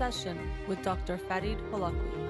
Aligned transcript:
Session 0.00 0.38
with 0.66 0.80
Dr. 0.80 1.18
Farid 1.18 1.58
Holakouee. 1.70 2.20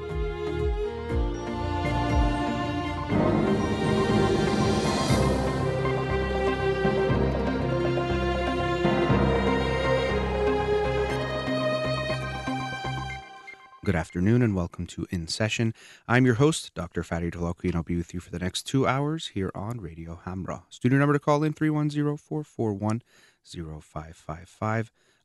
Good 13.85 13.95
afternoon 13.95 14.43
and 14.43 14.57
welcome 14.57 14.87
to 14.87 15.07
In 15.11 15.29
Session. 15.29 15.73
I'm 16.09 16.27
your 16.27 16.35
host, 16.35 16.75
Dr. 16.75 17.05
Farid 17.05 17.35
Holakouee, 17.35 17.67
and 17.67 17.77
I'll 17.77 17.85
be 17.85 17.95
with 17.95 18.13
you 18.13 18.19
for 18.19 18.33
the 18.33 18.41
next 18.41 18.65
two 18.65 18.89
hours 18.89 19.29
here 19.29 19.53
on 19.55 19.81
Radio 19.81 20.19
Hamrah. 20.27 20.65
Studio 20.71 20.99
number 20.99 21.13
to 21.13 21.21
call 21.21 21.45
in 21.45 21.53
310 21.53 22.17
441 22.17 23.03
0555. 23.45 24.91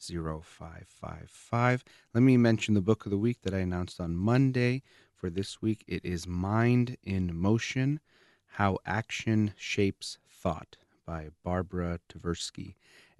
0555. 0.00 1.84
Let 2.14 2.22
me 2.22 2.36
mention 2.36 2.74
the 2.74 2.80
book 2.80 3.04
of 3.04 3.10
the 3.10 3.18
week 3.18 3.42
that 3.42 3.54
I 3.54 3.58
announced 3.58 4.00
on 4.00 4.16
Monday. 4.16 4.82
For 5.14 5.30
this 5.30 5.60
week, 5.60 5.84
it 5.88 6.04
is 6.04 6.26
Mind 6.26 6.96
in 7.02 7.36
Motion 7.36 8.00
How 8.46 8.78
Action 8.86 9.54
Shapes 9.56 10.18
Thought 10.30 10.76
by 11.04 11.30
Barbara 11.42 11.98
Tversky. 12.08 12.74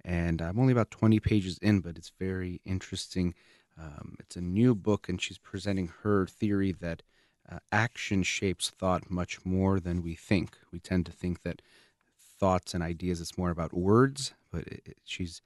And 0.05 0.41
I'm 0.41 0.59
only 0.59 0.71
about 0.71 0.91
20 0.91 1.19
pages 1.19 1.57
in, 1.57 1.81
but 1.81 1.97
it's 1.97 2.13
very 2.17 2.61
interesting. 2.65 3.35
Um, 3.77 4.15
it's 4.19 4.35
a 4.35 4.41
new 4.41 4.75
book, 4.75 5.09
and 5.09 5.21
she's 5.21 5.37
presenting 5.37 5.91
her 6.03 6.25
theory 6.25 6.71
that 6.71 7.03
uh, 7.51 7.59
action 7.71 8.23
shapes 8.23 8.69
thought 8.69 9.09
much 9.09 9.43
more 9.45 9.79
than 9.79 10.01
we 10.03 10.15
think. 10.15 10.57
We 10.71 10.79
tend 10.79 11.05
to 11.07 11.11
think 11.11 11.41
that 11.43 11.61
thoughts 12.39 12.73
and 12.73 12.83
ideas 12.83 13.19
it's 13.19 13.37
more 13.37 13.49
about 13.49 13.73
words, 13.73 14.33
but 14.51 14.61
it, 14.67 14.81
it, 14.85 14.97
she's 15.03 15.41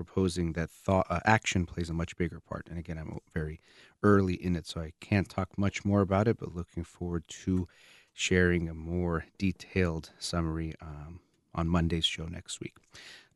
proposing 0.00 0.54
that 0.54 0.70
thought 0.70 1.06
uh, 1.10 1.20
action 1.26 1.66
plays 1.66 1.90
a 1.90 1.92
much 1.92 2.16
bigger 2.16 2.40
part. 2.40 2.66
And 2.70 2.78
again, 2.78 2.96
I'm 2.96 3.18
very 3.34 3.60
early 4.02 4.32
in 4.32 4.56
it, 4.56 4.66
so 4.66 4.80
I 4.80 4.94
can't 4.98 5.28
talk 5.28 5.58
much 5.58 5.84
more 5.84 6.00
about 6.00 6.26
it. 6.26 6.38
But 6.38 6.54
looking 6.54 6.84
forward 6.84 7.24
to 7.44 7.68
sharing 8.14 8.66
a 8.66 8.72
more 8.72 9.26
detailed 9.36 10.08
summary 10.18 10.74
um, 10.80 11.20
on 11.54 11.68
Monday's 11.68 12.06
show 12.06 12.24
next 12.24 12.60
week. 12.60 12.76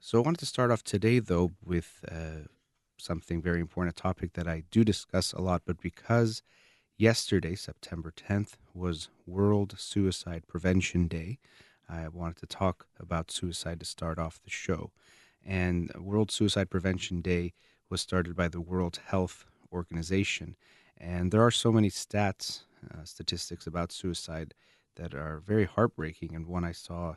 So 0.00 0.18
I 0.18 0.22
wanted 0.22 0.38
to 0.38 0.46
start 0.46 0.70
off 0.70 0.82
today, 0.82 1.18
though, 1.18 1.52
with 1.62 2.02
uh, 2.10 2.48
something 2.96 3.42
very 3.42 3.60
important, 3.60 3.98
a 3.98 4.02
topic 4.02 4.32
that 4.32 4.48
I 4.48 4.64
do 4.70 4.84
discuss 4.84 5.34
a 5.34 5.42
lot, 5.42 5.62
but 5.66 5.82
because 5.82 6.42
yesterday, 6.96 7.54
September 7.56 8.10
10th, 8.10 8.54
was 8.72 9.10
World 9.26 9.74
Suicide 9.76 10.44
Prevention 10.48 11.08
Day, 11.08 11.40
I 11.90 12.08
wanted 12.08 12.36
to 12.38 12.46
talk 12.46 12.86
about 12.98 13.30
suicide 13.30 13.80
to 13.80 13.86
start 13.86 14.18
off 14.18 14.40
the 14.42 14.50
show 14.50 14.92
and 15.44 15.92
World 15.98 16.30
Suicide 16.30 16.70
Prevention 16.70 17.20
Day 17.20 17.52
was 17.90 18.00
started 18.00 18.34
by 18.34 18.48
the 18.48 18.60
World 18.60 19.00
Health 19.06 19.46
Organization. 19.72 20.56
And 20.96 21.30
there 21.30 21.42
are 21.42 21.50
so 21.50 21.70
many 21.70 21.90
stats, 21.90 22.62
uh, 22.92 23.04
statistics 23.04 23.66
about 23.66 23.92
suicide 23.92 24.54
that 24.96 25.14
are 25.14 25.38
very 25.38 25.64
heartbreaking. 25.64 26.34
And 26.34 26.46
one 26.46 26.64
I 26.64 26.72
saw 26.72 27.16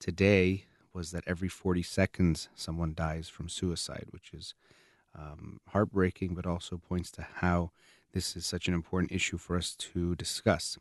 today 0.00 0.64
was 0.92 1.10
that 1.12 1.24
every 1.26 1.48
40 1.48 1.82
seconds 1.82 2.48
someone 2.54 2.94
dies 2.94 3.28
from 3.28 3.48
suicide, 3.48 4.06
which 4.10 4.32
is 4.32 4.54
um, 5.16 5.60
heartbreaking, 5.68 6.34
but 6.34 6.46
also 6.46 6.76
points 6.76 7.10
to 7.12 7.26
how 7.36 7.70
this 8.12 8.36
is 8.36 8.46
such 8.46 8.68
an 8.68 8.74
important 8.74 9.12
issue 9.12 9.38
for 9.38 9.56
us 9.56 9.74
to 9.76 10.14
discuss. 10.16 10.78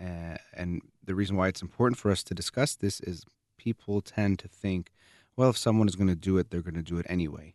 Uh, 0.00 0.36
and 0.54 0.82
the 1.04 1.14
reason 1.14 1.36
why 1.36 1.48
it's 1.48 1.62
important 1.62 1.98
for 1.98 2.10
us 2.10 2.22
to 2.22 2.34
discuss 2.34 2.74
this 2.74 3.00
is 3.00 3.26
people 3.58 4.00
tend 4.00 4.38
to 4.38 4.48
think 4.48 4.90
well, 5.36 5.50
if 5.50 5.56
someone 5.58 5.88
is 5.88 5.96
going 5.96 6.08
to 6.08 6.14
do 6.14 6.38
it, 6.38 6.50
they're 6.50 6.62
going 6.62 6.74
to 6.74 6.82
do 6.82 6.98
it 6.98 7.06
anyway. 7.08 7.54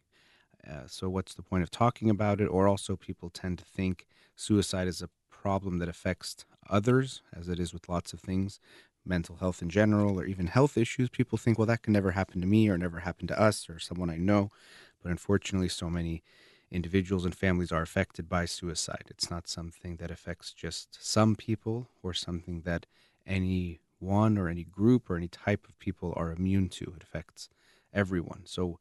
Uh, 0.68 0.88
so, 0.88 1.10
what's 1.10 1.34
the 1.34 1.44
point 1.44 1.64
of 1.64 1.72
talking 1.72 2.10
about 2.10 2.42
it? 2.42 2.48
Or 2.48 2.68
also, 2.68 2.96
people 2.96 3.30
tend 3.30 3.60
to 3.60 3.66
think 3.66 4.08
suicide 4.36 4.88
is 4.88 5.02
a 5.02 5.10
problem 5.30 5.78
that 5.80 5.88
affects 5.88 6.46
others, 6.70 7.22
as 7.34 7.48
it 7.48 7.60
is 7.60 7.74
with 7.74 7.88
lots 7.88 8.12
of 8.14 8.20
things, 8.20 8.60
mental 9.06 9.38
health 9.38 9.62
in 9.62 9.70
general, 9.70 10.20
or 10.20 10.26
even 10.26 10.48
health 10.48 10.78
issues. 10.78 11.10
People 11.10 11.38
think, 11.38 11.58
well, 11.58 11.68
that 11.68 11.84
can 11.84 11.94
never 11.94 12.12
happen 12.12 12.42
to 12.42 12.48
me, 12.48 12.68
or 12.68 12.78
never 12.78 13.00
happen 13.00 13.28
to 13.28 13.40
us, 13.40 13.70
or 13.70 13.80
someone 13.80 14.10
I 14.10 14.18
know. 14.18 14.52
But 15.02 15.12
unfortunately, 15.12 15.70
so 15.70 15.90
many 15.90 16.24
individuals 16.70 17.24
and 17.24 17.34
families 17.34 17.72
are 17.72 17.84
affected 17.84 18.28
by 18.28 18.46
suicide. 18.46 19.06
It's 19.10 19.32
not 19.32 19.48
something 19.48 19.98
that 19.98 20.12
affects 20.12 20.52
just 20.52 20.98
some 21.00 21.36
people, 21.36 21.88
or 22.04 22.14
something 22.14 22.62
that 22.62 22.86
any 23.26 23.80
one 24.00 24.38
or 24.38 24.48
any 24.48 24.64
group 24.64 25.10
or 25.10 25.18
any 25.18 25.28
type 25.28 25.68
of 25.68 25.80
people 25.80 26.14
are 26.16 26.32
immune 26.32 26.70
to. 26.70 26.94
It 26.96 27.04
affects 27.04 27.50
everyone. 27.94 28.42
So 28.46 28.80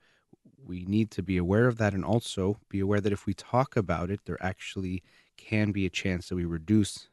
we 0.65 0.85
need 0.85 1.11
to 1.13 1.23
be 1.23 1.37
aware 1.37 1.69
of 1.69 1.79
that 1.79 1.95
and 1.95 2.05
also 2.05 2.59
be 2.69 2.81
aware 2.81 3.01
that 3.01 3.13
if 3.13 3.27
we 3.27 3.35
talk 3.35 3.77
about 3.77 4.11
it, 4.11 4.21
there 4.25 4.43
actually 4.43 5.03
can 5.37 5.73
be 5.73 5.87
a 5.87 5.91
chance 5.91 6.29
that 6.29 6.37
we 6.37 6.45
reduce 6.45 7.09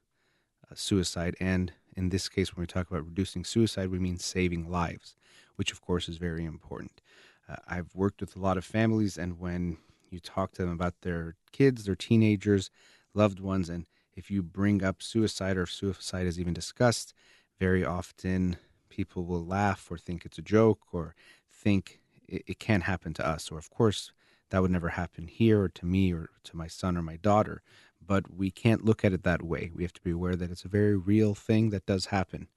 uh, 0.70 0.76
suicide. 0.76 1.36
And 1.40 1.74
in 1.96 2.09
this 2.09 2.30
case, 2.30 2.56
when 2.56 2.64
we 2.64 2.68
talk 2.68 2.90
about 2.90 3.06
reducing 3.06 3.44
suicide, 3.44 3.90
we 3.90 4.00
mean 4.00 4.18
saving 4.18 4.70
lives, 4.70 5.16
which 5.56 5.72
of 5.72 5.81
course 5.81 6.09
is 6.09 6.18
very 6.18 6.46
important. 6.46 7.02
Uh, 7.48 7.58
I've 7.68 7.94
worked 7.94 8.22
with 8.22 8.36
a 8.36 8.40
lot 8.40 8.58
of 8.58 8.66
families, 8.66 9.18
and 9.18 9.40
when 9.40 9.78
you 10.10 10.20
talk 10.20 10.54
to 10.54 10.62
them 10.62 10.72
about 10.72 11.02
their 11.02 11.36
kids, 11.52 11.86
their 11.86 11.96
teenagers, 11.96 12.70
loved 13.14 13.40
ones, 13.40 13.70
and 13.70 13.86
if 14.16 14.30
you 14.31 14.42
bring 14.42 14.84
up 14.84 15.02
suicide 15.02 15.58
or 15.58 15.64
if 15.64 15.72
suicide 15.72 16.28
is 16.28 16.40
even 16.40 16.54
discussed, 16.54 17.14
very 17.60 17.84
often 17.84 18.58
people 18.90 19.25
will 19.25 19.46
laugh 19.46 19.88
or 19.90 19.98
think 19.98 20.25
it's 20.25 20.38
a 20.38 20.44
joke 20.44 20.81
or 20.92 21.16
think 21.63 22.00
it, 22.28 22.44
it 22.47 22.59
can't 22.59 22.84
happen 22.84 23.13
to 23.16 23.28
us. 23.28 23.51
Or, 23.51 23.57
of 23.57 23.69
course, 23.69 24.12
that 24.50 24.62
would 24.62 24.72
never 24.72 24.90
happen 24.90 25.28
here 25.28 25.62
or 25.63 25.69
to 25.69 25.85
me 25.85 26.13
or 26.13 26.29
to 26.44 26.57
my 26.57 26.68
son 26.68 26.97
or 26.97 27.01
my 27.01 27.18
daughter. 27.18 27.62
But 28.06 28.34
we 28.34 28.51
can't 28.51 28.85
look 28.85 29.06
at 29.06 29.13
it 29.13 29.24
that 29.24 29.41
way. 29.41 29.72
We 29.74 29.84
have 29.84 29.94
to 29.94 30.01
be 30.01 30.12
aware 30.12 30.35
that 30.35 30.51
it's 30.51 30.66
a 30.66 30.78
very 30.79 30.97
real 30.97 31.34
thing 31.34 31.69
that 31.69 31.85
does 31.85 32.07
happen. 32.07 32.47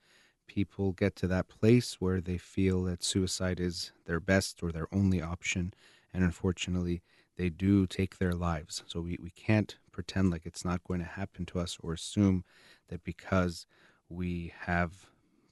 People 0.47 0.93
get 0.93 1.17
to 1.17 1.29
that 1.29 1.49
place 1.49 2.01
where 2.01 2.21
they 2.21 2.39
feel 2.39 2.83
that 2.85 3.05
suicide 3.05 3.61
is 3.61 3.93
their 4.07 4.21
best 4.21 4.63
or 4.63 4.73
their 4.73 4.89
only 4.93 5.23
option. 5.23 5.73
And 6.13 6.25
unfortunately, 6.25 7.03
they 7.37 7.49
do 7.49 7.87
take 7.87 8.19
their 8.19 8.33
lives. 8.33 8.83
So 8.87 9.01
we, 9.01 9.19
we 9.23 9.31
can't 9.31 9.77
pretend 9.93 10.31
like 10.31 10.47
it's 10.47 10.65
not 10.65 10.85
going 10.85 11.01
to 11.01 11.07
happen 11.07 11.47
to 11.47 11.61
us 11.61 11.79
or 11.83 11.93
assume 11.93 12.45
that 12.89 13.05
because 13.05 13.67
we 14.09 14.53
have 14.61 14.93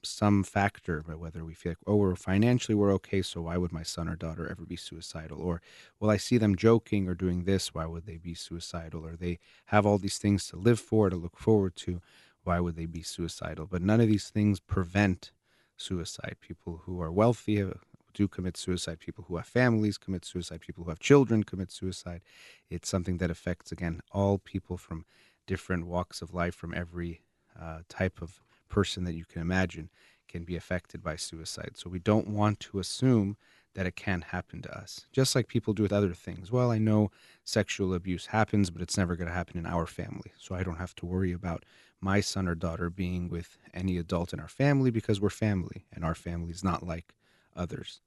some 0.07 0.43
factor, 0.43 1.03
but 1.05 1.19
whether 1.19 1.43
we 1.43 1.53
feel 1.53 1.71
like, 1.71 1.77
oh, 1.87 1.95
we're 1.95 2.15
financially 2.15 2.75
we're 2.75 2.93
okay, 2.93 3.21
so 3.21 3.41
why 3.41 3.57
would 3.57 3.71
my 3.71 3.83
son 3.83 4.07
or 4.07 4.15
daughter 4.15 4.47
ever 4.49 4.65
be 4.65 4.75
suicidal? 4.75 5.41
Or, 5.41 5.61
well, 5.99 6.11
I 6.11 6.17
see 6.17 6.37
them 6.37 6.55
joking 6.55 7.07
or 7.07 7.15
doing 7.15 7.43
this, 7.43 7.73
why 7.73 7.85
would 7.85 8.05
they 8.05 8.17
be 8.17 8.33
suicidal? 8.33 9.05
Or 9.05 9.15
they 9.15 9.39
have 9.65 9.85
all 9.85 9.97
these 9.97 10.17
things 10.17 10.47
to 10.49 10.57
live 10.57 10.79
for, 10.79 11.09
to 11.09 11.15
look 11.15 11.37
forward 11.37 11.75
to, 11.77 12.01
why 12.43 12.59
would 12.59 12.75
they 12.75 12.85
be 12.85 13.01
suicidal? 13.01 13.65
But 13.65 13.81
none 13.81 13.99
of 13.99 14.07
these 14.07 14.29
things 14.29 14.59
prevent 14.59 15.31
suicide. 15.77 16.37
People 16.39 16.81
who 16.85 17.01
are 17.01 17.11
wealthy 17.11 17.61
uh, 17.61 17.71
do 18.13 18.27
commit 18.27 18.55
suicide. 18.55 18.99
People 18.99 19.25
who 19.27 19.35
have 19.35 19.47
families 19.47 19.97
commit 19.97 20.23
suicide. 20.23 20.61
People 20.61 20.83
who 20.83 20.89
have 20.89 20.99
children 20.99 21.43
commit 21.43 21.71
suicide. 21.71 22.21
It's 22.69 22.87
something 22.87 23.17
that 23.17 23.31
affects, 23.31 23.71
again, 23.71 24.01
all 24.11 24.37
people 24.37 24.77
from 24.77 25.05
different 25.47 25.85
walks 25.85 26.21
of 26.21 26.33
life, 26.33 26.55
from 26.55 26.73
every 26.73 27.21
uh, 27.59 27.79
type 27.89 28.21
of 28.21 28.41
person 28.69 29.03
that 29.05 29.13
you 29.13 29.25
can 29.25 29.41
imagine 29.41 29.89
can 30.27 30.43
be 30.43 30.55
affected 30.55 31.03
by 31.03 31.15
suicide. 31.15 31.71
So 31.75 31.89
we 31.89 31.99
don't 31.99 32.27
want 32.27 32.59
to 32.61 32.79
assume 32.79 33.37
that 33.75 33.85
it 33.85 33.95
can 33.95 34.21
happen 34.21 34.61
to 34.61 34.77
us, 34.77 35.05
just 35.11 35.35
like 35.35 35.47
people 35.47 35.73
do 35.73 35.83
with 35.83 35.93
other 35.93 36.13
things. 36.13 36.51
Well, 36.51 36.71
I 36.71 36.77
know 36.77 37.11
sexual 37.43 37.93
abuse 37.93 38.27
happens, 38.27 38.69
but 38.69 38.81
it's 38.81 38.97
never 38.97 39.15
going 39.15 39.27
to 39.27 39.33
happen 39.33 39.57
in 39.57 39.65
our 39.65 39.85
family. 39.85 40.31
So 40.37 40.55
I 40.55 40.63
don't 40.63 40.77
have 40.77 40.95
to 40.95 41.05
worry 41.05 41.33
about 41.33 41.65
my 42.01 42.21
son 42.21 42.47
or 42.47 42.55
daughter 42.55 42.89
being 42.89 43.29
with 43.29 43.57
any 43.73 43.97
adult 43.97 44.33
in 44.33 44.39
our 44.39 44.47
family 44.47 44.91
because 44.91 45.19
we're 45.19 45.29
family 45.29 45.85
and 45.93 46.05
our 46.05 46.15
family 46.15 46.51
is 46.51 46.63
not 46.63 46.85
like 46.85 47.13
others. 47.55 47.99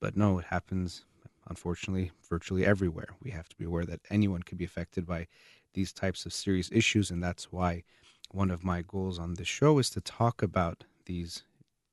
But 0.00 0.16
no, 0.16 0.38
it 0.38 0.46
happens, 0.46 1.04
unfortunately, 1.48 2.10
virtually 2.28 2.66
everywhere. 2.66 3.10
We 3.22 3.30
have 3.30 3.48
to 3.48 3.56
be 3.56 3.64
aware 3.64 3.84
that 3.84 4.00
anyone 4.10 4.42
can 4.42 4.58
be 4.58 4.64
affected 4.64 5.06
by 5.06 5.28
these 5.74 5.92
types 5.92 6.26
of 6.26 6.32
serious 6.32 6.70
issues, 6.72 7.10
and 7.10 7.22
that's 7.22 7.52
why 7.52 7.84
one 8.32 8.50
of 8.50 8.64
my 8.64 8.82
goals 8.82 9.18
on 9.18 9.34
this 9.34 9.46
show 9.46 9.78
is 9.78 9.90
to 9.90 10.00
talk 10.00 10.42
about 10.42 10.84
these 11.04 11.44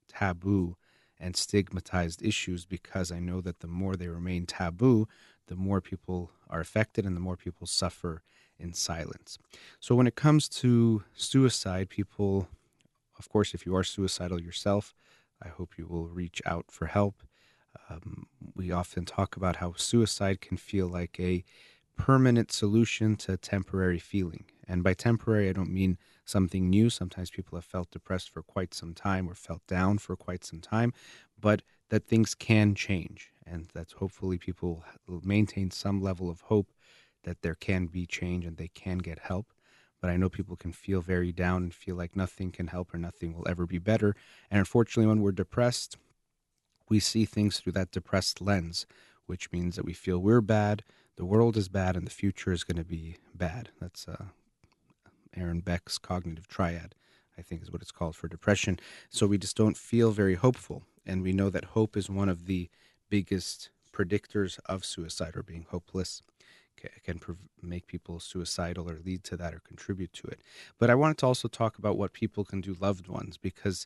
taboo 0.08 0.76
and 1.20 1.36
stigmatized 1.36 2.24
issues 2.24 2.66
because 2.66 3.12
I 3.12 3.20
know 3.20 3.42
that 3.42 3.60
the 3.60 3.68
more 3.68 3.96
they 3.96 4.08
remain 4.08 4.46
taboo, 4.46 5.08
the 5.48 5.58
more 5.58 5.82
people 5.82 6.32
are 6.50 6.62
affected 6.62 7.06
and 7.06 7.16
the 7.16 7.22
more 7.22 7.36
people 7.36 7.68
suffer 7.68 8.24
in 8.58 8.74
silence. 8.74 9.38
So, 9.80 9.96
when 9.96 10.08
it 10.08 10.16
comes 10.16 10.48
to 10.50 11.04
suicide, 11.14 11.90
people, 11.90 12.48
of 13.18 13.30
course, 13.30 13.54
if 13.54 13.66
you 13.66 13.76
are 13.76 13.84
suicidal 13.84 14.42
yourself, 14.42 14.96
I 15.44 15.50
hope 15.50 15.78
you 15.78 15.88
will 15.88 16.08
reach 16.08 16.42
out 16.46 16.66
for 16.70 16.88
help. 16.88 17.24
Um, 17.90 18.28
we 18.56 18.72
often 18.72 19.06
talk 19.06 19.36
about 19.36 19.58
how 19.58 19.74
suicide 19.76 20.42
can 20.42 20.58
feel 20.58 20.88
like 20.88 21.20
a 21.20 21.44
permanent 21.98 22.52
solution 22.52 23.16
to 23.18 23.38
temporary 23.38 24.00
feeling. 24.00 24.46
And 24.68 24.84
by 24.84 24.94
temporary, 24.94 25.50
I 25.50 25.54
don't 25.54 25.74
mean 25.74 25.98
something 26.30 26.70
new. 26.70 26.90
Sometimes 26.90 27.30
people 27.30 27.58
have 27.58 27.66
felt 27.66 27.92
depressed 27.92 28.30
for 28.30 28.42
quite 28.42 28.74
some 28.74 28.94
time 28.94 29.30
or 29.30 29.36
felt 29.36 29.66
down 29.68 29.98
for 29.98 30.16
quite 30.16 30.44
some 30.46 30.62
time, 30.62 30.94
but 31.40 31.62
that 31.90 32.06
things 32.06 32.36
can 32.36 32.76
change. 32.76 33.32
And 33.46 33.68
that 33.74 33.94
hopefully 33.94 34.38
people 34.38 34.84
maintain 35.08 35.72
some 35.72 36.02
level 36.02 36.30
of 36.30 36.42
hope 36.42 36.72
that 37.24 37.42
there 37.42 37.56
can 37.56 37.88
be 37.88 38.06
change 38.06 38.46
and 38.46 38.58
they 38.58 38.68
can 38.68 39.00
get 39.00 39.20
help. 39.20 39.48
But 40.00 40.10
I 40.10 40.18
know 40.18 40.30
people 40.30 40.56
can 40.56 40.72
feel 40.72 41.02
very 41.02 41.32
down 41.32 41.64
and 41.64 41.74
feel 41.74 41.96
like 41.96 42.16
nothing 42.16 42.52
can 42.52 42.68
help 42.68 42.94
or 42.94 42.98
nothing 42.98 43.34
will 43.34 43.48
ever 43.50 43.66
be 43.66 43.80
better. 43.80 44.16
And 44.50 44.60
unfortunately, 44.60 45.08
when 45.08 45.22
we're 45.22 45.32
depressed, 45.32 45.98
we 46.88 47.00
see 47.00 47.26
things 47.26 47.60
through 47.60 47.74
that 47.74 47.92
depressed 47.92 48.40
lens, 48.40 48.86
which 49.26 49.52
means 49.52 49.76
that 49.76 49.86
we 49.86 49.94
feel 49.94 50.20
we're 50.20 50.42
bad, 50.42 50.84
the 51.18 51.26
world 51.26 51.58
is 51.58 51.68
bad, 51.68 51.98
and 51.98 52.08
the 52.08 52.12
future 52.12 52.54
is 52.54 52.64
going 52.64 52.78
to 52.78 52.86
be 52.86 53.18
bad. 53.36 53.70
That's 53.82 54.08
uh, 54.08 54.26
Aaron 55.36 55.62
Beck's 55.62 55.98
cognitive 55.98 56.48
triad, 56.48 56.96
I 57.38 57.42
think 57.42 57.62
is 57.62 57.72
what 57.72 57.82
it's 57.82 57.92
called 57.92 58.16
for 58.16 58.28
depression. 58.28 58.80
So 59.10 59.28
we 59.28 59.38
just 59.38 59.58
don't 59.58 59.78
feel 59.78 60.12
very 60.12 60.36
hopeful. 60.36 60.84
And 61.06 61.22
we 61.22 61.34
know 61.34 61.50
that 61.50 61.66
hope 61.66 61.98
is 61.98 62.10
one 62.10 62.30
of 62.30 62.46
the 62.46 62.70
biggest 63.10 63.70
predictors 63.94 64.60
of 64.66 64.86
suicide 64.86 65.36
or 65.36 65.44
being 65.44 65.66
hopeless 65.70 66.22
can 67.04 67.20
make 67.62 67.88
people 67.88 68.20
suicidal 68.20 68.90
or 68.90 68.98
lead 69.04 69.24
to 69.26 69.36
that 69.38 69.54
or 69.54 69.60
contribute 69.60 70.14
to 70.14 70.28
it. 70.28 70.40
But 70.78 70.90
I 70.90 70.96
wanted 70.96 71.18
to 71.20 71.26
also 71.26 71.48
talk 71.48 71.78
about 71.78 71.98
what 71.98 72.14
people 72.14 72.46
can 72.46 72.62
do 72.62 72.76
loved 72.80 73.08
ones 73.08 73.38
because 73.38 73.86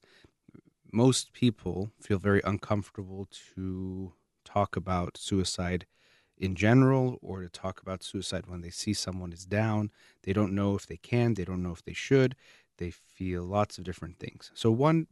most 0.91 1.33
people 1.33 1.89
feel 1.99 2.19
very 2.19 2.41
uncomfortable 2.43 3.27
to 3.55 4.13
talk 4.45 4.75
about 4.75 5.17
suicide 5.17 5.85
in 6.37 6.55
general 6.55 7.19
or 7.21 7.41
to 7.41 7.49
talk 7.49 7.81
about 7.81 8.03
suicide 8.03 8.47
when 8.47 8.61
they 8.61 8.69
see 8.69 8.93
someone 8.93 9.31
is 9.31 9.45
down. 9.45 9.91
They 10.23 10.33
don't 10.33 10.53
know 10.53 10.75
if 10.75 10.87
they 10.87 10.97
can, 10.97 11.33
they 11.33 11.45
don't 11.45 11.63
know 11.63 11.71
if 11.71 11.83
they 11.83 11.93
should. 11.93 12.35
They 12.77 12.91
feel 12.91 13.43
lots 13.43 13.77
of 13.77 13.83
different 13.83 14.19
things. 14.19 14.51
So, 14.53 14.71
one 14.71 15.07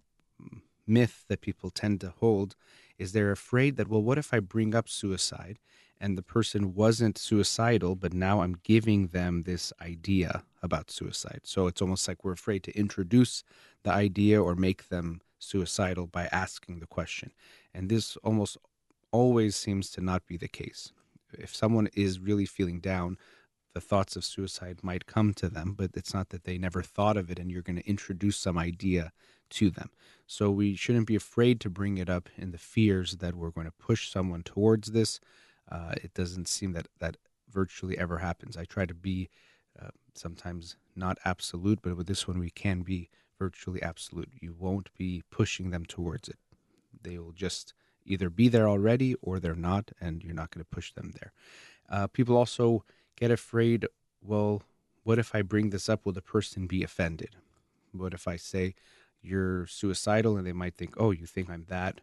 myth 0.87 1.25
that 1.27 1.41
people 1.41 1.69
tend 1.69 2.01
to 2.01 2.13
hold 2.19 2.55
is 2.97 3.11
they're 3.11 3.31
afraid 3.31 3.77
that, 3.77 3.87
well, 3.87 4.01
what 4.01 4.17
if 4.17 4.33
I 4.33 4.39
bring 4.39 4.73
up 4.75 4.89
suicide 4.89 5.59
and 5.99 6.17
the 6.17 6.23
person 6.23 6.73
wasn't 6.73 7.17
suicidal, 7.17 7.95
but 7.95 8.13
now 8.13 8.41
I'm 8.41 8.57
giving 8.63 9.07
them 9.07 9.43
this 9.43 9.71
idea 9.79 10.43
about 10.63 10.89
suicide? 10.89 11.41
So, 11.43 11.67
it's 11.67 11.81
almost 11.81 12.07
like 12.07 12.23
we're 12.23 12.31
afraid 12.33 12.63
to 12.63 12.77
introduce 12.77 13.43
the 13.83 13.91
idea 13.91 14.41
or 14.41 14.55
make 14.55 14.89
them 14.89 15.21
suicidal 15.37 16.07
by 16.07 16.27
asking 16.31 16.79
the 16.79 16.87
question. 16.87 17.31
And 17.73 17.89
this 17.89 18.17
almost 18.17 18.57
always 19.11 19.55
seems 19.55 19.91
to 19.91 20.01
not 20.01 20.25
be 20.25 20.37
the 20.37 20.47
case 20.47 20.93
if 21.37 21.55
someone 21.55 21.87
is 21.93 22.19
really 22.19 22.45
feeling 22.45 22.79
down, 22.79 23.17
the 23.73 23.81
thoughts 23.81 24.15
of 24.15 24.25
suicide 24.25 24.79
might 24.83 25.05
come 25.05 25.33
to 25.35 25.47
them, 25.47 25.73
but 25.77 25.91
it's 25.95 26.13
not 26.13 26.29
that 26.29 26.43
they 26.43 26.57
never 26.57 26.81
thought 26.81 27.17
of 27.17 27.31
it 27.31 27.39
and 27.39 27.49
you're 27.49 27.61
going 27.61 27.77
to 27.77 27.89
introduce 27.89 28.37
some 28.37 28.57
idea 28.57 29.11
to 29.51 29.69
them. 29.69 29.89
So 30.27 30.49
we 30.51 30.75
shouldn't 30.75 31.07
be 31.07 31.15
afraid 31.15 31.59
to 31.61 31.69
bring 31.69 31.97
it 31.97 32.09
up 32.09 32.29
in 32.37 32.51
the 32.51 32.57
fears 32.57 33.17
that 33.17 33.35
we're 33.35 33.51
going 33.51 33.67
to 33.67 33.73
push 33.73 34.11
someone 34.11 34.43
towards 34.43 34.91
this. 34.91 35.19
Uh, 35.71 35.93
it 36.03 36.13
doesn't 36.13 36.47
seem 36.47 36.73
that 36.73 36.87
that 36.99 37.17
virtually 37.49 37.97
ever 37.97 38.17
happens. 38.17 38.57
I 38.57 38.65
try 38.65 38.85
to 38.85 38.93
be 38.93 39.29
uh, 39.81 39.89
sometimes 40.15 40.75
not 40.95 41.17
absolute, 41.25 41.79
but 41.81 41.95
with 41.95 42.07
this 42.07 42.27
one 42.27 42.39
we 42.39 42.49
can 42.49 42.81
be 42.81 43.09
virtually 43.39 43.81
absolute. 43.81 44.29
You 44.41 44.53
won't 44.57 44.89
be 44.97 45.23
pushing 45.31 45.71
them 45.71 45.85
towards 45.85 46.27
it. 46.29 46.37
They 47.03 47.17
will 47.17 47.31
just 47.31 47.73
either 48.05 48.29
be 48.29 48.47
there 48.47 48.67
already 48.67 49.15
or 49.21 49.39
they're 49.39 49.55
not, 49.55 49.91
and 49.99 50.23
you're 50.23 50.33
not 50.33 50.51
going 50.51 50.63
to 50.63 50.75
push 50.75 50.93
them 50.93 51.13
there. 51.19 51.31
Uh, 51.89 52.07
people 52.07 52.37
also 52.37 52.83
get 53.15 53.31
afraid 53.31 53.87
well, 54.23 54.61
what 55.03 55.19
if 55.19 55.33
I 55.33 55.41
bring 55.41 55.71
this 55.71 55.89
up? 55.89 56.05
Will 56.05 56.13
the 56.13 56.21
person 56.21 56.67
be 56.67 56.83
offended? 56.83 57.35
What 57.91 58.13
if 58.13 58.27
I 58.27 58.35
say 58.35 58.75
you're 59.21 59.65
suicidal 59.67 60.37
and 60.37 60.45
they 60.45 60.53
might 60.53 60.75
think, 60.75 60.93
oh, 60.97 61.11
you 61.11 61.25
think 61.25 61.49
I'm 61.49 61.65
that 61.69 62.01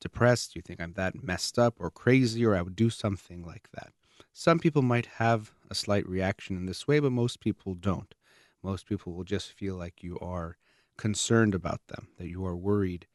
depressed? 0.00 0.54
You 0.54 0.62
think 0.62 0.80
I'm 0.80 0.92
that 0.94 1.22
messed 1.22 1.58
up 1.58 1.74
or 1.78 1.90
crazy, 1.90 2.44
or 2.44 2.54
I 2.54 2.62
would 2.62 2.76
do 2.76 2.90
something 2.90 3.44
like 3.44 3.68
that? 3.74 3.92
Some 4.32 4.58
people 4.58 4.82
might 4.82 5.06
have 5.06 5.52
a 5.70 5.74
slight 5.74 6.08
reaction 6.08 6.56
in 6.56 6.66
this 6.66 6.86
way, 6.86 7.00
but 7.00 7.12
most 7.12 7.40
people 7.40 7.74
don't. 7.74 8.14
Most 8.62 8.86
people 8.86 9.12
will 9.12 9.24
just 9.24 9.52
feel 9.52 9.74
like 9.74 10.02
you 10.02 10.18
are 10.20 10.56
concerned 10.96 11.54
about 11.54 11.86
them, 11.88 12.08
that 12.18 12.28
you 12.28 12.44
are 12.46 12.56
worried 12.56 13.06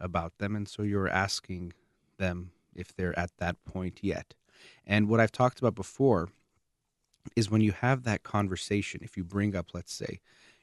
about 0.00 0.38
them. 0.38 0.54
And 0.56 0.68
so 0.68 0.82
you're 0.82 1.08
asking 1.08 1.72
them 2.18 2.50
if 2.74 2.94
they're 2.94 3.18
at 3.18 3.30
that 3.38 3.64
point 3.64 4.00
yet. 4.02 4.34
And 4.86 5.08
what 5.08 5.20
I've 5.20 5.32
talked 5.32 5.58
about 5.58 5.74
before 5.74 6.28
is 7.34 7.50
when 7.50 7.60
you 7.60 7.72
have 7.72 8.04
that 8.04 8.22
conversation, 8.22 9.00
if 9.02 9.16
you 9.16 9.24
bring 9.24 9.56
up, 9.56 9.74
let's 9.74 9.92
say, 9.92 10.20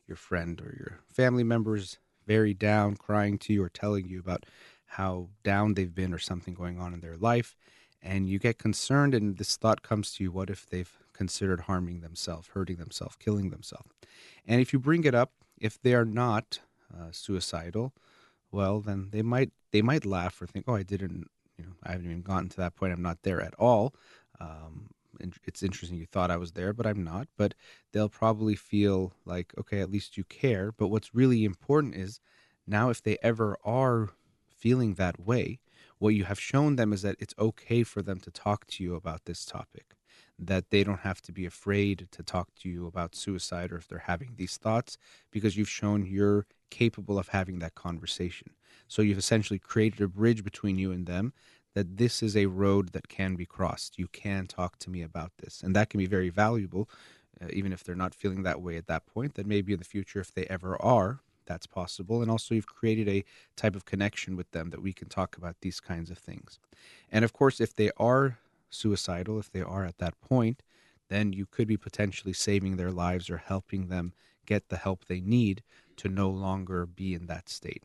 your 0.07 0.17
friend 0.17 0.59
or 0.61 0.75
your 0.77 0.99
family 1.11 1.43
members 1.43 1.97
very 2.25 2.53
down, 2.53 2.95
crying 2.95 3.37
to 3.37 3.53
you 3.53 3.63
or 3.63 3.69
telling 3.69 4.07
you 4.07 4.19
about 4.19 4.45
how 4.85 5.29
down 5.43 5.73
they've 5.73 5.95
been 5.95 6.13
or 6.13 6.19
something 6.19 6.53
going 6.53 6.79
on 6.79 6.93
in 6.93 7.01
their 7.01 7.17
life, 7.17 7.55
and 8.01 8.29
you 8.29 8.37
get 8.37 8.57
concerned, 8.57 9.15
and 9.15 9.37
this 9.37 9.55
thought 9.55 9.81
comes 9.81 10.13
to 10.13 10.23
you 10.23 10.31
what 10.31 10.49
if 10.49 10.67
they've 10.67 10.91
considered 11.13 11.61
harming 11.61 12.01
themselves, 12.01 12.49
hurting 12.53 12.77
themselves, 12.77 13.15
killing 13.17 13.49
themselves? 13.49 13.89
And 14.45 14.61
if 14.61 14.73
you 14.73 14.79
bring 14.79 15.03
it 15.05 15.15
up, 15.15 15.31
if 15.57 15.81
they 15.81 15.93
are 15.93 16.05
not 16.05 16.59
uh, 16.93 17.11
suicidal, 17.11 17.93
well, 18.53 18.79
then 18.79 19.09
they 19.11 19.23
might 19.23 19.51
they 19.71 19.81
might 19.81 20.05
laugh 20.05 20.41
or 20.41 20.45
think, 20.45 20.65
oh, 20.67 20.75
I 20.75 20.83
didn't, 20.83 21.27
you 21.57 21.65
know, 21.65 21.73
I 21.83 21.91
haven't 21.91 22.05
even 22.05 22.21
gotten 22.21 22.49
to 22.49 22.57
that 22.57 22.75
point. 22.75 22.93
I'm 22.93 23.01
not 23.01 23.23
there 23.23 23.41
at 23.41 23.55
all. 23.55 23.95
Um, 24.39 24.91
it's 25.45 25.63
interesting 25.63 25.97
you 25.97 26.05
thought 26.05 26.31
I 26.31 26.37
was 26.37 26.51
there, 26.51 26.73
but 26.73 26.85
I'm 26.85 27.03
not. 27.03 27.27
But 27.37 27.55
they'll 27.91 28.09
probably 28.09 28.55
feel 28.55 29.13
like, 29.25 29.53
okay, 29.59 29.79
at 29.79 29.91
least 29.91 30.17
you 30.17 30.23
care. 30.23 30.71
But 30.71 30.87
what's 30.87 31.15
really 31.15 31.45
important 31.45 31.95
is 31.95 32.19
now 32.67 32.89
if 32.89 33.01
they 33.01 33.17
ever 33.23 33.57
are 33.65 34.09
feeling 34.49 34.93
that 34.95 35.19
way, 35.19 35.59
what 35.97 36.09
you 36.09 36.25
have 36.25 36.39
shown 36.39 36.75
them 36.75 36.93
is 36.93 37.01
that 37.01 37.15
it's 37.19 37.35
okay 37.39 37.83
for 37.83 38.01
them 38.01 38.19
to 38.19 38.31
talk 38.31 38.67
to 38.67 38.83
you 38.83 38.95
about 38.95 39.25
this 39.25 39.45
topic 39.45 39.95
that 40.39 40.69
they 40.69 40.83
don't 40.83 41.01
have 41.01 41.21
to 41.21 41.31
be 41.31 41.45
afraid 41.45 42.07
to 42.11 42.23
talk 42.23 42.49
to 42.55 42.69
you 42.69 42.87
about 42.87 43.15
suicide 43.15 43.71
or 43.71 43.77
if 43.77 43.87
they're 43.87 43.99
having 43.99 44.33
these 44.35 44.57
thoughts 44.57 44.97
because 45.31 45.55
you've 45.55 45.69
shown 45.69 46.05
you're 46.05 46.45
capable 46.73 47.19
of 47.19 47.27
having 47.27 47.59
that 47.59 47.75
conversation. 47.75 48.49
So 48.87 49.03
you've 49.03 49.19
essentially 49.25 49.59
created 49.59 50.01
a 50.01 50.07
bridge 50.07 50.43
between 50.43 50.79
you 50.79 50.91
and 50.91 51.05
them 51.05 51.33
that 51.75 51.97
this 51.97 52.23
is 52.23 52.35
a 52.35 52.47
road 52.47 52.93
that 52.93 53.07
can 53.07 53.35
be 53.35 53.45
crossed. 53.45 53.99
You 53.99 54.07
can 54.07 54.47
talk 54.47 54.79
to 54.79 54.89
me 54.89 55.03
about 55.03 55.31
this. 55.37 55.61
And 55.61 55.75
that 55.75 55.89
can 55.89 55.99
be 55.99 56.07
very 56.07 56.29
valuable, 56.29 56.89
uh, 57.39 57.47
even 57.51 57.71
if 57.73 57.83
they're 57.83 57.95
not 57.95 58.15
feeling 58.15 58.43
that 58.43 58.61
way 58.61 58.75
at 58.77 58.87
that 58.87 59.05
point. 59.05 59.35
That 59.35 59.45
maybe 59.45 59.73
in 59.73 59.79
the 59.79 59.85
future, 59.85 60.19
if 60.19 60.33
they 60.33 60.45
ever 60.45 60.81
are, 60.81 61.21
that's 61.45 61.67
possible. 61.67 62.21
And 62.21 62.31
also, 62.31 62.55
you've 62.55 62.67
created 62.79 63.07
a 63.07 63.23
type 63.55 63.75
of 63.75 63.85
connection 63.85 64.35
with 64.35 64.49
them 64.51 64.69
that 64.71 64.81
we 64.81 64.93
can 64.93 65.09
talk 65.09 65.37
about 65.37 65.57
these 65.61 65.79
kinds 65.79 66.09
of 66.09 66.17
things. 66.17 66.59
And 67.11 67.23
of 67.23 67.33
course, 67.33 67.61
if 67.61 67.75
they 67.75 67.91
are 67.97 68.39
suicidal, 68.69 69.39
if 69.39 69.51
they 69.51 69.61
are 69.61 69.85
at 69.85 69.99
that 69.99 70.19
point, 70.21 70.63
then 71.09 71.33
you 71.33 71.45
could 71.45 71.67
be 71.67 71.77
potentially 71.77 72.33
saving 72.33 72.77
their 72.77 72.91
lives 72.91 73.29
or 73.29 73.37
helping 73.37 73.87
them 73.87 74.13
get 74.45 74.69
the 74.69 74.77
help 74.77 75.05
they 75.05 75.21
need 75.21 75.63
to 75.97 76.09
no 76.09 76.29
longer 76.29 76.85
be 76.85 77.13
in 77.13 77.27
that 77.27 77.49
state. 77.49 77.83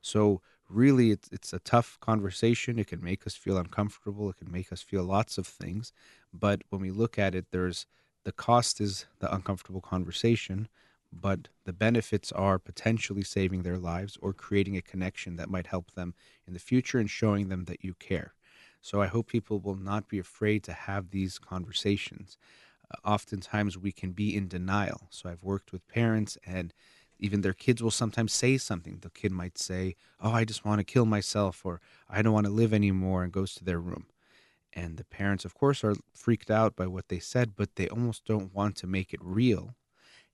So, 0.00 0.40
really, 0.68 1.10
it's, 1.10 1.28
it's 1.32 1.52
a 1.52 1.58
tough 1.60 1.98
conversation. 2.00 2.78
It 2.78 2.88
can 2.88 3.02
make 3.02 3.26
us 3.26 3.34
feel 3.34 3.58
uncomfortable, 3.58 4.30
it 4.30 4.36
can 4.36 4.52
make 4.52 4.72
us 4.72 4.82
feel 4.82 5.02
lots 5.04 5.38
of 5.38 5.46
things. 5.46 5.92
But 6.32 6.62
when 6.68 6.80
we 6.80 6.90
look 6.90 7.18
at 7.18 7.34
it, 7.34 7.46
there's 7.50 7.86
the 8.24 8.32
cost 8.32 8.80
is 8.80 9.06
the 9.20 9.32
uncomfortable 9.34 9.80
conversation, 9.80 10.68
but 11.12 11.48
the 11.64 11.72
benefits 11.72 12.30
are 12.32 12.58
potentially 12.58 13.22
saving 13.22 13.62
their 13.62 13.78
lives 13.78 14.18
or 14.20 14.32
creating 14.32 14.76
a 14.76 14.82
connection 14.82 15.36
that 15.36 15.48
might 15.48 15.68
help 15.68 15.92
them 15.92 16.14
in 16.46 16.52
the 16.52 16.58
future 16.58 16.98
and 16.98 17.08
showing 17.08 17.48
them 17.48 17.64
that 17.64 17.82
you 17.82 17.94
care. 17.94 18.34
So 18.82 19.00
I 19.00 19.06
hope 19.06 19.28
people 19.28 19.60
will 19.60 19.76
not 19.76 20.08
be 20.08 20.18
afraid 20.18 20.62
to 20.64 20.72
have 20.72 21.10
these 21.10 21.38
conversations. 21.38 22.36
Uh, 22.90 23.08
oftentimes 23.08 23.78
we 23.78 23.92
can 23.92 24.12
be 24.12 24.36
in 24.36 24.48
denial. 24.48 25.08
So 25.10 25.28
I've 25.28 25.42
worked 25.42 25.72
with 25.72 25.88
parents 25.88 26.38
and 26.46 26.72
even 27.18 27.40
their 27.40 27.52
kids 27.52 27.82
will 27.82 27.90
sometimes 27.90 28.32
say 28.32 28.58
something. 28.58 28.98
The 29.00 29.10
kid 29.10 29.32
might 29.32 29.58
say, 29.58 29.96
Oh, 30.20 30.32
I 30.32 30.44
just 30.44 30.64
want 30.64 30.78
to 30.78 30.84
kill 30.84 31.06
myself, 31.06 31.64
or 31.64 31.80
I 32.08 32.22
don't 32.22 32.32
want 32.32 32.46
to 32.46 32.52
live 32.52 32.72
anymore, 32.72 33.24
and 33.24 33.32
goes 33.32 33.54
to 33.54 33.64
their 33.64 33.80
room. 33.80 34.06
And 34.72 34.96
the 34.96 35.04
parents, 35.04 35.44
of 35.44 35.54
course, 35.54 35.82
are 35.82 35.94
freaked 36.14 36.50
out 36.50 36.76
by 36.76 36.86
what 36.86 37.08
they 37.08 37.18
said, 37.18 37.56
but 37.56 37.76
they 37.76 37.88
almost 37.88 38.24
don't 38.24 38.54
want 38.54 38.76
to 38.76 38.86
make 38.86 39.12
it 39.12 39.20
real. 39.22 39.74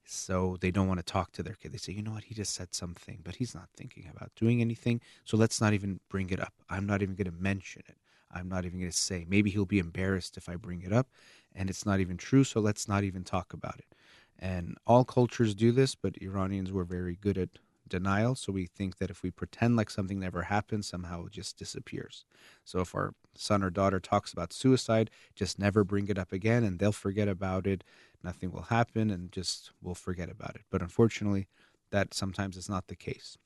So 0.05 0.59
they 0.61 0.71
don't 0.71 0.89
want 0.89 1.01
to 1.01 1.05
talk 1.05 1.33
to 1.33 1.43
their 1.43 1.55
kid. 1.55 1.73
They 1.73 1.79
say, 1.79 1.93
You 1.93 2.03
know 2.03 2.13
what? 2.13 2.25
He 2.25 2.35
just 2.35 2.55
said 2.55 2.75
something, 2.75 3.21
but 3.25 3.37
he's 3.37 3.55
not 3.55 3.69
thinking 3.77 4.11
about 4.15 4.33
doing 4.37 4.61
anything. 4.61 5.01
So 5.25 5.37
let's 5.37 5.61
not 5.61 5.73
even 5.73 6.01
bring 6.11 6.31
it 6.31 6.41
up. 6.41 6.53
I'm 6.69 6.87
not 6.87 7.03
even 7.03 7.15
going 7.15 7.31
to 7.31 7.43
mention 7.43 7.83
it. 7.89 7.97
I'm 8.31 8.49
not 8.49 8.65
even 8.65 8.81
going 8.81 8.91
to 8.91 8.97
say. 8.97 9.25
Maybe 9.29 9.51
he'll 9.51 9.65
be 9.65 9.79
embarrassed 9.79 10.37
if 10.37 10.49
I 10.49 10.57
bring 10.57 10.83
it 10.83 10.93
up, 10.93 11.09
and 11.55 11.71
it's 11.71 11.87
not 11.87 12.01
even 12.01 12.17
true, 12.17 12.43
so 12.43 12.61
let's 12.61 12.89
not 12.89 13.05
even 13.05 13.23
talk 13.23 13.53
about 13.53 13.79
it. 13.79 13.94
And 14.39 14.77
all 14.87 15.05
cultures 15.05 15.55
do 15.55 15.73
this, 15.73 15.95
but 15.95 16.21
Iranians 16.21 16.73
were 16.73 16.85
very 16.85 17.17
good 17.17 17.39
at 17.39 17.51
denial. 17.87 18.35
So 18.35 18.53
we 18.53 18.67
think 18.67 18.99
that 18.99 19.11
if 19.11 19.23
we 19.23 19.31
pretend 19.31 19.77
like 19.77 19.91
something 19.91 20.19
never 20.19 20.43
happened, 20.43 20.85
somehow 20.85 21.27
it 21.27 21.33
just 21.33 21.59
disappears. 21.59 22.25
So 22.65 22.81
if 22.81 22.95
our 22.95 23.15
son 23.35 23.63
or 23.63 23.71
daughter 23.71 24.01
talks 24.01 24.33
about 24.33 24.53
suicide, 24.53 25.11
just 25.35 25.59
never 25.59 25.85
bring 25.85 26.09
it 26.09 26.19
up 26.19 26.33
again 26.33 26.65
and 26.65 26.79
they'll 26.79 26.93
forget 26.93 27.29
about 27.29 27.67
it. 27.67 27.85
Nothing 28.23 28.53
will 28.53 28.63
happen 28.63 29.11
and 29.11 29.31
just 29.31 29.71
we'll 29.83 29.95
forget 29.95 30.31
about 30.31 30.55
it. 30.55 30.63
But 30.71 30.83
unfortunately, 30.83 31.47
that 31.91 32.15
sometimes 32.15 32.57
is 32.57 32.69
not 32.69 32.89
the 32.89 32.97
case. 32.97 33.37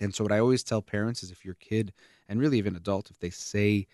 And 0.00 0.14
so 0.14 0.24
what 0.24 0.32
I 0.32 0.40
always 0.40 0.64
tell 0.64 0.82
parents 0.82 1.22
is 1.22 1.30
if 1.30 1.44
your 1.44 1.54
kid, 1.54 1.92
and 2.28 2.40
really 2.40 2.58
even 2.58 2.74
adult, 2.74 3.10
if 3.10 3.20
they 3.20 3.30
say 3.30 3.86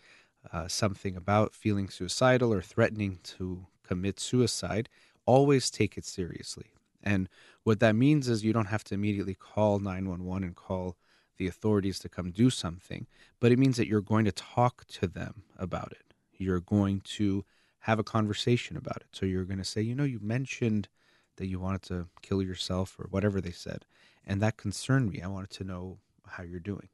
uh, 0.52 0.66
something 0.66 1.16
about 1.16 1.54
feeling 1.54 1.90
suicidal 1.90 2.52
or 2.52 2.62
threatening 2.62 3.18
to 3.22 3.66
commit 3.86 4.18
suicide, 4.18 4.88
always 5.30 5.70
take 5.70 5.96
it 5.96 6.04
seriously. 6.04 6.72
And 7.02 7.28
what 7.62 7.78
that 7.80 7.94
means 7.94 8.28
is 8.28 8.44
you 8.44 8.52
don't 8.52 8.66
have 8.66 8.82
to 8.84 8.94
immediately 8.94 9.34
call 9.34 9.78
911 9.78 10.42
and 10.42 10.56
call 10.56 10.96
the 11.36 11.46
authorities 11.46 12.00
to 12.00 12.08
come 12.08 12.32
do 12.32 12.50
something, 12.50 13.06
but 13.38 13.52
it 13.52 13.58
means 13.58 13.76
that 13.76 13.86
you're 13.86 14.00
going 14.00 14.24
to 14.24 14.32
talk 14.32 14.84
to 14.88 15.06
them 15.06 15.44
about 15.56 15.92
it. 15.92 16.14
You're 16.36 16.60
going 16.60 17.00
to 17.18 17.44
have 17.84 18.00
a 18.00 18.04
conversation 18.04 18.76
about 18.76 18.96
it. 18.96 19.06
So 19.12 19.24
you're 19.24 19.44
going 19.44 19.58
to 19.58 19.64
say, 19.64 19.80
you 19.80 19.94
know, 19.94 20.04
you 20.04 20.18
mentioned 20.20 20.88
that 21.36 21.46
you 21.46 21.60
wanted 21.60 21.82
to 21.82 22.08
kill 22.22 22.42
yourself 22.42 22.98
or 22.98 23.06
whatever 23.10 23.40
they 23.40 23.52
said, 23.52 23.86
and 24.26 24.42
that 24.42 24.56
concerned 24.56 25.10
me. 25.10 25.22
I 25.22 25.28
wanted 25.28 25.50
to 25.50 25.64
know 25.64 25.98
how 26.26 26.42
you're 26.42 26.60
doing. 26.60 26.88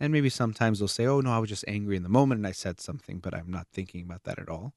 And 0.00 0.10
maybe 0.10 0.30
sometimes 0.30 0.78
they'll 0.78 0.88
say, 0.88 1.06
oh, 1.06 1.20
no, 1.20 1.30
I 1.30 1.38
was 1.38 1.50
just 1.50 1.64
angry 1.68 1.96
in 1.96 2.02
the 2.02 2.08
moment 2.08 2.38
and 2.38 2.46
I 2.46 2.52
said 2.52 2.80
something, 2.80 3.18
but 3.18 3.34
I'm 3.34 3.50
not 3.50 3.68
thinking 3.72 4.02
about 4.02 4.24
that 4.24 4.40
at 4.40 4.48
all. 4.48 4.74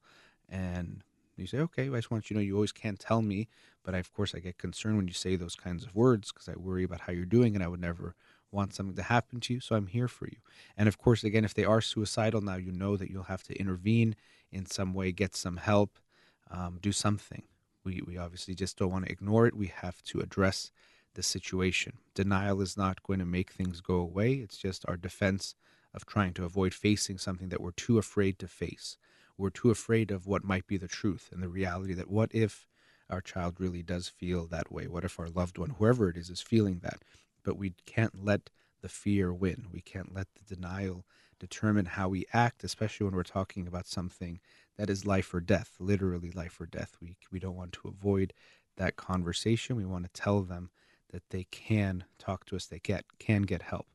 And 0.48 1.02
you 1.38 1.46
say, 1.46 1.58
okay, 1.58 1.88
I 1.88 1.96
just 1.96 2.10
want 2.10 2.28
you 2.28 2.34
to 2.34 2.40
know 2.40 2.46
you 2.46 2.54
always 2.54 2.72
can't 2.72 2.98
tell 2.98 3.22
me, 3.22 3.48
but 3.84 3.94
I, 3.94 3.98
of 3.98 4.12
course 4.12 4.34
I 4.34 4.38
get 4.40 4.58
concerned 4.58 4.96
when 4.96 5.08
you 5.08 5.14
say 5.14 5.36
those 5.36 5.54
kinds 5.54 5.84
of 5.84 5.94
words 5.94 6.32
because 6.32 6.48
I 6.48 6.54
worry 6.56 6.84
about 6.84 7.00
how 7.02 7.12
you're 7.12 7.24
doing 7.24 7.54
and 7.54 7.64
I 7.64 7.68
would 7.68 7.80
never 7.80 8.14
want 8.50 8.74
something 8.74 8.96
to 8.96 9.02
happen 9.02 9.40
to 9.40 9.54
you, 9.54 9.60
so 9.60 9.76
I'm 9.76 9.86
here 9.86 10.08
for 10.08 10.26
you. 10.26 10.38
And 10.76 10.88
of 10.88 10.98
course, 10.98 11.22
again, 11.24 11.44
if 11.44 11.54
they 11.54 11.64
are 11.64 11.80
suicidal, 11.80 12.40
now 12.40 12.56
you 12.56 12.72
know 12.72 12.96
that 12.96 13.10
you'll 13.10 13.24
have 13.24 13.42
to 13.44 13.58
intervene 13.58 14.16
in 14.50 14.66
some 14.66 14.94
way, 14.94 15.12
get 15.12 15.36
some 15.36 15.58
help, 15.58 15.98
um, 16.50 16.78
do 16.80 16.92
something. 16.92 17.42
We, 17.84 18.02
we 18.06 18.16
obviously 18.16 18.54
just 18.54 18.78
don't 18.78 18.90
want 18.90 19.06
to 19.06 19.12
ignore 19.12 19.46
it. 19.46 19.54
We 19.54 19.66
have 19.68 20.02
to 20.04 20.20
address 20.20 20.70
the 21.14 21.22
situation. 21.22 21.98
Denial 22.14 22.60
is 22.62 22.76
not 22.76 23.02
going 23.02 23.18
to 23.18 23.24
make 23.26 23.50
things 23.50 23.80
go 23.80 23.96
away, 23.96 24.34
it's 24.34 24.56
just 24.56 24.84
our 24.88 24.96
defense 24.96 25.54
of 25.94 26.06
trying 26.06 26.34
to 26.34 26.44
avoid 26.44 26.74
facing 26.74 27.18
something 27.18 27.48
that 27.48 27.60
we're 27.60 27.70
too 27.72 27.98
afraid 27.98 28.38
to 28.38 28.46
face 28.46 28.98
we're 29.38 29.50
too 29.50 29.70
afraid 29.70 30.10
of 30.10 30.26
what 30.26 30.44
might 30.44 30.66
be 30.66 30.76
the 30.76 30.88
truth 30.88 31.30
and 31.32 31.42
the 31.42 31.48
reality 31.48 31.94
that 31.94 32.10
what 32.10 32.34
if 32.34 32.66
our 33.08 33.20
child 33.20 33.56
really 33.58 33.82
does 33.82 34.08
feel 34.08 34.46
that 34.48 34.70
way? 34.70 34.86
What 34.86 35.04
if 35.04 35.18
our 35.18 35.28
loved 35.28 35.56
one, 35.56 35.70
whoever 35.70 36.10
it 36.10 36.16
is, 36.16 36.28
is 36.28 36.40
feeling 36.40 36.80
that? 36.82 37.02
But 37.44 37.56
we 37.56 37.74
can't 37.86 38.24
let 38.24 38.50
the 38.82 38.88
fear 38.88 39.32
win. 39.32 39.68
We 39.72 39.80
can't 39.80 40.14
let 40.14 40.26
the 40.34 40.54
denial 40.54 41.06
determine 41.38 41.86
how 41.86 42.08
we 42.08 42.26
act, 42.32 42.64
especially 42.64 43.04
when 43.06 43.14
we're 43.14 43.22
talking 43.22 43.66
about 43.66 43.86
something 43.86 44.40
that 44.76 44.90
is 44.90 45.06
life 45.06 45.32
or 45.32 45.40
death, 45.40 45.76
literally 45.78 46.30
life 46.32 46.60
or 46.60 46.66
death. 46.66 46.96
We, 47.00 47.16
we 47.30 47.38
don't 47.38 47.56
want 47.56 47.72
to 47.74 47.88
avoid 47.88 48.32
that 48.76 48.96
conversation. 48.96 49.76
We 49.76 49.84
want 49.84 50.04
to 50.04 50.20
tell 50.20 50.42
them 50.42 50.70
that 51.12 51.30
they 51.30 51.44
can 51.44 52.04
talk 52.18 52.44
to 52.46 52.56
us, 52.56 52.66
they 52.66 52.80
get 52.80 53.04
can 53.18 53.42
get 53.42 53.62
help. 53.62 53.86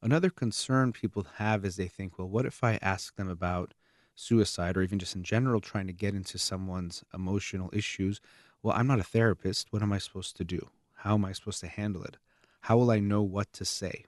Another 0.00 0.30
concern 0.30 0.92
people 0.92 1.26
have 1.36 1.64
is 1.64 1.76
they 1.76 1.88
think, 1.88 2.18
well, 2.18 2.28
what 2.28 2.46
if 2.46 2.62
I 2.62 2.78
ask 2.80 3.16
them 3.16 3.28
about 3.28 3.74
suicide 4.16 4.76
or 4.76 4.82
even 4.82 4.98
just 4.98 5.14
in 5.14 5.22
general 5.22 5.60
trying 5.60 5.86
to 5.86 5.92
get 5.92 6.14
into 6.14 6.38
someone's 6.38 7.04
emotional 7.14 7.70
issues, 7.72 8.20
well, 8.62 8.74
I'm 8.76 8.88
not 8.88 8.98
a 8.98 9.04
therapist. 9.04 9.68
What 9.70 9.82
am 9.82 9.92
I 9.92 9.98
supposed 9.98 10.36
to 10.38 10.44
do? 10.44 10.68
How 10.94 11.14
am 11.14 11.24
I 11.24 11.32
supposed 11.32 11.60
to 11.60 11.68
handle 11.68 12.02
it? 12.02 12.16
How 12.62 12.76
will 12.76 12.90
I 12.90 12.98
know 12.98 13.22
what 13.22 13.52
to 13.52 13.64
say? 13.64 14.06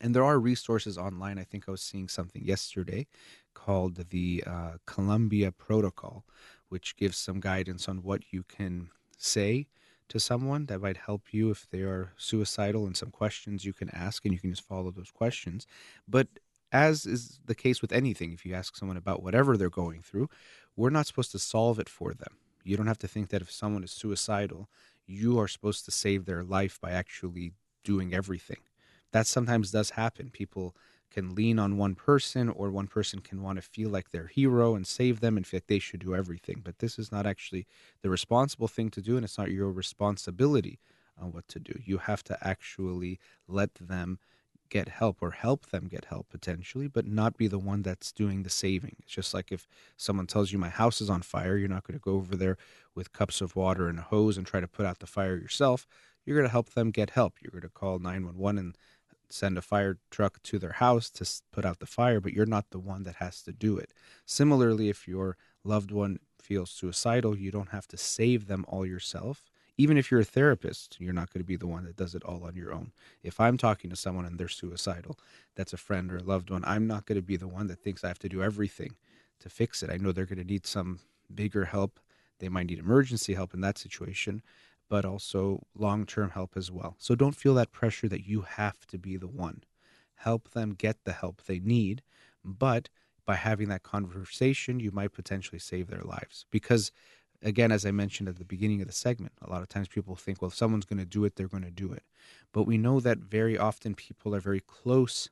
And 0.00 0.14
there 0.14 0.24
are 0.24 0.38
resources 0.38 0.96
online. 0.96 1.38
I 1.38 1.44
think 1.44 1.64
I 1.66 1.72
was 1.72 1.82
seeing 1.82 2.08
something 2.08 2.42
yesterday 2.42 3.08
called 3.52 4.10
the 4.10 4.44
uh, 4.46 4.72
Columbia 4.86 5.50
Protocol, 5.50 6.24
which 6.68 6.96
gives 6.96 7.16
some 7.18 7.40
guidance 7.40 7.88
on 7.88 7.98
what 7.98 8.22
you 8.32 8.44
can 8.44 8.90
say 9.18 9.66
to 10.08 10.20
someone 10.20 10.66
that 10.66 10.80
might 10.80 10.96
help 10.96 11.34
you 11.34 11.50
if 11.50 11.68
they 11.70 11.80
are 11.80 12.12
suicidal 12.16 12.86
and 12.86 12.96
some 12.96 13.10
questions 13.10 13.64
you 13.64 13.72
can 13.72 13.90
ask 13.90 14.24
and 14.24 14.32
you 14.32 14.40
can 14.40 14.50
just 14.50 14.66
follow 14.66 14.90
those 14.90 15.10
questions. 15.10 15.66
But 16.06 16.28
as 16.72 17.06
is 17.06 17.40
the 17.44 17.54
case 17.54 17.80
with 17.80 17.92
anything, 17.92 18.32
if 18.32 18.44
you 18.44 18.54
ask 18.54 18.76
someone 18.76 18.96
about 18.96 19.22
whatever 19.22 19.56
they're 19.56 19.70
going 19.70 20.00
through, 20.00 20.28
we're 20.76 20.90
not 20.90 21.06
supposed 21.06 21.32
to 21.32 21.38
solve 21.38 21.78
it 21.78 21.88
for 21.88 22.12
them. 22.12 22.36
You 22.64 22.76
don't 22.76 22.86
have 22.86 22.98
to 22.98 23.08
think 23.08 23.30
that 23.30 23.42
if 23.42 23.50
someone 23.50 23.84
is 23.84 23.90
suicidal, 23.90 24.68
you 25.06 25.38
are 25.38 25.48
supposed 25.48 25.84
to 25.86 25.90
save 25.90 26.26
their 26.26 26.44
life 26.44 26.78
by 26.80 26.90
actually 26.90 27.52
doing 27.82 28.12
everything. 28.12 28.58
That 29.12 29.26
sometimes 29.26 29.70
does 29.70 29.90
happen. 29.90 30.30
People 30.30 30.76
can 31.10 31.34
lean 31.34 31.58
on 31.58 31.78
one 31.78 31.94
person, 31.94 32.50
or 32.50 32.70
one 32.70 32.86
person 32.86 33.20
can 33.20 33.42
want 33.42 33.56
to 33.56 33.62
feel 33.62 33.88
like 33.88 34.10
their 34.10 34.26
hero 34.26 34.74
and 34.74 34.86
save 34.86 35.20
them 35.20 35.38
and 35.38 35.46
feel 35.46 35.58
like 35.58 35.66
they 35.66 35.78
should 35.78 36.00
do 36.00 36.14
everything. 36.14 36.60
But 36.62 36.80
this 36.80 36.98
is 36.98 37.10
not 37.10 37.26
actually 37.26 37.66
the 38.02 38.10
responsible 38.10 38.68
thing 38.68 38.90
to 38.90 39.00
do, 39.00 39.16
and 39.16 39.24
it's 39.24 39.38
not 39.38 39.50
your 39.50 39.72
responsibility 39.72 40.78
on 41.18 41.32
what 41.32 41.48
to 41.48 41.58
do. 41.58 41.80
You 41.82 41.98
have 41.98 42.22
to 42.24 42.36
actually 42.46 43.18
let 43.46 43.74
them 43.76 44.18
get 44.68 44.88
help 44.88 45.18
or 45.20 45.32
help 45.32 45.66
them 45.66 45.88
get 45.88 46.06
help 46.06 46.28
potentially, 46.28 46.88
but 46.88 47.06
not 47.06 47.36
be 47.36 47.46
the 47.46 47.58
one 47.58 47.82
that's 47.82 48.12
doing 48.12 48.42
the 48.42 48.50
saving. 48.50 48.96
It's 49.00 49.12
just 49.12 49.34
like 49.34 49.52
if 49.52 49.66
someone 49.96 50.26
tells 50.26 50.52
you 50.52 50.58
my 50.58 50.68
house 50.68 51.00
is 51.00 51.10
on 51.10 51.22
fire, 51.22 51.56
you're 51.56 51.68
not 51.68 51.84
going 51.84 51.98
to 51.98 52.02
go 52.02 52.12
over 52.12 52.36
there 52.36 52.56
with 52.94 53.12
cups 53.12 53.40
of 53.40 53.56
water 53.56 53.88
and 53.88 53.98
a 53.98 54.02
hose 54.02 54.36
and 54.36 54.46
try 54.46 54.60
to 54.60 54.68
put 54.68 54.86
out 54.86 54.98
the 54.98 55.06
fire 55.06 55.36
yourself. 55.36 55.86
You're 56.24 56.36
going 56.36 56.48
to 56.48 56.52
help 56.52 56.70
them 56.70 56.90
get 56.90 57.10
help. 57.10 57.34
You're 57.40 57.52
going 57.52 57.62
to 57.62 57.68
call 57.68 57.98
911 57.98 58.58
and 58.58 58.78
send 59.30 59.58
a 59.58 59.62
fire 59.62 59.98
truck 60.10 60.42
to 60.42 60.58
their 60.58 60.72
house 60.72 61.10
to 61.10 61.26
put 61.52 61.64
out 61.64 61.78
the 61.80 61.86
fire, 61.86 62.20
but 62.20 62.32
you're 62.32 62.46
not 62.46 62.70
the 62.70 62.78
one 62.78 63.04
that 63.04 63.16
has 63.16 63.42
to 63.42 63.52
do 63.52 63.76
it. 63.76 63.92
Similarly, 64.26 64.88
if 64.88 65.06
your 65.06 65.36
loved 65.64 65.90
one 65.90 66.18
feels 66.40 66.70
suicidal, 66.70 67.36
you 67.36 67.50
don't 67.50 67.70
have 67.70 67.86
to 67.88 67.96
save 67.96 68.46
them 68.46 68.64
all 68.68 68.86
yourself 68.86 69.44
even 69.78 69.96
if 69.96 70.10
you're 70.10 70.20
a 70.20 70.24
therapist, 70.24 70.96
you're 71.00 71.12
not 71.12 71.32
going 71.32 71.40
to 71.40 71.46
be 71.46 71.56
the 71.56 71.66
one 71.66 71.84
that 71.84 71.96
does 71.96 72.14
it 72.14 72.24
all 72.24 72.42
on 72.44 72.56
your 72.56 72.72
own. 72.72 72.90
If 73.22 73.38
I'm 73.38 73.56
talking 73.56 73.88
to 73.90 73.96
someone 73.96 74.24
and 74.24 74.36
they're 74.36 74.48
suicidal, 74.48 75.18
that's 75.54 75.72
a 75.72 75.78
friend 75.78 76.12
or 76.12 76.18
a 76.18 76.22
loved 76.22 76.50
one, 76.50 76.64
I'm 76.66 76.88
not 76.88 77.06
going 77.06 77.16
to 77.16 77.22
be 77.22 77.36
the 77.36 77.48
one 77.48 77.68
that 77.68 77.78
thinks 77.78 78.02
I 78.02 78.08
have 78.08 78.18
to 78.20 78.28
do 78.28 78.42
everything 78.42 78.96
to 79.38 79.48
fix 79.48 79.82
it. 79.84 79.90
I 79.90 79.96
know 79.96 80.10
they're 80.10 80.26
going 80.26 80.38
to 80.38 80.44
need 80.44 80.66
some 80.66 80.98
bigger 81.32 81.66
help. 81.66 82.00
They 82.40 82.48
might 82.48 82.66
need 82.66 82.80
emergency 82.80 83.34
help 83.34 83.54
in 83.54 83.60
that 83.60 83.78
situation, 83.78 84.42
but 84.88 85.04
also 85.04 85.64
long 85.76 86.06
term 86.06 86.30
help 86.30 86.56
as 86.56 86.72
well. 86.72 86.96
So 86.98 87.14
don't 87.14 87.36
feel 87.36 87.54
that 87.54 87.72
pressure 87.72 88.08
that 88.08 88.26
you 88.26 88.42
have 88.42 88.84
to 88.88 88.98
be 88.98 89.16
the 89.16 89.28
one. 89.28 89.62
Help 90.16 90.50
them 90.50 90.74
get 90.74 91.04
the 91.04 91.12
help 91.12 91.42
they 91.42 91.60
need, 91.60 92.02
but 92.44 92.88
by 93.24 93.36
having 93.36 93.68
that 93.68 93.82
conversation, 93.82 94.80
you 94.80 94.90
might 94.90 95.12
potentially 95.12 95.58
save 95.58 95.88
their 95.88 96.02
lives 96.02 96.46
because 96.50 96.90
again, 97.42 97.72
as 97.72 97.86
I 97.86 97.90
mentioned 97.90 98.28
at 98.28 98.36
the 98.36 98.44
beginning 98.44 98.80
of 98.80 98.86
the 98.86 98.92
segment, 98.92 99.32
a 99.42 99.50
lot 99.50 99.62
of 99.62 99.68
times 99.68 99.88
people 99.88 100.16
think, 100.16 100.40
well, 100.40 100.48
if 100.48 100.54
someone's 100.54 100.84
going 100.84 100.98
to 100.98 101.04
do 101.04 101.24
it, 101.24 101.36
they're 101.36 101.48
going 101.48 101.64
to 101.64 101.70
do 101.70 101.92
it. 101.92 102.02
But 102.52 102.64
we 102.64 102.78
know 102.78 103.00
that 103.00 103.18
very 103.18 103.56
often 103.56 103.94
people 103.94 104.34
are 104.34 104.40
very 104.40 104.60
close 104.60 105.28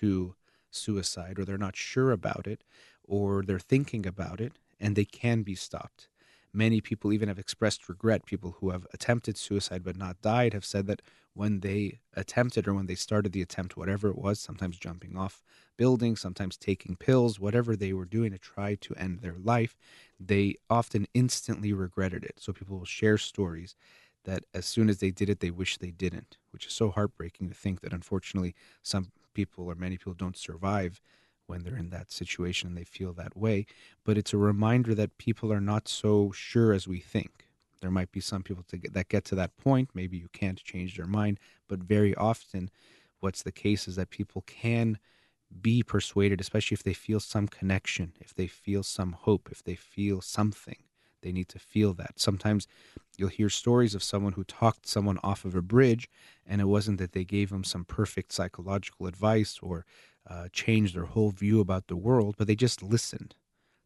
to 0.00 0.34
suicide 0.70 1.38
or 1.38 1.44
they're 1.44 1.58
not 1.58 1.76
sure 1.76 2.10
about 2.12 2.46
it 2.46 2.62
or 3.04 3.42
they're 3.42 3.58
thinking 3.58 4.06
about 4.06 4.40
it 4.40 4.52
and 4.80 4.94
they 4.96 5.04
can 5.04 5.42
be 5.42 5.54
stopped. 5.54 6.08
Many 6.56 6.80
people 6.80 7.12
even 7.12 7.28
have 7.28 7.38
expressed 7.38 7.86
regret. 7.86 8.24
People 8.24 8.56
who 8.60 8.70
have 8.70 8.86
attempted 8.94 9.36
suicide 9.36 9.84
but 9.84 9.94
not 9.94 10.22
died 10.22 10.54
have 10.54 10.64
said 10.64 10.86
that 10.86 11.02
when 11.34 11.60
they 11.60 11.98
attempted 12.14 12.66
or 12.66 12.72
when 12.72 12.86
they 12.86 12.94
started 12.94 13.32
the 13.32 13.42
attempt, 13.42 13.76
whatever 13.76 14.08
it 14.08 14.16
was, 14.16 14.40
sometimes 14.40 14.78
jumping 14.78 15.18
off 15.18 15.42
buildings, 15.76 16.18
sometimes 16.18 16.56
taking 16.56 16.96
pills, 16.96 17.38
whatever 17.38 17.76
they 17.76 17.92
were 17.92 18.06
doing 18.06 18.32
to 18.32 18.38
try 18.38 18.74
to 18.76 18.94
end 18.94 19.20
their 19.20 19.36
life, 19.38 19.76
they 20.18 20.54
often 20.70 21.06
instantly 21.12 21.74
regretted 21.74 22.24
it. 22.24 22.40
So 22.40 22.54
people 22.54 22.78
will 22.78 22.86
share 22.86 23.18
stories 23.18 23.76
that 24.24 24.44
as 24.54 24.64
soon 24.64 24.88
as 24.88 24.96
they 24.96 25.10
did 25.10 25.28
it, 25.28 25.40
they 25.40 25.50
wish 25.50 25.76
they 25.76 25.90
didn't, 25.90 26.38
which 26.52 26.64
is 26.64 26.72
so 26.72 26.90
heartbreaking 26.90 27.50
to 27.50 27.54
think 27.54 27.82
that 27.82 27.92
unfortunately 27.92 28.54
some 28.82 29.12
people 29.34 29.66
or 29.66 29.74
many 29.74 29.98
people 29.98 30.14
don't 30.14 30.38
survive 30.38 31.02
when 31.46 31.62
they're 31.62 31.76
in 31.76 31.90
that 31.90 32.10
situation 32.10 32.68
and 32.68 32.76
they 32.76 32.84
feel 32.84 33.12
that 33.14 33.36
way. 33.36 33.66
But 34.04 34.18
it's 34.18 34.32
a 34.32 34.38
reminder 34.38 34.94
that 34.94 35.18
people 35.18 35.52
are 35.52 35.60
not 35.60 35.88
so 35.88 36.30
sure 36.32 36.72
as 36.72 36.86
we 36.88 37.00
think. 37.00 37.46
There 37.80 37.90
might 37.90 38.12
be 38.12 38.20
some 38.20 38.42
people 38.42 38.64
get, 38.70 38.94
that 38.94 39.08
get 39.08 39.24
to 39.26 39.34
that 39.36 39.56
point. 39.56 39.90
Maybe 39.94 40.16
you 40.16 40.28
can't 40.32 40.62
change 40.62 40.96
their 40.96 41.06
mind, 41.06 41.38
but 41.68 41.80
very 41.80 42.14
often, 42.14 42.70
what's 43.20 43.42
the 43.42 43.52
case 43.52 43.86
is 43.86 43.96
that 43.96 44.10
people 44.10 44.42
can 44.46 44.98
be 45.60 45.82
persuaded, 45.82 46.40
especially 46.40 46.74
if 46.74 46.82
they 46.82 46.92
feel 46.92 47.20
some 47.20 47.46
connection, 47.46 48.12
if 48.20 48.34
they 48.34 48.46
feel 48.46 48.82
some 48.82 49.12
hope, 49.12 49.48
if 49.50 49.62
they 49.62 49.76
feel 49.76 50.20
something. 50.20 50.78
They 51.22 51.32
need 51.32 51.48
to 51.50 51.58
feel 51.58 51.92
that. 51.94 52.20
Sometimes 52.20 52.66
you'll 53.16 53.28
hear 53.28 53.48
stories 53.48 53.94
of 53.94 54.02
someone 54.02 54.34
who 54.34 54.44
talked 54.44 54.86
someone 54.86 55.18
off 55.22 55.44
of 55.44 55.54
a 55.54 55.62
bridge, 55.62 56.08
and 56.46 56.60
it 56.60 56.66
wasn't 56.66 56.98
that 56.98 57.12
they 57.12 57.24
gave 57.24 57.50
them 57.50 57.64
some 57.64 57.84
perfect 57.84 58.32
psychological 58.32 59.06
advice 59.06 59.58
or 59.62 59.84
uh, 60.28 60.48
change 60.52 60.92
their 60.92 61.04
whole 61.04 61.30
view 61.30 61.60
about 61.60 61.86
the 61.86 61.96
world, 61.96 62.34
but 62.36 62.46
they 62.46 62.56
just 62.56 62.82
listened. 62.82 63.34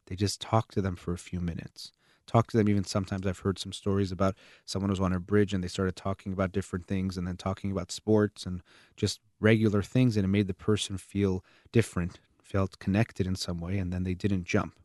They 0.07 0.15
just 0.15 0.41
talked 0.41 0.73
to 0.73 0.81
them 0.81 0.95
for 0.95 1.13
a 1.13 1.17
few 1.17 1.39
minutes. 1.39 1.91
Talk 2.27 2.51
to 2.51 2.57
them. 2.57 2.69
Even 2.69 2.83
sometimes 2.83 3.25
I've 3.25 3.39
heard 3.39 3.59
some 3.59 3.73
stories 3.73 4.11
about 4.11 4.35
someone 4.65 4.89
was 4.89 4.99
on 4.99 5.13
a 5.13 5.19
bridge 5.19 5.53
and 5.53 5.63
they 5.63 5.67
started 5.67 5.95
talking 5.95 6.33
about 6.33 6.51
different 6.51 6.85
things 6.85 7.17
and 7.17 7.27
then 7.27 7.37
talking 7.37 7.71
about 7.71 7.91
sports 7.91 8.45
and 8.45 8.61
just 8.95 9.19
regular 9.39 9.81
things, 9.81 10.17
and 10.17 10.25
it 10.25 10.29
made 10.29 10.47
the 10.47 10.53
person 10.53 10.97
feel 10.97 11.43
different, 11.71 12.19
felt 12.41 12.79
connected 12.79 13.27
in 13.27 13.35
some 13.35 13.59
way, 13.59 13.77
and 13.77 13.91
then 13.91 14.03
they 14.03 14.13
didn't 14.13 14.45
jump. 14.45 14.75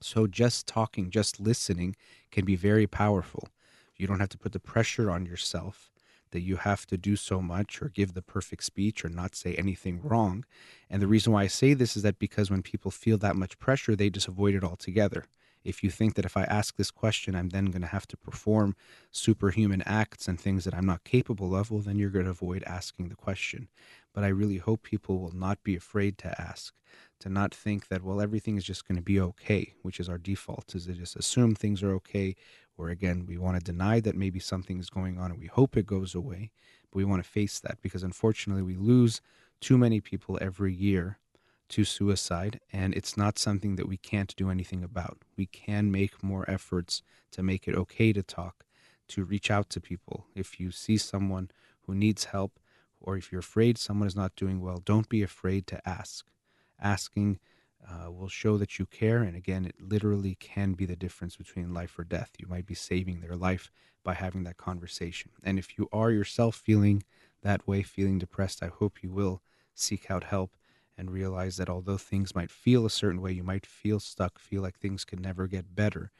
So 0.00 0.26
just 0.26 0.66
talking, 0.66 1.10
just 1.10 1.40
listening 1.40 1.96
can 2.30 2.44
be 2.44 2.56
very 2.56 2.86
powerful. 2.86 3.48
You 3.96 4.06
don't 4.06 4.20
have 4.20 4.28
to 4.30 4.38
put 4.38 4.52
the 4.52 4.60
pressure 4.60 5.10
on 5.10 5.26
yourself 5.26 5.90
that 6.30 6.40
you 6.40 6.56
have 6.56 6.86
to 6.86 6.96
do 6.96 7.16
so 7.16 7.40
much 7.40 7.80
or 7.82 7.88
give 7.88 8.14
the 8.14 8.22
perfect 8.22 8.64
speech 8.64 9.04
or 9.04 9.08
not 9.08 9.34
say 9.34 9.54
anything 9.54 10.00
wrong. 10.02 10.44
And 10.90 11.02
the 11.02 11.06
reason 11.06 11.32
why 11.32 11.42
I 11.42 11.48
say 11.48 11.74
this 11.74 11.96
is 11.96 12.02
that 12.02 12.18
because 12.18 12.50
when 12.50 12.62
people 12.62 12.90
feel 12.90 13.18
that 13.18 13.36
much 13.36 13.58
pressure, 13.58 13.94
they 13.94 14.10
just 14.10 14.28
avoid 14.28 14.54
it 14.54 14.64
altogether. 14.64 15.24
If 15.64 15.82
you 15.82 15.90
think 15.90 16.14
that 16.14 16.24
if 16.24 16.36
I 16.36 16.44
ask 16.44 16.76
this 16.76 16.90
question, 16.90 17.34
I'm 17.34 17.50
then 17.50 17.66
going 17.66 17.82
to 17.82 17.88
have 17.88 18.06
to 18.08 18.16
perform 18.16 18.76
superhuman 19.10 19.82
acts 19.82 20.28
and 20.28 20.40
things 20.40 20.64
that 20.64 20.74
I'm 20.74 20.86
not 20.86 21.04
capable 21.04 21.54
of, 21.54 21.70
well, 21.70 21.80
then 21.80 21.98
you're 21.98 22.10
going 22.10 22.24
to 22.24 22.30
avoid 22.30 22.62
asking 22.64 23.08
the 23.08 23.16
question. 23.16 23.68
But 24.14 24.24
I 24.24 24.28
really 24.28 24.56
hope 24.58 24.82
people 24.82 25.18
will 25.18 25.34
not 25.34 25.62
be 25.62 25.76
afraid 25.76 26.16
to 26.18 26.40
ask, 26.40 26.74
to 27.20 27.28
not 27.28 27.54
think 27.54 27.88
that, 27.88 28.02
well, 28.02 28.20
everything 28.20 28.56
is 28.56 28.64
just 28.64 28.86
going 28.86 28.96
to 28.96 29.02
be 29.02 29.20
okay, 29.20 29.74
which 29.82 30.00
is 30.00 30.08
our 30.08 30.18
default, 30.18 30.74
is 30.74 30.86
to 30.86 30.92
just 30.92 31.16
assume 31.16 31.54
things 31.54 31.82
are 31.82 31.92
okay 31.94 32.34
or 32.78 32.88
again, 32.88 33.26
we 33.26 33.36
want 33.36 33.58
to 33.58 33.72
deny 33.72 34.00
that 34.00 34.16
maybe 34.16 34.38
something 34.38 34.78
is 34.78 34.88
going 34.88 35.18
on 35.18 35.32
and 35.32 35.40
we 35.40 35.48
hope 35.48 35.76
it 35.76 35.84
goes 35.84 36.14
away, 36.14 36.50
but 36.90 36.96
we 36.96 37.04
want 37.04 37.22
to 37.22 37.28
face 37.28 37.58
that 37.60 37.78
because 37.82 38.04
unfortunately 38.04 38.62
we 38.62 38.76
lose 38.76 39.20
too 39.60 39.76
many 39.76 40.00
people 40.00 40.38
every 40.40 40.72
year 40.72 41.18
to 41.70 41.84
suicide, 41.84 42.60
and 42.72 42.94
it's 42.94 43.16
not 43.16 43.38
something 43.38 43.76
that 43.76 43.88
we 43.88 43.98
can't 43.98 44.34
do 44.36 44.48
anything 44.48 44.82
about. 44.82 45.18
We 45.36 45.46
can 45.46 45.90
make 45.90 46.22
more 46.22 46.48
efforts 46.48 47.02
to 47.32 47.42
make 47.42 47.68
it 47.68 47.74
okay 47.74 48.12
to 48.14 48.22
talk, 48.22 48.64
to 49.08 49.24
reach 49.24 49.50
out 49.50 49.68
to 49.70 49.80
people. 49.80 50.26
If 50.34 50.58
you 50.58 50.70
see 50.70 50.96
someone 50.96 51.50
who 51.82 51.94
needs 51.94 52.24
help, 52.24 52.58
or 53.00 53.16
if 53.16 53.30
you're 53.30 53.40
afraid 53.40 53.76
someone 53.76 54.08
is 54.08 54.16
not 54.16 54.36
doing 54.36 54.60
well, 54.60 54.80
don't 54.84 55.08
be 55.08 55.22
afraid 55.22 55.66
to 55.66 55.88
ask. 55.88 56.26
Asking 56.80 57.38
uh, 57.86 58.10
will 58.10 58.28
show 58.28 58.58
that 58.58 58.78
you 58.78 58.86
care. 58.86 59.22
And 59.22 59.36
again, 59.36 59.64
it 59.64 59.76
literally 59.80 60.34
can 60.36 60.72
be 60.72 60.86
the 60.86 60.96
difference 60.96 61.36
between 61.36 61.74
life 61.74 61.98
or 61.98 62.04
death. 62.04 62.32
You 62.38 62.46
might 62.48 62.66
be 62.66 62.74
saving 62.74 63.20
their 63.20 63.36
life 63.36 63.70
by 64.04 64.14
having 64.14 64.44
that 64.44 64.56
conversation. 64.56 65.30
And 65.42 65.58
if 65.58 65.78
you 65.78 65.88
are 65.92 66.10
yourself 66.10 66.56
feeling 66.56 67.04
that 67.42 67.66
way, 67.66 67.82
feeling 67.82 68.18
depressed, 68.18 68.62
I 68.62 68.68
hope 68.68 69.02
you 69.02 69.10
will 69.10 69.42
seek 69.74 70.10
out 70.10 70.24
help 70.24 70.52
and 70.96 71.10
realize 71.10 71.56
that 71.56 71.68
although 71.68 71.96
things 71.96 72.34
might 72.34 72.50
feel 72.50 72.84
a 72.84 72.90
certain 72.90 73.20
way, 73.20 73.32
you 73.32 73.44
might 73.44 73.64
feel 73.64 74.00
stuck, 74.00 74.38
feel 74.38 74.62
like 74.62 74.78
things 74.78 75.04
can 75.04 75.22
never 75.22 75.46
get 75.46 75.76
better. 75.76 76.10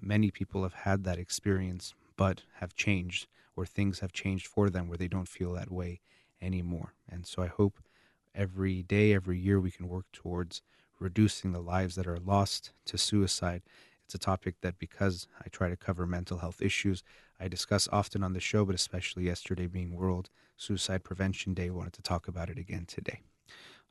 Many 0.00 0.30
people 0.30 0.62
have 0.62 0.72
had 0.72 1.04
that 1.04 1.18
experience, 1.18 1.94
but 2.16 2.42
have 2.54 2.74
changed, 2.74 3.26
or 3.54 3.66
things 3.66 4.00
have 4.00 4.12
changed 4.12 4.46
for 4.46 4.70
them 4.70 4.88
where 4.88 4.96
they 4.96 5.08
don't 5.08 5.28
feel 5.28 5.52
that 5.52 5.70
way 5.70 6.00
anymore. 6.40 6.94
And 7.08 7.26
so 7.26 7.42
I 7.42 7.46
hope 7.48 7.78
every 8.34 8.82
day, 8.82 9.12
every 9.12 9.38
year, 9.38 9.60
we 9.60 9.70
can 9.70 9.88
work 9.88 10.06
towards 10.12 10.62
reducing 11.02 11.52
the 11.52 11.60
lives 11.60 11.96
that 11.96 12.06
are 12.06 12.18
lost 12.18 12.72
to 12.86 12.96
suicide. 12.96 13.62
It's 14.04 14.14
a 14.14 14.18
topic 14.18 14.56
that, 14.62 14.78
because 14.78 15.26
I 15.44 15.48
try 15.48 15.68
to 15.68 15.76
cover 15.76 16.06
mental 16.06 16.38
health 16.38 16.62
issues, 16.62 17.02
I 17.40 17.48
discuss 17.48 17.88
often 17.90 18.22
on 18.22 18.32
the 18.32 18.40
show, 18.40 18.64
but 18.64 18.74
especially 18.74 19.24
yesterday 19.24 19.66
being 19.66 19.96
World 19.96 20.30
Suicide 20.56 21.02
Prevention 21.02 21.54
Day, 21.54 21.70
wanted 21.70 21.92
to 21.94 22.02
talk 22.02 22.28
about 22.28 22.48
it 22.48 22.58
again 22.58 22.84
today. 22.86 23.20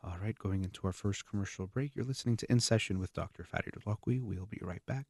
All 0.04 0.18
right, 0.22 0.38
going 0.38 0.64
into 0.64 0.88
our 0.88 0.94
first 0.94 1.28
commercial 1.28 1.68
break, 1.68 1.96
you're 1.96 2.06
listening 2.06 2.38
to 2.38 2.52
In 2.52 2.60
Session 2.60 2.98
with 2.98 3.14
Dr. 3.14 3.44
Farid 3.44 3.76
Holakouee. 3.86 4.22
We'll 4.22 4.48
be 4.48 4.62
right 4.62 4.86
back. 4.86 5.08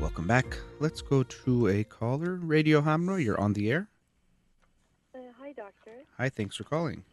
Welcome 0.00 0.26
back. 0.26 0.58
Let's 0.80 1.02
go 1.02 1.22
to 1.22 1.68
a 1.68 1.84
caller. 1.84 2.36
Radio 2.36 2.80
Hamrah, 2.80 3.22
you're 3.22 3.38
on 3.38 3.52
the 3.52 3.70
air. 3.70 3.88
Hi, 5.58 5.64
doctor. 5.64 6.04
Hi, 6.18 6.28
thanks 6.28 6.56
for 6.56 6.64
calling. 6.64 7.04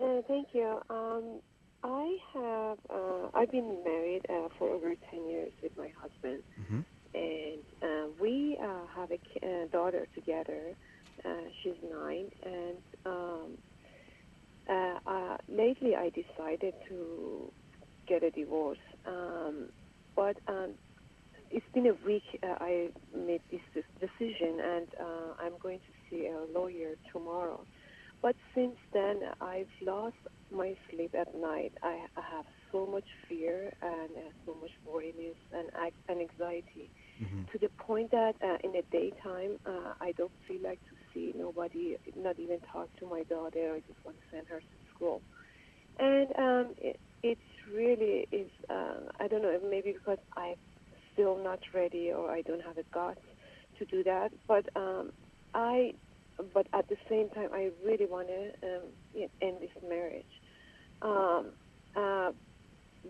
Uh, 0.00 0.22
thank 0.26 0.48
you. 0.52 0.80
Um, 0.88 1.40
I 1.82 2.16
have 2.32 2.78
uh, 2.88 3.28
I've 3.34 3.50
been 3.50 3.82
married 3.84 4.22
uh, 4.30 4.48
for 4.58 4.70
over 4.70 4.94
ten 5.10 5.28
years 5.28 5.52
with 5.62 5.72
my 5.76 5.88
husband, 6.00 6.42
mm-hmm. 6.60 6.80
and 7.14 7.64
uh, 7.82 8.12
we 8.20 8.58
uh, 8.62 8.86
have 8.96 9.10
a 9.10 9.18
uh, 9.46 9.66
daughter 9.70 10.06
together. 10.14 10.74
she's 11.62 11.74
nine, 11.90 12.30
and 12.44 12.78
um, 13.04 13.58
lately 15.48 15.94
I 15.94 16.10
decided 16.10 16.74
to 16.88 17.52
get 18.08 18.22
a 18.22 18.30
divorce. 18.30 18.78
Um, 19.06 19.68
but 20.16 20.36
um, 20.48 20.74
it's 21.50 21.66
been 21.74 21.86
a 21.86 22.06
week 22.06 22.24
I 22.42 22.88
made 23.14 23.42
this 23.50 23.84
decision, 24.00 24.58
and 24.64 24.88
I'm 25.42 25.58
going 25.62 25.80
to 25.80 25.92
see 26.08 26.26
a 26.28 26.58
lawyer 26.58 26.94
tomorrow. 27.12 27.66
But 28.24 28.36
since 28.54 28.76
then, 28.94 29.20
I've 29.42 29.68
lost 29.82 30.16
my 30.50 30.74
sleep 30.90 31.14
at 31.14 31.34
night. 31.34 31.72
I, 31.82 32.06
I 32.16 32.22
have 32.34 32.46
so 32.72 32.86
much 32.86 33.04
fear 33.28 33.70
and 33.82 34.10
uh, 34.16 34.30
so 34.46 34.56
much 34.62 34.70
worriness 34.86 35.36
and, 35.52 35.68
and 36.08 36.20
anxiety 36.22 36.88
mm-hmm. 37.22 37.42
to 37.52 37.58
the 37.58 37.68
point 37.76 38.12
that 38.12 38.36
uh, 38.42 38.56
in 38.64 38.72
the 38.72 38.82
daytime, 38.90 39.58
uh, 39.66 39.92
I 40.00 40.12
don't 40.12 40.32
feel 40.48 40.62
like 40.64 40.80
to 40.84 40.96
see 41.12 41.34
nobody, 41.36 41.98
not 42.16 42.38
even 42.38 42.60
talk 42.72 42.88
to 43.00 43.06
my 43.06 43.24
daughter. 43.24 43.74
I 43.74 43.80
just 43.80 44.02
want 44.06 44.16
to 44.16 44.22
send 44.34 44.46
her 44.46 44.60
to 44.60 44.94
school. 44.94 45.20
And 45.98 46.28
um, 46.38 46.74
it, 46.78 46.98
it's 47.22 47.40
really 47.74 48.26
is, 48.32 48.48
uh, 48.70 49.00
I 49.20 49.28
don't 49.28 49.42
know, 49.42 49.60
maybe 49.68 49.92
because 49.92 50.18
I'm 50.34 50.56
still 51.12 51.36
not 51.44 51.58
ready 51.74 52.10
or 52.10 52.30
I 52.30 52.40
don't 52.40 52.62
have 52.62 52.76
the 52.76 52.84
guts 52.90 53.20
to 53.78 53.84
do 53.84 54.02
that. 54.04 54.32
But 54.48 54.64
um, 54.74 55.12
I 55.52 55.92
but 56.54 56.66
at 56.72 56.88
the 56.88 56.96
same 57.08 57.28
time, 57.30 57.50
I 57.52 57.70
really 57.84 58.06
want 58.06 58.28
to 58.28 58.66
um, 58.66 58.82
end 59.42 59.58
this 59.60 59.70
marriage. 59.88 60.24
Um, 61.02 61.52
uh, 61.96 62.30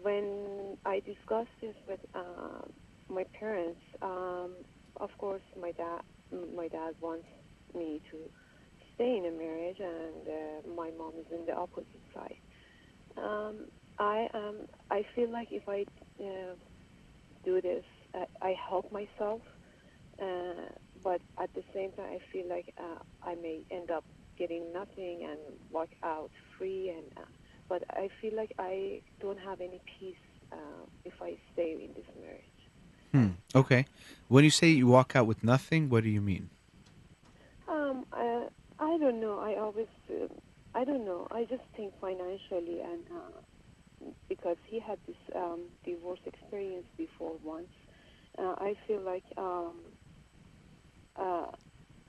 when 0.02 0.76
I 0.84 1.00
discussed 1.06 1.54
this 1.62 1.74
with 1.88 2.00
uh, 2.14 2.62
my 3.08 3.24
parents, 3.38 3.80
um, 4.02 4.56
of 5.00 5.10
course, 5.18 5.42
my 5.60 5.72
dad, 5.72 6.00
my 6.56 6.68
dad 6.68 6.94
wants 7.00 7.26
me 7.74 8.00
to 8.10 8.18
stay 8.94 9.16
in 9.18 9.26
a 9.26 9.36
marriage, 9.38 9.78
and 9.80 10.28
uh, 10.28 10.74
my 10.76 10.90
mom 10.96 11.12
is 11.20 11.26
in 11.32 11.46
the 11.46 11.54
opposite 11.54 12.02
side. 12.14 12.36
Um, 13.16 13.66
I 13.98 14.26
um, 14.34 14.66
I 14.90 15.02
feel 15.14 15.30
like 15.32 15.48
if 15.50 15.62
I 15.68 15.84
uh, 16.20 16.54
do 17.44 17.60
this, 17.60 17.84
I, 18.14 18.24
I 18.42 18.54
help 18.68 18.90
myself. 18.92 19.40
Uh, 20.20 20.70
but 21.04 21.20
at 21.40 21.52
the 21.54 21.62
same 21.74 21.92
time, 21.92 22.06
I 22.16 22.18
feel 22.32 22.48
like 22.48 22.72
uh, 22.78 22.98
I 23.22 23.34
may 23.34 23.60
end 23.70 23.90
up 23.90 24.04
getting 24.38 24.72
nothing 24.72 25.28
and 25.30 25.38
walk 25.70 25.90
out 26.02 26.30
free. 26.58 26.88
And 26.88 27.06
uh, 27.16 27.28
but 27.68 27.84
I 27.90 28.08
feel 28.20 28.34
like 28.34 28.52
I 28.58 29.02
don't 29.20 29.38
have 29.38 29.60
any 29.60 29.80
peace 29.98 30.24
uh, 30.50 30.86
if 31.04 31.12
I 31.20 31.36
stay 31.52 31.72
in 31.72 31.90
this 31.94 32.10
marriage. 32.20 32.42
Hmm. 33.12 33.58
Okay. 33.58 33.86
When 34.28 34.42
you 34.44 34.50
say 34.50 34.68
you 34.70 34.86
walk 34.86 35.14
out 35.14 35.26
with 35.26 35.44
nothing, 35.44 35.90
what 35.90 36.02
do 36.02 36.10
you 36.10 36.20
mean? 36.20 36.48
Um. 37.68 38.06
I, 38.12 38.48
I 38.80 38.98
don't 38.98 39.20
know. 39.20 39.38
I 39.38 39.56
always. 39.60 39.92
Uh, 40.10 40.26
I 40.74 40.84
don't 40.84 41.04
know. 41.04 41.28
I 41.30 41.44
just 41.44 41.62
think 41.76 41.92
financially 42.00 42.80
and. 42.80 43.02
Uh, 43.12 43.40
because 44.28 44.56
he 44.66 44.80
had 44.80 44.98
this 45.06 45.16
um, 45.34 45.60
divorce 45.84 46.20
experience 46.26 46.84
before 46.98 47.34
once, 47.42 47.72
uh, 48.38 48.54
I 48.58 48.74
feel 48.86 49.00
like 49.00 49.24
um, 49.36 49.76
uh, 51.18 51.46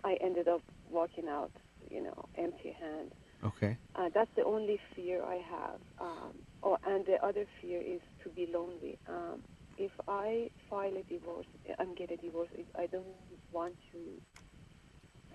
I 0.03 0.17
ended 0.21 0.47
up 0.47 0.61
walking 0.89 1.27
out, 1.27 1.51
you 1.89 2.03
know, 2.03 2.25
empty 2.37 2.75
hand. 2.79 3.11
Okay. 3.43 3.77
Uh, 3.95 4.09
that's 4.13 4.31
the 4.35 4.43
only 4.43 4.79
fear 4.95 5.23
I 5.23 5.35
have. 5.49 5.79
Um, 5.99 6.33
oh, 6.63 6.77
and 6.85 7.05
the 7.05 7.23
other 7.25 7.45
fear 7.61 7.81
is 7.81 8.01
to 8.23 8.29
be 8.29 8.47
lonely. 8.53 8.97
Um, 9.09 9.41
if 9.77 9.91
I 10.07 10.49
file 10.69 10.93
a 10.95 11.03
divorce 11.11 11.47
and 11.79 11.95
get 11.97 12.11
a 12.11 12.17
divorce, 12.17 12.49
I 12.77 12.87
don't 12.87 13.05
want 13.51 13.73
to 13.91 13.99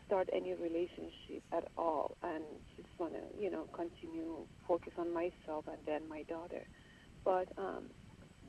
start 0.06 0.28
any 0.34 0.52
relationship 0.54 1.42
at 1.52 1.64
all, 1.76 2.16
and 2.22 2.42
just 2.76 2.88
want 2.98 3.12
to, 3.14 3.20
you 3.40 3.50
know, 3.50 3.66
continue 3.74 4.46
focus 4.66 4.92
on 4.98 5.12
myself 5.14 5.64
and 5.68 5.78
then 5.86 6.08
my 6.08 6.22
daughter. 6.28 6.66
But 7.24 7.48
um, 7.56 7.90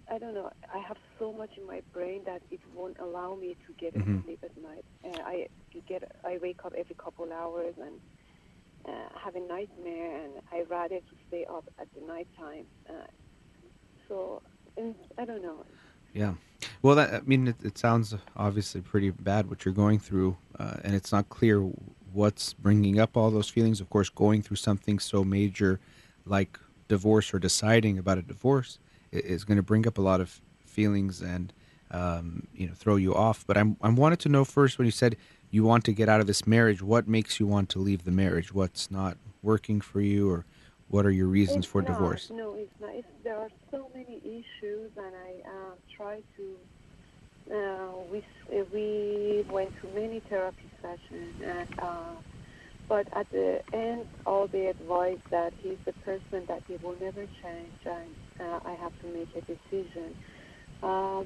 I 0.09 0.17
don't 0.17 0.33
know. 0.33 0.49
I 0.73 0.79
have 0.79 0.97
so 1.21 1.31
much 1.31 1.51
in 1.55 1.67
my 1.67 1.81
brain 1.93 2.21
that 2.25 2.41
it 2.49 2.59
won't 2.73 2.97
allow 2.99 3.35
me 3.35 3.55
to 3.67 3.73
get 3.77 3.95
mm-hmm. 3.95 4.21
sleep 4.23 4.43
at 4.43 4.57
night. 4.57 4.83
Uh, 5.05 5.21
I 5.23 5.47
get 5.87 6.11
I 6.25 6.39
wake 6.41 6.65
up 6.65 6.73
every 6.75 6.95
couple 6.95 7.31
hours 7.31 7.75
and 7.79 7.99
uh, 8.89 9.19
have 9.23 9.35
a 9.35 9.39
nightmare, 9.39 10.15
and 10.23 10.33
I 10.51 10.63
rather 10.67 10.97
to 10.97 11.15
stay 11.27 11.45
up 11.45 11.65
at 11.79 11.87
the 11.93 12.01
night 12.07 12.27
time. 12.35 12.65
Uh, 12.89 12.93
so 14.07 14.41
and 14.77 14.95
I 15.19 15.25
don't 15.25 15.43
know. 15.43 15.63
Yeah. 16.11 16.33
Well, 16.81 16.95
that, 16.95 17.13
I 17.13 17.19
mean, 17.21 17.47
it, 17.49 17.55
it 17.63 17.77
sounds 17.77 18.15
obviously 18.35 18.81
pretty 18.81 19.11
bad 19.11 19.47
what 19.47 19.63
you're 19.63 19.73
going 19.75 19.99
through, 19.99 20.35
uh, 20.59 20.77
and 20.83 20.95
it's 20.95 21.11
not 21.11 21.29
clear 21.29 21.59
what's 22.11 22.53
bringing 22.53 22.99
up 22.99 23.15
all 23.15 23.29
those 23.29 23.49
feelings. 23.49 23.79
Of 23.79 23.91
course, 23.91 24.09
going 24.09 24.41
through 24.41 24.57
something 24.57 24.97
so 24.97 25.23
major 25.23 25.79
like 26.25 26.59
divorce 26.87 27.31
or 27.31 27.39
deciding 27.39 27.99
about 27.99 28.17
a 28.17 28.23
divorce 28.23 28.79
is 29.11 29.43
going 29.43 29.57
to 29.57 29.63
bring 29.63 29.87
up 29.87 29.97
a 29.99 30.01
lot 30.01 30.19
of 30.19 30.41
feelings 30.71 31.21
and 31.21 31.53
um, 31.91 32.47
you 32.53 32.67
know 32.67 32.73
throw 32.73 32.95
you 32.95 33.13
off. 33.13 33.45
But 33.45 33.57
I'm 33.57 33.77
I 33.81 33.89
wanted 33.89 34.19
to 34.21 34.29
know 34.29 34.45
first 34.45 34.77
when 34.77 34.85
you 34.85 34.91
said 34.91 35.17
you 35.51 35.63
want 35.63 35.83
to 35.85 35.93
get 35.93 36.07
out 36.09 36.21
of 36.21 36.27
this 36.27 36.47
marriage, 36.47 36.81
what 36.81 37.07
makes 37.07 37.39
you 37.39 37.45
want 37.45 37.69
to 37.69 37.79
leave 37.79 38.05
the 38.05 38.11
marriage? 38.11 38.53
What's 38.53 38.89
not 38.89 39.17
working 39.43 39.81
for 39.81 39.99
you, 40.01 40.29
or 40.31 40.45
what 40.87 41.05
are 41.05 41.11
your 41.11 41.27
reasons 41.27 41.65
It's 41.65 41.71
for 41.71 41.81
not. 41.81 41.91
divorce? 41.91 42.31
No, 42.33 42.53
it's 42.55 42.71
not. 42.79 42.95
It's, 42.95 43.07
there 43.23 43.37
are 43.37 43.49
so 43.69 43.89
many 43.93 44.17
issues, 44.23 44.91
and 44.97 45.13
I 45.27 45.49
uh, 45.49 45.73
try 45.95 46.21
to. 46.37 46.55
Uh, 47.53 47.91
we 48.11 48.19
uh, 48.19 48.63
we 48.73 49.45
went 49.51 49.71
to 49.81 49.87
many 49.93 50.21
therapy 50.29 50.69
sessions, 50.81 51.35
and 51.43 51.67
uh, 51.79 52.13
but 52.87 53.07
at 53.13 53.29
the 53.31 53.61
end, 53.73 54.05
all 54.25 54.47
they 54.47 54.67
advise 54.67 55.19
that 55.31 55.53
he's 55.61 55.77
the 55.85 55.93
person 56.05 56.45
that 56.47 56.61
he 56.67 56.77
will 56.83 56.95
never 57.01 57.25
change, 57.41 57.79
and 57.85 58.15
uh, 58.39 58.59
I 58.65 58.73
have 58.73 58.93
to 59.01 59.07
make 59.07 59.29
a 59.35 59.41
decision. 59.41 60.15
Um, 60.83 61.25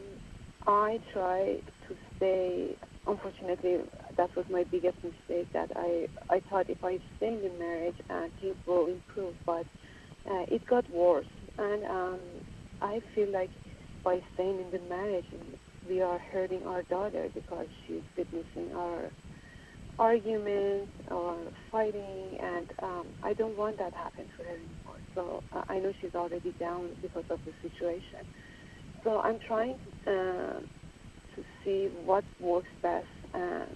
I 0.68 1.00
try 1.14 1.58
to 1.88 1.96
stay. 2.18 2.78
Unfortunately, 3.08 3.78
that 4.18 4.30
was 4.36 4.46
my 4.50 4.64
biggest 4.72 4.98
mistake. 5.04 5.48
That 5.54 5.70
I 5.76 6.08
I 6.30 6.42
thought 6.50 6.70
if 6.70 6.84
I 6.84 7.00
stay 7.18 7.30
in 7.30 7.42
the 7.44 7.54
marriage, 7.60 7.96
uh, 8.10 8.28
things 8.42 8.58
will 8.68 8.88
improve, 8.88 9.36
but 9.46 9.66
uh, 10.30 10.46
it 10.50 10.62
got 10.70 10.86
worse. 10.92 11.26
And 11.58 11.84
um, 11.86 12.20
I 12.82 13.00
feel 13.16 13.32
like 13.32 13.52
by 14.04 14.20
staying 14.34 14.60
in 14.62 14.72
the 14.72 14.86
marriage, 14.90 15.26
we 15.88 16.02
are 16.02 16.20
hurting 16.32 16.64
our 16.68 16.84
daughter 16.84 17.28
because 17.34 17.68
she's 17.88 18.04
witnessing 18.18 18.76
our 18.76 19.12
arguments 20.00 20.92
or 21.12 21.38
fighting, 21.72 22.38
and 22.42 22.68
um, 22.84 23.06
I 23.24 23.34
don't 23.34 23.58
want 23.58 23.78
that 23.80 23.94
happen 23.94 24.26
to 24.26 24.44
her 24.44 24.50
anymore. 24.50 25.00
So 25.16 25.44
uh, 25.54 25.64
I 25.70 25.80
know 25.80 25.94
she's 26.02 26.16
already 26.16 26.54
down 26.60 26.92
because 27.02 27.26
of 27.30 27.40
the 27.46 27.54
situation. 27.62 28.26
So 29.06 29.22
I'm 29.22 29.38
trying 29.48 29.76
uh, 30.08 30.60
to 31.36 31.44
see 31.64 31.90
what 32.06 32.26
works 32.42 32.68
best. 32.82 33.06
Um, 33.36 33.68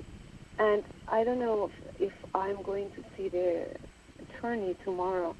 and 0.58 0.84
I 1.08 1.24
don't 1.24 1.39
know 1.39 1.70
if, 1.70 2.02
if 2.02 2.13
I'm 2.34 2.62
going 2.63 2.89
to 2.98 3.04
see 3.15 3.30
the 3.30 3.68
attorney 4.24 4.76
tomorrow. 4.84 5.36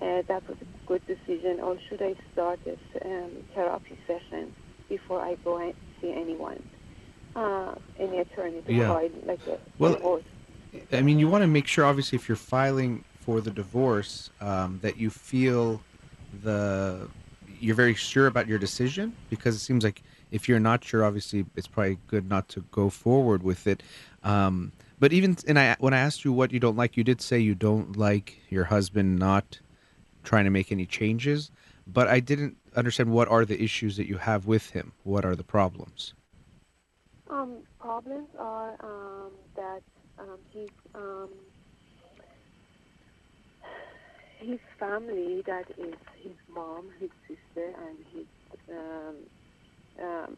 Uh, 0.00 0.22
that 0.28 0.48
was 0.48 0.56
a 0.60 0.88
good 0.88 1.02
decision, 1.06 1.60
or 1.60 1.76
should 1.88 2.02
I 2.02 2.14
start 2.32 2.58
this 2.64 2.78
um, 3.04 3.30
therapy 3.54 3.96
session 4.08 4.52
before 4.88 5.20
I 5.20 5.36
go 5.44 5.58
and 5.58 5.74
see 6.00 6.12
anyone, 6.12 6.60
uh, 7.36 7.74
any 8.00 8.18
attorney 8.18 8.60
to 8.62 8.72
Yeah. 8.72 8.86
provide 8.86 9.12
like 9.26 9.40
a 9.46 9.58
Well, 9.78 9.94
divorce? 9.94 10.24
I 10.92 11.00
mean, 11.00 11.18
you 11.20 11.28
want 11.28 11.42
to 11.42 11.48
make 11.48 11.68
sure, 11.68 11.84
obviously, 11.84 12.16
if 12.16 12.28
you're 12.28 12.36
filing 12.36 13.04
for 13.20 13.40
the 13.40 13.52
divorce, 13.52 14.30
um, 14.40 14.80
that 14.82 14.96
you 14.96 15.10
feel 15.10 15.82
the 16.32 17.08
you're 17.64 17.74
very 17.74 17.94
sure 17.94 18.26
about 18.26 18.46
your 18.46 18.58
decision 18.58 19.14
because 19.30 19.56
it 19.56 19.60
seems 19.60 19.82
like 19.82 20.02
if 20.30 20.48
you're 20.48 20.60
not 20.60 20.84
sure, 20.84 21.02
obviously, 21.02 21.46
it's 21.56 21.66
probably 21.66 21.98
good 22.08 22.28
not 22.28 22.48
to 22.50 22.60
go 22.70 22.90
forward 22.90 23.42
with 23.42 23.66
it. 23.66 23.82
Um, 24.22 24.72
but 24.98 25.12
even 25.12 25.36
and 25.48 25.58
I 25.58 25.76
when 25.80 25.94
I 25.94 25.98
asked 25.98 26.24
you 26.24 26.32
what 26.32 26.52
you 26.52 26.60
don't 26.60 26.76
like, 26.76 26.96
you 26.96 27.04
did 27.04 27.20
say 27.20 27.38
you 27.38 27.54
don't 27.54 27.96
like 27.96 28.38
your 28.50 28.64
husband 28.64 29.18
not 29.18 29.60
trying 30.22 30.44
to 30.44 30.50
make 30.50 30.70
any 30.70 30.86
changes. 30.86 31.50
But 31.86 32.08
I 32.08 32.20
didn't 32.20 32.56
understand 32.76 33.10
what 33.12 33.28
are 33.28 33.44
the 33.44 33.62
issues 33.62 33.96
that 33.96 34.08
you 34.08 34.18
have 34.18 34.46
with 34.46 34.70
him. 34.70 34.92
What 35.02 35.24
are 35.24 35.36
the 35.36 35.44
problems? 35.44 36.14
Um, 37.28 37.58
problems 37.78 38.28
are 38.38 38.76
um, 38.80 39.32
that 39.56 39.82
um, 40.18 40.38
his 40.52 40.68
um, 40.94 41.28
his 44.44 44.60
family, 44.78 45.42
that 45.46 45.64
is 45.78 45.94
his 46.22 46.36
mom, 46.52 46.90
his 47.00 47.10
sister, 47.26 47.66
and 47.86 47.98
his 48.14 48.26
um, 48.70 49.16
um, 50.02 50.36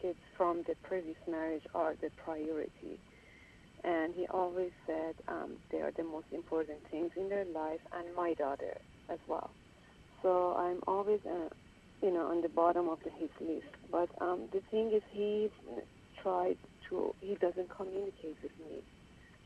kids 0.00 0.18
from 0.36 0.62
the 0.66 0.74
previous 0.82 1.16
marriage 1.28 1.62
are 1.74 1.94
the 2.00 2.10
priority. 2.24 2.98
And 3.84 4.14
he 4.14 4.26
always 4.32 4.70
said 4.86 5.14
um, 5.28 5.56
they 5.70 5.78
are 5.78 5.92
the 5.96 6.04
most 6.04 6.26
important 6.32 6.78
things 6.90 7.10
in 7.16 7.28
their 7.28 7.44
life, 7.54 7.80
and 7.96 8.14
my 8.16 8.34
daughter 8.34 8.74
as 9.10 9.18
well. 9.28 9.50
So 10.22 10.54
I'm 10.58 10.80
always, 10.86 11.20
uh, 11.26 11.48
you 12.02 12.12
know, 12.12 12.26
on 12.26 12.42
the 12.42 12.48
bottom 12.48 12.88
of 12.88 12.98
the, 13.04 13.10
his 13.18 13.30
list. 13.40 13.72
But 13.90 14.08
um, 14.20 14.48
the 14.52 14.60
thing 14.70 14.90
is, 14.94 15.02
he 15.12 15.48
tried 16.22 16.56
to, 16.90 17.14
he 17.20 17.36
doesn't 17.40 17.70
communicate 17.74 18.36
with 18.42 18.52
me 18.58 18.82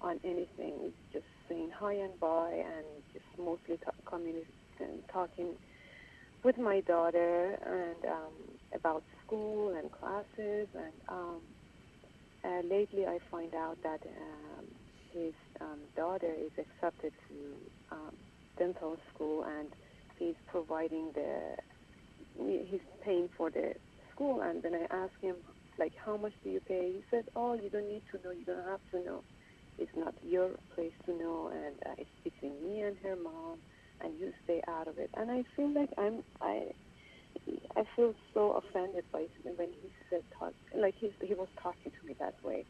on 0.01 0.19
anything. 0.25 0.75
It's 0.81 0.97
just 1.12 1.25
saying 1.53 1.71
hi 1.79 1.95
and 1.95 2.19
bye 2.21 2.53
and 2.55 2.87
just 3.12 3.25
mostly 3.38 3.77
communi- 4.11 4.47
and 4.81 5.03
talking 5.12 5.55
with 6.45 6.59
my 6.59 6.81
daughter 6.81 7.57
and 7.65 8.11
um, 8.11 8.33
about 8.75 9.05
school 9.25 9.75
and 9.77 9.91
classes. 9.93 10.69
And 10.75 10.95
um, 11.09 11.41
uh, 12.45 12.62
lately 12.69 13.07
I 13.07 13.19
find 13.31 13.55
out 13.55 13.77
that 13.85 14.01
um, 14.07 14.67
his 15.12 15.35
um, 15.61 15.81
daughter 15.97 16.33
is 16.35 16.53
accepted 16.59 17.12
to 17.29 17.37
um, 17.93 18.12
dental 18.59 18.97
school 19.15 19.45
and 19.45 19.69
he's 20.19 20.35
providing 20.49 21.12
the, 21.15 21.57
he's 22.71 22.81
paying 23.05 23.29
for 23.37 23.51
the 23.51 23.73
school. 24.15 24.41
And 24.43 24.62
then 24.62 24.73
I 24.75 24.95
asked 24.95 25.21
him, 25.21 25.37
like, 25.79 25.93
how 26.05 26.17
much 26.17 26.33
do 26.45 26.51
you 26.51 26.61
pay? 26.61 26.93
He 26.95 27.03
said, 27.11 27.25
oh, 27.37 27.55
you 27.55 27.71
don't 27.71 27.88
need 27.88 28.03
to 28.12 28.19
know. 28.25 28.33
You 28.33 28.45
don't 28.45 28.67
have 28.69 28.81
to 28.93 29.05
know. 29.05 29.25
It's 29.79 29.91
not 29.97 30.15
your 30.23 30.51
place 30.75 30.93
to 31.07 31.13
know, 31.13 31.51
and 31.53 31.77
uh, 31.87 31.95
it's 31.99 32.11
between 32.25 32.63
me 32.63 32.83
and 32.83 32.97
her 33.03 33.17
mom, 33.17 33.59
and 34.01 34.19
you 34.19 34.33
stay 34.45 34.61
out 34.69 34.89
of 34.89 34.99
it. 34.99 35.11
And 35.17 35.31
I 35.31 35.45
feel 35.57 35.73
like 35.75 35.91
I'm, 35.99 36.23
I, 36.41 36.69
I 37.77 37.85
feel 37.97 38.15
so 38.35 38.61
offended 38.61 39.05
by 39.13 39.21
him 39.23 39.55
when 39.57 39.69
he 39.83 39.89
said 40.11 40.23
talk, 40.39 40.53
like 40.79 40.95
he's, 40.99 41.13
he 41.23 41.35
was 41.35 41.49
talking 41.63 41.93
to 41.93 42.07
me 42.07 42.15
that 42.21 42.35
way, 42.45 42.67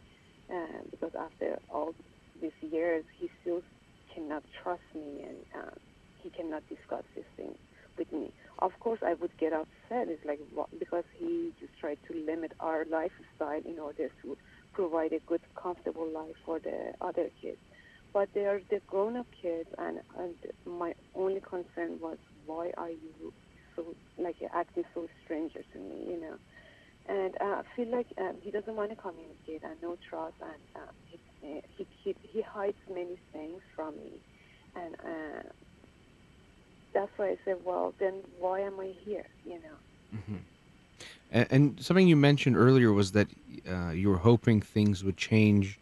um, 0.51 0.83
because 0.91 1.13
after 1.19 1.59
all 1.69 1.93
these 2.41 2.53
years, 2.61 3.05
he 3.19 3.29
still 3.41 3.63
cannot 4.15 4.45
trust 4.63 4.83
me, 4.95 5.25
and 5.27 5.39
um, 5.57 5.77
he 6.23 6.31
cannot 6.31 6.63
discuss 6.69 7.05
these 7.17 7.29
things 7.37 7.57
with 7.99 8.11
me. 8.13 8.33
Of 8.61 8.73
course, 8.81 9.01
I 9.05 9.15
would 9.21 9.33
get 9.39 9.53
upset. 9.53 10.09
It's 10.09 10.25
like 10.25 10.39
wha- 10.55 10.71
because 10.79 11.05
he 11.19 11.53
just 11.61 11.73
tried 11.81 11.99
to 12.11 12.15
limit 12.27 12.53
our 12.61 12.85
lifestyle 12.91 13.61
in 13.65 13.79
order 13.79 14.09
to 14.23 14.37
provide 14.73 15.13
a 15.13 15.21
good, 15.27 15.41
comfortable 15.61 16.09
life 16.13 16.37
for 16.45 16.59
the 16.61 16.93
other 17.01 17.29
kids. 17.41 17.59
But 18.15 18.29
they 18.35 18.47
are 18.47 18.61
the 18.71 18.81
grown-up 18.89 19.27
kids, 19.41 19.69
and, 19.79 19.99
and 20.19 20.35
my 20.67 20.93
only 21.15 21.41
concern 21.41 21.99
was 22.01 22.19
why 22.45 22.71
are 22.77 22.91
you 22.91 23.33
so 23.75 23.95
like 24.19 24.37
acting 24.55 24.85
so 24.95 25.07
stranger 25.25 25.61
to 25.73 25.79
me, 25.79 26.05
you 26.13 26.21
know? 26.21 26.37
And 27.09 27.35
uh, 27.41 27.61
I 27.61 27.63
feel 27.75 27.91
like 27.91 28.07
um, 28.19 28.37
he 28.43 28.51
doesn't 28.51 28.77
want 28.77 28.91
to 28.91 28.97
communicate 28.97 29.63
and 29.65 29.77
no 29.83 29.97
trust, 30.09 30.37
and 30.41 30.63
uh, 30.77 30.91
he, 31.11 31.19
he 31.77 31.87
he 32.05 32.15
he 32.23 32.43
hides 32.43 32.77
many 32.89 33.19
things 33.33 33.61
from 33.75 33.97
me, 33.97 34.13
and 34.77 34.95
uh, 35.05 35.43
that's 36.95 37.11
why 37.17 37.31
I 37.31 37.37
said, 37.45 37.57
well, 37.65 37.95
then 37.99 38.23
why 38.39 38.61
am 38.61 38.79
I 38.79 38.93
here, 39.05 39.25
you 39.45 39.59
know? 39.61 40.19
hmm 40.27 40.37
And, 41.33 41.47
and 41.51 41.81
something 41.81 42.07
you 42.07 42.17
mentioned 42.17 42.57
earlier 42.57 42.93
was 42.93 43.13
that 43.13 43.29
uh, 43.69 43.91
you 43.91 44.11
were 44.11 44.19
hoping 44.19 44.61
things 44.61 45.03
would 45.03 45.17
change 45.17 45.81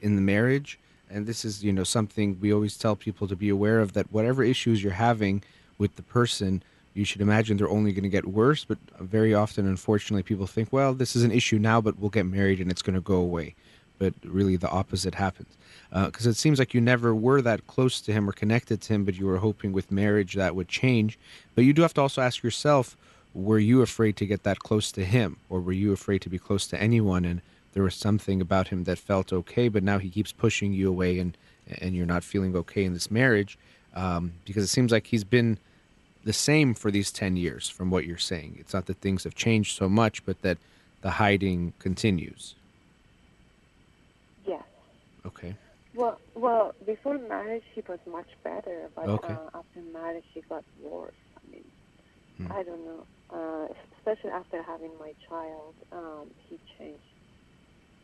in 0.00 0.16
the 0.16 0.22
marriage. 0.22 0.78
And 1.10 1.26
this 1.26 1.44
is, 1.44 1.62
you 1.62 1.72
know, 1.72 1.84
something 1.84 2.38
we 2.40 2.52
always 2.52 2.76
tell 2.76 2.96
people 2.96 3.28
to 3.28 3.36
be 3.36 3.48
aware 3.48 3.80
of 3.80 3.92
that 3.92 4.12
whatever 4.12 4.42
issues 4.42 4.82
you're 4.82 4.92
having 4.92 5.42
with 5.78 5.96
the 5.96 6.02
person, 6.02 6.62
you 6.94 7.04
should 7.04 7.20
imagine 7.20 7.56
they're 7.56 7.68
only 7.68 7.92
going 7.92 8.02
to 8.02 8.08
get 8.08 8.26
worse. 8.26 8.64
But 8.64 8.78
very 8.98 9.32
often, 9.32 9.66
unfortunately, 9.66 10.22
people 10.22 10.46
think, 10.46 10.72
well, 10.72 10.94
this 10.94 11.14
is 11.14 11.22
an 11.22 11.30
issue 11.30 11.58
now, 11.58 11.80
but 11.80 11.98
we'll 11.98 12.10
get 12.10 12.26
married 12.26 12.60
and 12.60 12.70
it's 12.70 12.82
going 12.82 12.94
to 12.94 13.00
go 13.00 13.16
away. 13.16 13.54
But 13.98 14.14
really, 14.22 14.56
the 14.56 14.70
opposite 14.70 15.14
happens. 15.14 15.56
Because 15.90 16.26
it 16.26 16.36
seems 16.36 16.58
like 16.58 16.74
you 16.74 16.80
never 16.80 17.14
were 17.14 17.40
that 17.42 17.66
close 17.66 18.00
to 18.02 18.12
him 18.12 18.28
or 18.28 18.32
connected 18.32 18.80
to 18.82 18.92
him, 18.92 19.04
but 19.04 19.16
you 19.16 19.26
were 19.26 19.38
hoping 19.38 19.72
with 19.72 19.90
marriage 19.90 20.34
that 20.34 20.54
would 20.54 20.68
change. 20.68 21.18
But 21.54 21.64
you 21.64 21.72
do 21.72 21.82
have 21.82 21.94
to 21.94 22.02
also 22.02 22.20
ask 22.20 22.42
yourself, 22.42 22.96
were 23.34 23.58
you 23.58 23.82
afraid 23.82 24.16
to 24.16 24.26
get 24.26 24.42
that 24.42 24.58
close 24.60 24.90
to 24.92 25.04
him 25.04 25.36
or 25.48 25.60
were 25.60 25.72
you 25.72 25.92
afraid 25.92 26.20
to 26.22 26.28
be 26.28 26.38
close 26.38 26.66
to 26.66 26.80
anyone 26.80 27.24
and 27.24 27.40
there 27.72 27.82
was 27.82 27.94
something 27.94 28.40
about 28.40 28.68
him 28.68 28.84
that 28.84 28.98
felt 28.98 29.32
okay 29.32 29.68
but 29.68 29.82
now 29.82 29.98
he 29.98 30.08
keeps 30.10 30.32
pushing 30.32 30.72
you 30.72 30.88
away 30.88 31.18
and 31.18 31.36
and 31.80 31.94
you're 31.94 32.06
not 32.06 32.24
feeling 32.24 32.56
okay 32.56 32.84
in 32.84 32.94
this 32.94 33.10
marriage 33.10 33.58
um, 33.94 34.32
because 34.44 34.64
it 34.64 34.68
seems 34.68 34.90
like 34.90 35.06
he's 35.08 35.24
been 35.24 35.58
the 36.24 36.32
same 36.32 36.74
for 36.74 36.90
these 36.90 37.12
10 37.12 37.36
years 37.36 37.68
from 37.68 37.90
what 37.90 38.06
you're 38.06 38.16
saying 38.18 38.56
it's 38.58 38.72
not 38.72 38.86
that 38.86 38.98
things 38.98 39.24
have 39.24 39.34
changed 39.34 39.76
so 39.76 39.88
much 39.88 40.24
but 40.24 40.40
that 40.42 40.58
the 41.02 41.10
hiding 41.12 41.72
continues 41.78 42.54
Yes. 44.46 44.62
okay 45.26 45.54
Well, 45.94 46.18
well, 46.34 46.74
before 46.86 47.18
marriage 47.18 47.64
he 47.74 47.82
was 47.88 47.98
much 48.10 48.28
better, 48.44 48.88
but 48.96 49.08
Okay. 49.08 49.34
uh, 49.34 49.58
after 49.58 49.80
marriage 49.92 50.24
he 50.32 50.40
got 50.48 50.64
worse. 50.80 51.12
I 51.36 51.50
mean, 51.50 51.64
Hmm. 52.38 52.52
I 52.52 52.62
don't 52.62 52.84
know. 52.84 53.04
Uh, 53.32 53.66
especially 53.98 54.30
after 54.30 54.62
having 54.62 54.90
my 54.98 55.12
child, 55.28 55.74
um, 55.92 56.26
he 56.48 56.58
changed 56.78 57.02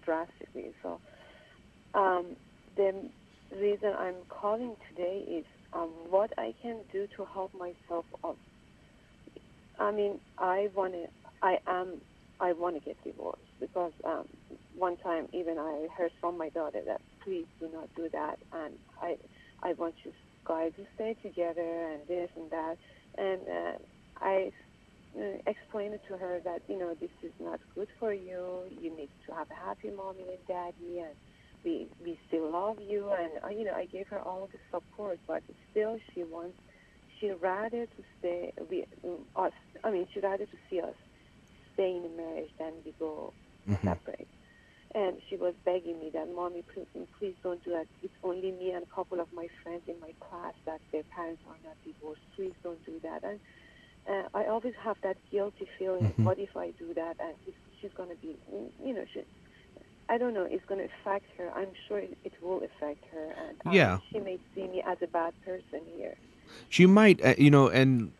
drastically. 0.05 0.73
So 0.83 1.01
um, 1.95 2.37
the 2.77 3.09
reason 3.53 3.93
I'm 3.99 4.17
calling 4.29 4.77
today 4.91 5.25
is 5.29 5.45
um, 5.73 5.91
what 6.11 6.31
I 6.39 6.55
can 6.63 6.81
do 6.93 7.07
to 7.17 7.25
help 7.33 7.53
myself 7.55 8.05
up. 8.23 8.37
I 9.79 9.91
mean, 9.91 10.21
I 10.39 10.69
want 10.75 10.93
to, 10.93 11.07
I 11.43 11.57
am, 11.67 12.01
I 12.41 12.53
want 12.53 12.77
to 12.77 12.81
get 12.81 12.97
divorced 13.05 13.41
because 13.61 13.93
um, 14.05 14.25
one 14.77 14.97
time 14.99 15.27
even 15.33 15.59
I 15.59 15.87
heard 15.97 16.11
from 16.21 16.39
my 16.39 16.49
daughter 16.51 16.81
that 16.87 17.01
please 17.25 17.47
do 17.61 17.69
not 17.73 17.89
do 17.97 18.09
that, 18.13 18.37
and 18.53 18.75
I, 19.03 19.17
I 19.63 19.73
want 19.75 19.95
you 20.05 20.13
guys 20.47 20.73
to 20.77 20.85
stay 20.95 21.17
together 21.23 21.93
and 21.93 22.01
this 22.07 22.29
and 22.37 22.51
that, 22.51 22.77
and 23.19 23.41
uh, 23.49 23.79
I 24.21 24.51
uh, 25.19 25.39
explained 25.47 25.99
to 26.09 26.17
her 26.19 26.41
that 26.45 26.61
you 26.69 26.79
know 26.79 26.95
this 27.01 27.11
is 27.23 27.33
not 27.41 27.61
good 27.75 27.89
for 27.99 28.13
you. 28.13 28.65
You 28.71 28.97
need 28.97 29.11
to 29.27 29.35
have 29.35 29.49
a 29.51 29.67
happy 29.67 29.91
mommy 29.91 30.27
and 30.29 30.45
daddy, 30.49 31.01
and 31.01 31.15
we 31.65 31.89
we 32.03 32.19
still 32.29 32.51
love 32.53 32.77
you. 32.81 33.11
And 33.11 33.33
uh, 33.45 33.49
you 33.49 33.65
know 33.65 33.75
I 33.75 33.87
gave 33.87 34.07
her 34.11 34.21
all 34.21 34.49
the 34.53 34.59
support, 34.71 35.19
but 35.27 35.43
still 35.71 35.97
she 36.15 36.23
wants 36.25 36.57
she 37.21 37.31
rather 37.31 37.87
to 37.87 38.03
stay 38.19 38.53
we 38.71 38.85
us. 39.37 39.53
I 39.85 39.91
mean 39.91 40.07
she 40.13 40.21
rather 40.21 40.47
to 40.47 40.59
see 40.71 40.81
us 40.81 40.95
stay 41.75 41.97
in 41.97 42.05
a 42.05 42.17
marriage 42.17 42.51
than 42.59 42.73
we 42.85 42.95
go 42.99 43.35
Mhm. 43.67 43.79
separate. 43.85 44.29
And 44.95 45.19
she 45.29 45.37
was 45.37 45.55
begging 45.65 45.99
me 46.01 46.11
that, 46.15 46.29
mommy, 46.35 46.63
please, 46.73 46.87
please 47.19 47.35
don't 47.43 47.63
do 47.65 47.71
that. 47.73 47.87
It's 48.03 48.15
only 48.23 48.53
me 48.53 48.71
and 48.73 48.83
a 48.85 48.95
couple 48.95 49.21
of 49.21 49.29
my 49.33 49.47
friends 49.63 49.83
in 49.87 49.99
my 50.01 50.13
class 50.21 50.55
that 50.67 50.81
their 50.93 51.03
parents 51.15 51.43
are 51.47 51.59
not 51.65 51.77
divorced. 51.85 52.23
Please 52.37 52.55
don't 52.63 52.83
do 52.85 53.01
that. 53.03 53.23
And 53.25 53.41
uh, 54.09 54.25
I 54.35 54.45
always 54.47 54.75
have 54.83 54.97
that 55.03 55.17
guilty 55.31 55.67
feeling. 55.79 56.05
Mhm. 56.05 56.25
What 56.25 56.39
if 56.39 56.57
I 56.57 56.73
do 56.79 56.93
that? 56.95 57.17
And 57.21 57.35
she's 57.81 57.91
going 57.97 58.11
to 58.11 58.17
be, 58.17 58.37
you 58.85 58.95
know, 58.95 59.05
she, 59.13 59.23
I 60.09 60.19
don't 60.19 60.35
know. 60.35 60.47
It's 60.51 60.65
going 60.67 60.81
to 60.81 60.89
affect 61.01 61.27
her. 61.39 61.51
I'm 61.55 61.73
sure 61.89 61.99
it, 61.99 62.17
it 62.25 62.33
will 62.43 62.59
affect 62.59 63.05
her. 63.13 63.35
And 63.49 63.57
um, 63.67 63.73
Yeah. 63.75 63.99
she 64.13 64.19
may 64.21 64.39
see 64.55 64.67
me 64.69 64.83
as 64.87 64.99
a 65.03 65.07
bad 65.07 65.33
person 65.45 65.81
here. 65.97 66.15
She 66.69 66.87
might, 66.87 67.25
uh, 67.25 67.35
you 67.39 67.51
know, 67.51 67.69
and 67.69 68.13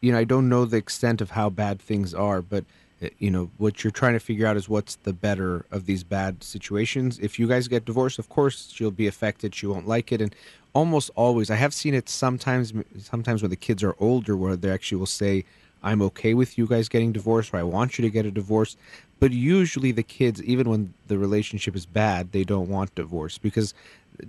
you 0.00 0.12
know, 0.12 0.18
I 0.18 0.24
don't 0.24 0.48
know 0.48 0.64
the 0.66 0.76
extent 0.76 1.20
of 1.20 1.30
how 1.30 1.48
bad 1.50 1.80
things 1.80 2.12
are, 2.14 2.42
but 2.42 2.64
uh, 3.02 3.08
you 3.18 3.30
know, 3.30 3.50
what 3.58 3.82
you're 3.82 3.90
trying 3.90 4.12
to 4.12 4.20
figure 4.20 4.46
out 4.46 4.56
is 4.56 4.68
what's 4.68 4.96
the 4.96 5.12
better 5.12 5.64
of 5.70 5.86
these 5.86 6.04
bad 6.04 6.44
situations. 6.44 7.18
If 7.18 7.38
you 7.38 7.48
guys 7.48 7.68
get 7.68 7.84
divorced, 7.84 8.18
of 8.18 8.28
course 8.28 8.70
she'll 8.72 8.90
be 8.90 9.06
affected. 9.06 9.54
She 9.54 9.66
won't 9.66 9.88
like 9.88 10.12
it, 10.12 10.20
and 10.20 10.34
almost 10.74 11.10
always, 11.14 11.50
I 11.50 11.56
have 11.56 11.72
seen 11.72 11.94
it 11.94 12.08
sometimes. 12.08 12.72
Sometimes 12.98 13.42
when 13.42 13.50
the 13.50 13.56
kids 13.56 13.82
are 13.82 13.96
older, 13.98 14.36
where 14.36 14.56
they 14.56 14.70
actually 14.70 14.98
will 14.98 15.06
say, 15.06 15.44
"I'm 15.82 16.02
okay 16.02 16.34
with 16.34 16.58
you 16.58 16.66
guys 16.66 16.88
getting 16.88 17.12
divorced," 17.12 17.54
or 17.54 17.58
"I 17.58 17.62
want 17.62 17.98
you 17.98 18.02
to 18.02 18.10
get 18.10 18.26
a 18.26 18.30
divorce." 18.30 18.76
But 19.20 19.32
usually, 19.32 19.92
the 19.92 20.02
kids, 20.02 20.42
even 20.42 20.68
when 20.68 20.92
the 21.06 21.16
relationship 21.18 21.74
is 21.76 21.86
bad, 21.86 22.32
they 22.32 22.44
don't 22.44 22.68
want 22.68 22.94
divorce 22.94 23.38
because 23.38 23.72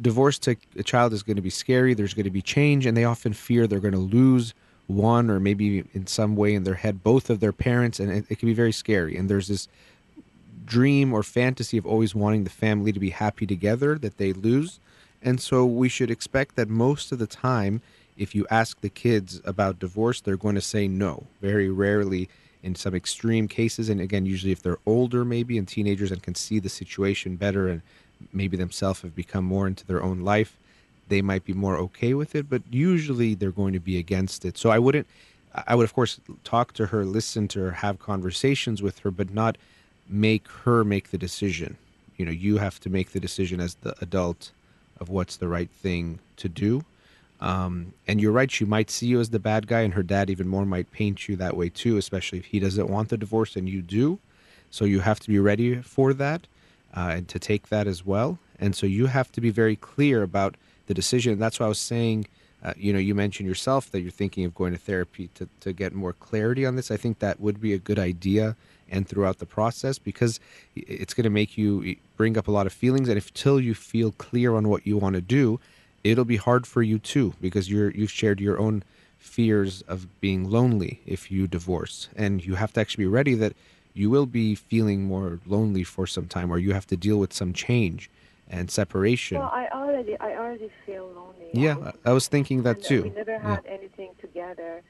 divorce 0.02 0.40
to 0.40 0.56
a 0.78 0.84
child 0.84 1.14
is 1.14 1.24
going 1.24 1.36
to 1.36 1.42
be 1.42 1.50
scary. 1.50 1.94
There's 1.94 2.14
going 2.14 2.26
to 2.26 2.32
be 2.32 2.42
change, 2.42 2.86
and 2.86 2.96
they 2.96 3.04
often 3.04 3.34
fear 3.34 3.68
they're 3.68 3.80
going 3.80 3.94
to 3.94 4.00
lose 4.00 4.54
one 4.88 5.32
or 5.32 5.40
maybe 5.40 5.84
in 5.94 6.06
some 6.06 6.36
way 6.36 6.54
in 6.54 6.64
their 6.64 6.76
head 6.76 7.04
both 7.04 7.30
of 7.30 7.40
their 7.40 7.52
parents, 7.52 8.00
and 8.00 8.12
it, 8.12 8.26
it 8.30 8.40
can 8.40 8.48
be 8.48 8.54
very 8.54 8.72
scary. 8.72 9.18
And 9.18 9.30
there's 9.30 9.48
this 9.48 9.68
dream 10.66 11.14
or 11.14 11.24
fantasy 11.24 11.78
of 11.78 11.86
always 11.86 12.16
wanting 12.16 12.44
the 12.44 12.50
family 12.50 12.92
to 12.92 13.00
be 13.00 13.12
happy 13.12 13.46
together 13.46 13.98
that 14.00 14.18
they 14.18 14.34
lose. 14.34 14.80
And 15.26 15.42
so 15.42 15.66
we 15.66 15.90
should 15.90 16.12
expect 16.12 16.56
that 16.56 16.70
most 16.70 17.12
of 17.12 17.18
the 17.18 17.28
time, 17.28 17.82
if 18.16 18.36
you 18.36 18.46
ask 18.52 18.80
the 18.80 18.90
kids 18.90 19.42
about 19.44 19.80
divorce, 19.80 20.22
they're 20.22 20.38
going 20.38 20.56
to 20.56 20.62
say 20.62 20.88
no. 20.88 21.26
Very 21.42 21.68
rarely 21.68 22.30
in 22.62 22.76
some 22.76 22.94
extreme 22.94 23.48
cases. 23.48 23.90
And 23.90 24.00
again, 24.00 24.28
usually 24.28 24.52
if 24.52 24.62
they're 24.62 24.78
older, 24.86 25.26
maybe, 25.26 25.58
and 25.58 25.68
teenagers 25.68 26.12
and 26.12 26.22
can 26.22 26.36
see 26.36 26.60
the 26.60 26.70
situation 26.70 27.36
better 27.38 27.68
and 27.68 27.82
maybe 28.32 28.56
themselves 28.56 29.02
have 29.02 29.16
become 29.16 29.44
more 29.44 29.66
into 29.66 29.86
their 29.86 30.02
own 30.02 30.22
life, 30.22 30.58
they 31.10 31.24
might 31.24 31.44
be 31.44 31.54
more 31.54 31.76
okay 31.78 32.14
with 32.14 32.36
it. 32.36 32.48
But 32.48 32.62
usually 32.70 33.34
they're 33.34 33.52
going 33.52 33.74
to 33.74 33.80
be 33.80 33.98
against 33.98 34.46
it. 34.46 34.60
So 34.60 34.70
I 34.70 34.78
wouldn't, 34.78 35.08
I 35.68 35.74
would, 35.74 35.86
of 35.86 35.94
course, 35.94 36.20
talk 36.44 36.74
to 36.74 36.86
her, 36.88 37.04
listen 37.04 37.48
to 37.50 37.62
her, 37.62 37.72
have 37.72 37.98
conversations 37.98 38.84
with 38.84 39.00
her, 39.00 39.10
but 39.10 39.34
not 39.34 39.58
make 40.08 40.48
her 40.66 40.84
make 40.84 41.10
the 41.10 41.18
decision. 41.18 41.78
You 42.16 42.26
know, 42.26 42.32
you 42.32 42.58
have 42.58 42.80
to 42.82 42.90
make 42.92 43.12
the 43.12 43.20
decision 43.20 43.60
as 43.60 43.74
the 43.76 43.96
adult 44.02 44.52
of 45.00 45.10
what's 45.10 45.38
the 45.38 45.48
right 45.48 45.70
thing 45.70 46.20
to 46.38 46.50
do. 46.50 46.84
Um, 47.42 47.94
and 48.08 48.22
you're 48.22 48.32
right, 48.32 48.50
she 48.50 48.66
might 48.66 48.90
see 48.90 49.08
you 49.08 49.20
as 49.20 49.30
the 49.30 49.40
bad 49.40 49.68
guy, 49.68 49.82
and 49.82 49.94
her 49.94 50.04
dad 50.04 50.30
even 50.30 50.48
more 50.48 50.66
might 50.66 50.92
paint 50.92 51.28
you 51.28 51.36
that 51.36 51.58
way 51.58 51.70
too, 51.70 51.98
especially 51.98 52.40
if 52.40 52.46
he 52.46 52.60
doesn't 52.60 52.90
want 52.90 53.10
the 53.10 53.18
divorce 53.18 53.56
and 53.56 53.68
you 53.68 53.82
do. 53.82 54.20
So 54.70 54.86
you 54.86 55.02
have 55.02 55.20
to 55.22 55.28
be 55.28 55.40
ready 55.40 55.82
for 55.82 56.14
that 56.14 56.48
uh, 56.96 57.12
and 57.16 57.28
to 57.28 57.40
take 57.40 57.70
that 57.70 57.88
as 57.88 58.06
well. 58.06 58.40
And 58.60 58.76
so 58.76 58.86
you 58.86 59.08
have 59.08 59.32
to 59.34 59.42
be 59.42 59.50
very 59.50 59.76
clear 59.76 60.24
about 60.24 60.56
the 60.88 60.94
decision. 60.94 61.40
That's 61.40 61.60
why 61.60 61.66
I 61.66 61.70
was 61.70 61.80
saying, 61.80 62.28
uh, 62.64 62.74
you 62.78 62.94
know, 62.94 63.00
you 63.00 63.14
mentioned 63.14 63.48
yourself 63.48 63.92
that 63.92 64.02
you're 64.02 64.12
thinking 64.12 64.46
of 64.46 64.56
going 64.56 64.74
to 64.74 64.80
therapy 64.80 65.30
to, 65.36 65.48
to 65.60 65.74
get 65.74 65.94
more 65.94 66.14
clarity 66.14 66.66
on 66.66 66.76
this. 66.76 66.90
I 66.90 66.98
think 66.98 67.20
that 67.20 67.40
would 67.40 67.60
be 67.60 67.74
a 67.74 67.78
good 67.78 68.00
idea 68.00 68.56
and 68.90 69.08
throughout 69.08 69.40
the 69.40 69.46
process 69.46 69.98
because 69.98 70.40
it's 70.76 71.14
going 71.14 71.24
to 71.24 71.30
make 71.30 71.58
you 71.58 71.96
bring 72.18 72.38
up 72.38 72.48
a 72.48 72.52
lot 72.52 72.66
of 72.68 72.74
feelings. 72.74 73.10
And 73.10 73.18
if 73.18 73.34
till 73.34 73.60
you 73.60 73.74
feel 73.74 74.12
clear 74.12 74.56
on 74.56 74.68
what 74.70 74.86
you 74.86 74.98
want 74.98 75.16
to 75.16 75.22
do, 75.22 75.60
it'll 76.04 76.26
be 76.26 76.38
hard 76.38 76.68
for 76.68 76.84
you 76.84 77.00
too 77.00 77.34
because 77.42 77.70
you're 77.70 77.92
you've 77.92 78.12
shared 78.12 78.40
your 78.40 78.60
own 78.60 78.84
fears 79.18 79.82
of 79.88 80.08
being 80.22 80.50
lonely 80.50 81.02
if 81.08 81.32
you 81.32 81.48
divorce 81.48 82.10
and 82.16 82.46
you 82.46 82.54
have 82.56 82.72
to 82.72 82.80
actually 82.80 83.04
be 83.06 83.08
ready 83.08 83.34
that 83.34 83.54
you 83.96 84.08
will 84.10 84.28
be 84.28 84.54
feeling 84.54 85.04
more 85.06 85.40
lonely 85.48 85.84
for 85.84 86.06
some 86.06 86.28
time 86.28 86.52
or 86.52 86.60
you 86.60 86.74
have 86.74 86.86
to 86.86 86.96
deal 86.96 87.18
with 87.18 87.34
some 87.34 87.52
change 87.52 88.08
and 88.48 88.70
separation 88.70 89.40
Well, 89.40 89.50
I 89.52 89.68
already, 89.74 90.16
I 90.20 90.36
already 90.36 90.70
feel 90.86 91.08
lonely. 91.16 91.50
yeah 91.54 91.92
I- 92.06 92.14
was 92.14 92.28
thinking 92.28 92.62
that 92.64 92.76
and, 92.78 92.86
uh, 92.86 92.88
too 92.88 93.04
We 93.04 93.10
never 93.10 93.32
Yeah. 93.32 93.56
had 93.56 93.66
anything 93.66 94.12
together, 94.22 94.84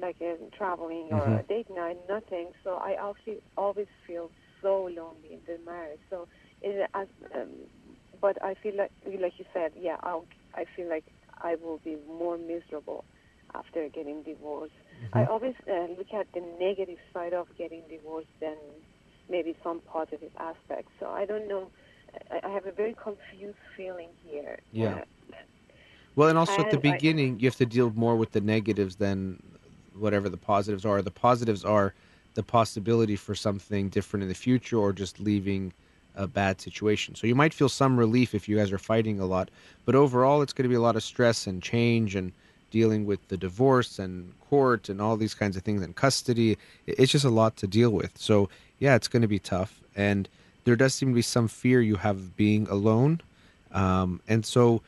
like 0.00 0.16
uh, 0.20 0.34
traveling 0.56 1.10
or 1.12 1.28
Mhm. 1.28 1.40
a 1.40 1.42
date 1.44 1.68
night, 1.74 1.96
nothing. 2.08 2.50
So 2.64 2.74
I 2.76 2.94
actually 3.00 3.40
always 3.56 3.88
feel 4.06 4.30
so 4.62 4.84
lonely 4.84 5.32
in 5.32 5.40
the 5.46 5.58
marriage. 5.64 6.00
So, 6.10 6.26
it, 6.62 6.88
as, 6.94 7.08
um, 7.34 7.50
but 8.20 8.36
I 8.42 8.54
feel 8.62 8.76
like, 8.76 8.92
like 9.20 9.34
you 9.38 9.44
said, 9.52 9.72
yeah, 9.76 9.96
I'll, 10.02 10.26
I 10.54 10.64
feel 10.76 10.88
like 10.88 11.04
I 11.42 11.56
will 11.60 11.80
be 11.84 11.96
more 12.06 12.38
miserable 12.38 13.04
after 13.54 13.88
getting 13.94 14.22
divorced. 14.22 14.74
I 15.12 15.24
Mm-hmm. 15.24 15.30
always 15.30 15.54
uh, 15.70 15.86
look 15.96 16.12
at 16.14 16.26
the 16.34 16.40
negative 16.60 16.98
side 17.12 17.32
of 17.34 17.46
getting 17.58 17.82
divorced 17.88 18.28
than 18.40 18.56
maybe 19.28 19.54
some 19.62 19.80
positive 19.90 20.32
aspects. 20.38 20.92
So 21.00 21.06
I 21.06 21.24
don't 21.26 21.48
know. 21.48 21.70
I, 22.30 22.46
I 22.46 22.50
have 22.52 22.66
a 22.66 22.72
very 22.72 22.94
confused 23.02 23.58
feeling 23.76 24.10
here. 24.22 24.58
Yeah. 24.70 24.98
Uh, 24.98 25.36
Well, 26.14 26.28
and 26.28 26.38
also 26.38 26.62
at 26.62 26.70
the 26.70 26.78
And 26.78 26.86
I- 26.86 27.02
beginning, 27.02 27.38
you 27.40 27.48
have 27.48 27.56
to 27.56 27.66
deal 27.66 27.90
more 27.90 28.16
with 28.16 28.32
the 28.32 28.40
negatives 28.40 28.96
than 28.96 29.57
whatever 29.98 30.28
the 30.28 30.36
positives 30.36 30.84
are. 30.84 31.02
The 31.02 31.10
positives 31.10 31.64
are 31.64 31.94
the 32.34 32.42
possibility 32.42 33.16
for 33.16 33.34
something 33.34 33.88
different 33.88 34.22
in 34.22 34.28
the 34.28 34.34
future 34.34 34.78
or 34.78 34.92
just 34.92 35.20
leaving 35.20 35.72
a 36.14 36.26
bad 36.26 36.60
situation. 36.60 37.14
So 37.14 37.26
you 37.26 37.34
might 37.34 37.54
feel 37.54 37.68
some 37.68 37.98
relief 37.98 38.34
if 38.34 38.48
you 38.48 38.56
guys 38.56 38.72
are 38.72 38.78
fighting 38.78 39.20
a 39.20 39.26
lot, 39.26 39.50
but 39.84 39.94
overall, 39.94 40.42
it's 40.42 40.52
going 40.52 40.64
to 40.64 40.68
be 40.68 40.74
a 40.74 40.80
lot 40.80 40.96
of 40.96 41.02
stress 41.02 41.46
and 41.46 41.62
change 41.62 42.14
and 42.14 42.32
dealing 42.70 43.06
with 43.06 43.26
the 43.28 43.36
divorce 43.36 43.98
and 43.98 44.32
court 44.50 44.88
and 44.88 45.00
all 45.00 45.16
these 45.16 45.34
kinds 45.34 45.56
of 45.56 45.62
things 45.62 45.82
and 45.82 45.96
custody. 45.96 46.58
It's 46.86 47.12
just 47.12 47.24
a 47.24 47.30
lot 47.30 47.56
to 47.56 47.66
deal 47.66 47.90
with. 47.90 48.18
So, 48.18 48.50
yeah, 48.78 48.94
it's 48.94 49.08
going 49.08 49.22
to 49.22 49.28
be 49.28 49.38
tough. 49.38 49.80
And 49.96 50.28
there 50.64 50.76
does 50.76 50.94
seem 50.94 51.10
to 51.10 51.14
be 51.14 51.22
some 51.22 51.48
fear 51.48 51.80
you 51.80 51.96
have 51.96 52.16
of 52.16 52.36
being 52.36 52.68
alone. 52.68 53.20
Um, 53.72 54.20
and 54.28 54.44
so, 54.44 54.82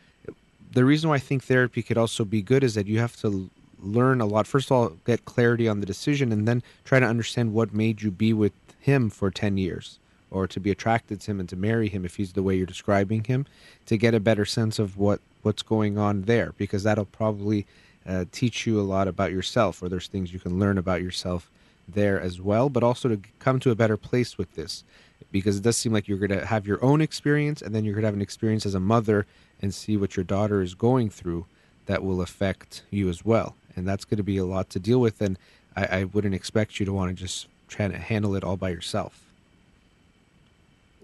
the 0.73 0.85
reason 0.85 1.11
why 1.11 1.17
I 1.17 1.21
think 1.21 1.45
therapy 1.45 1.83
could 1.83 1.99
also 1.99 2.25
be 2.25 2.43
good 2.43 2.63
is 2.63 2.75
that 2.75 2.87
you 2.87 3.01
have 3.01 3.17
to 3.23 3.51
learn 3.83 4.21
a 4.21 4.27
lot. 4.27 4.47
First 4.47 4.71
of 4.71 4.73
all, 4.73 4.89
get 5.05 5.25
clarity 5.25 5.69
on 5.69 5.81
the 5.81 5.87
decision 5.87 6.33
and 6.33 6.47
then 6.47 6.63
try 6.85 7.01
to 7.01 7.07
understand 7.07 7.53
what 7.53 7.75
made 7.75 8.03
you 8.03 8.11
be 8.11 8.33
with 8.33 8.53
him 8.79 9.11
for 9.11 9.31
10 9.31 9.59
years 9.59 9.99
or 10.31 10.47
to 10.47 10.61
be 10.61 10.71
attracted 10.71 11.21
to 11.21 11.31
him 11.31 11.41
and 11.41 11.49
to 11.49 11.57
marry 11.57 11.89
him 11.89 12.05
if 12.05 12.17
he's 12.17 12.33
the 12.33 12.43
way 12.43 12.57
you're 12.57 12.67
describing 12.67 13.25
him 13.25 13.47
to 13.87 13.97
get 13.97 14.15
a 14.15 14.21
better 14.21 14.45
sense 14.45 14.79
of 14.79 14.97
what 14.97 15.21
what's 15.43 15.63
going 15.63 15.99
on 15.99 16.23
there 16.23 16.53
because 16.57 16.83
that'll 16.83 17.05
probably 17.05 17.67
uh, 18.07 18.25
teach 18.31 18.67
you 18.67 18.81
a 18.81 18.83
lot 18.83 19.09
about 19.09 19.33
yourself 19.33 19.83
or 19.83 19.89
there's 19.89 20.07
things 20.07 20.33
you 20.33 20.39
can 20.39 20.59
learn 20.59 20.79
about 20.79 21.03
yourself 21.03 21.51
there 21.89 22.21
as 22.21 22.41
well 22.41 22.69
but 22.69 22.83
also 22.83 23.09
to 23.09 23.21
come 23.39 23.59
to 23.59 23.71
a 23.71 23.75
better 23.75 23.97
place 23.97 24.39
with 24.39 24.55
this 24.55 24.85
because 25.33 25.57
it 25.57 25.63
does 25.63 25.77
seem 25.77 25.93
like 25.93 26.09
you're 26.09 26.19
going 26.19 26.31
to 26.31 26.47
have 26.47 26.67
your 26.67 26.83
own 26.85 27.01
experience 27.01 27.61
and 27.63 27.75
then 27.75 27.85
you're 27.85 27.95
going 27.95 28.03
to 28.03 28.09
have 28.09 28.15
an 28.15 28.23
experience 28.23 28.65
as 28.65 28.75
a 28.75 28.81
mother 28.81 29.27
and 29.61 29.75
see 29.75 29.97
what 29.97 30.17
your 30.17 30.25
daughter 30.25 30.63
is 30.63 30.75
going 30.75 31.11
through 31.11 31.47
that 31.87 32.05
will 32.05 32.21
affect 32.21 32.83
you 32.91 33.09
as 33.09 33.25
well 33.25 33.55
and 33.77 33.87
that's 33.87 34.05
going 34.05 34.19
to 34.19 34.23
be 34.23 34.37
a 34.37 34.45
lot 34.45 34.69
to 34.71 34.79
deal 34.79 35.01
with 35.01 35.21
and 35.21 35.39
i, 35.77 35.85
I 36.01 36.05
wouldn't 36.05 36.35
expect 36.35 36.79
you 36.81 36.87
to 36.87 36.93
want 36.93 37.11
to 37.11 37.15
just 37.23 37.47
try 37.69 37.89
to 37.89 37.97
handle 37.97 38.35
it 38.35 38.45
all 38.45 38.57
by 38.57 38.71
yourself 38.71 39.23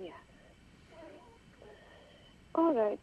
Yeah. 0.00 0.10
All 2.54 2.74
right. 2.74 2.98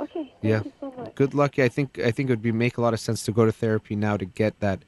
Okay. 0.00 0.22
Thank 0.22 0.34
Yeah. 0.42 0.62
you 0.64 0.72
so 0.80 0.92
much. 0.96 1.14
good 1.14 1.34
luck 1.34 1.58
i 1.58 1.68
think 1.68 1.98
i 1.98 2.10
think 2.10 2.28
it 2.28 2.32
would 2.32 2.42
be 2.42 2.52
make 2.52 2.78
a 2.78 2.80
lot 2.80 2.94
of 2.94 3.00
sense 3.00 3.24
to 3.24 3.32
go 3.32 3.44
to 3.44 3.52
therapy 3.52 3.94
now 3.96 4.16
to 4.16 4.24
get 4.24 4.58
that 4.60 4.80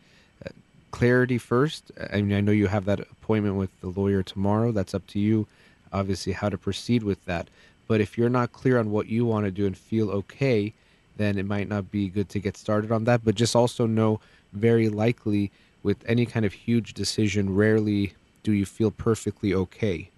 uh, 0.45 0.51
clarity 0.91 1.39
first. 1.39 1.93
I 2.13 2.23
mean, 2.23 2.37
I 2.37 2.41
know 2.41 2.53
you 2.53 2.67
have 2.69 2.85
that 2.87 3.01
appointment 3.01 3.57
with 3.57 3.71
the 3.81 3.89
lawyer 3.89 4.23
tomorrow. 4.23 4.73
That's 4.73 4.95
up 4.95 5.07
to 5.09 5.19
you, 5.19 5.47
obviously, 5.93 6.33
how 6.33 6.49
to 6.49 6.57
proceed 6.59 7.03
with 7.03 7.25
that. 7.27 7.49
But 7.87 8.01
if 8.01 8.17
you're 8.19 8.29
not 8.31 8.53
clear 8.53 8.79
on 8.79 8.91
what 8.91 9.07
you 9.09 9.25
want 9.27 9.45
to 9.45 9.51
do 9.51 9.67
and 9.67 9.77
feel 9.77 10.11
okay, 10.11 10.73
then 11.17 11.39
it 11.39 11.47
might 11.47 11.69
not 11.69 11.91
be 11.91 12.09
good 12.09 12.29
to 12.31 12.39
get 12.39 12.57
started 12.57 12.93
on 12.93 13.05
that. 13.05 13.25
But 13.25 13.35
just 13.35 13.57
also 13.57 13.87
know 13.87 14.21
very 14.53 14.89
likely 14.89 15.51
with 15.83 15.99
any 16.07 16.27
kind 16.27 16.45
of 16.45 16.53
huge 16.53 16.95
decision, 16.95 17.55
rarely 17.55 18.15
do 18.43 18.53
you 18.53 18.67
feel 18.67 18.91
perfectly 18.91 19.55
okay. 19.55 20.11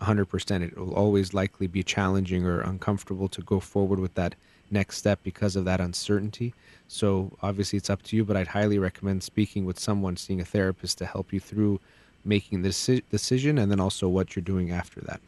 100%. 0.00 0.62
It 0.62 0.76
will 0.76 0.94
always 0.94 1.34
likely 1.34 1.66
be 1.66 1.82
challenging 1.82 2.44
or 2.44 2.60
uncomfortable 2.60 3.28
to 3.28 3.40
go 3.42 3.60
forward 3.60 3.98
with 3.98 4.14
that 4.14 4.34
next 4.70 4.98
step 4.98 5.20
because 5.22 5.56
of 5.56 5.64
that 5.64 5.80
uncertainty. 5.80 6.54
So 6.88 7.32
obviously 7.42 7.76
it's 7.76 7.90
up 7.90 8.02
to 8.02 8.16
you, 8.16 8.24
but 8.24 8.36
I'd 8.36 8.48
highly 8.48 8.78
recommend 8.78 9.22
speaking 9.22 9.64
with 9.64 9.78
someone, 9.78 10.16
seeing 10.16 10.40
a 10.40 10.44
therapist 10.44 10.98
to 10.98 11.06
help 11.06 11.32
you 11.32 11.40
through 11.40 11.80
making 12.24 12.62
this 12.62 12.90
decision 13.10 13.58
and 13.58 13.70
then 13.70 13.80
also 13.80 14.08
what 14.08 14.34
you're 14.34 14.42
doing 14.42 14.70
after 14.70 15.00
that. 15.02 15.20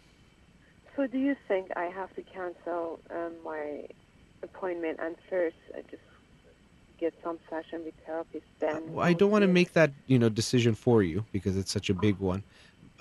So, 0.94 1.06
do 1.06 1.18
you 1.18 1.36
think 1.46 1.70
I 1.76 1.86
have 1.86 2.14
to 2.16 2.22
cancel 2.22 2.98
um, 3.10 3.32
my 3.44 3.84
appointment 4.48 4.96
and 5.04 5.14
first 5.30 5.60
I 5.76 5.80
just 5.90 6.08
get 6.98 7.12
some 7.24 7.38
session 7.50 7.78
with 7.84 7.94
therapist? 8.06 8.46
Then 8.60 8.82
Well, 8.94 9.06
I 9.06 9.12
don't 9.12 9.30
want 9.30 9.42
to 9.42 9.52
make 9.60 9.72
that 9.80 9.90
you 10.06 10.18
know 10.18 10.30
decision 10.42 10.74
for 10.74 11.02
you 11.02 11.18
because 11.32 11.54
it's 11.60 11.72
such 11.78 11.88
a 11.90 11.94
big 11.94 12.16
one, 12.32 12.42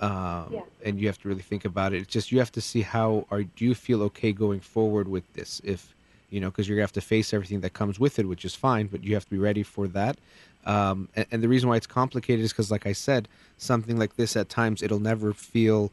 um, 0.00 0.46
Yeah. 0.56 0.62
and 0.84 1.00
you 1.00 1.06
have 1.10 1.20
to 1.22 1.28
really 1.28 1.46
think 1.52 1.64
about 1.64 1.92
it. 1.92 1.98
It's 2.02 2.12
just 2.18 2.30
you 2.32 2.38
have 2.44 2.52
to 2.52 2.60
see 2.70 2.82
how 2.82 3.10
are 3.30 3.42
do 3.42 3.64
you 3.64 3.74
feel 3.74 4.00
okay 4.08 4.32
going 4.32 4.60
forward 4.60 5.06
with 5.08 5.26
this? 5.34 5.50
If 5.64 5.80
you 6.30 6.40
know, 6.40 6.50
because 6.50 6.68
you're 6.68 6.76
gonna 6.76 6.90
have 6.90 7.00
to 7.00 7.06
face 7.14 7.32
everything 7.32 7.60
that 7.60 7.72
comes 7.72 7.98
with 8.04 8.18
it, 8.18 8.26
which 8.32 8.44
is 8.44 8.54
fine, 8.54 8.86
but 8.88 9.04
you 9.04 9.14
have 9.14 9.24
to 9.24 9.30
be 9.30 9.38
ready 9.38 9.62
for 9.62 9.86
that. 9.88 10.16
Um, 10.64 11.08
and, 11.14 11.26
and 11.30 11.42
the 11.42 11.48
reason 11.48 11.68
why 11.68 11.76
it's 11.76 11.86
complicated 11.86 12.44
is 12.44 12.52
because, 12.52 12.70
like 12.70 12.86
I 12.86 12.92
said, 12.92 13.28
something 13.56 13.96
like 13.98 14.16
this 14.16 14.36
at 14.36 14.48
times 14.48 14.82
it'll 14.82 15.06
never 15.12 15.32
feel 15.32 15.92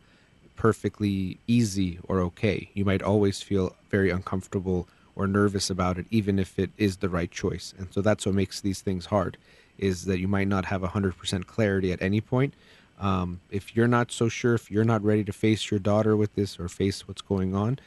perfectly 0.55 1.37
easy 1.47 1.99
or 2.07 2.19
okay. 2.19 2.69
You 2.73 2.85
might 2.85 3.01
always 3.01 3.41
feel 3.41 3.75
very 3.89 4.09
uncomfortable 4.09 4.87
or 5.15 5.27
nervous 5.27 5.69
about 5.69 5.97
it, 5.97 6.05
even 6.09 6.39
if 6.39 6.57
it 6.57 6.71
is 6.77 6.97
the 6.97 7.09
right 7.09 7.31
choice. 7.31 7.73
And 7.77 7.93
so 7.93 8.01
that's 8.01 8.25
what 8.25 8.35
makes 8.35 8.61
these 8.61 8.81
things 8.81 9.07
hard, 9.07 9.37
is 9.77 10.05
that 10.05 10.19
you 10.19 10.27
might 10.27 10.47
not 10.47 10.65
have 10.65 10.81
100% 10.81 11.45
clarity 11.45 11.91
at 11.91 12.01
any 12.01 12.21
point. 12.21 12.53
Um, 12.99 13.41
if 13.51 13.75
you're 13.75 13.87
not 13.87 14.11
so 14.11 14.29
sure, 14.29 14.55
if 14.55 14.71
you're 14.71 14.83
not 14.83 15.03
ready 15.03 15.23
to 15.23 15.33
face 15.33 15.69
your 15.69 15.79
daughter 15.79 16.15
with 16.15 16.35
this 16.35 16.59
or 16.59 16.69
face 16.69 17.07
what's 17.07 17.21
going 17.21 17.55
on, 17.55 17.79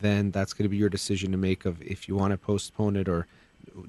then 0.00 0.30
that's 0.30 0.52
going 0.52 0.64
to 0.64 0.68
be 0.68 0.76
your 0.76 0.88
decision 0.88 1.32
to 1.32 1.38
make 1.38 1.64
of 1.64 1.80
if 1.82 2.08
you 2.08 2.14
want 2.14 2.32
to 2.32 2.38
postpone 2.38 2.96
it 2.96 3.08
or 3.08 3.26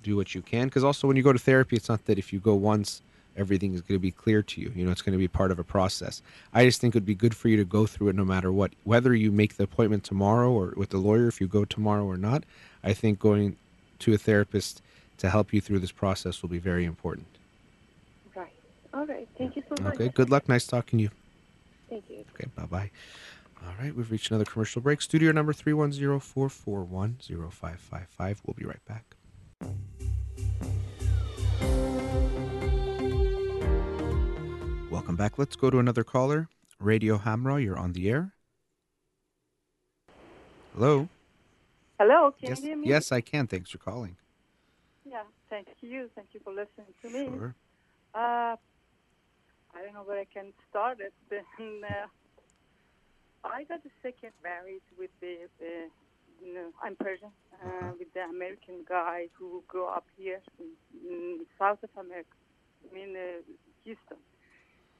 do 0.02 0.16
what 0.16 0.34
you 0.36 0.42
can. 0.42 0.68
Because 0.68 0.84
also, 0.84 1.08
when 1.08 1.18
you 1.18 1.24
go 1.24 1.34
to 1.34 1.40
therapy, 1.40 1.76
it's 1.76 1.90
not 1.90 2.06
that 2.06 2.18
if 2.18 2.34
you 2.34 2.40
go 2.40 2.56
once, 2.56 3.02
everything 3.38 3.74
is 3.74 3.82
going 3.82 3.98
to 3.98 4.02
be 4.02 4.12
clear 4.12 4.42
to 4.42 4.62
you. 4.62 4.72
You 4.76 4.86
know, 4.86 4.92
it's 4.92 5.02
going 5.02 5.14
to 5.14 5.20
be 5.20 5.28
part 5.28 5.52
of 5.52 5.60
a 5.60 5.64
process. 5.64 6.22
I 6.54 6.66
just 6.66 6.82
think 6.82 6.96
it 6.96 6.98
would 6.98 7.06
be 7.06 7.16
good 7.16 7.36
for 7.36 7.48
you 7.48 7.58
to 7.58 7.66
go 7.66 7.86
through 7.86 8.10
it 8.10 8.16
no 8.16 8.26
matter 8.26 8.52
what. 8.52 8.72
Whether 8.84 9.14
you 9.14 9.32
make 9.32 9.58
the 9.58 9.64
appointment 9.64 10.04
tomorrow 10.04 10.52
or 10.52 10.74
with 10.76 10.90
the 10.90 10.98
lawyer, 10.98 11.28
if 11.28 11.40
you 11.40 11.48
go 11.48 11.66
tomorrow 11.66 12.06
or 12.06 12.18
not, 12.18 12.44
I 12.84 12.94
think 12.94 13.20
going 13.20 13.58
to 14.00 14.14
a 14.14 14.18
therapist 14.18 14.82
to 15.18 15.30
help 15.30 15.54
you 15.54 15.62
through 15.62 15.80
this 15.80 15.92
process 15.92 16.42
will 16.42 16.50
be 16.50 16.58
very 16.58 16.86
important. 16.86 17.28
Right. 18.36 18.52
All 18.94 19.06
right. 19.06 19.28
Thank 19.38 19.56
you 19.56 19.64
so 19.70 19.84
much. 19.84 19.96
Okay, 19.96 20.10
good 20.10 20.30
luck. 20.30 20.50
Nice 20.50 20.66
talking 20.66 21.00
to 21.00 21.04
you. 21.04 21.10
Thank 21.90 22.06
you. 22.10 22.26
Okay, 22.34 22.48
bye 22.56 22.66
bye. 22.66 22.92
All 23.64 23.74
right, 23.80 23.96
we've 23.96 24.10
reached 24.10 24.32
another 24.32 24.46
commercial 24.46 24.82
break. 24.82 25.02
Studio 25.02 25.32
number 25.32 25.54
310 25.54 26.20
441 26.20 27.18
0555. 27.52 28.42
We'll 28.46 28.56
be 28.56 28.66
right 28.66 28.84
back. 28.86 29.16
Welcome 34.90 35.16
back. 35.16 35.38
Let's 35.38 35.56
go 35.56 35.70
to 35.70 35.78
another 35.78 36.04
caller. 36.04 36.50
Radio 36.80 37.20
Hamrah, 37.20 37.64
you're 37.64 37.78
on 37.78 37.94
the 37.94 38.10
air. 38.10 38.34
Hello. 40.74 41.08
Hello, 42.02 42.32
can 42.32 42.50
yes, 42.50 42.60
you 42.62 42.66
hear 42.66 42.78
me? 42.78 42.88
yes, 42.88 43.12
I 43.12 43.22
can. 43.22 43.46
Thanks 43.46 43.70
for 43.70 43.78
calling. 43.78 44.18
Yeah, 45.06 45.22
thank 45.52 45.68
you. 45.82 46.10
Thank 46.16 46.30
you 46.34 46.40
for 46.44 46.50
listening 46.52 46.94
to 47.04 47.10
me. 47.12 47.26
Sure. 47.38 47.56
Uh, 48.16 48.56
I 49.76 49.78
don't 49.84 49.94
know 49.94 50.02
where 50.02 50.20
I 50.20 50.26
can 50.26 50.52
start 50.68 50.98
it. 51.00 51.14
Then, 51.30 51.46
uh, 51.86 52.08
I 53.44 53.66
got 53.66 53.82
a 53.86 53.92
second 54.02 54.32
married 54.42 54.82
with 54.98 55.12
the, 55.22 55.48
the 55.60 55.90
you 56.44 56.54
know, 56.56 56.70
I'm 56.84 56.96
Persian, 56.96 57.30
uh, 57.54 57.68
Uh-huh. 57.68 57.94
with 58.00 58.12
the 58.16 58.22
American 58.22 58.84
guy 58.90 59.28
who 59.38 59.64
grew 59.68 59.86
up 59.86 60.08
here 60.18 60.42
in, 60.60 60.70
in 61.08 61.46
South 61.60 61.84
of 61.84 61.92
America, 62.04 62.36
in 62.96 63.16
uh, 63.16 63.42
Houston. 63.84 64.18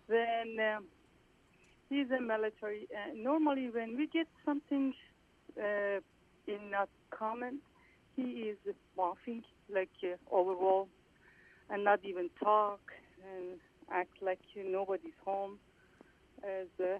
Then 0.08 0.48
um, 0.70 0.86
he's 1.90 2.12
a 2.12 2.22
military. 2.22 2.88
Uh, 2.94 3.14
normally, 3.16 3.72
when 3.72 3.98
we 3.98 4.06
get 4.06 4.28
something 4.46 4.94
uh, 5.58 6.00
in 6.48 6.74
a 6.74 6.88
comment, 7.16 7.62
he 8.16 8.52
is 8.52 8.58
laughing 8.98 9.44
like 9.74 9.90
uh, 10.04 10.16
overall 10.36 10.88
and 11.70 11.84
not 11.84 12.00
even 12.04 12.30
talk 12.42 12.80
and 13.24 13.60
act 13.92 14.22
like 14.22 14.40
uh, 14.58 14.62
nobody's 14.66 15.14
home. 15.24 15.58
As 16.44 16.68
uh, 16.80 16.98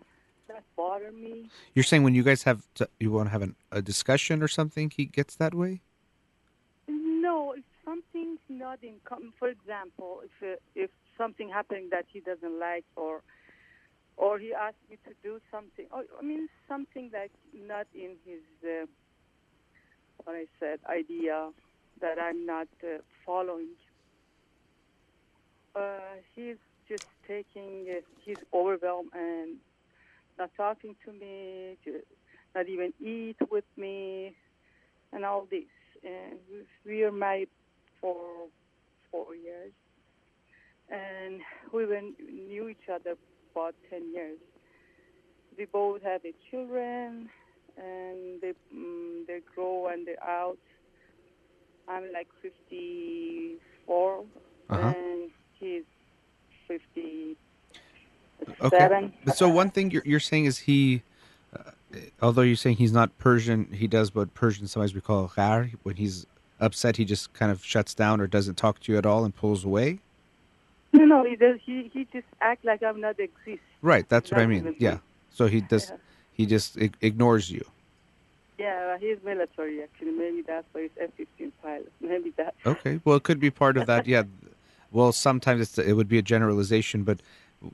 that 0.48 0.64
bother 0.76 1.12
me. 1.12 1.50
You're 1.74 1.84
saying 1.84 2.04
when 2.04 2.14
you 2.14 2.24
guys 2.24 2.44
have, 2.44 2.68
to, 2.76 2.88
you 3.00 3.12
want 3.12 3.28
to 3.28 3.32
have 3.32 3.42
an, 3.42 3.56
a 3.72 3.82
discussion 3.82 4.44
or 4.44 4.48
something, 4.48 4.92
he 4.96 5.06
gets 5.06 5.36
that 5.36 5.54
way? 5.54 5.82
No, 6.88 7.54
if 7.54 7.64
something's 7.86 8.40
not 8.50 8.80
in 8.84 8.96
com- 9.06 9.34
for 9.40 9.48
example, 9.48 10.22
if 10.24 10.32
uh, 10.48 10.56
if 10.76 10.90
something 11.18 11.50
happening 11.50 11.90
that 11.92 12.06
he 12.12 12.20
doesn't 12.20 12.60
like 12.60 12.86
or 12.96 13.22
or 14.18 14.38
he 14.40 14.54
asks 14.54 14.80
me 14.90 14.98
to 15.06 15.14
do 15.24 15.40
something, 15.52 15.86
or, 15.92 16.04
I 16.20 16.24
mean 16.24 16.50
something 16.68 17.10
that's 17.12 17.30
not 17.68 17.88
in 17.94 18.16
his 18.26 18.42
uh, 18.64 18.86
what 20.24 20.36
I 20.36 20.46
said 20.60 20.80
idea 20.90 21.50
that 22.02 22.18
I'm 22.22 22.46
not 22.46 22.68
uh, 22.84 22.98
following. 23.26 23.70
Uh, 25.76 26.00
he's 26.36 26.58
just 26.88 27.04
taking, 27.28 27.86
uh, 27.90 28.02
he's 28.24 28.38
overwhelmed 28.54 29.10
and 29.14 29.58
not 30.38 30.50
talking 30.58 30.96
to 31.06 31.14
me, 31.14 31.78
not 32.56 32.68
even 32.68 32.94
eat 33.00 33.38
with 33.50 33.64
me, 33.78 34.36
and 35.14 35.26
all 35.26 35.48
this. 35.50 35.64
And 36.04 36.40
we- 36.86 37.04
are 37.04 37.12
married 37.12 37.50
for 38.00 38.48
four 39.12 39.36
years, 39.36 39.74
and 40.90 41.42
we 41.74 41.86
been, 41.86 42.16
knew 42.48 42.68
each 42.70 42.90
other 42.94 43.16
about 43.54 43.76
10 43.90 44.12
years. 44.14 44.40
We 45.58 45.66
both 45.66 46.02
have 46.04 46.22
children, 46.50 47.30
and 47.78 48.42
they, 48.42 48.54
mm, 48.76 49.26
they 49.28 49.40
grow 49.56 49.88
and 49.88 50.06
they're 50.08 50.24
out. 50.24 50.58
I'm 51.88 52.04
like 52.14 52.28
54, 52.42 54.24
Uh-huh. 54.70 54.94
and 54.96 55.30
he's 55.60 55.84
57. 56.68 57.36
Okay. 58.62 59.12
But 59.26 59.38
so 59.38 59.50
one 59.50 59.70
thing 59.70 59.92
you're, 59.92 60.04
you're 60.06 60.20
saying 60.20 60.46
is 60.46 60.60
he, 60.60 61.04
uh, 61.56 61.72
although 62.22 62.42
you're 62.42 62.56
saying 62.56 62.78
he's 62.78 62.94
not 62.94 63.16
Persian, 63.18 63.72
he 63.74 63.88
does 63.88 64.16
what 64.16 64.34
Persian 64.34 64.68
sometimes 64.68 64.94
we 64.96 65.02
call 65.02 65.32
ghar. 65.36 65.70
When 65.84 65.96
he's 65.98 66.26
upset, 66.60 66.98
he 66.98 67.06
just 67.06 67.34
kind 67.34 67.52
of 67.52 67.64
shuts 67.64 67.94
down 67.94 68.22
or 68.22 68.28
doesn't 68.28 68.56
talk 68.56 68.80
to 68.82 68.92
you 68.92 68.98
at 68.98 69.06
all 69.06 69.26
and 69.26 69.36
pulls 69.36 69.66
away. 69.66 70.00
No, 70.94 71.06
no, 71.06 71.24
he 71.24 71.36
does. 71.36 71.58
He 71.66 71.90
he 71.94 72.06
just 72.12 72.26
act 72.42 72.66
like 72.66 72.84
I'm 72.84 73.00
not 73.00 73.20
exist. 73.20 73.62
Right. 73.82 74.08
That's 74.10 74.30
what 74.32 74.42
I 74.42 74.46
mean. 74.46 74.76
Yeah. 74.78 74.98
So 75.30 75.48
he 75.48 75.62
does. 75.62 75.90
Yeah. 75.90 75.96
He 76.34 76.46
just 76.46 76.78
ig- 76.78 76.98
ignores 77.02 77.52
you. 77.52 77.66
Yeah, 78.58 78.98
he's 79.00 79.18
military 79.24 79.82
actually. 79.82 80.12
Maybe 80.12 80.44
that's 80.44 80.68
why 80.72 80.84
he's 80.84 80.92
F-15 81.00 81.52
pilot. 81.64 81.92
Maybe 82.00 82.32
that. 82.38 82.54
Okay. 82.66 83.00
Well, 83.04 83.16
it 83.16 83.24
could 83.24 83.40
be 83.40 83.50
part 83.50 83.78
of 83.78 83.88
that. 83.88 84.06
Yeah. 84.06 84.24
Well, 84.92 85.12
sometimes 85.12 85.62
it's, 85.62 85.78
it 85.80 85.94
would 85.94 86.10
be 86.10 86.18
a 86.18 86.22
generalization, 86.22 87.04
but 87.04 87.22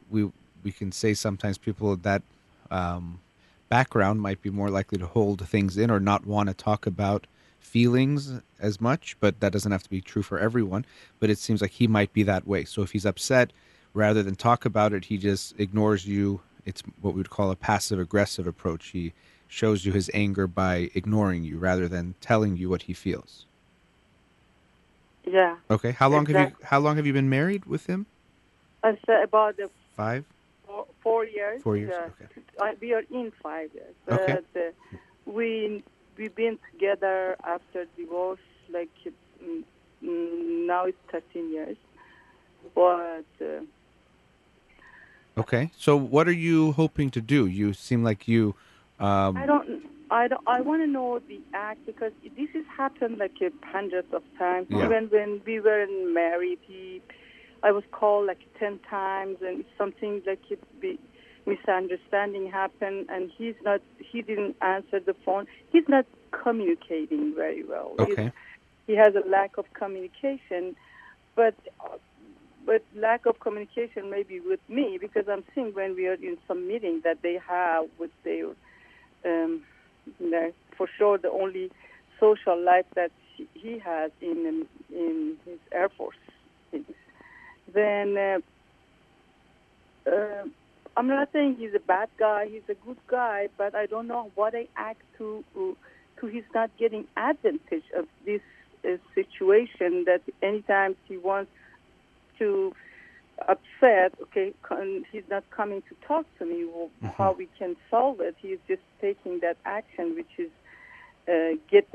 we 0.09 0.31
we 0.63 0.71
can 0.71 0.91
say 0.91 1.13
sometimes 1.13 1.57
people 1.57 1.89
with 1.89 2.03
that 2.03 2.21
um, 2.71 3.19
background 3.69 4.21
might 4.21 4.41
be 4.41 4.49
more 4.49 4.69
likely 4.69 4.97
to 4.99 5.05
hold 5.05 5.47
things 5.47 5.77
in 5.77 5.91
or 5.91 5.99
not 5.99 6.25
want 6.25 6.49
to 6.49 6.53
talk 6.53 6.85
about 6.85 7.27
feelings 7.59 8.39
as 8.59 8.79
much. 8.79 9.17
But 9.19 9.39
that 9.41 9.51
doesn't 9.51 9.71
have 9.71 9.83
to 9.83 9.89
be 9.89 10.01
true 10.01 10.23
for 10.23 10.39
everyone. 10.39 10.85
But 11.19 11.29
it 11.29 11.37
seems 11.37 11.61
like 11.61 11.71
he 11.71 11.87
might 11.87 12.13
be 12.13 12.23
that 12.23 12.47
way. 12.47 12.63
So 12.63 12.81
if 12.81 12.91
he's 12.91 13.05
upset, 13.05 13.51
rather 13.93 14.23
than 14.23 14.35
talk 14.35 14.63
about 14.63 14.93
it, 14.93 15.05
he 15.05 15.17
just 15.17 15.59
ignores 15.59 16.07
you. 16.07 16.41
It's 16.67 16.83
what 17.01 17.13
we 17.13 17.19
would 17.19 17.29
call 17.29 17.49
a 17.49 17.55
passive 17.55 17.99
aggressive 17.99 18.45
approach. 18.45 18.87
He 18.87 19.13
shows 19.47 19.85
you 19.85 19.93
his 19.93 20.11
anger 20.13 20.47
by 20.47 20.89
ignoring 20.93 21.43
you 21.45 21.57
rather 21.57 21.87
than 21.87 22.15
telling 22.19 22.57
you 22.57 22.69
what 22.69 22.83
he 22.83 22.93
feels. 22.93 23.45
Yeah, 25.25 25.55
Okay. 25.69 25.91
How 25.91 26.09
long 26.09 26.25
have 26.25 26.37
you 26.37 26.51
how 26.63 26.79
long 26.79 26.95
have 26.97 27.05
you 27.05 27.13
been 27.13 27.29
married 27.29 27.65
with 27.65 27.85
him? 27.87 28.05
I 28.83 28.97
said 29.05 29.23
about 29.23 29.57
the 29.57 29.69
Five? 29.95 30.25
four, 30.65 30.85
four 31.01 31.25
years. 31.25 31.61
Four 31.63 31.77
years, 31.77 31.91
uh, 31.91 32.09
okay. 32.09 32.27
I, 32.61 32.75
we 32.79 32.93
are 32.93 33.03
in 33.11 33.31
five 33.41 33.69
years. 33.73 33.95
But 34.05 34.15
Okay. 34.15 34.39
uh, 34.55 34.71
we 35.25 35.83
we've 36.17 36.35
been 36.35 36.59
together 36.71 37.35
after 37.43 37.85
divorce. 37.97 38.39
Like 38.71 38.89
mm, 39.43 39.63
mm, 40.03 40.67
now 40.67 40.85
it's 40.85 40.97
13 41.11 41.51
years. 41.51 41.77
But 42.75 43.25
uh, 43.41 43.61
Okay. 45.37 45.71
So 45.77 45.95
what 45.95 46.27
are 46.27 46.31
you 46.49 46.71
hoping 46.73 47.09
to 47.11 47.21
do? 47.21 47.45
You 47.45 47.73
seem 47.73 48.03
like 48.03 48.27
you. 48.27 48.55
Um, 48.99 49.37
I 49.37 49.45
don't. 49.45 49.83
I 50.09 50.29
don't, 50.29 50.41
I 50.47 50.61
want 50.61 50.81
to 50.81 50.87
know 50.87 51.19
the 51.27 51.41
act 51.53 51.85
because 51.85 52.13
this 52.23 52.49
has 52.53 52.63
happened 52.77 53.17
like 53.17 53.33
hundreds 53.63 54.07
of 54.13 54.23
times. 54.37 54.67
Yeah. 54.69 54.85
Even 54.85 55.09
when 55.09 55.41
we 55.45 55.59
were 55.59 55.85
married, 56.13 56.59
he, 56.61 57.01
I 57.61 57.71
was 57.73 57.83
called 57.91 58.27
like 58.27 58.39
ten 58.57 58.79
times, 58.89 59.37
and 59.41 59.65
something 59.77 60.21
like 60.25 60.39
it 60.49 60.63
be 60.79 60.97
misunderstanding 61.45 62.49
happened, 62.49 63.07
and 63.09 63.29
he's 63.37 63.55
not. 63.63 63.81
He 63.99 64.21
didn't 64.21 64.55
answer 64.61 64.99
the 64.99 65.13
phone. 65.25 65.45
He's 65.71 65.87
not 65.89 66.05
communicating 66.31 67.33
very 67.35 67.63
well. 67.63 67.93
He's- 67.99 68.11
okay. 68.11 68.31
he 68.87 68.95
has 68.95 69.13
a 69.15 69.27
lack 69.27 69.57
of 69.57 69.65
communication, 69.73 70.75
but 71.35 71.53
but 72.67 72.83
lack 72.95 73.27
of 73.27 73.39
communication 73.41 74.11
maybe 74.11 74.41
with 74.41 74.61
me 74.69 74.99
because 75.01 75.25
I'm 75.31 75.45
seeing 75.55 75.73
when 75.73 75.95
we 75.95 76.07
are 76.07 76.15
in 76.15 76.37
some 76.47 76.67
meeting 76.67 77.01
that 77.05 77.19
they 77.23 77.39
have 77.49 77.85
with 77.99 78.11
their 78.25 78.47
um, 79.25 79.63
know, 80.19 80.53
for 80.77 80.87
sure 80.97 81.17
the 81.17 81.31
only 81.31 81.71
social 82.19 82.59
life 82.63 82.85
that 82.95 83.11
he- 83.35 83.47
has 83.79 84.11
in 84.21 84.67
in 84.93 85.37
his 85.45 85.59
Air 85.73 85.89
Force 85.97 86.17
things. 86.71 86.85
Then 87.73 88.17
uh, 88.17 88.39
uh, 90.11 90.43
I'm 90.97 91.07
not 91.07 91.29
saying 91.33 91.57
he's 91.59 91.75
a 91.75 91.79
bad 91.79 92.09
guy. 92.19 92.47
He's 92.49 92.67
a 92.69 92.75
good 92.85 92.97
guy, 93.09 93.49
but 93.57 93.75
I 93.75 93.85
don't 93.87 94.07
know 94.07 94.31
what 94.35 94.55
I 94.55 94.67
act 94.77 95.01
to 95.19 95.43
to 95.53 95.77
he's 96.27 96.49
not 96.55 96.71
getting 96.79 97.05
advantage 97.17 97.85
of 97.97 98.07
this 98.25 98.41
uh, 98.85 98.97
situation. 99.15 100.05
That 100.05 100.21
anytime 100.41 100.95
he 101.07 101.17
wants 101.17 101.51
to 102.39 102.73
upset, 103.47 104.13
okay, 104.23 104.53
he's 105.11 105.23
not 105.29 105.43
coming 105.55 105.81
to 105.89 105.95
talk 106.07 106.25
to 106.39 106.45
me. 106.45 106.65
Well, 106.65 106.89
How 107.17 107.33
we 107.37 107.47
can 107.57 107.75
solve 107.89 108.19
it? 108.21 108.35
He's 108.41 108.59
just 108.67 108.81
taking 109.01 109.39
that 109.41 109.57
action, 109.65 110.15
which 110.15 110.37
is 110.37 110.51
uh, 111.27 111.57
get 111.69 111.87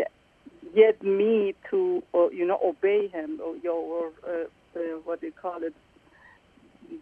get 0.74 1.02
me 1.02 1.54
to 1.70 2.02
uh, 2.14 2.28
you 2.30 2.46
know 2.46 2.58
obey 2.64 3.08
him 3.08 3.40
or 3.44 3.54
or 3.72 4.10
uh, 4.26 4.44
uh, 4.78 4.80
what 5.04 5.20
do 5.20 5.26
you 5.26 5.32
call 5.32 5.62
it, 5.62 5.74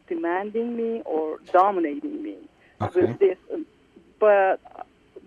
demanding 0.08 0.76
me 0.76 1.02
or 1.04 1.38
dominating 1.52 2.22
me 2.22 2.36
Okay. 2.80 3.00
with 3.00 3.18
this. 3.18 3.36
But 4.18 4.60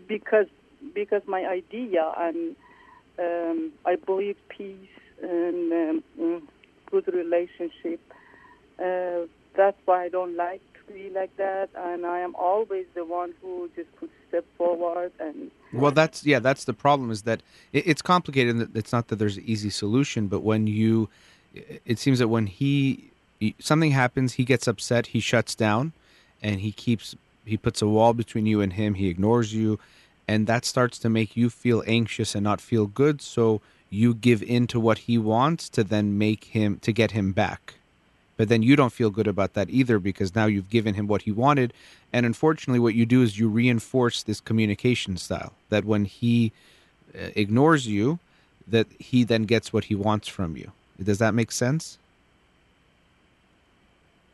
because 0.07 0.47
because 0.93 1.22
my 1.28 1.45
idea 1.45 2.11
and 2.18 2.55
um, 3.20 3.72
I 3.86 3.95
believe 3.95 4.36
peace 4.49 4.89
and 5.22 5.72
um, 5.72 6.03
mm, 6.20 6.41
good 6.94 7.08
relationship. 7.24 8.00
Uh, 8.80 9.22
that's 9.60 9.78
why 9.86 10.00
I 10.06 10.10
don't 10.10 10.36
like 10.36 10.62
to 10.88 10.94
be 10.94 11.10
like 11.10 11.36
that, 11.38 11.70
and 11.76 12.06
I 12.06 12.20
am 12.28 12.34
always 12.36 12.86
the 12.94 13.06
one 13.06 13.32
who 13.41 13.70
just 13.76 13.91
puts 14.00 14.14
step 14.30 14.46
forward 14.58 15.12
and 15.20 15.52
Well, 15.72 15.91
that's 15.91 16.26
yeah, 16.26 16.39
that's 16.48 16.66
the 16.66 16.74
problem. 16.86 17.08
Is 17.12 17.22
that 17.30 17.39
it, 17.72 17.84
it's 17.91 18.02
complicated. 18.02 18.56
and 18.56 18.78
It's 18.82 18.94
not 18.98 19.08
that 19.10 19.18
there's 19.18 19.38
an 19.38 19.44
easy 19.54 19.70
solution, 19.84 20.28
but 20.28 20.41
when 20.50 20.68
you, 20.68 21.10
it 21.86 21.98
seems 22.00 22.18
that 22.20 22.30
when 22.36 22.48
he 22.48 23.12
something 23.60 23.91
happens, 23.91 24.30
he 24.34 24.46
gets 24.54 24.68
upset, 24.68 25.04
he 25.16 25.20
shuts 25.20 25.54
down, 25.68 25.94
and 26.41 26.56
he 26.62 26.72
keeps 26.72 27.16
he 27.46 27.58
puts 27.58 27.82
a 27.82 27.88
wall 27.96 28.14
between 28.14 28.46
you 28.52 28.62
and 28.62 28.74
him. 28.74 28.96
He 28.96 29.08
ignores 29.14 29.54
you, 29.54 29.80
and 30.28 30.48
that 30.48 30.66
starts 30.66 30.98
to 31.00 31.10
make 31.10 31.38
you 31.39 31.50
feel 31.50 31.84
anxious 31.86 32.30
and 32.36 32.44
not 32.44 32.60
feel 32.62 32.86
good. 32.88 33.22
So 33.22 33.62
you 33.94 34.14
give 34.14 34.41
in 34.41 34.68
to 34.68 34.80
what 34.80 35.00
he 35.00 35.18
wants 35.18 35.70
to 35.70 35.84
then 35.84 36.18
make 36.18 36.46
him 36.46 36.80
to 36.80 36.91
get 36.91 37.12
him 37.12 37.32
back. 37.32 37.76
But 38.36 38.50
then 38.50 38.64
you 38.64 38.76
don't 38.76 38.91
feel 38.91 39.12
good 39.12 39.28
about 39.28 39.54
that 39.54 39.70
either 39.70 40.00
because 40.00 40.34
now 40.34 40.48
you've 40.48 40.70
given 40.70 40.96
him 40.96 41.08
what 41.08 41.22
he 41.22 41.32
wanted. 41.32 41.72
And 42.12 42.26
unfortunately, 42.26 42.80
what 42.80 42.96
you 42.96 43.06
do 43.06 43.22
is 43.22 43.38
you 43.38 43.48
reinforce 43.48 44.24
this 44.24 44.41
communication 44.41 45.18
style 45.18 45.54
that 45.70 45.86
when 45.86 46.06
he 46.06 46.52
uh, 47.16 47.30
ignores 47.36 47.88
you, 47.88 48.18
that 48.68 48.88
he 48.98 49.24
then 49.24 49.44
gets 49.44 49.72
what 49.72 49.86
he 49.86 49.96
wants 49.96 50.28
from 50.28 50.58
you. 50.58 50.72
Does 51.02 51.20
that 51.20 51.34
make 51.34 51.52
sense? 51.52 51.98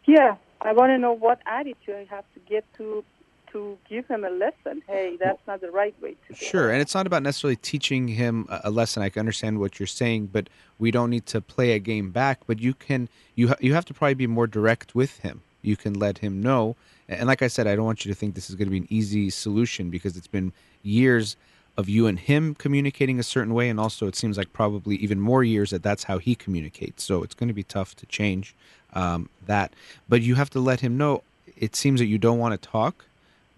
yeah, 0.10 0.36
I 0.62 0.74
want 0.74 0.90
to 0.90 0.98
know 0.98 1.14
what 1.14 1.40
attitude 1.46 1.96
I 1.96 2.16
have 2.16 2.26
to 2.34 2.40
get 2.48 2.66
to 2.78 3.04
to 3.52 3.78
give 3.90 4.08
him 4.08 4.24
a 4.24 4.30
lesson. 4.30 4.82
Hey, 4.88 5.18
that's 5.20 5.46
not 5.48 5.62
the 5.62 5.72
right 5.72 5.96
way 6.02 6.16
to 6.28 6.36
Sure, 6.36 6.70
it. 6.70 6.74
and 6.74 6.82
it's 6.82 6.94
not 6.94 7.08
about 7.08 7.24
necessarily 7.24 7.56
teaching 7.56 8.08
him 8.08 8.46
a 8.50 8.62
a 8.66 8.72
lesson. 8.72 9.02
I 9.04 9.10
can 9.10 9.20
understand 9.22 9.60
what 9.60 9.80
you're 9.80 9.88
saying, 9.88 10.28
but 10.28 10.50
we 10.78 10.92
don't 10.92 11.10
need 11.10 11.26
to 11.28 11.42
play 11.42 11.72
a 11.72 11.80
game 11.80 12.12
back. 12.12 12.40
But 12.48 12.60
you 12.60 12.74
can 12.74 13.10
you 13.36 13.50
ha- 13.50 13.56
you 13.60 13.74
have 13.74 13.86
to 13.86 13.94
probably 13.94 14.14
be 14.16 14.28
more 14.28 14.48
direct 14.48 14.96
with 14.96 15.20
him. 15.20 15.42
You 15.62 15.76
can 15.76 15.94
let 15.94 16.20
him 16.20 16.42
know. 16.42 16.76
And 17.08 17.28
like 17.28 17.42
I 17.42 17.48
said, 17.48 17.66
I 17.68 17.76
don't 17.76 17.86
want 17.86 18.06
you 18.06 18.12
to 18.12 18.16
think 18.20 18.36
this 18.36 18.50
is 18.50 18.56
going 18.56 18.68
to 18.68 18.72
be 18.72 18.78
an 18.78 18.88
easy 18.90 19.30
solution 19.30 19.90
because 19.90 20.16
it's 20.16 20.28
been 20.28 20.54
years 20.84 21.36
of 21.76 21.90
you 21.90 22.08
and 22.08 22.20
him 22.20 22.54
communicating 22.56 23.20
a 23.20 23.24
certain 23.24 23.54
way, 23.54 23.70
and 23.70 23.80
also 23.80 24.06
it 24.08 24.16
seems 24.16 24.38
like 24.38 24.52
probably 24.54 24.96
even 24.98 25.20
more 25.20 25.44
years 25.44 25.70
that 25.72 25.82
that's 25.82 26.04
how 26.04 26.18
he 26.18 26.36
communicates. 26.36 27.04
So 27.04 27.24
it's 27.24 27.34
going 27.34 27.48
to 27.48 27.54
be 27.54 27.64
tough 27.64 27.96
to 27.98 28.06
change 28.06 28.54
um, 28.94 29.30
that. 29.48 29.74
But 30.08 30.22
you 30.22 30.36
have 30.36 30.50
to 30.52 30.60
let 30.60 30.82
him 30.82 30.98
know. 30.98 31.24
It 31.58 31.76
seems 31.76 32.00
that 32.00 32.06
you 32.08 32.18
don't 32.18 32.38
want 32.38 32.60
to 32.62 32.70
talk, 32.70 33.06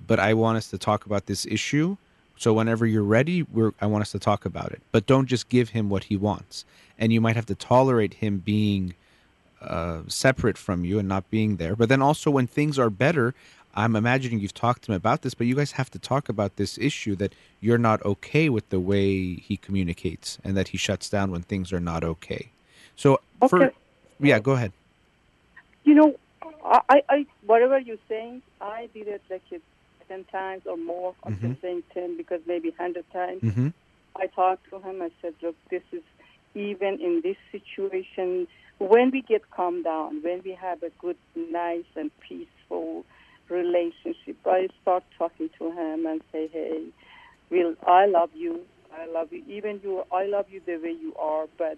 but 0.08 0.20
I 0.20 0.34
want 0.34 0.58
us 0.58 0.70
to 0.70 0.78
talk 0.78 1.06
about 1.06 1.26
this 1.26 1.46
issue. 1.46 1.98
So 2.38 2.54
whenever 2.54 2.86
you're 2.86 3.04
ready, 3.04 3.44
we're, 3.44 3.72
I 3.80 3.86
want 3.86 4.02
us 4.02 4.12
to 4.14 4.20
talk 4.20 4.46
about 4.46 4.72
it. 4.72 4.82
But 4.92 5.06
don't 5.06 5.28
just 5.28 5.50
give 5.50 5.70
him 5.70 5.90
what 5.90 6.06
he 6.06 6.18
wants. 6.18 6.66
And 6.98 7.14
you 7.14 7.22
might 7.22 7.36
have 7.36 7.46
to 7.48 7.56
tolerate 7.56 8.16
him 8.16 8.40
being 8.40 8.96
uh, 9.62 10.02
separate 10.08 10.58
from 10.58 10.84
you 10.84 10.98
and 10.98 11.08
not 11.08 11.30
being 11.30 11.58
there. 11.58 11.76
But 11.76 11.90
then 11.90 12.02
also 12.02 12.32
when 12.32 12.48
things 12.48 12.80
are 12.80 12.90
better, 12.90 13.34
I'm 13.76 13.96
imagining 13.96 14.40
you've 14.40 14.54
talked 14.54 14.84
to 14.84 14.92
him 14.92 14.96
about 14.96 15.22
this, 15.22 15.34
but 15.34 15.48
you 15.48 15.56
guys 15.56 15.74
have 15.74 15.90
to 15.92 16.00
talk 16.00 16.30
about 16.30 16.56
this 16.58 16.78
issue 16.78 17.16
that 17.18 17.34
you're 17.62 17.78
not 17.78 18.04
okay 18.04 18.50
with 18.50 18.70
the 18.70 18.80
way 18.80 19.36
he 19.36 19.58
communicates 19.58 20.40
and 20.44 20.58
that 20.58 20.70
he 20.70 20.78
shuts 20.78 21.10
down 21.10 21.32
when 21.32 21.44
things 21.44 21.72
are 21.72 21.80
not 21.80 22.04
okay. 22.04 22.50
So 22.96 23.22
for 23.48 23.72
yeah, 24.20 24.40
go 24.40 24.52
ahead. 24.54 24.72
You 25.84 25.96
know, 25.96 26.16
I, 26.66 26.82
I, 26.90 27.04
I 27.10 27.26
whatever 27.46 27.80
you're 27.80 27.98
saying, 28.10 28.42
I 28.60 28.90
did 28.94 29.08
it 29.08 29.22
like 29.30 29.42
it 29.52 29.62
ten 30.12 30.26
times 30.26 30.64
or 30.66 30.78
more. 30.78 31.16
I'm 31.24 31.36
Mhm. 31.36 31.50
just 31.50 31.62
saying 31.62 31.84
ten 31.94 32.18
because 32.18 32.42
maybe 32.46 32.72
hundred 32.72 33.06
times. 33.12 33.42
hmm 33.42 33.70
I 34.24 34.28
talked 34.28 34.70
to 34.70 34.80
him. 34.80 35.02
I 35.02 35.10
said, 35.22 35.36
look, 35.42 35.56
this 35.70 35.84
is 35.94 36.04
even 36.54 37.00
in 37.00 37.22
this 37.24 37.38
situation, 37.52 38.46
when 38.80 39.10
we 39.12 39.22
get 39.22 39.50
calmed 39.52 39.86
down, 39.86 40.22
when 40.22 40.42
we 40.44 40.52
have 40.52 40.84
a 40.84 40.90
good, 41.00 41.16
nice, 41.36 41.86
and 41.96 42.12
peaceful 42.28 43.06
relationship, 43.50 44.38
I 44.46 44.68
start 44.82 45.04
talking 45.18 45.50
to 45.60 45.72
him 45.72 46.06
and 46.06 46.22
say, 46.34 46.50
hey, 46.52 46.84
Will, 47.50 47.76
I 47.88 48.06
love 48.06 48.32
you. 48.34 48.62
I 48.94 49.06
love 49.06 49.30
you. 49.32 49.44
Even 49.48 49.80
you, 49.84 50.04
I 50.12 50.26
love 50.26 50.46
you 50.50 50.62
the 50.66 50.78
way 50.78 50.92
you 50.92 51.14
are, 51.20 51.46
but 51.58 51.78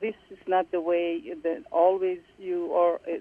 this 0.00 0.14
is 0.30 0.38
not 0.46 0.70
the 0.72 0.80
way 0.80 1.22
that 1.42 1.62
always 1.72 2.20
you 2.38 2.72
are 2.72 2.94
uh, 2.94 3.20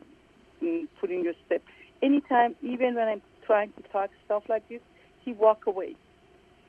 mm, 0.64 0.88
putting 1.02 1.24
your 1.24 1.34
step. 1.46 1.62
Anytime, 2.02 2.56
even 2.62 2.96
when 2.96 3.08
I'm 3.08 3.22
trying 3.46 3.72
to 3.74 3.84
talk 3.90 4.10
stuff 4.26 4.44
like 4.50 4.68
this, 4.70 4.82
he 5.24 5.34
walk 5.34 5.66
away 5.68 5.96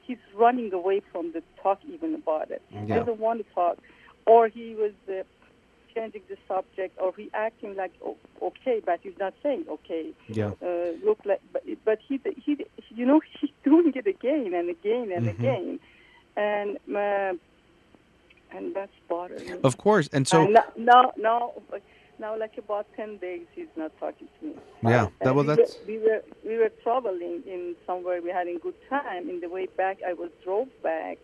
he's 0.07 0.19
running 0.35 0.73
away 0.73 1.03
from 1.13 1.33
the 1.33 1.43
talk 1.63 1.81
even 1.93 2.15
about 2.15 2.51
it. 2.51 2.63
He 2.71 2.87
doesn't 2.87 3.19
want 3.19 3.45
to 3.47 3.55
talk, 3.55 3.79
or 4.27 4.49
he 4.49 4.75
was 4.75 4.93
uh, 5.09 5.23
changing 5.95 6.23
the 6.29 6.37
subject, 6.47 6.97
or 7.01 7.13
he 7.17 7.29
acting 7.35 7.75
like 7.77 7.93
oh, 8.05 8.17
okay, 8.43 8.81
but 8.85 9.01
he's 9.03 9.19
not 9.19 9.35
saying 9.43 9.65
okay. 9.69 10.13
Yeah. 10.29 10.53
Uh, 10.63 10.93
look 11.05 11.19
like, 11.25 11.41
but, 11.53 11.63
but 11.85 11.99
he 12.07 12.21
he 12.45 12.57
you 12.95 13.07
know 13.07 13.21
he's 13.41 13.51
doing 13.65 13.93
it 13.95 14.07
again 14.07 14.53
and 14.55 14.71
again 14.71 15.11
and 15.15 15.27
Mhm. 15.27 15.39
again, 15.39 15.81
and 16.37 16.77
uh, 16.95 17.33
and 18.57 18.75
that's 18.75 18.93
bothering. 19.09 19.61
Of 19.65 19.77
course. 19.77 20.09
And 20.13 20.27
so 20.29 20.43
And 20.43 20.53
no, 20.55 20.63
no, 20.77 21.13
no, 21.17 21.63
now 22.19 22.39
like 22.39 22.57
about 22.59 22.87
ten 22.97 23.19
days 23.19 23.47
he's 23.55 23.67
not 23.77 23.93
talking 23.99 24.29
to 24.41 24.47
me. 24.47 24.55
yeah, 24.83 25.09
that, 25.21 25.35
well 25.35 25.45
we, 25.45 25.55
were, 25.55 25.67
we 25.87 25.99
were 25.99 26.23
we 26.47 26.59
were 26.59 26.71
traveling 26.83 27.43
in 27.47 27.75
somewhere 27.87 28.21
we 28.23 28.31
had 28.31 28.49
a 28.49 28.59
good 28.59 28.75
time. 28.89 29.29
In 29.29 29.41
the 29.41 29.49
way 29.49 29.67
back, 29.77 29.99
I 30.07 30.13
was 30.13 30.31
drove 30.45 30.69
back, 30.83 31.19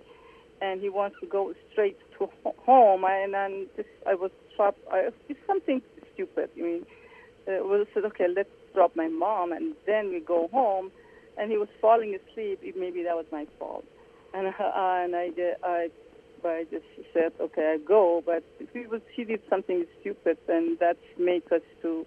and 0.60 0.80
he 0.80 0.88
wants 0.88 1.16
to 1.20 1.26
go 1.26 1.54
straight 1.72 1.98
to 2.18 2.28
home. 2.64 3.04
And 3.04 3.34
then 3.34 3.66
just 3.76 3.88
I 4.06 4.14
was 4.14 4.30
trapped. 4.56 4.80
I, 4.90 5.10
it's 5.28 5.40
something 5.46 5.82
stupid. 6.14 6.50
I 6.56 6.60
mean, 6.60 6.86
uh, 7.48 7.64
we 7.66 7.84
said, 7.94 8.04
okay, 8.06 8.26
let's 8.34 8.50
drop 8.74 8.94
my 8.96 9.08
mom, 9.08 9.52
and 9.52 9.74
then 9.86 10.10
we 10.10 10.20
go 10.20 10.48
home. 10.52 10.90
And 11.38 11.50
he 11.50 11.56
was 11.56 11.68
falling 11.80 12.14
asleep. 12.14 12.60
Maybe 12.76 13.02
that 13.04 13.16
was 13.16 13.24
my 13.32 13.46
fault. 13.58 13.84
And 14.34 14.48
uh, 14.48 14.50
and 14.60 15.16
I 15.16 15.30
did, 15.30 15.56
I. 15.62 15.88
But 16.42 16.50
I 16.52 16.64
just 16.64 16.84
said, 17.12 17.32
okay, 17.40 17.74
I 17.74 17.78
go. 17.78 18.22
But 18.24 18.42
if 18.58 18.68
he 18.72 18.86
was, 18.86 19.00
he 19.14 19.24
did 19.24 19.40
something 19.48 19.86
stupid, 20.00 20.38
and 20.48 20.78
that 20.80 20.96
make 21.18 21.50
us 21.52 21.60
to 21.82 22.04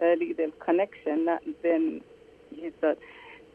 a 0.00 0.14
little 0.16 0.50
connection, 0.64 1.24
not 1.24 1.42
then 1.62 2.00
he 2.54 2.70
not 2.82 2.98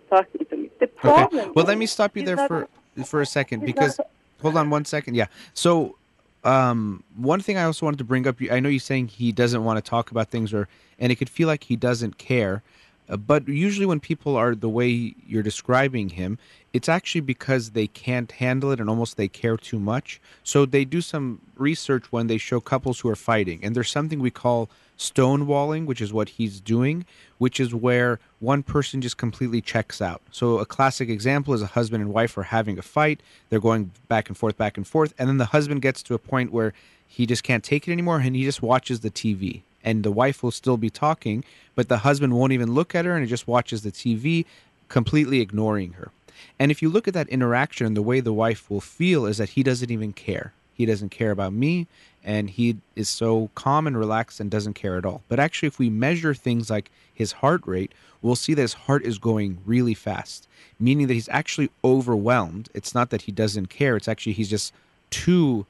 talking 0.10 0.46
to 0.50 0.58
me. 0.58 0.70
The 0.80 0.88
problem. 0.88 1.42
Okay. 1.42 1.52
Well, 1.56 1.66
let 1.66 1.78
me 1.78 1.86
stop 1.86 2.16
you 2.18 2.24
there 2.24 2.36
not- 2.36 2.48
for 2.48 2.68
for 3.06 3.22
a 3.22 3.26
second 3.26 3.66
because 3.66 3.98
not- 3.98 4.10
hold 4.42 4.58
on 4.58 4.70
one 4.70 4.86
second. 4.86 5.16
Yeah. 5.16 5.28
So, 5.54 5.96
um, 6.44 7.04
one 7.16 7.40
thing 7.40 7.58
I 7.58 7.64
also 7.64 7.86
wanted 7.86 7.98
to 8.00 8.04
bring 8.04 8.28
up. 8.28 8.36
I 8.52 8.60
know 8.60 8.70
you're 8.70 8.80
saying 8.80 9.08
he 9.08 9.32
doesn't 9.32 9.64
want 9.64 9.84
to 9.84 9.90
talk 9.90 10.12
about 10.12 10.30
things, 10.30 10.54
or 10.54 10.68
and 11.00 11.12
it 11.12 11.16
could 11.16 11.30
feel 11.30 11.48
like 11.48 11.64
he 11.64 11.76
doesn't 11.76 12.18
care. 12.18 12.62
Uh, 13.10 13.18
but 13.18 13.48
usually, 13.48 13.86
when 13.86 14.00
people 14.00 14.36
are 14.36 14.56
the 14.56 14.70
way 14.70 15.14
you're 15.28 15.44
describing 15.44 16.10
him, 16.10 16.38
it's 16.72 16.90
actually 16.90 17.22
because 17.22 17.72
they 17.72 17.88
can't 17.88 18.32
handle 18.34 18.72
it 18.72 18.80
and 18.80 18.90
almost 18.90 19.18
they 19.18 19.28
care 19.28 19.58
too 19.58 19.80
much. 19.80 20.22
So 20.44 20.66
they 20.66 20.86
do 20.86 21.02
some 21.02 21.42
research 21.56 22.12
when 22.12 22.28
they 22.28 22.38
show 22.38 22.60
couples 22.60 23.02
who 23.02 23.10
are 23.10 23.16
fighting, 23.16 23.60
and 23.64 23.76
there's 23.76 23.92
something 23.92 24.20
we 24.20 24.32
call 24.32 24.70
stonewalling, 24.98 25.86
which 25.86 26.02
is 26.02 26.14
what 26.14 26.30
he's 26.30 26.62
doing, 26.62 27.06
which 27.38 27.60
is 27.60 27.74
where 27.74 28.20
one 28.40 28.64
person 28.64 29.02
just 29.02 29.18
completely 29.18 29.60
checks 29.60 30.02
out. 30.02 30.22
So 30.32 30.60
a 30.60 30.66
classic 30.66 31.10
example 31.10 31.54
is 31.54 31.62
a 31.62 31.68
husband 31.68 32.04
and 32.04 32.14
wife 32.14 32.38
are 32.38 32.44
having 32.44 32.78
a 32.78 32.84
fight, 32.84 33.22
they're 33.50 33.60
going 33.60 33.92
back 34.08 34.30
and 34.30 34.38
forth, 34.38 34.58
back 34.58 34.78
and 34.78 34.88
forth, 34.88 35.14
and 35.18 35.28
then 35.28 35.38
the 35.38 35.46
husband 35.46 35.82
gets 35.82 36.04
to 36.04 36.14
a 36.14 36.20
point 36.20 36.52
where 36.52 36.74
he 37.08 37.26
just 37.26 37.44
can't 37.44 37.64
take 37.64 37.88
it 37.88 37.92
anymore 37.92 38.20
and 38.20 38.36
he 38.36 38.44
just 38.44 38.62
watches 38.62 39.02
the 39.02 39.12
TV 39.12 39.62
and 39.84 40.04
the 40.04 40.12
wife 40.12 40.42
will 40.42 40.52
still 40.52 40.78
be 40.78 40.90
talking, 40.90 41.44
but 41.76 41.90
the 41.90 42.00
husband 42.00 42.34
won't 42.34 42.54
even 42.54 42.74
look 42.74 42.96
at 42.96 43.06
her 43.06 43.16
and 43.16 43.24
he 43.24 43.30
just 43.30 43.48
watches 43.48 43.84
the 43.84 43.92
TV, 43.92 44.46
completely 44.90 45.42
ignoring 45.42 45.94
her. 45.94 46.12
And 46.60 46.72
if 46.72 46.82
you 46.82 46.90
look 46.90 47.08
at 47.08 47.14
that 47.14 47.30
interaction, 47.30 47.94
the 47.94 48.02
way 48.02 48.20
the 48.20 48.34
wife 48.34 48.70
will 48.70 48.82
feel 48.82 49.26
is 49.26 49.38
that 49.38 49.50
he 49.50 49.64
doesn't 49.64 49.92
even 49.92 50.14
care. 50.14 50.54
He 50.74 50.86
doesn't 50.86 51.10
care 51.10 51.32
about 51.32 51.54
me, 51.54 51.88
and 52.24 52.50
he 52.50 52.78
is 52.96 53.08
so 53.08 53.52
calm 53.54 53.86
and 53.86 53.98
relaxed 53.98 54.40
and 54.40 54.50
doesn't 54.50 54.74
care 54.74 54.98
at 54.98 55.06
all. 55.06 55.22
But 55.28 55.40
actually, 55.40 55.68
if 55.68 55.78
we 55.78 55.90
measure 55.90 56.34
things 56.34 56.70
like 56.70 56.90
his 57.14 57.34
heart 57.34 57.62
rate, 57.66 57.94
we'll 58.22 58.36
see 58.36 58.54
that 58.56 58.62
his 58.62 58.74
heart 58.74 59.04
is 59.04 59.20
going 59.20 59.60
really 59.66 59.94
fast, 59.94 60.48
meaning 60.80 61.08
that 61.08 61.14
he's 61.14 61.30
actually 61.30 61.70
overwhelmed. 61.84 62.70
It's 62.74 62.96
not 62.96 63.12
that 63.12 63.24
he 63.24 63.32
doesn't 63.32 63.68
care, 63.68 63.96
it's 63.96 64.08
actually 64.08 64.34
he's 64.34 64.50
just 64.50 64.74
too 65.12 65.68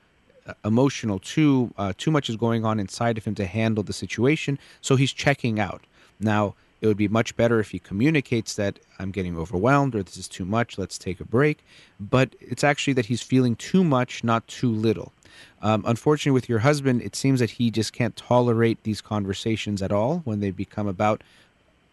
emotional 0.66 1.20
too 1.20 1.74
uh, 1.78 1.94
too 1.98 2.12
much 2.12 2.30
is 2.30 2.36
going 2.36 2.66
on 2.66 2.80
inside 2.80 3.18
of 3.18 3.26
him 3.26 3.36
to 3.36 3.46
handle 3.46 3.84
the 3.84 3.94
situation 3.94 4.60
so 4.82 4.96
he's 4.96 5.14
checking 5.14 5.60
out. 5.60 5.82
Now 6.20 6.56
it 6.82 6.88
would 6.88 6.98
be 6.98 7.08
much 7.08 7.36
better 7.36 7.60
if 7.60 7.72
he 7.72 7.80
communicates 7.80 8.56
that 8.56 8.78
i'm 9.00 9.10
getting 9.10 9.38
overwhelmed 9.38 9.96
or 9.96 10.04
this 10.04 10.18
is 10.18 10.28
too 10.28 10.44
much 10.44 10.78
let's 10.78 10.98
take 10.98 11.20
a 11.20 11.26
break. 11.26 11.64
But 12.00 12.36
it's 12.40 12.64
actually 12.64 12.94
that 12.94 13.06
he's 13.06 13.22
feeling 13.22 13.56
too 13.56 13.84
much 13.84 14.24
not 14.24 14.48
too 14.48 14.72
little. 14.72 15.14
Um, 15.62 15.84
unfortunately 15.88 16.36
with 16.36 16.50
your 16.50 16.60
husband 16.60 17.02
it 17.02 17.16
seems 17.16 17.40
that 17.40 17.52
he 17.52 17.72
just 17.72 17.94
can't 17.94 18.16
tolerate 18.16 18.84
these 18.84 19.02
conversations 19.02 19.82
at 19.82 19.92
all 19.92 20.20
when 20.26 20.40
they 20.40 20.52
become 20.52 20.88
about 20.88 21.24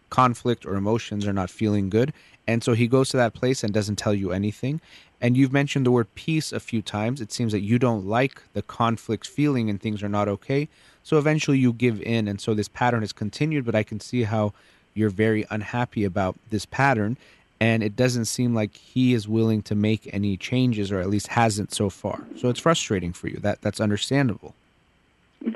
conflict 0.09 0.65
or 0.65 0.75
emotions 0.75 1.25
are 1.25 1.33
not 1.33 1.49
feeling 1.49 1.89
good 1.89 2.11
and 2.47 2.63
so 2.63 2.73
he 2.73 2.87
goes 2.87 3.09
to 3.09 3.17
that 3.17 3.33
place 3.33 3.63
and 3.63 3.73
doesn't 3.73 3.97
tell 3.97 4.13
you 4.13 4.31
anything 4.31 4.81
and 5.21 5.37
you've 5.37 5.53
mentioned 5.53 5.85
the 5.85 5.91
word 5.91 6.13
peace 6.15 6.51
a 6.51 6.59
few 6.59 6.81
times. 6.81 7.21
It 7.21 7.31
seems 7.31 7.51
that 7.51 7.61
you 7.61 7.77
don't 7.77 8.07
like 8.07 8.41
the 8.53 8.63
conflict 8.63 9.27
feeling 9.27 9.69
and 9.69 9.79
things 9.79 10.01
are 10.01 10.09
not 10.09 10.27
okay. 10.27 10.67
So 11.03 11.19
eventually 11.19 11.59
you 11.59 11.73
give 11.73 12.01
in. 12.01 12.27
And 12.27 12.41
so 12.41 12.55
this 12.55 12.67
pattern 12.67 13.01
has 13.01 13.13
continued, 13.13 13.63
but 13.63 13.75
I 13.75 13.83
can 13.83 13.99
see 13.99 14.23
how 14.23 14.53
you're 14.95 15.11
very 15.11 15.45
unhappy 15.51 16.03
about 16.03 16.35
this 16.49 16.65
pattern. 16.65 17.17
And 17.59 17.83
it 17.83 17.95
doesn't 17.95 18.25
seem 18.25 18.55
like 18.55 18.75
he 18.75 19.13
is 19.13 19.27
willing 19.27 19.61
to 19.63 19.75
make 19.75 20.09
any 20.11 20.35
changes, 20.35 20.91
or 20.91 20.99
at 20.99 21.09
least 21.09 21.27
hasn't 21.27 21.71
so 21.71 21.91
far. 21.91 22.25
So 22.35 22.49
it's 22.49 22.59
frustrating 22.59 23.13
for 23.13 23.27
you. 23.27 23.37
That 23.37 23.61
that's 23.61 23.79
understandable. 23.79 24.55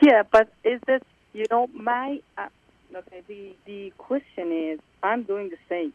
Yeah, 0.03 0.21
but 0.29 0.49
is 0.63 0.79
that 0.85 1.01
you 1.33 1.45
know 1.49 1.67
my 1.73 2.21
uh, 2.37 2.49
okay? 2.95 3.23
The 3.27 3.55
the 3.65 3.93
question 3.97 4.51
is, 4.51 4.79
I'm 5.01 5.23
doing 5.23 5.49
the 5.49 5.57
same. 5.67 5.93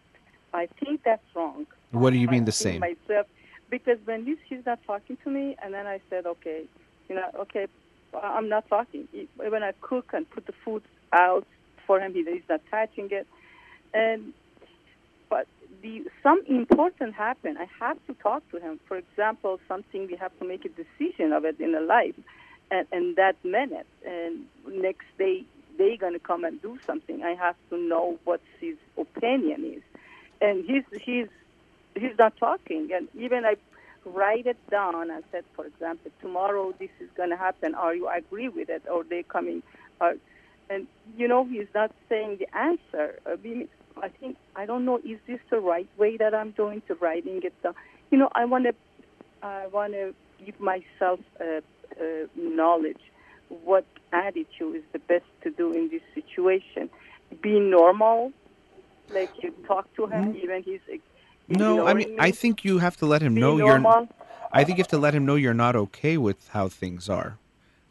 I 0.53 0.67
think 0.67 1.03
that's 1.05 1.23
wrong. 1.35 1.67
What 1.91 2.11
do 2.11 2.19
you 2.19 2.29
mean 2.29 2.43
I 2.43 2.47
the 2.47 2.53
same? 2.53 2.81
Myself, 2.81 3.27
because 3.69 3.99
when 4.05 4.25
he's, 4.25 4.39
he's 4.49 4.65
not 4.67 4.81
talking 4.87 5.17
to 5.25 5.31
me, 5.31 5.57
and 5.63 5.73
then 5.75 5.87
I 5.87 6.01
said, 6.11 6.27
okay, 6.27 6.65
you 7.09 7.15
know, 7.15 7.29
okay, 7.41 7.67
I'm 8.15 8.49
not 8.49 8.69
talking. 8.69 9.09
When 9.37 9.63
I 9.63 9.73
cook 9.81 10.11
and 10.13 10.29
put 10.29 10.47
the 10.47 10.53
food 10.65 10.83
out 11.13 11.47
for 11.87 12.01
him, 12.01 12.15
he's 12.15 12.43
not 12.49 12.61
touching 12.71 13.09
it. 13.11 13.27
And 13.95 14.33
but 15.29 15.47
the 15.83 16.05
some 16.23 16.43
important 16.49 17.15
happen. 17.15 17.57
I 17.57 17.67
have 17.79 17.99
to 18.07 18.15
talk 18.15 18.49
to 18.51 18.59
him. 18.59 18.81
For 18.87 18.97
example, 18.97 19.61
something 19.69 20.07
we 20.09 20.17
have 20.17 20.37
to 20.41 20.45
make 20.47 20.65
a 20.65 20.69
decision 20.69 21.33
of 21.33 21.45
it 21.45 21.61
in 21.61 21.75
a 21.75 21.81
life, 21.81 22.15
and, 22.71 22.87
and 22.93 23.17
that 23.17 23.37
minute, 23.45 23.87
and 24.05 24.45
next 24.69 25.07
day 25.19 25.45
they're 25.79 25.97
gonna 25.97 26.19
come 26.19 26.45
and 26.45 26.61
do 26.61 26.79
something. 26.87 27.23
I 27.23 27.35
have 27.35 27.57
to 27.71 27.79
know 27.79 28.19
what 28.25 28.41
his 28.61 28.77
opinion 28.99 29.65
is, 29.65 29.83
and 30.41 30.65
he's 30.65 30.85
he's 31.01 31.29
he's 31.95 32.17
not 32.19 32.37
talking. 32.37 32.91
And 32.95 33.09
even 33.15 33.45
I 33.45 33.57
write 34.05 34.47
it 34.47 34.57
down 34.71 35.11
and 35.11 35.23
said, 35.31 35.45
for 35.55 35.67
example, 35.67 36.11
tomorrow 36.21 36.75
this 36.79 36.91
is 37.01 37.09
going 37.17 37.31
to 37.31 37.37
happen. 37.37 37.75
Are 37.75 37.95
you 37.95 38.09
agree 38.09 38.49
with 38.49 38.69
it? 38.69 38.83
Or 38.91 39.05
they 39.05 39.23
coming? 39.23 39.63
Or, 40.01 40.15
and 40.69 40.87
you 41.17 41.29
know, 41.29 41.45
he's 41.45 41.67
not 41.75 41.93
saying 42.09 42.39
the 42.39 42.57
answer. 42.57 43.19
I, 43.27 43.37
mean, 43.37 43.69
I 44.03 44.09
think 44.09 44.37
I 44.57 44.67
don't 44.67 44.85
know. 44.85 44.99
Is 44.99 45.19
this 45.27 45.41
the 45.51 45.59
right 45.61 45.89
way 45.99 46.17
that 46.17 46.35
I'm 46.35 46.53
doing 46.53 46.83
to 46.89 46.95
writing 46.95 47.41
it 47.43 47.55
down? 47.63 47.75
You 48.11 48.19
know, 48.19 48.31
I 48.35 48.45
want 48.45 48.65
to 48.65 48.75
I 49.43 49.67
want 49.67 49.93
to 49.95 50.15
give 50.45 50.59
myself 50.61 51.21
uh, 51.41 51.61
uh, 52.01 52.27
knowledge. 52.37 53.01
What 53.49 53.85
attitude 54.13 54.77
is 54.77 54.83
the 54.93 55.01
best 55.01 55.25
to 55.43 55.51
do 55.51 55.73
in 55.73 55.91
this 55.91 56.03
situation? 56.15 56.89
Be 57.43 57.59
normal, 57.59 58.33
like 59.13 59.31
you 59.43 59.53
talk 59.67 59.93
to 59.97 60.07
him, 60.07 60.33
mm-hmm. 60.33 60.45
even 60.45 60.63
he's 60.63 60.81
No, 61.49 61.87
I 61.87 61.95
mean, 61.95 62.03
ignoring 62.03 62.21
I 62.21 62.31
think 62.31 62.65
you 62.65 62.79
have 62.79 62.97
to 62.99 63.07
let 63.07 63.23
him 63.23 63.35
Be 63.35 63.41
know 63.41 63.57
you're. 63.57 63.79
normal. 63.79 64.09
I 64.53 64.65
think 64.65 64.79
you 64.79 64.83
have 64.83 64.89
to 64.89 64.99
let 64.99 65.15
him 65.15 65.25
know 65.25 65.37
you're 65.37 65.55
not 65.55 65.77
okay 65.77 66.17
with 66.17 66.49
how 66.49 66.69
things 66.69 67.09
are. 67.09 67.39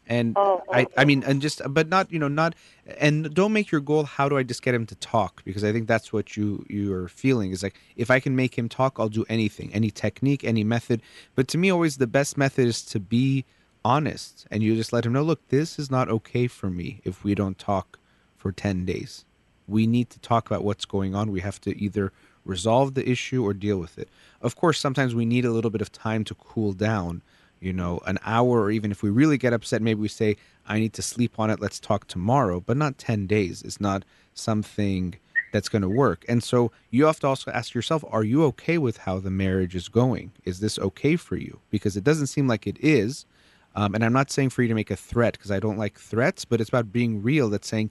And 0.06 0.34
Oh, 0.36 0.62
oh 0.68 0.74
I, 0.74 0.86
I 0.96 1.04
mean, 1.04 1.22
oh. 1.24 1.30
and 1.30 1.40
just, 1.40 1.62
but 1.68 1.88
not, 1.88 2.12
you 2.12 2.18
know, 2.18 2.28
not, 2.28 2.54
and 2.98 3.32
don't 3.32 3.52
make 3.52 3.70
your 3.70 3.80
goal. 3.80 4.04
How 4.04 4.28
do 4.28 4.36
I 4.36 4.42
just 4.42 4.60
get 4.62 4.74
him 4.74 4.84
to 4.86 4.94
talk? 4.96 5.42
Because 5.44 5.64
I 5.64 5.72
think 5.72 5.86
that's 5.86 6.12
what 6.12 6.36
you 6.36 6.66
you're 6.68 7.08
feeling 7.08 7.52
is 7.52 7.62
like, 7.62 7.76
if 7.96 8.10
I 8.10 8.20
can 8.20 8.34
make 8.36 8.58
him 8.58 8.68
talk, 8.68 8.98
I'll 8.98 9.08
do 9.08 9.24
anything, 9.28 9.72
any 9.72 9.90
technique, 9.90 10.44
any 10.44 10.64
method. 10.64 11.00
But 11.34 11.48
to 11.48 11.58
me, 11.58 11.70
always 11.70 11.96
the 11.96 12.06
best 12.06 12.36
method 12.36 12.66
is 12.66 12.82
to 12.86 13.00
be 13.00 13.44
honest, 13.84 14.46
and 14.50 14.62
you 14.62 14.74
just 14.74 14.92
let 14.92 15.06
him 15.06 15.12
know, 15.12 15.22
look, 15.22 15.46
this 15.48 15.78
is 15.78 15.90
not 15.90 16.08
okay 16.10 16.46
for 16.46 16.68
me 16.68 17.00
if 17.04 17.24
we 17.24 17.34
don't 17.34 17.58
talk 17.58 17.98
for 18.36 18.52
ten 18.52 18.84
days. 18.84 19.24
We 19.70 19.86
need 19.86 20.10
to 20.10 20.18
talk 20.20 20.46
about 20.46 20.64
what's 20.64 20.84
going 20.84 21.14
on. 21.14 21.30
We 21.30 21.40
have 21.40 21.60
to 21.62 21.78
either 21.80 22.12
resolve 22.44 22.94
the 22.94 23.08
issue 23.08 23.44
or 23.44 23.54
deal 23.54 23.78
with 23.78 23.98
it. 23.98 24.08
Of 24.40 24.56
course, 24.56 24.80
sometimes 24.80 25.14
we 25.14 25.24
need 25.24 25.44
a 25.44 25.52
little 25.52 25.70
bit 25.70 25.80
of 25.80 25.92
time 25.92 26.24
to 26.24 26.34
cool 26.34 26.72
down, 26.72 27.22
you 27.60 27.72
know, 27.72 28.00
an 28.06 28.18
hour, 28.24 28.60
or 28.62 28.70
even 28.70 28.90
if 28.90 29.02
we 29.02 29.10
really 29.10 29.38
get 29.38 29.52
upset, 29.52 29.82
maybe 29.82 30.00
we 30.00 30.08
say, 30.08 30.36
I 30.66 30.78
need 30.78 30.92
to 30.94 31.02
sleep 31.02 31.38
on 31.38 31.50
it, 31.50 31.60
let's 31.60 31.78
talk 31.78 32.06
tomorrow, 32.06 32.60
but 32.60 32.76
not 32.76 32.98
10 32.98 33.26
days. 33.26 33.62
It's 33.62 33.80
not 33.80 34.04
something 34.34 35.14
that's 35.52 35.68
going 35.68 35.82
to 35.82 35.88
work. 35.88 36.24
And 36.28 36.42
so 36.42 36.70
you 36.90 37.06
have 37.06 37.20
to 37.20 37.26
also 37.26 37.50
ask 37.50 37.74
yourself, 37.74 38.04
are 38.10 38.24
you 38.24 38.44
okay 38.44 38.78
with 38.78 38.98
how 38.98 39.18
the 39.18 39.30
marriage 39.30 39.74
is 39.74 39.88
going? 39.88 40.32
Is 40.44 40.60
this 40.60 40.78
okay 40.78 41.16
for 41.16 41.36
you? 41.36 41.58
Because 41.70 41.96
it 41.96 42.04
doesn't 42.04 42.28
seem 42.28 42.46
like 42.46 42.66
it 42.66 42.78
is. 42.80 43.26
Um, 43.74 43.94
and 43.94 44.04
I'm 44.04 44.12
not 44.12 44.30
saying 44.30 44.50
for 44.50 44.62
you 44.62 44.68
to 44.68 44.74
make 44.74 44.90
a 44.90 44.96
threat 44.96 45.34
because 45.34 45.50
I 45.50 45.60
don't 45.60 45.78
like 45.78 45.98
threats, 45.98 46.44
but 46.44 46.60
it's 46.60 46.70
about 46.70 46.92
being 46.92 47.22
real. 47.22 47.48
That's 47.50 47.68
saying, 47.68 47.90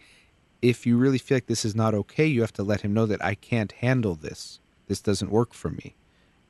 if 0.61 0.85
you 0.85 0.97
really 0.97 1.17
feel 1.17 1.37
like 1.37 1.47
this 1.47 1.63
is 1.65 1.75
not 1.75 1.93
okay, 1.93 2.25
you 2.25 2.41
have 2.41 2.53
to 2.53 2.63
let 2.63 2.81
him 2.81 2.93
know 2.93 3.05
that 3.05 3.23
I 3.23 3.35
can't 3.35 3.71
handle 3.71 4.15
this. 4.15 4.59
This 4.87 5.01
doesn't 5.01 5.31
work 5.31 5.53
for 5.53 5.69
me. 5.69 5.95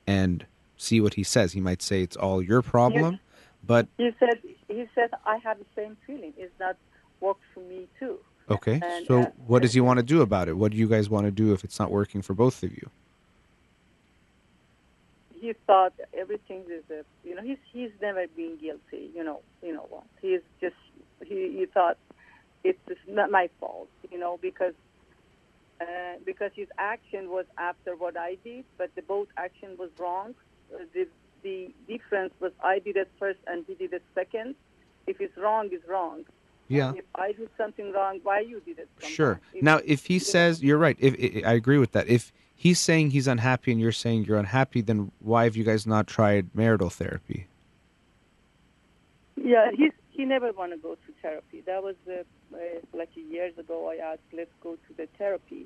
And 0.07 0.45
see 0.77 0.99
what 1.01 1.13
he 1.15 1.23
says. 1.23 1.53
He 1.53 1.61
might 1.61 1.81
say 1.81 2.01
it's 2.01 2.15
all 2.15 2.41
your 2.41 2.61
problem, 2.61 3.19
but 3.65 3.87
He 3.97 4.11
said 4.19 4.39
he 4.67 4.87
said 4.95 5.11
I 5.25 5.37
have 5.37 5.59
the 5.59 5.65
same 5.75 5.97
feeling. 6.07 6.33
It's 6.37 6.57
not 6.59 6.77
work 7.19 7.37
for 7.53 7.59
me 7.59 7.87
too. 7.99 8.17
okay. 8.49 8.79
And, 8.81 9.05
So 9.05 9.21
uh, 9.23 9.25
what 9.45 9.61
does 9.61 9.73
he 9.73 9.81
want 9.81 9.97
to 9.97 10.03
do 10.03 10.21
about 10.21 10.47
it? 10.47 10.53
What 10.57 10.71
do 10.71 10.77
you 10.77 10.87
guys 10.87 11.09
want 11.09 11.25
to 11.25 11.31
do 11.31 11.53
if 11.53 11.63
it's 11.63 11.79
not 11.79 11.91
working 11.91 12.21
for 12.21 12.33
both 12.33 12.63
of 12.63 12.71
you? 12.71 12.89
He 15.33 15.53
thought 15.67 15.93
everything 16.17 16.63
is 16.69 16.83
a 16.89 17.03
you 17.27 17.35
know 17.35 17.41
he's 17.41 17.57
he's 17.71 17.91
never 18.01 18.25
been 18.35 18.57
guilty. 18.57 19.09
You 19.15 19.23
know 19.23 19.41
you 19.61 19.73
know 19.73 19.85
what 19.89 20.03
he's 20.21 20.41
just 20.59 20.75
he 21.25 21.57
he 21.57 21.65
thought 21.65 21.97
it's 22.63 22.79
not 23.07 23.31
my 23.31 23.49
fault. 23.59 23.89
You 24.11 24.19
know 24.19 24.37
because. 24.41 24.73
Uh, 25.81 26.17
because 26.25 26.51
his 26.55 26.67
action 26.77 27.29
was 27.29 27.45
after 27.57 27.95
what 27.95 28.17
I 28.17 28.35
did, 28.43 28.65
but 28.77 28.93
the 28.95 29.01
both 29.01 29.29
action 29.37 29.77
was 29.79 29.89
wrong. 29.97 30.35
Uh, 30.75 30.79
the 30.93 31.07
the 31.41 31.73
difference 31.87 32.33
was 32.41 32.51
I 32.61 32.79
did 32.79 32.97
it 32.97 33.09
first 33.17 33.39
and 33.47 33.63
he 33.65 33.75
did 33.75 33.93
it 33.93 34.03
second. 34.13 34.55
If 35.07 35.21
it's 35.21 35.37
wrong, 35.37 35.69
it's 35.71 35.87
wrong. 35.87 36.25
Yeah. 36.67 36.93
If 36.95 37.05
I 37.15 37.31
did 37.31 37.49
something 37.57 37.93
wrong, 37.93 38.19
why 38.23 38.41
you 38.41 38.59
did 38.65 38.79
it? 38.79 38.89
Sure. 38.99 39.39
If- 39.53 39.63
Now, 39.63 39.79
if 39.85 40.05
he 40.05 40.19
says 40.19 40.61
you're 40.61 40.77
right, 40.77 40.97
if, 40.99 41.43
i 41.45 41.49
I 41.51 41.53
agree 41.53 41.77
with 41.77 41.93
that. 41.93 42.07
If 42.07 42.31
he's 42.55 42.79
saying 42.79 43.11
he's 43.11 43.27
unhappy 43.27 43.71
and 43.71 43.79
you're 43.79 43.91
saying 43.91 44.25
you're 44.25 44.37
unhappy, 44.37 44.81
then 44.81 45.11
why 45.19 45.45
have 45.45 45.55
you 45.55 45.63
guys 45.63 45.87
not 45.87 46.07
tried 46.07 46.53
marital 46.53 46.89
therapy? 46.89 47.47
Yeah, 49.41 49.71
he's 49.75 49.93
he 50.19 50.25
never 50.25 50.51
want 50.51 50.73
to 50.73 50.77
go 50.77 50.95
to 50.95 51.13
therapy. 51.21 51.63
That 51.65 51.81
was 51.81 51.95
uh, 52.05 52.23
uh, 52.53 52.57
like 52.93 53.07
years 53.15 53.57
ago. 53.57 53.89
I 53.89 54.11
asked, 54.11 54.27
let's 54.33 54.51
go 54.61 54.75
to 54.75 54.93
the 54.97 55.07
therapy. 55.17 55.65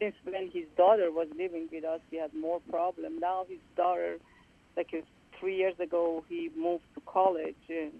Since 0.00 0.16
when 0.24 0.50
his 0.50 0.64
daughter 0.76 1.12
was 1.12 1.28
living 1.38 1.68
with 1.70 1.84
us, 1.84 2.00
he 2.10 2.16
had 2.16 2.34
more 2.34 2.58
problem. 2.68 3.20
Now 3.20 3.46
his 3.48 3.60
daughter, 3.76 4.16
like 4.76 4.90
uh, 4.92 5.02
three 5.38 5.56
years 5.56 5.78
ago, 5.78 6.24
he 6.28 6.50
moved 6.56 6.82
to 6.96 7.00
college 7.06 7.62
in 7.68 7.92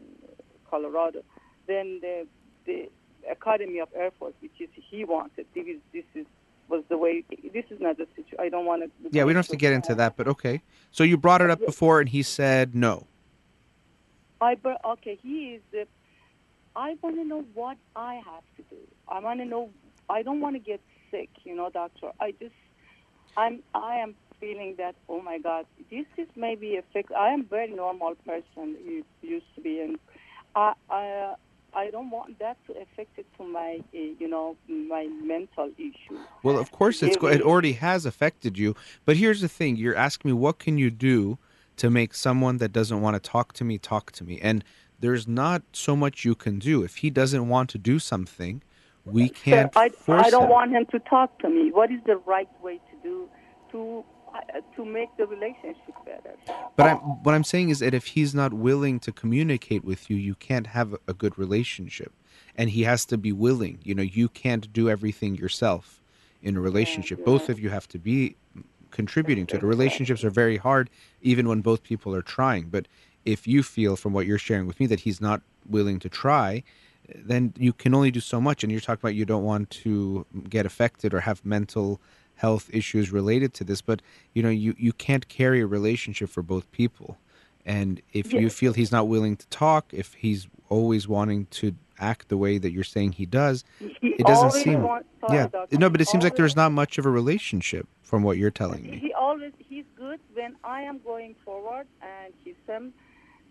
Colorado. 0.68 1.22
Then 1.68 2.00
the 2.02 2.26
the 2.66 2.90
Academy 3.30 3.78
of 3.78 3.88
Air 3.94 4.10
Force, 4.18 4.34
which 4.40 4.58
is 4.58 4.70
he 4.74 5.04
wanted. 5.04 5.46
This 5.54 5.66
is 5.68 5.80
this 5.92 6.08
is 6.16 6.26
was 6.68 6.82
the 6.88 6.98
way. 6.98 7.22
This 7.30 7.66
is 7.70 7.80
not 7.80 7.96
the 7.96 8.08
situation. 8.16 8.38
I 8.40 8.48
don't 8.48 8.66
want 8.66 8.82
to. 8.82 8.90
Yeah, 9.12 9.22
we 9.22 9.34
don't 9.34 9.44
have 9.44 9.56
to 9.56 9.56
get 9.56 9.72
into 9.72 9.94
that, 9.94 10.16
but 10.16 10.26
okay. 10.26 10.62
So 10.90 11.04
you 11.04 11.16
brought 11.16 11.42
it 11.42 11.50
up 11.50 11.60
before, 11.64 12.00
and 12.00 12.08
he 12.08 12.24
said 12.24 12.74
no. 12.74 13.06
I 14.42 14.56
br- 14.56 14.82
okay. 14.84 15.18
He 15.22 15.54
is. 15.54 15.62
The, 15.70 15.86
I 16.74 16.96
want 17.02 17.16
to 17.16 17.24
know 17.24 17.44
what 17.54 17.76
I 17.94 18.14
have 18.16 18.44
to 18.56 18.62
do. 18.74 18.80
I 19.08 19.20
want 19.20 19.40
to 19.40 19.46
know. 19.46 19.70
I 20.10 20.22
don't 20.22 20.40
want 20.40 20.56
to 20.56 20.60
get 20.60 20.80
sick. 21.10 21.30
You 21.44 21.54
know, 21.54 21.70
doctor. 21.70 22.10
I 22.20 22.32
just. 22.32 22.54
I'm. 23.36 23.62
I 23.74 23.96
am 23.96 24.14
feeling 24.40 24.74
that. 24.78 24.96
Oh 25.08 25.22
my 25.22 25.38
God, 25.38 25.66
this 25.90 26.06
is 26.18 26.28
maybe 26.34 26.76
a 26.76 26.82
fix. 26.92 27.12
I 27.16 27.28
am 27.28 27.44
very 27.44 27.70
normal 27.70 28.14
person. 28.26 28.76
You 28.84 29.04
used 29.22 29.54
to 29.54 29.60
be, 29.60 29.80
and 29.80 29.98
I. 30.54 30.74
I 30.90 31.34
I 31.74 31.90
don't 31.90 32.10
want 32.10 32.38
that 32.38 32.58
to 32.66 32.72
affect 32.72 33.18
it 33.18 33.26
to 33.38 33.44
my, 33.44 33.80
uh, 33.94 33.98
you 33.98 34.28
know, 34.28 34.56
my 34.68 35.06
mental 35.06 35.70
issues. 35.78 36.20
Well, 36.42 36.58
of 36.58 36.70
course 36.70 37.02
it's 37.02 37.16
go- 37.16 37.28
it 37.28 37.40
already 37.40 37.72
has 37.72 38.04
affected 38.04 38.58
you. 38.58 38.76
But 39.06 39.16
here's 39.16 39.40
the 39.40 39.48
thing: 39.48 39.76
you're 39.76 39.96
asking 39.96 40.30
me 40.30 40.34
what 40.34 40.58
can 40.58 40.76
you 40.76 40.90
do 40.90 41.38
to 41.82 41.90
make 41.90 42.14
someone 42.14 42.58
that 42.58 42.72
doesn't 42.72 43.00
want 43.00 43.14
to 43.16 43.30
talk 43.36 43.52
to 43.54 43.64
me 43.64 43.76
talk 43.76 44.12
to 44.12 44.22
me, 44.22 44.38
and 44.40 44.62
there's 45.00 45.26
not 45.26 45.62
so 45.72 45.96
much 45.96 46.24
you 46.24 46.36
can 46.36 46.60
do. 46.60 46.84
If 46.84 46.98
he 46.98 47.10
doesn't 47.10 47.48
want 47.48 47.70
to 47.70 47.78
do 47.92 47.98
something, 47.98 48.62
we 49.04 49.28
can't 49.28 49.74
So 49.74 49.80
I, 49.80 49.90
I 50.26 50.30
don't 50.30 50.44
him. 50.44 50.50
want 50.50 50.70
him 50.70 50.86
to 50.92 51.00
talk 51.00 51.40
to 51.40 51.48
me. 51.50 51.72
What 51.72 51.90
is 51.90 51.98
the 52.06 52.18
right 52.18 52.48
way 52.62 52.76
to 52.90 52.96
do 53.02 53.28
to 53.72 54.04
uh, 54.32 54.60
to 54.76 54.84
make 54.84 55.08
the 55.16 55.26
relationship 55.26 55.96
better? 56.06 56.34
But 56.76 56.86
I'm, 56.90 56.98
what 57.24 57.34
I'm 57.34 57.42
saying 57.42 57.70
is 57.70 57.80
that 57.80 57.94
if 57.94 58.06
he's 58.14 58.32
not 58.32 58.52
willing 58.54 59.00
to 59.00 59.10
communicate 59.10 59.82
with 59.84 60.08
you, 60.08 60.16
you 60.16 60.36
can't 60.36 60.68
have 60.68 60.92
a- 60.92 60.98
a 61.08 61.14
good 61.14 61.36
relationship. 61.36 62.12
And 62.56 62.70
he 62.70 62.82
has 62.84 63.04
to 63.06 63.18
be 63.18 63.32
willing. 63.32 63.80
You 63.82 63.94
know, 63.96 64.06
you 64.20 64.28
can't 64.28 64.72
do 64.72 64.88
everything 64.88 65.34
yourself 65.34 66.00
in 66.40 66.56
a 66.56 66.60
relationship. 66.60 67.24
Both 67.24 67.48
of 67.48 67.58
you 67.58 67.70
have 67.70 67.88
to 67.88 67.98
be 67.98 68.36
contributing 68.92 69.46
to 69.46 69.56
it. 69.56 69.62
Relationships 69.62 70.22
are 70.22 70.30
very 70.30 70.56
hard, 70.56 70.88
even 71.20 71.48
when 71.48 71.60
both 71.60 71.82
people 71.82 72.14
are 72.14 72.22
trying. 72.22 72.68
But 72.68 72.86
if 73.24 73.46
you 73.46 73.62
feel 73.62 73.96
from 73.96 74.12
what 74.12 74.26
you're 74.26 74.38
sharing 74.38 74.66
with 74.66 74.78
me 74.78 74.86
that 74.86 75.00
he's 75.00 75.20
not 75.20 75.42
willing 75.68 75.98
to 75.98 76.08
try, 76.08 76.62
then 77.14 77.52
you 77.58 77.72
can 77.72 77.94
only 77.94 78.10
do 78.10 78.20
so 78.20 78.40
much. 78.40 78.62
And 78.62 78.70
you're 78.70 78.80
talking 78.80 79.00
about 79.02 79.16
you 79.16 79.24
don't 79.24 79.44
want 79.44 79.70
to 79.70 80.24
get 80.48 80.64
affected 80.66 81.12
or 81.12 81.20
have 81.20 81.44
mental 81.44 82.00
health 82.36 82.70
issues 82.72 83.12
related 83.12 83.54
to 83.54 83.64
this, 83.64 83.80
but 83.80 84.02
you 84.34 84.42
know, 84.42 84.48
you, 84.48 84.74
you 84.78 84.92
can't 84.92 85.28
carry 85.28 85.60
a 85.60 85.66
relationship 85.66 86.28
for 86.28 86.42
both 86.42 86.70
people. 86.72 87.16
And 87.64 88.02
if 88.12 88.32
you 88.32 88.50
feel 88.50 88.72
he's 88.72 88.90
not 88.90 89.06
willing 89.06 89.36
to 89.36 89.46
talk, 89.46 89.92
if 89.92 90.14
he's 90.14 90.48
always 90.68 91.06
wanting 91.06 91.46
to 91.52 91.76
act 92.02 92.28
the 92.28 92.36
way 92.38 92.58
that 92.58 92.72
you're 92.72 92.84
saying 92.84 93.12
he 93.12 93.26
does, 93.26 93.64
He 93.80 94.14
it 94.18 94.26
doesn't 94.26 94.52
seem 94.52 94.90
yeah 95.28 95.48
no 95.72 95.90
but 95.90 96.00
it 96.00 96.08
seems 96.08 96.24
like 96.24 96.36
there's 96.36 96.56
not 96.56 96.72
much 96.72 96.98
of 96.98 97.06
a 97.06 97.10
relationship 97.10 97.88
from 98.02 98.22
what 98.22 98.36
you're 98.38 98.50
telling 98.50 98.84
me 98.90 98.98
He 99.00 99.12
always 99.14 99.52
he's 99.58 99.84
good 99.96 100.20
when 100.34 100.56
I 100.64 100.82
am 100.82 101.00
going 101.04 101.34
forward 101.44 101.86
and 102.02 102.34
kiss 102.44 102.56
him 102.66 102.92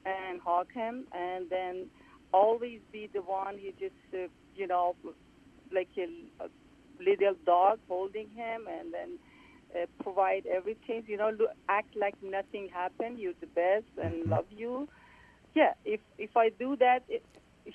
and 0.06 0.40
hug 0.46 0.68
him, 0.74 1.08
and 1.14 1.50
then 1.50 1.90
always 2.34 2.82
be 2.92 3.10
the 3.14 3.22
one. 3.22 3.58
He 3.58 3.74
just 3.80 3.96
uh, 4.14 4.28
you 4.56 4.68
know 4.68 4.96
like 5.74 5.90
a, 5.98 6.08
a 6.44 6.50
little 7.04 7.36
dog 7.46 7.80
holding 7.88 8.30
him, 8.30 8.68
and 8.70 8.94
then. 8.94 9.20
Uh, 9.74 9.86
provide 10.04 10.44
everything, 10.48 11.04
you 11.08 11.18
know, 11.18 11.30
look, 11.40 11.50
act 11.70 11.96
like 11.96 12.16
nothing 12.22 12.68
happened. 12.74 13.20
You're 13.20 13.34
the 13.40 13.48
best 13.48 13.86
and 14.04 14.28
Mm-hmm. 14.28 14.30
love 14.30 14.46
you. 14.50 14.90
Yeah, 15.56 15.74
if 15.86 16.02
if 16.18 16.38
I 16.38 16.50
do 16.50 16.76
that, 16.78 17.04
it, 17.10 17.24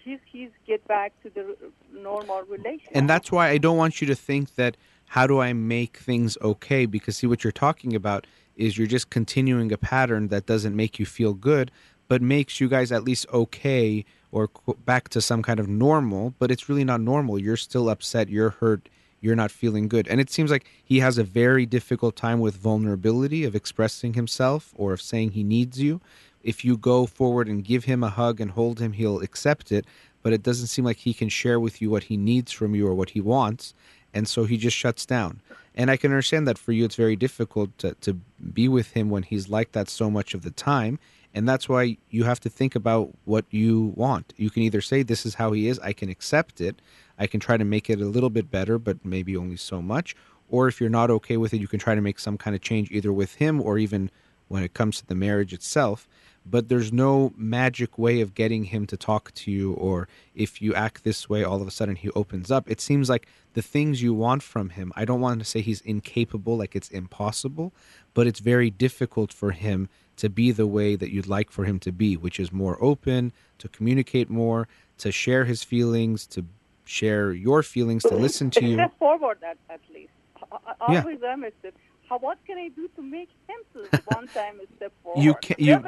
he's 0.02 0.18
he's 0.24 0.50
get 0.66 0.86
back 0.86 1.12
to 1.22 1.30
the 1.30 1.56
normal 1.92 2.42
relationship. 2.42 2.90
and 2.92 3.08
that's 3.08 3.30
why 3.32 3.48
I 3.48 3.58
don't 3.58 3.76
want 3.76 4.00
you 4.00 4.06
to 4.08 4.14
think 4.14 4.54
that 4.56 4.76
how 5.06 5.26
do 5.26 5.40
I 5.40 5.52
make 5.52 5.98
things 5.98 6.36
okay? 6.42 6.86
Because 6.86 7.16
see 7.16 7.26
what 7.26 7.44
you're 7.44 7.52
talking 7.52 7.94
about 7.94 8.26
is 8.56 8.76
you're 8.76 8.86
just 8.86 9.10
continuing 9.10 9.70
a 9.72 9.78
pattern 9.78 10.28
that 10.28 10.46
doesn't 10.46 10.74
make 10.74 10.98
you 10.98 11.06
feel 11.06 11.34
good 11.34 11.70
but 12.08 12.22
makes 12.22 12.60
you 12.60 12.68
guys 12.68 12.92
at 12.92 13.02
least 13.02 13.26
okay 13.32 14.04
or 14.30 14.48
back 14.84 15.08
to 15.08 15.20
some 15.20 15.42
kind 15.42 15.60
of 15.60 15.68
normal 15.68 16.34
but 16.38 16.50
it's 16.50 16.68
really 16.68 16.84
not 16.84 17.00
normal. 17.00 17.38
You're 17.38 17.56
still 17.56 17.88
upset 17.88 18.28
you're 18.28 18.50
hurt 18.50 18.88
you're 19.20 19.36
not 19.36 19.50
feeling 19.50 19.88
good. 19.88 20.06
And 20.08 20.20
it 20.20 20.30
seems 20.30 20.50
like 20.50 20.66
he 20.84 21.00
has 21.00 21.18
a 21.18 21.24
very 21.24 21.66
difficult 21.66 22.16
time 22.16 22.40
with 22.40 22.56
vulnerability 22.56 23.44
of 23.44 23.54
expressing 23.54 24.14
himself 24.14 24.72
or 24.76 24.92
of 24.92 25.00
saying 25.00 25.32
he 25.32 25.42
needs 25.42 25.80
you 25.80 26.00
if 26.46 26.64
you 26.64 26.76
go 26.76 27.04
forward 27.06 27.48
and 27.48 27.64
give 27.64 27.84
him 27.84 28.02
a 28.02 28.08
hug 28.08 28.40
and 28.40 28.52
hold 28.52 28.78
him 28.80 28.92
he'll 28.92 29.20
accept 29.20 29.72
it 29.72 29.84
but 30.22 30.32
it 30.32 30.42
doesn't 30.42 30.68
seem 30.68 30.84
like 30.84 30.96
he 30.98 31.12
can 31.12 31.28
share 31.28 31.60
with 31.60 31.82
you 31.82 31.90
what 31.90 32.04
he 32.04 32.16
needs 32.16 32.50
from 32.50 32.74
you 32.74 32.86
or 32.86 32.94
what 32.94 33.10
he 33.10 33.20
wants 33.20 33.74
and 34.14 34.26
so 34.26 34.44
he 34.44 34.56
just 34.56 34.74
shuts 34.74 35.04
down. 35.04 35.42
And 35.74 35.90
i 35.90 35.96
can 35.96 36.10
understand 36.10 36.48
that 36.48 36.56
for 36.56 36.72
you 36.72 36.84
it's 36.86 36.94
very 36.94 37.16
difficult 37.16 37.76
to, 37.78 37.94
to 38.00 38.14
be 38.54 38.66
with 38.66 38.92
him 38.92 39.10
when 39.10 39.24
he's 39.24 39.50
like 39.50 39.72
that 39.72 39.90
so 39.90 40.10
much 40.10 40.32
of 40.32 40.42
the 40.42 40.50
time 40.50 40.98
and 41.34 41.46
that's 41.46 41.68
why 41.68 41.98
you 42.08 42.24
have 42.24 42.40
to 42.40 42.48
think 42.48 42.74
about 42.74 43.10
what 43.26 43.44
you 43.50 43.92
want. 43.94 44.32
You 44.38 44.48
can 44.48 44.62
either 44.62 44.80
say 44.80 45.02
this 45.02 45.26
is 45.26 45.34
how 45.34 45.52
he 45.52 45.68
is 45.68 45.78
i 45.80 45.92
can 45.92 46.08
accept 46.08 46.60
it 46.60 46.80
i 47.18 47.26
can 47.26 47.40
try 47.40 47.56
to 47.56 47.64
make 47.64 47.90
it 47.90 48.00
a 48.00 48.06
little 48.06 48.30
bit 48.30 48.50
better 48.50 48.78
but 48.78 49.04
maybe 49.04 49.36
only 49.36 49.56
so 49.56 49.82
much 49.82 50.16
or 50.48 50.68
if 50.68 50.80
you're 50.80 50.98
not 51.00 51.10
okay 51.10 51.36
with 51.36 51.52
it 51.52 51.60
you 51.60 51.68
can 51.68 51.80
try 51.80 51.94
to 51.94 52.00
make 52.00 52.18
some 52.18 52.38
kind 52.38 52.56
of 52.56 52.62
change 52.62 52.90
either 52.90 53.12
with 53.12 53.34
him 53.34 53.60
or 53.60 53.78
even 53.78 54.10
when 54.48 54.62
it 54.62 54.74
comes 54.74 54.98
to 54.98 55.06
the 55.06 55.14
marriage 55.14 55.52
itself 55.52 56.08
but 56.48 56.68
there's 56.68 56.92
no 56.92 57.32
magic 57.36 57.98
way 57.98 58.20
of 58.20 58.34
getting 58.34 58.64
him 58.64 58.86
to 58.86 58.96
talk 58.96 59.32
to 59.34 59.50
you 59.50 59.72
or 59.72 60.08
if 60.34 60.62
you 60.62 60.74
act 60.74 61.04
this 61.04 61.28
way 61.28 61.42
all 61.42 61.60
of 61.60 61.66
a 61.66 61.70
sudden 61.70 61.96
he 61.96 62.10
opens 62.10 62.50
up 62.50 62.70
it 62.70 62.80
seems 62.80 63.08
like 63.08 63.26
the 63.54 63.62
things 63.62 64.02
you 64.02 64.14
want 64.14 64.42
from 64.42 64.70
him 64.70 64.92
i 64.96 65.04
don't 65.04 65.20
want 65.20 65.38
to 65.38 65.44
say 65.44 65.60
he's 65.60 65.80
incapable 65.82 66.56
like 66.56 66.76
it's 66.76 66.90
impossible 66.90 67.72
but 68.14 68.26
it's 68.26 68.40
very 68.40 68.70
difficult 68.70 69.32
for 69.32 69.50
him 69.50 69.88
to 70.16 70.30
be 70.30 70.50
the 70.50 70.66
way 70.66 70.96
that 70.96 71.12
you'd 71.12 71.26
like 71.26 71.50
for 71.50 71.64
him 71.64 71.78
to 71.78 71.92
be 71.92 72.16
which 72.16 72.38
is 72.38 72.52
more 72.52 72.82
open 72.82 73.32
to 73.58 73.68
communicate 73.68 74.30
more 74.30 74.68
to 74.98 75.10
share 75.12 75.44
his 75.44 75.62
feelings 75.62 76.26
to 76.26 76.44
share 76.86 77.32
your 77.32 77.62
feelings 77.62 78.02
to 78.02 78.14
listen 78.14 78.50
to 78.50 78.64
you 78.64 78.74
step 78.74 78.96
forward 78.98 79.38
at, 79.42 79.58
at 79.68 79.80
least. 79.92 80.12
Yeah. 80.88 81.00
always 81.00 81.22
am 81.22 81.44
a 81.44 81.50
step. 81.58 81.74
How, 82.08 82.18
what 82.18 82.38
can 82.46 82.56
I 82.58 82.68
do 82.68 82.88
to 82.96 83.02
make 83.02 83.30
him 83.48 83.56
to 83.74 83.98
one 84.14 84.28
time 84.28 84.60
a 84.60 84.76
step 84.76 84.92
forward? 85.02 85.22
you 85.22 85.34
can 85.40 85.56
you 85.58 85.82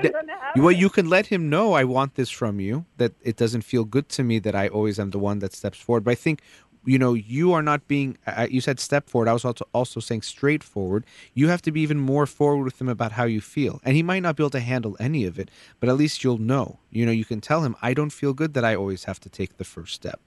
well 0.57 0.73
you 0.73 0.89
can 0.89 1.09
let 1.09 1.27
him 1.27 1.49
know 1.49 1.75
i 1.75 1.85
want 1.85 2.15
this 2.15 2.31
from 2.31 2.61
you 2.61 2.85
that 2.97 3.13
it 3.23 3.37
doesn't 3.37 3.63
feel 3.63 3.85
good 3.85 4.09
to 4.09 4.23
me 4.25 4.39
that 4.39 4.55
i 4.55 4.69
always 4.69 4.99
am 4.99 5.11
the 5.11 5.19
one 5.19 5.39
that 5.41 5.53
steps 5.53 5.79
forward. 5.79 6.05
But 6.05 6.13
i 6.13 6.15
think 6.15 6.41
you 6.85 6.99
know 6.99 7.13
you 7.15 7.53
are 7.53 7.63
not 7.63 7.87
being 7.87 8.17
uh, 8.27 8.47
you 8.51 8.61
said 8.61 8.81
step 8.81 9.11
forward. 9.11 9.29
I 9.29 9.33
was 9.33 9.45
also 9.45 9.65
also 9.73 10.01
saying 10.01 10.23
straightforward 10.23 11.05
you 11.35 11.49
have 11.49 11.63
to 11.63 11.73
be 11.73 11.81
even 11.83 11.99
more 11.99 12.27
forward 12.27 12.65
with 12.65 12.81
him 12.81 12.89
about 12.89 13.13
how 13.13 13.25
you 13.25 13.41
feel. 13.41 13.81
And 13.85 13.95
he 13.97 14.03
might 14.03 14.21
not 14.21 14.37
be 14.37 14.43
able 14.43 14.51
to 14.51 14.61
handle 14.61 14.97
any 14.99 15.25
of 15.25 15.39
it 15.39 15.51
but 15.81 15.89
at 15.89 15.97
least 15.97 16.25
you'll 16.25 16.39
know. 16.39 16.79
You 16.91 17.05
know 17.07 17.13
you 17.13 17.25
can 17.25 17.41
tell 17.41 17.63
him 17.63 17.77
i 17.83 17.93
don't 17.95 18.11
feel 18.11 18.33
good 18.33 18.55
that 18.55 18.65
i 18.65 18.75
always 18.75 19.05
have 19.05 19.21
to 19.21 19.29
take 19.29 19.57
the 19.57 19.65
first 19.65 19.95
step. 19.95 20.21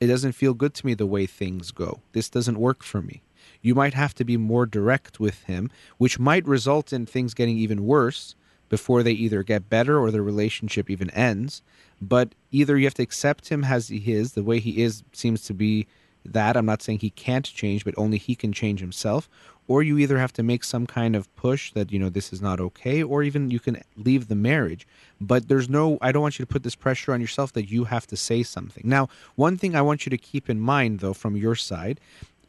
It 0.00 0.06
doesn't 0.06 0.32
feel 0.32 0.54
good 0.54 0.72
to 0.74 0.86
me 0.86 0.94
the 0.94 1.06
way 1.06 1.26
things 1.26 1.70
go. 1.72 2.00
This 2.12 2.30
doesn't 2.30 2.58
work 2.58 2.82
for 2.82 3.02
me. 3.02 3.22
You 3.62 3.74
might 3.74 3.94
have 3.94 4.14
to 4.14 4.24
be 4.24 4.36
more 4.36 4.66
direct 4.66 5.20
with 5.20 5.42
him, 5.44 5.70
which 5.98 6.18
might 6.18 6.46
result 6.46 6.92
in 6.92 7.06
things 7.06 7.34
getting 7.34 7.58
even 7.58 7.84
worse 7.84 8.34
before 8.68 9.02
they 9.02 9.12
either 9.12 9.42
get 9.42 9.68
better 9.68 9.98
or 9.98 10.10
the 10.10 10.22
relationship 10.22 10.88
even 10.88 11.10
ends. 11.10 11.62
But 12.00 12.34
either 12.50 12.78
you 12.78 12.86
have 12.86 12.94
to 12.94 13.02
accept 13.02 13.48
him 13.48 13.64
as 13.64 13.88
he 13.88 14.12
is, 14.12 14.32
the 14.32 14.44
way 14.44 14.60
he 14.60 14.82
is 14.82 15.02
seems 15.12 15.42
to 15.44 15.54
be 15.54 15.86
that. 16.24 16.56
I'm 16.56 16.66
not 16.66 16.82
saying 16.82 17.00
he 17.00 17.10
can't 17.10 17.44
change, 17.44 17.84
but 17.84 17.94
only 17.96 18.16
he 18.16 18.34
can 18.34 18.52
change 18.52 18.80
himself. 18.80 19.28
Or 19.68 19.82
you 19.82 19.98
either 19.98 20.18
have 20.18 20.32
to 20.32 20.42
make 20.42 20.64
some 20.64 20.86
kind 20.86 21.14
of 21.14 21.32
push 21.36 21.72
that, 21.72 21.92
you 21.92 21.98
know, 21.98 22.08
this 22.08 22.32
is 22.32 22.42
not 22.42 22.58
okay, 22.58 23.02
or 23.02 23.22
even 23.22 23.50
you 23.50 23.60
can 23.60 23.80
leave 23.96 24.26
the 24.26 24.34
marriage. 24.34 24.86
But 25.20 25.48
there's 25.48 25.68
no, 25.68 25.96
I 26.00 26.10
don't 26.10 26.22
want 26.22 26.38
you 26.38 26.44
to 26.44 26.52
put 26.52 26.64
this 26.64 26.74
pressure 26.74 27.12
on 27.12 27.20
yourself 27.20 27.52
that 27.52 27.70
you 27.70 27.84
have 27.84 28.06
to 28.08 28.16
say 28.16 28.42
something. 28.42 28.82
Now, 28.86 29.08
one 29.36 29.56
thing 29.56 29.76
I 29.76 29.82
want 29.82 30.06
you 30.06 30.10
to 30.10 30.18
keep 30.18 30.50
in 30.50 30.60
mind, 30.60 31.00
though, 31.00 31.14
from 31.14 31.36
your 31.36 31.54
side, 31.54 32.00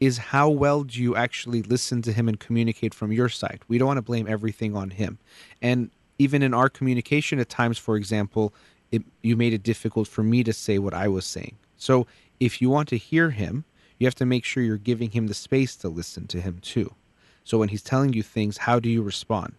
is 0.02 0.18
how 0.18 0.50
well 0.50 0.84
do 0.84 1.02
you 1.02 1.16
actually 1.16 1.62
listen 1.62 2.02
to 2.02 2.12
him 2.12 2.28
and 2.28 2.40
communicate 2.40 2.94
from 2.94 3.12
your 3.12 3.30
side? 3.30 3.62
We 3.68 3.78
don't 3.78 3.88
want 3.88 4.00
to 4.00 4.02
blame 4.02 4.28
everything 4.28 4.76
on 4.76 4.90
him. 4.90 5.20
And 5.62 5.92
even 6.18 6.42
in 6.42 6.54
our 6.54 6.70
communication, 6.70 7.40
at 7.40 7.50
times, 7.50 7.78
for 7.78 7.96
example, 7.96 8.52
it, 8.92 9.04
you 9.22 9.38
made 9.38 9.54
it 9.54 9.62
difficult 9.64 10.08
for 10.08 10.24
me 10.24 10.44
to 10.44 10.54
say 10.54 10.80
what 10.80 10.96
I 10.96 11.08
was 11.08 11.26
saying. 11.26 11.56
So 11.78 12.08
if 12.40 12.62
you 12.62 12.70
want 12.70 12.90
to 12.90 12.98
hear 12.98 13.30
him, 13.30 13.64
you 14.00 14.08
have 14.08 14.16
to 14.16 14.26
make 14.26 14.44
sure 14.44 14.64
you're 14.64 14.78
giving 14.78 15.12
him 15.12 15.28
the 15.28 15.36
space 15.36 15.76
to 15.78 15.88
listen 15.88 16.26
to 16.28 16.42
him 16.42 16.58
too. 16.62 16.94
So 17.44 17.60
when 17.60 17.70
he's 17.70 17.84
telling 17.84 18.14
you 18.14 18.24
things, 18.24 18.58
how 18.58 18.80
do 18.80 18.90
you 18.90 19.04
respond? 19.04 19.54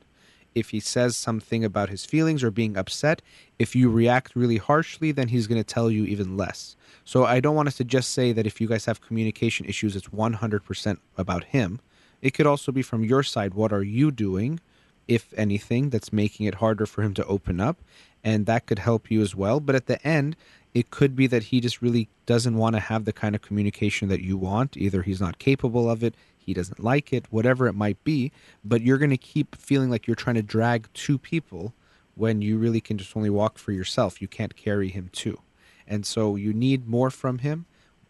If 0.54 0.70
he 0.70 0.80
says 0.80 1.16
something 1.16 1.64
about 1.64 1.88
his 1.88 2.04
feelings 2.04 2.42
or 2.42 2.50
being 2.50 2.76
upset, 2.76 3.22
if 3.58 3.74
you 3.74 3.90
react 3.90 4.36
really 4.36 4.58
harshly, 4.58 5.12
then 5.12 5.28
he's 5.28 5.46
going 5.46 5.62
to 5.62 5.74
tell 5.74 5.90
you 5.90 6.04
even 6.04 6.36
less. 6.36 6.76
So 7.04 7.24
I 7.24 7.40
don't 7.40 7.56
want 7.56 7.68
us 7.68 7.76
to 7.78 7.84
just 7.84 8.12
say 8.12 8.32
that 8.32 8.46
if 8.46 8.60
you 8.60 8.68
guys 8.68 8.84
have 8.84 9.00
communication 9.00 9.66
issues, 9.66 9.96
it's 9.96 10.08
100% 10.08 10.98
about 11.16 11.44
him. 11.44 11.80
It 12.20 12.34
could 12.34 12.46
also 12.46 12.70
be 12.70 12.82
from 12.82 13.04
your 13.04 13.22
side. 13.22 13.54
What 13.54 13.72
are 13.72 13.82
you 13.82 14.10
doing, 14.10 14.60
if 15.08 15.32
anything, 15.36 15.90
that's 15.90 16.12
making 16.12 16.46
it 16.46 16.56
harder 16.56 16.86
for 16.86 17.02
him 17.02 17.14
to 17.14 17.24
open 17.26 17.60
up? 17.60 17.78
And 18.22 18.46
that 18.46 18.66
could 18.66 18.78
help 18.78 19.10
you 19.10 19.20
as 19.20 19.34
well. 19.34 19.58
But 19.58 19.74
at 19.74 19.86
the 19.86 20.06
end, 20.06 20.36
it 20.74 20.90
could 20.90 21.16
be 21.16 21.26
that 21.26 21.44
he 21.44 21.60
just 21.60 21.82
really 21.82 22.08
doesn't 22.24 22.56
want 22.56 22.76
to 22.76 22.80
have 22.80 23.04
the 23.04 23.12
kind 23.12 23.34
of 23.34 23.42
communication 23.42 24.08
that 24.08 24.22
you 24.22 24.36
want. 24.36 24.76
Either 24.76 25.02
he's 25.02 25.20
not 25.20 25.38
capable 25.38 25.90
of 25.90 26.04
it, 26.04 26.14
he 26.44 26.54
doesn't 26.54 26.82
like 26.82 27.12
it, 27.12 27.26
whatever 27.30 27.66
it 27.66 27.74
might 27.74 28.02
be, 28.04 28.32
but 28.64 28.82
you're 28.82 28.98
going 28.98 29.10
to 29.10 29.16
keep 29.16 29.54
feeling 29.56 29.90
like 29.90 30.06
you're 30.06 30.16
trying 30.16 30.36
to 30.36 30.42
drag 30.42 30.88
two 30.92 31.18
people 31.18 31.72
when 32.14 32.42
you 32.42 32.58
really 32.58 32.80
can 32.80 32.98
just 32.98 33.16
only 33.16 33.30
walk 33.30 33.58
for 33.58 33.72
yourself. 33.72 34.20
You 34.20 34.28
can't 34.28 34.56
carry 34.56 34.88
him 34.88 35.08
too. 35.12 35.40
And 35.86 36.04
so 36.04 36.36
you 36.36 36.52
need 36.52 36.88
more 36.88 37.10
from 37.10 37.38
him. 37.38 37.66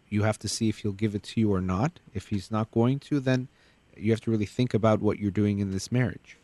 You 0.08 0.22
have 0.24 0.38
to 0.40 0.48
see 0.48 0.68
if 0.68 0.78
he'll 0.78 0.92
give 0.92 1.14
it 1.14 1.22
to 1.24 1.40
you 1.40 1.52
or 1.52 1.60
not. 1.60 2.00
If 2.14 2.28
he's 2.28 2.50
not 2.50 2.70
going 2.70 2.98
to, 3.00 3.20
then 3.20 3.48
you 3.96 4.10
have 4.12 4.20
to 4.22 4.30
really 4.30 4.46
think 4.46 4.74
about 4.74 5.00
what 5.00 5.18
you're 5.18 5.30
doing 5.30 5.58
in 5.58 5.70
this 5.70 5.92
marriage. 5.92 6.36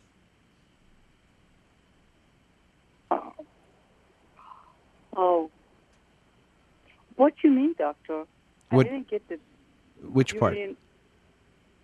Oh. 5.16 5.50
What 7.16 7.34
do 7.42 7.48
you 7.48 7.54
mean, 7.54 7.74
doctor? 7.76 8.24
What- 8.70 8.86
I 8.86 8.90
didn't 8.90 9.08
get 9.08 9.26
the 9.28 9.38
Which 10.02 10.38
part? 10.38 10.54
mean 10.54 10.76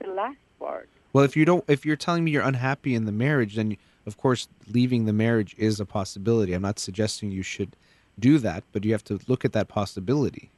the 0.01 0.09
last 0.09 0.38
part. 0.59 0.88
Well, 1.12 1.24
if 1.24 1.36
you 1.36 1.45
don't, 1.45 1.64
if 1.68 1.86
you're 1.86 1.97
telling 1.97 2.24
me 2.24 2.32
you're 2.32 2.42
unhappy 2.42 2.95
in 2.95 3.05
the 3.05 3.12
marriage, 3.12 3.55
then 3.57 3.76
of 4.07 4.16
course 4.16 4.49
leaving 4.72 5.05
the 5.07 5.12
marriage 5.12 5.55
is 5.59 5.80
a 5.80 5.86
possibility. 5.86 6.53
I'm 6.53 6.62
not 6.62 6.78
suggesting 6.78 7.30
you 7.30 7.42
should 7.42 7.76
do 8.18 8.38
that, 8.38 8.64
but 8.72 8.84
you 8.84 8.92
have 8.92 9.05
to 9.05 9.20
look 9.26 9.45
at 9.45 9.53
that 9.53 9.68
possibility. 9.68 10.51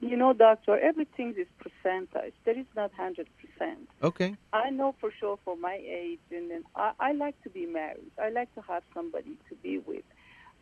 You 0.00 0.16
know, 0.16 0.32
doctor, 0.34 0.78
everything 0.78 1.34
is 1.38 1.46
percentage. 1.58 2.34
There 2.44 2.58
is 2.58 2.66
not 2.76 2.92
hundred 2.92 3.26
percent. 3.40 3.88
Okay. 4.02 4.36
I 4.52 4.70
know 4.70 4.94
for 5.00 5.10
sure 5.18 5.38
for 5.44 5.56
my 5.56 5.80
age, 5.82 6.18
and 6.30 6.50
then 6.50 6.64
I, 6.76 6.92
I 7.00 7.12
like 7.12 7.40
to 7.44 7.48
be 7.48 7.64
married. 7.64 8.10
I 8.22 8.28
like 8.28 8.54
to 8.54 8.60
have 8.62 8.82
somebody 8.92 9.36
to 9.48 9.54
be 9.62 9.78
with, 9.78 10.04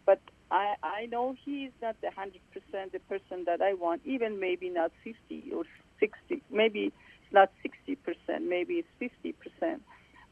but 0.07 0.21
I 0.51 0.75
I 0.83 1.07
know 1.07 1.35
he 1.45 1.65
is 1.65 1.73
not 1.81 1.97
the 2.03 2.11
hundred 2.11 2.43
percent 2.53 2.93
the 2.93 3.01
person 3.01 3.45
that 3.47 3.61
I 3.61 3.75
want. 3.75 4.03
Even 4.05 4.39
maybe 4.39 4.69
not 4.69 4.93
fifty 5.03 5.51
or 5.53 5.65
sixty, 6.03 6.43
maybe 6.51 6.93
not 7.33 7.51
sixty 7.63 7.95
percent, 8.07 8.41
maybe 8.49 8.75
it's 8.83 8.89
fifty 8.99 9.33
percent. 9.33 9.83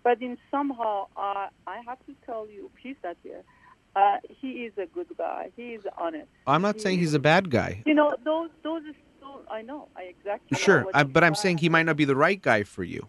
But 0.03 0.21
in 0.23 0.37
somehow, 0.51 1.07
uh, 1.16 1.49
I 1.66 1.79
have 1.87 1.99
to 2.07 2.14
tell 2.27 2.49
you, 2.49 2.71
he's 2.83 2.97
not 3.05 3.16
there. 3.23 3.43
Uh, 3.95 4.16
he 4.41 4.51
is 4.66 4.73
a 4.79 4.87
good 4.87 5.09
guy. 5.18 5.51
He 5.57 5.75
is 5.79 5.83
honest. 5.99 6.29
I'm 6.47 6.62
not 6.62 6.81
saying 6.81 6.99
he's 7.01 7.14
a 7.14 7.18
bad 7.18 7.51
guy. 7.51 7.83
You 7.87 7.95
know, 7.95 8.14
those 8.25 8.51
those 8.62 8.83
is 8.85 8.95
so 9.21 9.43
I 9.51 9.62
know. 9.62 9.89
I 9.97 10.03
exactly. 10.05 10.57
Sure, 10.59 10.87
I, 10.95 11.03
but 11.03 11.23
I'm 11.25 11.35
saying 11.35 11.59
he 11.59 11.68
might 11.68 11.85
not 11.85 11.97
be 11.97 12.05
the 12.05 12.16
right 12.16 12.41
guy 12.41 12.62
for 12.62 12.85
you. 12.85 13.09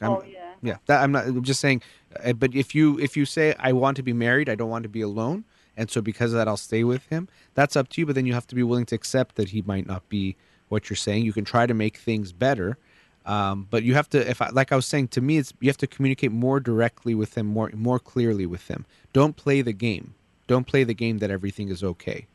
I'm- 0.00 0.10
Oh 0.12 0.22
yeah. 0.24 0.36
Yeah, 0.62 0.76
that, 0.86 1.02
I'm 1.02 1.12
not. 1.12 1.24
I'm 1.26 1.42
just 1.42 1.60
saying. 1.60 1.80
Uh, 2.22 2.34
but 2.34 2.54
if 2.54 2.74
you 2.74 2.98
if 3.00 3.16
you 3.16 3.24
say 3.24 3.54
I 3.58 3.72
want 3.72 3.96
to 3.96 4.02
be 4.02 4.12
married, 4.12 4.48
I 4.50 4.54
don't 4.54 4.68
want 4.68 4.82
to 4.82 4.88
be 4.90 5.00
alone, 5.00 5.44
and 5.76 5.90
so 5.90 6.02
because 6.02 6.32
of 6.32 6.36
that, 6.38 6.48
I'll 6.48 6.58
stay 6.58 6.84
with 6.84 7.06
him. 7.06 7.28
That's 7.54 7.76
up 7.76 7.88
to 7.90 8.00
you. 8.00 8.06
But 8.06 8.14
then 8.14 8.26
you 8.26 8.34
have 8.34 8.46
to 8.48 8.54
be 8.54 8.62
willing 8.62 8.84
to 8.86 8.94
accept 8.94 9.36
that 9.36 9.48
he 9.50 9.62
might 9.62 9.86
not 9.86 10.06
be 10.10 10.36
what 10.70 10.88
you're 10.88 10.96
saying. 10.96 11.24
You 11.24 11.34
can 11.34 11.44
try 11.44 11.66
to 11.66 11.74
make 11.74 11.98
things 11.98 12.32
better, 12.32 12.78
um, 13.26 13.66
but 13.70 13.82
you 13.82 13.94
have 13.94 14.08
to. 14.10 14.30
If 14.30 14.40
I, 14.40 14.48
like 14.48 14.72
I 14.72 14.76
was 14.76 14.86
saying, 14.86 15.08
to 15.08 15.20
me, 15.20 15.36
it's 15.36 15.52
you 15.60 15.68
have 15.68 15.76
to 15.78 15.86
communicate 15.86 16.32
more 16.32 16.58
directly 16.58 17.14
with 17.14 17.34
them, 17.34 17.46
more 17.46 17.70
more 17.74 17.98
clearly 17.98 18.46
with 18.46 18.66
them. 18.68 18.86
Don't 19.12 19.36
play 19.36 19.60
the 19.60 19.74
game. 19.74 20.14
Don't 20.46 20.66
play 20.66 20.82
the 20.84 20.94
game 20.94 21.18
that 21.18 21.30
everything 21.30 21.68
is 21.68 21.84
okay 21.84 22.26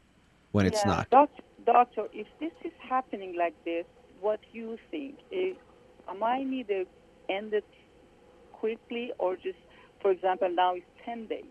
when 0.52 0.66
it's 0.66 0.82
yeah. 0.86 0.92
not. 0.92 1.10
Doc- 1.10 1.30
doctor, 1.66 2.08
if 2.14 2.28
this 2.40 2.54
is 2.64 2.72
happening 2.80 3.36
like 3.38 3.56
this, 3.66 3.86
what 4.22 4.40
do 4.42 4.58
you 4.58 4.78
think? 4.92 5.18
Is, 5.32 5.56
am 6.08 6.24
I 6.24 6.44
need 6.44 6.68
to 6.70 6.86
end 7.28 7.54
it 7.54 7.66
quickly 8.54 9.12
or 9.18 9.36
just, 9.36 9.58
for 10.02 10.12
example, 10.12 10.50
now 10.50 10.76
it's 10.76 10.86
10 11.04 11.28
days? 11.28 11.44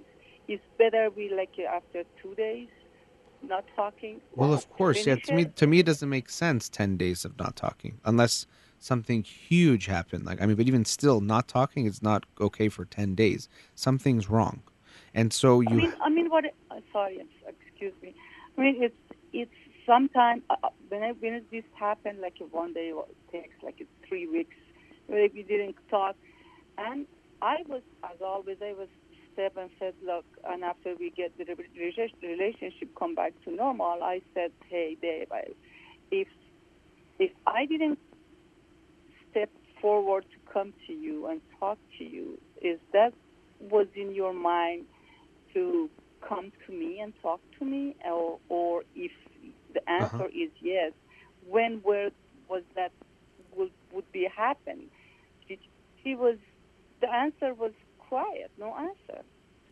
It's 0.48 0.62
better 0.78 1.10
we 1.14 1.32
like 1.34 1.50
uh, 1.58 1.76
after 1.76 2.04
two 2.22 2.34
days 2.34 2.68
not 3.48 3.64
talking? 3.76 4.20
Well, 4.34 4.52
of 4.52 4.68
course, 4.70 5.06
yeah. 5.06 5.16
To 5.16 5.34
me, 5.34 5.44
to 5.46 5.66
me, 5.66 5.80
it 5.80 5.86
doesn't 5.86 6.08
make 6.08 6.28
sense. 6.28 6.68
Ten 6.68 6.96
days 6.96 7.24
of 7.24 7.38
not 7.38 7.56
talking, 7.56 8.00
unless 8.04 8.46
something 8.78 9.22
huge 9.22 9.86
happened. 9.86 10.24
Like 10.24 10.40
I 10.42 10.46
mean, 10.46 10.56
but 10.56 10.66
even 10.66 10.84
still, 10.84 11.20
not 11.20 11.48
talking 11.48 11.86
is 11.86 12.02
not 12.02 12.26
okay 12.40 12.68
for 12.68 12.84
ten 12.84 13.14
days. 13.14 13.48
Something's 13.74 14.28
wrong, 14.28 14.62
and 15.14 15.32
so 15.32 15.60
you. 15.60 15.68
I 15.68 15.74
mean, 15.74 15.92
I 16.06 16.08
mean, 16.08 16.30
what? 16.30 16.44
Uh, 16.70 16.80
sorry, 16.92 17.24
excuse 17.46 17.94
me. 18.02 18.14
I 18.56 18.60
mean, 18.60 18.82
it's 18.82 18.96
it's 19.32 19.52
sometimes 19.86 20.42
uh, 20.50 20.56
uh, 20.62 20.68
when 20.88 21.02
I, 21.02 21.12
when 21.12 21.44
this 21.50 21.64
happened, 21.74 22.20
like 22.20 22.34
one 22.50 22.72
day 22.72 22.92
it 22.94 23.32
takes 23.32 23.62
like 23.62 23.86
three 24.08 24.26
weeks. 24.26 24.56
Where 25.06 25.28
we 25.34 25.42
didn't 25.42 25.76
talk, 25.90 26.16
and 26.78 27.06
I 27.42 27.56
was, 27.68 27.82
as 28.04 28.22
always, 28.24 28.56
I 28.62 28.72
was 28.72 28.88
step 29.34 29.54
and 29.58 29.70
said, 29.78 29.94
look, 30.06 30.26
and 30.48 30.64
after 30.64 30.94
we 30.98 31.12
get 31.16 31.32
the 31.38 31.46
relationship 32.22 32.90
come 32.98 33.14
back 33.14 33.34
to 33.44 33.54
normal, 33.54 34.02
I 34.02 34.22
said, 34.34 34.52
hey, 34.70 34.96
Dave, 35.02 35.28
I, 35.32 35.44
if 36.12 36.28
if 37.18 37.32
I 37.46 37.66
didn't 37.66 37.98
step 39.30 39.50
forward 39.80 40.24
to 40.34 40.52
come 40.52 40.74
to 40.86 40.92
you 40.92 41.26
and 41.28 41.40
talk 41.60 41.78
to 41.98 42.04
you, 42.04 42.38
is 42.62 42.80
that 42.92 43.12
was 43.60 43.86
in 43.94 44.14
your 44.14 44.32
mind 44.34 44.86
to 45.54 45.90
come 46.26 46.52
to 46.66 46.72
me 46.72 47.00
and 47.00 47.14
talk 47.22 47.40
to 47.58 47.64
me, 47.64 47.96
or, 48.04 48.38
or 48.48 48.82
if 48.94 49.12
the 49.74 49.80
answer 49.90 50.26
Uh-huh. 50.26 50.28
is 50.28 50.50
yes, 50.62 50.92
when 51.46 51.80
where 51.82 52.10
was 52.48 52.62
that 52.76 52.92
would 53.56 53.70
would 53.92 54.10
be 54.12 54.28
happening? 54.34 54.88
She, 55.48 55.58
she 56.02 56.14
was 56.14 56.38
the 57.00 57.12
answer 57.12 57.54
was 57.54 57.72
quiet, 58.08 58.50
no 58.58 58.74
answer. 58.76 59.22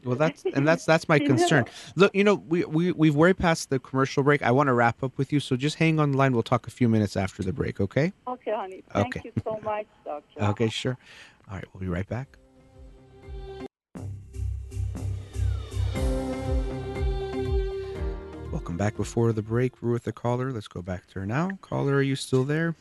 well, 0.05 0.17
that's 0.17 0.45
and 0.55 0.67
that's 0.67 0.85
that's 0.85 1.09
my 1.09 1.19
concern. 1.31 1.65
Look, 1.97 2.15
you 2.15 2.25
know, 2.25 2.35
we 2.35 2.65
we 2.65 2.93
we've 2.93 3.15
way 3.15 3.33
past 3.33 3.71
the 3.71 3.79
commercial 3.79 4.23
break. 4.23 4.43
I 4.43 4.51
want 4.51 4.69
to 4.69 4.73
wrap 4.75 5.03
up 5.03 5.17
with 5.19 5.33
you, 5.33 5.41
so 5.41 5.57
just 5.57 5.77
hang 5.77 6.01
on 6.01 6.13
the 6.13 6.19
line. 6.19 6.33
We'll 6.33 6.43
talk 6.43 6.67
a 6.67 6.71
few 6.71 6.89
minutes 6.89 7.17
after 7.17 7.43
the 7.43 7.53
break. 7.53 7.81
Okay? 7.81 8.13
Okay, 8.27 8.53
honey. 8.55 8.83
Thank 8.93 9.17
Okay. 9.17 9.23
you 9.25 9.33
so 9.45 9.59
much, 9.65 9.87
doctor. 10.05 10.43
Okay, 10.51 10.69
sure. 10.69 10.99
All 11.49 11.57
right, 11.57 11.65
we'll 11.73 11.81
be 11.81 11.89
right 11.89 12.09
back. 12.09 12.39
Welcome 18.51 18.77
back. 18.77 18.97
Before 18.97 19.33
the 19.33 19.43
break, 19.43 19.81
we're 19.83 19.93
with 19.93 20.05
the 20.05 20.13
caller. 20.13 20.53
Let's 20.53 20.69
go 20.69 20.83
back 20.83 21.07
to 21.09 21.21
her 21.21 21.27
now. 21.27 21.51
Caller, 21.63 21.95
are 21.95 22.03
you 22.03 22.17
still 22.17 22.45
there? 22.45 22.75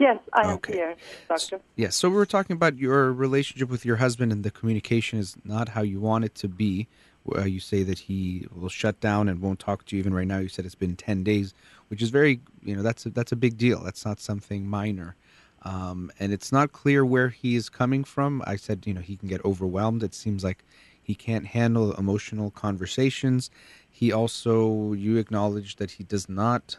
Yes, 0.00 0.18
I 0.32 0.50
am 0.50 0.58
here, 0.66 0.96
doctor. 1.28 1.60
Yes. 1.76 1.94
So 1.94 2.08
we 2.08 2.16
were 2.16 2.24
talking 2.24 2.54
about 2.54 2.78
your 2.78 3.12
relationship 3.12 3.68
with 3.68 3.84
your 3.84 3.96
husband, 3.96 4.32
and 4.32 4.42
the 4.42 4.50
communication 4.50 5.18
is 5.18 5.36
not 5.44 5.68
how 5.68 5.82
you 5.82 6.00
want 6.00 6.24
it 6.24 6.34
to 6.36 6.48
be. 6.48 6.88
Uh, 7.36 7.42
you 7.44 7.60
say 7.60 7.82
that 7.82 7.98
he 7.98 8.46
will 8.50 8.70
shut 8.70 8.98
down 9.00 9.28
and 9.28 9.42
won't 9.42 9.58
talk 9.58 9.84
to 9.84 9.94
you. 9.94 10.00
Even 10.00 10.14
right 10.14 10.26
now, 10.26 10.38
you 10.38 10.48
said 10.48 10.64
it's 10.64 10.74
been 10.74 10.96
ten 10.96 11.22
days, 11.22 11.52
which 11.88 12.00
is 12.00 12.08
very, 12.08 12.40
you 12.64 12.74
know, 12.74 12.82
that's 12.82 13.04
a, 13.04 13.10
that's 13.10 13.30
a 13.30 13.36
big 13.36 13.58
deal. 13.58 13.84
That's 13.84 14.06
not 14.06 14.20
something 14.20 14.66
minor, 14.66 15.16
um, 15.62 16.10
and 16.18 16.32
it's 16.32 16.50
not 16.50 16.72
clear 16.72 17.04
where 17.04 17.28
he 17.28 17.54
is 17.54 17.68
coming 17.68 18.02
from. 18.02 18.42
I 18.46 18.56
said, 18.56 18.86
you 18.86 18.94
know, 18.94 19.02
he 19.02 19.18
can 19.18 19.28
get 19.28 19.44
overwhelmed. 19.44 20.02
It 20.02 20.14
seems 20.14 20.42
like 20.42 20.64
he 21.02 21.14
can't 21.14 21.46
handle 21.46 21.92
emotional 21.92 22.50
conversations. 22.50 23.50
He 23.90 24.12
also, 24.12 24.94
you 24.94 25.18
acknowledge 25.18 25.76
that 25.76 25.90
he 25.90 26.04
does 26.04 26.26
not 26.26 26.78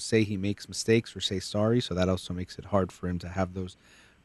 say 0.00 0.24
he 0.24 0.36
makes 0.36 0.68
mistakes 0.68 1.14
or 1.14 1.20
say 1.20 1.40
sorry, 1.40 1.80
so 1.80 1.94
that 1.94 2.08
also 2.08 2.34
makes 2.34 2.58
it 2.58 2.66
hard 2.66 2.92
for 2.92 3.08
him 3.08 3.18
to 3.20 3.28
have 3.28 3.54
those 3.54 3.76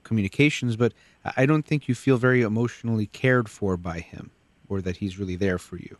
communications. 0.03 0.75
But 0.75 0.93
I 1.35 1.45
don't 1.45 1.65
think 1.65 1.87
you 1.87 1.95
feel 1.95 2.17
very 2.17 2.41
emotionally 2.41 3.07
cared 3.07 3.49
for 3.49 3.77
by 3.77 3.99
him, 3.99 4.31
or 4.69 4.81
that 4.81 4.97
he's 4.97 5.19
really 5.19 5.35
there 5.35 5.57
for 5.57 5.77
you. 5.77 5.97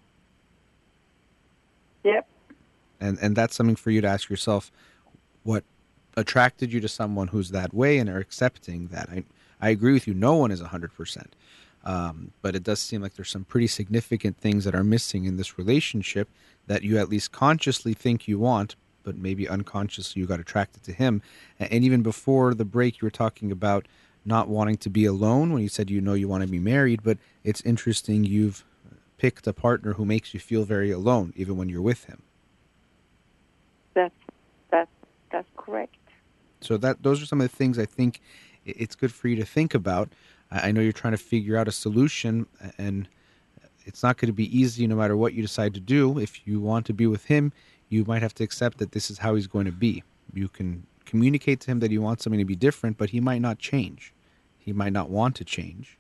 Yep. 2.04 2.28
And 3.00 3.18
and 3.22 3.36
that's 3.36 3.56
something 3.56 3.76
for 3.76 3.92
you 3.92 4.02
to 4.02 4.08
ask 4.08 4.30
yourself: 4.30 4.72
what 5.44 5.64
attracted 6.18 6.72
you 6.72 6.80
to 6.80 6.88
someone 6.88 7.28
who's 7.28 7.52
that 7.52 7.74
way 7.74 7.98
and 7.98 8.10
are 8.10 8.20
accepting 8.20 8.88
that? 8.88 9.10
I 9.10 9.24
I 9.60 9.70
agree 9.70 9.94
with 9.94 10.08
you. 10.08 10.14
No 10.14 10.36
one 10.36 10.52
is 10.52 10.62
hundred 10.62 10.94
percent. 10.94 11.36
Um, 11.84 12.32
but 12.42 12.56
it 12.56 12.64
does 12.64 12.80
seem 12.80 13.02
like 13.02 13.14
there's 13.14 13.30
some 13.30 13.44
pretty 13.44 13.68
significant 13.68 14.38
things 14.38 14.64
that 14.64 14.74
are 14.74 14.84
missing 14.84 15.26
in 15.26 15.38
this 15.38 15.60
relationship 15.60 16.28
that 16.66 16.82
you 16.82 16.98
at 16.98 17.10
least 17.10 17.32
consciously 17.32 17.94
think 17.94 18.28
you 18.28 18.40
want, 18.40 18.76
but 19.06 19.16
maybe 19.16 19.48
unconsciously 19.48 20.20
you 20.20 20.28
got 20.28 20.40
attracted 20.40 20.84
to 20.84 20.92
him. 20.92 21.22
And 21.60 21.84
even 21.86 22.02
before 22.02 22.54
the 22.54 22.66
break, 22.66 23.02
you 23.02 23.06
were 23.06 23.12
talking 23.12 23.52
about 23.52 23.88
not 24.26 24.50
wanting 24.50 24.78
to 24.78 24.90
be 24.90 25.06
alone 25.06 25.54
when 25.54 25.62
you 25.62 25.70
said 25.70 25.90
you 25.90 26.02
know 26.02 26.16
you 26.16 26.28
want 26.28 26.44
to 26.44 26.50
be 26.50 26.60
married, 26.60 27.04
but 27.04 27.18
it's 27.44 27.62
interesting 27.62 28.24
you've 28.24 28.66
picked 29.18 29.48
a 29.48 29.54
partner 29.54 29.94
who 29.94 30.04
makes 30.04 30.34
you 30.34 30.40
feel 30.40 30.66
very 30.66 30.92
alone, 30.92 31.32
even 31.38 31.56
when 31.56 31.70
you're 31.70 31.82
with 31.82 32.06
him. 32.06 32.22
That's 33.94 34.16
that's 34.72 34.92
that's 35.32 35.48
correct. 35.56 35.96
So 36.60 36.76
that 36.78 37.04
those 37.04 37.22
are 37.22 37.26
some 37.26 37.40
of 37.40 37.50
the 37.50 37.56
things 37.56 37.80
I 37.80 37.86
think 37.86 38.20
it's 38.66 38.96
good 38.96 39.14
for 39.14 39.28
you 39.28 39.36
to 39.38 39.46
think 39.46 39.74
about. 39.74 40.10
I 40.52 40.70
I 40.70 40.72
know 40.72 40.82
you're 40.82 40.92
trying 40.92 41.14
to 41.14 41.18
figure 41.18 41.56
out 41.56 41.68
a 41.68 41.72
solution, 41.72 42.48
and 42.78 43.08
it's 43.86 44.02
not 44.04 44.18
going 44.18 44.28
to 44.28 44.34
be 44.34 44.58
easy 44.58 44.88
no 44.88 44.96
matter 44.96 45.16
what 45.16 45.34
you 45.34 45.42
decide 45.42 45.74
to 45.76 45.80
do. 45.80 46.20
If 46.20 46.48
you 46.48 46.60
want 46.60 46.86
to 46.88 46.94
be 46.94 47.08
with 47.08 47.26
him, 47.26 47.54
you 47.96 48.06
might 48.06 48.22
have 48.22 48.34
to 48.36 48.44
accept 48.44 48.78
that 48.80 48.92
this 48.92 49.10
is 49.10 49.18
how 49.20 49.36
he's 49.36 49.48
going 49.48 49.66
to 49.66 49.72
be. 49.72 50.04
You 50.34 50.50
can 50.50 50.86
communicate 51.06 51.62
to 51.62 51.72
him 51.72 51.80
that 51.80 51.92
you 51.92 52.02
want 52.02 52.22
something 52.22 52.40
to 52.40 52.46
be 52.46 52.56
different, 52.56 52.98
but 52.98 53.12
he 53.12 53.20
might 53.20 53.42
not 53.42 53.58
change. 53.58 54.14
He 54.60 54.74
might 54.74 54.94
not 54.94 55.10
want 55.10 55.36
to 55.38 55.46
change. 55.46 55.98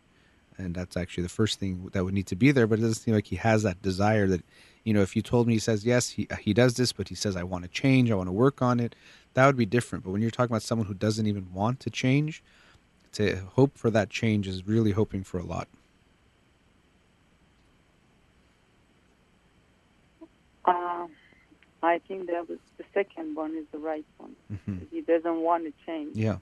And 0.57 0.75
that's 0.75 0.97
actually 0.97 1.23
the 1.23 1.29
first 1.29 1.59
thing 1.59 1.89
that 1.93 2.03
would 2.03 2.13
need 2.13 2.27
to 2.27 2.35
be 2.35 2.51
there. 2.51 2.67
But 2.67 2.79
it 2.79 2.81
doesn't 2.81 3.03
seem 3.03 3.13
like 3.13 3.27
he 3.27 3.37
has 3.37 3.63
that 3.63 3.81
desire 3.81 4.27
that, 4.27 4.43
you 4.83 4.93
know, 4.93 5.01
if 5.01 5.15
you 5.15 5.21
told 5.21 5.47
me 5.47 5.53
he 5.53 5.59
says, 5.59 5.85
yes, 5.85 6.09
he, 6.09 6.27
he 6.41 6.53
does 6.53 6.75
this, 6.75 6.91
but 6.91 7.07
he 7.07 7.15
says, 7.15 7.35
I 7.35 7.43
want 7.43 7.63
to 7.63 7.69
change, 7.69 8.11
I 8.11 8.15
want 8.15 8.27
to 8.27 8.33
work 8.33 8.61
on 8.61 8.79
it, 8.79 8.95
that 9.33 9.45
would 9.45 9.57
be 9.57 9.65
different. 9.65 10.03
But 10.03 10.11
when 10.11 10.21
you're 10.21 10.31
talking 10.31 10.51
about 10.51 10.63
someone 10.63 10.87
who 10.87 10.93
doesn't 10.93 11.27
even 11.27 11.53
want 11.53 11.79
to 11.81 11.89
change, 11.89 12.43
to 13.13 13.37
hope 13.53 13.77
for 13.77 13.89
that 13.91 14.09
change 14.09 14.47
is 14.47 14.67
really 14.67 14.91
hoping 14.91 15.23
for 15.23 15.37
a 15.39 15.45
lot. 15.45 15.67
Uh, 20.65 21.07
I 21.85 21.99
think 22.07 22.27
that 22.27 22.49
was 22.49 22.59
the 22.77 22.83
second 22.93 23.35
one 23.35 23.55
is 23.55 23.65
the 23.71 23.77
right 23.77 24.05
one. 24.17 24.35
hmm 24.65 24.77
He 24.91 25.01
doesn't 25.01 25.41
want 25.41 25.65
to 25.65 25.73
change. 25.85 26.15
Yeah. 26.15 26.37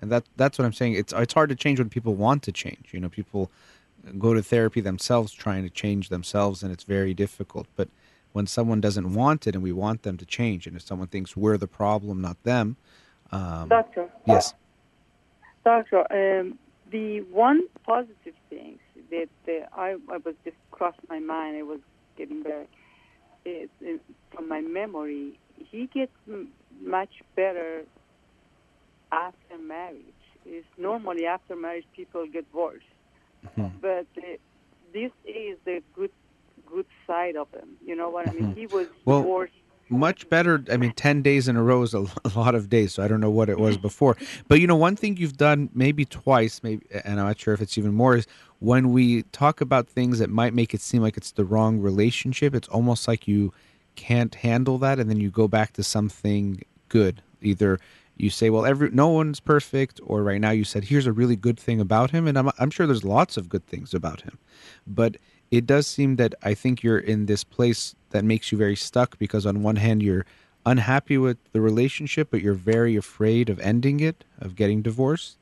And 0.00 0.10
that 0.12 0.24
that's 0.36 0.58
what 0.58 0.64
I'm 0.64 0.72
saying. 0.72 0.94
It's 0.94 1.12
it's 1.12 1.34
hard 1.34 1.48
to 1.48 1.56
change 1.56 1.78
when 1.78 1.88
people 1.88 2.14
want 2.14 2.42
to 2.44 2.52
change. 2.52 2.88
You 2.92 3.00
know, 3.00 3.08
people 3.08 3.50
go 4.18 4.34
to 4.34 4.42
therapy 4.42 4.80
themselves 4.80 5.32
trying 5.32 5.64
to 5.64 5.70
change 5.70 6.08
themselves 6.08 6.62
and 6.62 6.72
it's 6.72 6.84
very 6.84 7.14
difficult. 7.14 7.66
But 7.76 7.88
when 8.32 8.46
someone 8.46 8.80
doesn't 8.80 9.14
want 9.14 9.46
it 9.46 9.54
and 9.54 9.62
we 9.62 9.72
want 9.72 10.02
them 10.02 10.16
to 10.18 10.26
change 10.26 10.66
and 10.66 10.76
if 10.76 10.82
someone 10.82 11.08
thinks 11.08 11.36
we're 11.36 11.56
the 11.56 11.66
problem, 11.66 12.20
not 12.20 12.42
them, 12.42 12.76
um, 13.32 13.68
Doctor, 13.68 14.08
yes. 14.26 14.54
doctor, 15.64 16.00
um, 16.12 16.58
the 16.90 17.22
one 17.22 17.62
positive 17.84 18.34
thing 18.48 18.78
that 19.10 19.28
uh, 19.48 19.66
I, 19.74 19.96
I 20.08 20.18
was 20.18 20.34
just 20.44 20.56
crossed 20.70 21.00
my 21.08 21.18
mind, 21.18 21.56
I 21.56 21.62
was 21.62 21.80
getting 22.16 22.42
back 22.42 22.68
from 24.32 24.48
my 24.48 24.60
memory. 24.60 25.38
He 25.56 25.88
gets 25.94 26.12
m- 26.28 26.52
much 26.82 27.10
better 27.34 27.84
after 29.12 29.58
marriage. 29.58 30.22
It's 30.44 30.66
normally 30.78 31.26
after 31.26 31.56
marriage 31.56 31.86
people 31.94 32.26
get 32.32 32.44
worse, 32.52 32.88
Mhm. 33.44 33.80
but 33.80 34.06
uh, 34.18 34.36
this 34.92 35.12
is 35.24 35.58
the 35.64 35.82
good 35.94 36.10
good 36.64 36.86
side 37.06 37.36
of 37.36 37.48
him. 37.52 37.76
You 37.84 37.94
know 37.96 38.10
what 38.10 38.26
I 38.28 38.32
mean? 38.32 38.50
Mhm. 38.52 38.56
He 38.56 38.66
was 38.66 38.86
Well, 39.04 39.20
divorced. 39.22 39.52
Much 39.88 40.28
better. 40.28 40.64
I 40.70 40.76
mean, 40.76 40.92
10 40.92 41.22
days 41.22 41.48
in 41.48 41.56
a 41.56 41.62
row 41.62 41.82
is 41.82 41.94
a, 41.94 42.06
a 42.24 42.30
lot 42.36 42.54
of 42.54 42.68
days, 42.68 42.94
so 42.94 43.02
I 43.02 43.08
don't 43.08 43.20
know 43.20 43.30
what 43.30 43.48
it 43.48 43.58
was 43.58 43.76
mm-hmm. 43.76 43.82
before. 43.82 44.16
But 44.48 44.60
you 44.60 44.66
know, 44.66 44.76
one 44.76 44.96
thing 44.96 45.16
you've 45.16 45.36
done 45.36 45.70
maybe 45.74 46.04
twice, 46.04 46.62
maybe, 46.62 46.86
and 47.04 47.20
I'm 47.20 47.26
not 47.26 47.38
sure 47.38 47.54
if 47.54 47.60
it's 47.60 47.78
even 47.78 47.94
more, 47.94 48.16
is 48.16 48.26
when 48.58 48.92
we 48.92 49.22
talk 49.24 49.60
about 49.60 49.88
things 49.88 50.18
that 50.18 50.30
might 50.30 50.54
make 50.54 50.74
it 50.74 50.80
seem 50.80 51.02
like 51.02 51.16
it's 51.16 51.32
the 51.32 51.44
wrong 51.44 51.78
relationship, 51.78 52.54
it's 52.54 52.68
almost 52.68 53.06
like 53.06 53.28
you 53.28 53.52
can't 53.94 54.34
handle 54.34 54.78
that, 54.78 54.98
and 54.98 55.08
then 55.10 55.20
you 55.20 55.30
go 55.30 55.48
back 55.48 55.72
to 55.74 55.82
something 55.82 56.62
good. 56.88 57.22
Either 57.42 57.78
you 58.16 58.30
say, 58.30 58.50
well, 58.50 58.64
every 58.64 58.90
no 58.90 59.08
one's 59.08 59.40
perfect, 59.40 60.00
or 60.04 60.22
right 60.22 60.40
now 60.40 60.50
you 60.50 60.64
said, 60.64 60.84
here's 60.84 61.06
a 61.06 61.12
really 61.12 61.36
good 61.36 61.58
thing 61.58 61.80
about 61.80 62.10
him, 62.10 62.26
and 62.26 62.38
I'm, 62.38 62.50
I'm 62.58 62.70
sure 62.70 62.86
there's 62.86 63.04
lots 63.04 63.36
of 63.36 63.48
good 63.48 63.66
things 63.66 63.92
about 63.92 64.22
him. 64.22 64.38
But 64.86 65.16
it 65.50 65.66
does 65.66 65.86
seem 65.86 66.16
that 66.16 66.34
I 66.42 66.54
think 66.54 66.82
you're 66.82 66.98
in 66.98 67.26
this 67.26 67.44
place 67.44 67.94
that 68.16 68.24
makes 68.24 68.50
you 68.50 68.56
very 68.56 68.76
stuck 68.76 69.18
because 69.18 69.44
on 69.44 69.62
one 69.62 69.76
hand 69.76 70.02
you're 70.02 70.24
unhappy 70.64 71.18
with 71.18 71.36
the 71.52 71.60
relationship, 71.60 72.28
but 72.30 72.40
you're 72.40 72.54
very 72.54 72.96
afraid 72.96 73.50
of 73.50 73.60
ending 73.60 74.00
it, 74.00 74.24
of 74.40 74.56
getting 74.56 74.80
divorced. 74.80 75.36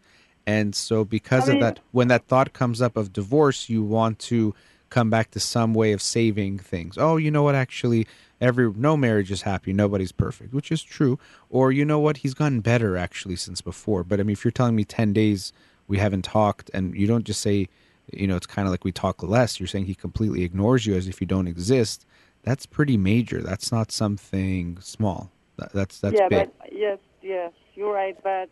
And 0.45 0.75
so 0.75 1.05
because 1.05 1.49
I 1.49 1.55
of 1.55 1.61
that 1.61 1.81
when 1.93 2.09
that 2.09 2.27
thought 2.27 2.53
comes 2.53 2.83
up 2.83 2.97
of 2.97 3.13
divorce, 3.13 3.69
you 3.69 3.83
want 3.85 4.19
to 4.31 4.55
come 4.91 5.09
back 5.09 5.31
to 5.31 5.41
some 5.41 5.73
way 5.73 5.93
of 5.93 6.03
saving 6.03 6.59
things. 6.59 6.99
Oh, 6.99 7.17
you 7.17 7.31
know 7.31 7.45
what 7.45 7.55
actually 7.55 8.09
every 8.41 8.71
no 8.73 8.97
marriage 8.97 9.31
is 9.31 9.43
happy, 9.43 9.73
nobody's 9.73 10.13
perfect, 10.13 10.53
which 10.53 10.73
is 10.73 10.83
true. 10.83 11.19
Or 11.49 11.71
you 11.71 11.85
know 11.85 12.01
what, 12.01 12.19
he's 12.19 12.35
gotten 12.35 12.61
better 12.61 12.97
actually 12.97 13.37
since 13.37 13.61
before. 13.61 14.03
But 14.03 14.19
I 14.19 14.25
mean 14.25 14.33
if 14.33 14.45
you're 14.45 14.51
telling 14.53 14.75
me 14.75 14.85
10 14.85 15.13
days 15.13 15.53
we 15.87 15.99
haven't 15.99 16.23
talked 16.23 16.71
and 16.75 16.95
you 16.95 17.07
don't 17.07 17.25
just 17.25 17.41
say 17.41 17.69
you 18.13 18.27
know, 18.27 18.37
it's 18.37 18.47
kind 18.47 18.67
of 18.67 18.73
like 18.73 18.85
we 18.85 18.93
talk 18.93 19.23
less. 19.23 19.59
You're 19.59 19.67
saying 19.67 19.87
he 19.87 19.95
completely 19.95 20.45
ignores 20.45 20.87
you 20.87 20.95
as 20.95 21.09
if 21.09 21.21
you 21.21 21.27
don't 21.27 21.49
exist. 21.49 22.05
That's 22.45 22.67
pretty 22.67 22.97
major. 22.97 23.41
That's 23.43 23.73
not 23.73 23.91
something 23.91 24.79
small. 24.81 25.31
That, 25.57 25.73
that's 25.73 26.01
that's 26.01 26.19
yeah, 26.19 26.29
big. 26.29 26.51
but 26.59 26.73
yes, 26.73 26.99
yes, 27.23 27.53
you're 27.75 27.93
right. 27.93 28.17
But 28.23 28.51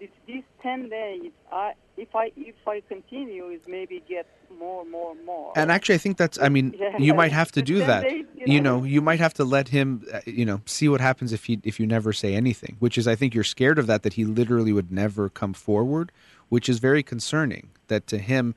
this, 0.00 0.08
these 0.26 0.42
ten 0.62 0.88
days, 0.88 1.30
I 1.52 1.72
if 1.96 2.14
I 2.14 2.32
if 2.36 2.54
I 2.66 2.82
continue, 2.88 3.48
is 3.48 3.60
maybe 3.66 4.02
get 4.08 4.26
more, 4.58 4.84
more, 4.86 5.14
more. 5.26 5.52
and 5.56 5.70
actually, 5.70 5.96
I 5.96 5.98
think 5.98 6.16
that's. 6.16 6.38
I 6.40 6.48
mean, 6.48 6.74
Yeah, 6.78 6.96
you 6.98 7.14
might 7.14 7.32
have 7.32 7.52
to 7.52 7.62
do 7.72 7.78
that. 7.80 8.02
they- 8.02 8.24
you 8.46 8.60
know, 8.62 8.82
you 8.84 9.02
might 9.02 9.18
have 9.18 9.34
to 9.34 9.44
let 9.44 9.68
him. 9.68 10.06
uh, 10.12 10.20
You 10.24 10.46
know, 10.46 10.62
see 10.64 10.88
what 10.88 11.00
happens 11.02 11.32
if 11.32 11.44
he 11.44 11.60
if 11.64 11.78
you 11.78 11.86
never 11.86 12.12
say 12.14 12.34
anything. 12.34 12.76
Which 12.78 12.96
is, 12.96 13.06
I 13.06 13.14
think 13.14 13.34
you're 13.34 13.44
scared 13.44 13.78
of 13.78 13.86
that. 13.88 14.02
That 14.04 14.14
he 14.14 14.24
literally 14.24 14.72
would 14.72 14.90
never 14.90 15.28
come 15.28 15.52
forward, 15.52 16.10
which 16.48 16.68
is 16.68 16.78
very 16.78 17.02
concerning. 17.02 17.70
That 17.88 18.06
to 18.06 18.18
him, 18.18 18.54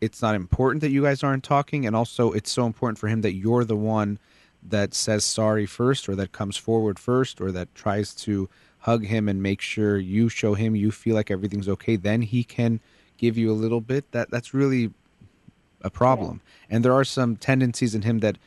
it's 0.00 0.20
not 0.20 0.34
important 0.34 0.80
that 0.82 0.90
you 0.90 1.02
guys 1.02 1.22
aren't 1.22 1.44
talking, 1.44 1.86
and 1.86 1.94
also 1.96 2.32
it's 2.32 2.50
so 2.50 2.66
important 2.66 2.98
for 2.98 3.08
him 3.08 3.22
that 3.22 3.34
you're 3.34 3.64
the 3.64 3.76
one 3.76 4.18
that 4.62 4.94
says 4.94 5.24
sorry 5.24 5.66
first, 5.66 6.08
or 6.08 6.14
that 6.16 6.32
comes 6.32 6.56
forward 6.56 6.98
first, 6.98 7.40
or 7.40 7.52
that 7.52 7.74
tries 7.74 8.14
to 8.14 8.48
hug 8.80 9.04
him 9.06 9.28
and 9.28 9.42
make 9.42 9.60
sure 9.60 9.98
you 9.98 10.28
show 10.28 10.54
him 10.54 10.76
you 10.76 10.90
feel 10.90 11.14
like 11.14 11.30
everything's 11.30 11.68
okay. 11.68 11.96
Then 11.96 12.22
he 12.22 12.44
can 12.44 12.80
give 13.16 13.38
you 13.38 13.50
a 13.50 13.54
little 13.54 13.80
bit. 13.80 14.10
That 14.12 14.30
that's 14.30 14.52
really 14.52 14.90
a 15.80 15.90
problem. 15.90 16.40
And 16.70 16.84
there 16.84 16.94
are 16.94 17.04
some 17.04 17.36
tendencies 17.36 17.94
in 17.94 18.02
him 18.02 18.20
that 18.20 18.38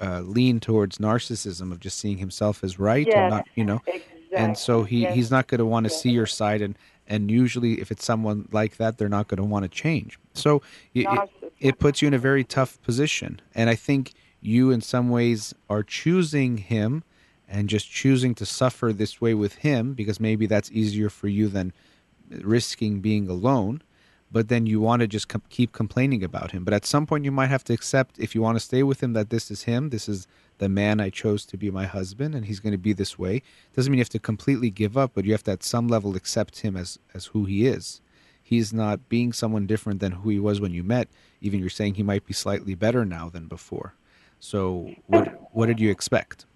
uh, 0.00 0.20
lean 0.20 0.58
towards 0.60 0.98
narcissism 0.98 1.70
of 1.70 1.80
just 1.80 1.98
seeing 1.98 2.18
himself 2.18 2.64
as 2.64 2.78
right 2.78 3.06
and 3.06 3.30
not, 3.30 3.46
you 3.54 3.64
know. 3.64 3.80
exactly. 3.86 4.14
And 4.32 4.58
so 4.58 4.84
he, 4.84 5.02
yes. 5.02 5.14
he's 5.14 5.30
not 5.30 5.46
going 5.46 5.58
to 5.58 5.66
want 5.66 5.84
to 5.84 5.90
see 5.90 6.10
your 6.10 6.26
side, 6.26 6.60
and 6.60 6.76
and 7.08 7.30
usually 7.30 7.80
if 7.80 7.90
it's 7.90 8.04
someone 8.04 8.48
like 8.52 8.76
that, 8.76 8.98
they're 8.98 9.08
not 9.08 9.28
going 9.28 9.38
to 9.38 9.44
want 9.44 9.64
to 9.64 9.68
change. 9.68 10.18
So 10.34 10.62
y- 10.94 11.06
it, 11.10 11.52
it 11.58 11.78
puts 11.78 12.00
you 12.00 12.08
in 12.08 12.14
a 12.14 12.18
very 12.18 12.44
tough 12.44 12.80
position, 12.82 13.40
and 13.54 13.68
I 13.68 13.74
think 13.74 14.12
you 14.40 14.70
in 14.70 14.80
some 14.80 15.08
ways 15.10 15.54
are 15.68 15.82
choosing 15.82 16.58
him 16.58 17.02
and 17.48 17.68
just 17.68 17.90
choosing 17.90 18.34
to 18.36 18.46
suffer 18.46 18.92
this 18.92 19.20
way 19.20 19.34
with 19.34 19.56
him 19.56 19.94
because 19.94 20.20
maybe 20.20 20.46
that's 20.46 20.70
easier 20.70 21.10
for 21.10 21.26
you 21.28 21.48
than 21.48 21.72
risking 22.30 23.00
being 23.00 23.28
alone 23.28 23.82
but 24.30 24.48
then 24.48 24.66
you 24.66 24.80
want 24.80 25.00
to 25.00 25.06
just 25.06 25.28
com- 25.28 25.42
keep 25.48 25.72
complaining 25.72 26.22
about 26.22 26.50
him. 26.50 26.64
But 26.64 26.74
at 26.74 26.84
some 26.84 27.06
point, 27.06 27.24
you 27.24 27.32
might 27.32 27.46
have 27.48 27.64
to 27.64 27.72
accept 27.72 28.18
if 28.18 28.34
you 28.34 28.42
want 28.42 28.56
to 28.56 28.60
stay 28.60 28.82
with 28.82 29.02
him 29.02 29.12
that 29.14 29.30
this 29.30 29.50
is 29.50 29.62
him. 29.62 29.90
This 29.90 30.08
is 30.08 30.26
the 30.58 30.68
man 30.68 31.00
I 31.00 31.10
chose 31.10 31.44
to 31.46 31.56
be 31.56 31.70
my 31.70 31.86
husband, 31.86 32.34
and 32.34 32.44
he's 32.44 32.60
going 32.60 32.72
to 32.72 32.78
be 32.78 32.92
this 32.92 33.18
way. 33.18 33.42
Doesn't 33.74 33.90
mean 33.90 33.98
you 33.98 34.02
have 34.02 34.08
to 34.10 34.18
completely 34.18 34.70
give 34.70 34.96
up, 34.96 35.12
but 35.14 35.24
you 35.24 35.32
have 35.32 35.44
to 35.44 35.52
at 35.52 35.62
some 35.62 35.88
level 35.88 36.16
accept 36.16 36.60
him 36.60 36.76
as 36.76 36.98
as 37.14 37.26
who 37.26 37.44
he 37.44 37.66
is. 37.66 38.00
He's 38.42 38.72
not 38.72 39.08
being 39.08 39.32
someone 39.32 39.66
different 39.66 40.00
than 40.00 40.12
who 40.12 40.30
he 40.30 40.38
was 40.38 40.60
when 40.60 40.72
you 40.72 40.82
met. 40.82 41.08
Even 41.40 41.60
you're 41.60 41.68
saying 41.68 41.94
he 41.94 42.02
might 42.02 42.26
be 42.26 42.32
slightly 42.32 42.74
better 42.74 43.04
now 43.04 43.28
than 43.28 43.46
before. 43.46 43.94
So 44.40 44.94
what 45.06 45.28
what 45.52 45.66
did 45.66 45.80
you 45.80 45.90
expect? 45.90 46.46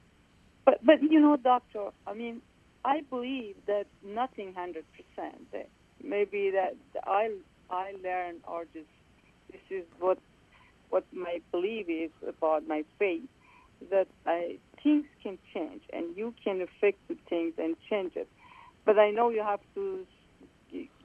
But 0.64 0.84
but 0.84 1.02
you 1.02 1.20
know, 1.20 1.36
doctor, 1.36 1.90
I 2.06 2.14
mean, 2.14 2.40
I 2.84 3.02
believe 3.10 3.56
that 3.66 3.86
nothing 4.04 4.54
hundred 4.54 4.84
percent. 4.92 5.46
Maybe 6.02 6.50
that 6.50 6.76
I 7.06 7.30
I 7.70 7.94
learn 8.02 8.36
or 8.44 8.64
just 8.72 8.86
this 9.50 9.60
is 9.70 9.84
what 9.98 10.18
what 10.90 11.04
my 11.12 11.40
belief 11.50 11.88
is 11.88 12.10
about 12.26 12.66
my 12.66 12.84
faith 12.98 13.28
that 13.90 14.08
I, 14.26 14.58
things 14.82 15.06
can 15.22 15.38
change 15.52 15.82
and 15.92 16.16
you 16.16 16.34
can 16.42 16.60
affect 16.60 16.98
the 17.08 17.16
things 17.28 17.54
and 17.58 17.76
change 17.88 18.16
it. 18.16 18.28
But 18.84 18.98
I 18.98 19.10
know 19.10 19.30
you 19.30 19.42
have 19.42 19.60
to 19.74 20.06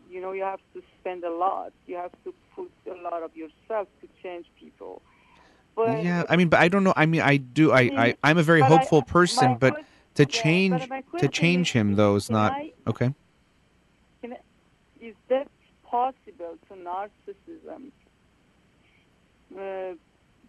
you 0.09 0.21
know 0.21 0.31
you 0.31 0.43
have 0.43 0.59
to 0.73 0.81
spend 0.99 1.23
a 1.23 1.31
lot. 1.31 1.73
You 1.85 1.95
have 1.95 2.11
to 2.23 2.33
put 2.55 2.71
a 2.89 2.95
lot 3.01 3.23
of 3.23 3.35
yourself 3.35 3.87
to 4.01 4.07
change 4.23 4.45
people. 4.59 5.01
But 5.75 6.03
yeah, 6.03 6.23
I 6.29 6.37
mean, 6.37 6.49
but 6.49 6.59
I 6.59 6.69
don't 6.69 6.83
know. 6.83 6.93
I 6.95 7.05
mean, 7.05 7.21
I 7.21 7.37
do. 7.37 7.71
I, 7.71 7.81
I 7.95 8.15
I'm 8.23 8.37
a 8.37 8.43
very 8.43 8.61
But 8.61 8.71
I- 8.71 8.77
hopeful 8.77 9.01
person, 9.03 9.55
but 9.55 9.75
to 10.15 10.23
yeah, 10.23 10.27
but 10.27 10.33
change 10.33 10.89
to 11.19 11.27
change 11.27 11.69
is, 11.69 11.73
him 11.73 11.95
though 11.95 12.15
is 12.15 12.29
not 12.29 12.53
I- 12.53 12.73
okay. 12.87 13.13
Can 14.21 14.33
I, 14.33 14.37
is 14.99 15.15
that 15.29 15.47
possible 15.83 16.57
to 16.67 16.73
narcissism 16.73 17.91
uh, 19.57 19.93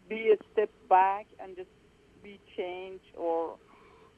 be 0.08 0.32
a 0.32 0.36
step 0.52 0.70
back 0.88 1.26
and 1.40 1.56
just 1.56 1.68
be 2.28 2.40
changed 2.56 3.04
or 3.16 3.56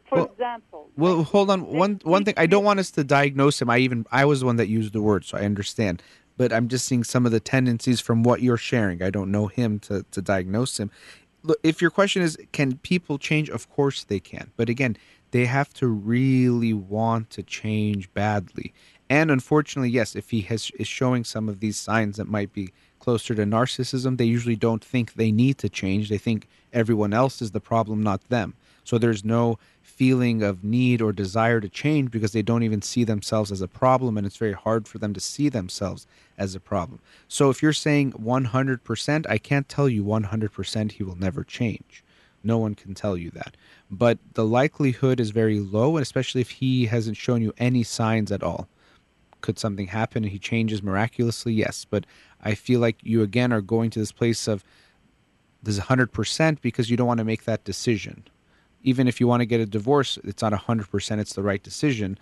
for 0.09 0.17
Well- 0.17 0.31
example 0.33 0.91
Well, 0.97 1.17
like, 1.19 1.27
hold 1.29 1.51
on. 1.51 1.61
One 1.67 2.01
one 2.03 2.25
thing. 2.25 2.35
I 2.37 2.47
don't 2.47 2.65
want 2.65 2.81
us 2.81 2.91
to 2.93 3.05
diagnose 3.05 3.61
him. 3.63 3.71
I 3.71 3.79
even 3.79 4.07
I 4.11 4.25
was 4.25 4.41
the 4.41 4.47
one 4.47 4.57
that 4.57 4.69
used 4.69 4.93
the 4.93 5.03
word, 5.03 5.25
so 5.25 5.39
I 5.39 5.43
understand. 5.43 6.03
But 6.37 6.53
I'm 6.53 6.69
just 6.69 6.87
seeing 6.87 7.05
some 7.05 7.27
of 7.27 7.33
the 7.33 7.41
tendencies 7.41 8.01
from 8.01 8.23
what 8.23 8.41
you're 8.43 8.57
sharing. 8.57 9.03
I 9.03 9.11
don't 9.11 9.31
know 9.31 9.47
him 9.47 9.79
to 9.81 10.05
to 10.11 10.21
diagnose 10.23 10.79
him. 10.81 10.91
Look, 11.43 11.59
if 11.63 11.81
your 11.81 11.91
question 11.91 12.23
is, 12.23 12.37
can 12.53 12.79
people 12.79 13.17
change? 13.19 13.49
Of 13.49 13.71
course 13.71 14.05
they 14.05 14.21
can. 14.21 14.51
But 14.57 14.69
again, 14.69 14.97
they 15.31 15.47
have 15.47 15.73
to 15.75 15.87
really 15.87 16.75
want 16.75 17.31
to 17.31 17.43
change 17.43 18.13
badly. 18.13 18.73
And 19.09 19.31
unfortunately, 19.31 19.91
yes, 19.91 20.15
if 20.17 20.31
he 20.31 20.43
has 20.43 20.71
is 20.79 20.89
showing 20.89 21.25
some 21.25 21.49
of 21.49 21.61
these 21.61 21.79
signs 21.79 22.17
that 22.17 22.29
might 22.29 22.53
be 22.53 22.73
closer 23.01 23.35
to 23.35 23.43
narcissism, 23.43 24.17
they 24.17 24.25
usually 24.25 24.57
don't 24.57 24.85
think 24.85 25.15
they 25.15 25.33
need 25.33 25.59
to 25.59 25.69
change. 25.69 26.09
They 26.09 26.19
think 26.19 26.47
everyone 26.73 27.13
else 27.13 27.43
is 27.43 27.51
the 27.51 27.61
problem, 27.61 28.03
not 28.03 28.29
them. 28.29 28.55
So 28.85 28.99
there's 28.99 29.25
no 29.25 29.59
feeling 29.83 30.43
of 30.43 30.65
need 30.65 31.03
or 31.03 31.13
desire 31.13 31.61
to 31.61 31.69
change 31.69 32.11
because 32.11 32.33
they 32.33 32.43
don't 32.43 32.63
even 32.63 32.81
see 32.83 33.05
themselves 33.05 33.53
as 33.53 33.61
a 33.61 33.69
problem 33.69 34.17
and 34.17 34.27
it's 34.27 34.37
very 34.37 34.53
hard 34.53 34.89
for 34.89 34.99
them 34.99 35.13
to 35.15 35.21
see 35.21 35.49
themselves 35.49 36.07
as 36.39 36.55
a 36.55 36.61
problem. 36.61 37.01
So 37.29 37.51
if 37.51 37.63
you're 37.63 37.73
saying 37.73 38.13
100%, 38.13 39.27
I 39.29 39.39
can't 39.39 39.69
tell 39.69 39.89
you 39.89 40.03
100% 40.05 40.93
he 40.93 41.03
will 41.03 41.17
never 41.17 41.45
change. 41.45 42.03
No 42.43 42.59
one 42.59 42.75
can 42.75 42.95
tell 42.95 43.17
you 43.17 43.31
that. 43.33 43.57
But 43.91 44.19
the 44.35 44.47
likelihood 44.47 45.21
is 45.21 45.31
very 45.31 45.61
low, 45.61 45.97
and 45.97 46.03
especially 46.03 46.41
if 46.41 46.51
he 46.51 46.87
hasn't 46.87 47.17
shown 47.17 47.43
you 47.43 47.53
any 47.59 47.83
signs 47.83 48.33
at 48.33 48.43
all. 48.43 48.69
Could 49.43 49.59
something 49.59 49.89
happen 49.89 50.25
and 50.25 50.33
he 50.33 50.39
changes 50.39 50.83
miraculously? 50.83 51.53
Yes. 51.53 51.87
But 51.89 52.07
I 52.43 52.55
feel 52.55 52.81
like 52.81 52.99
you 53.03 53.23
again 53.23 53.53
are 53.53 53.61
going 53.61 53.91
to 53.91 53.99
this 53.99 54.13
place 54.13 54.49
of 54.49 54.65
this 55.63 55.77
is 55.77 55.83
100% 55.83 56.61
because 56.61 56.91
you 56.91 56.97
don't 56.97 57.07
want 57.07 57.19
to 57.19 57.25
make 57.25 57.45
that 57.45 57.65
decision. 57.65 58.25
Even 58.83 59.07
if 59.07 59.21
you 59.21 59.27
want 59.27 59.41
to 59.41 59.47
get 59.47 59.61
a 59.61 59.67
divorce, 59.67 60.19
it's 60.25 60.43
not 60.43 60.53
100% 60.53 61.19
it's 61.19 61.35
the 61.35 61.43
right 61.43 61.63
decision. 61.63 62.19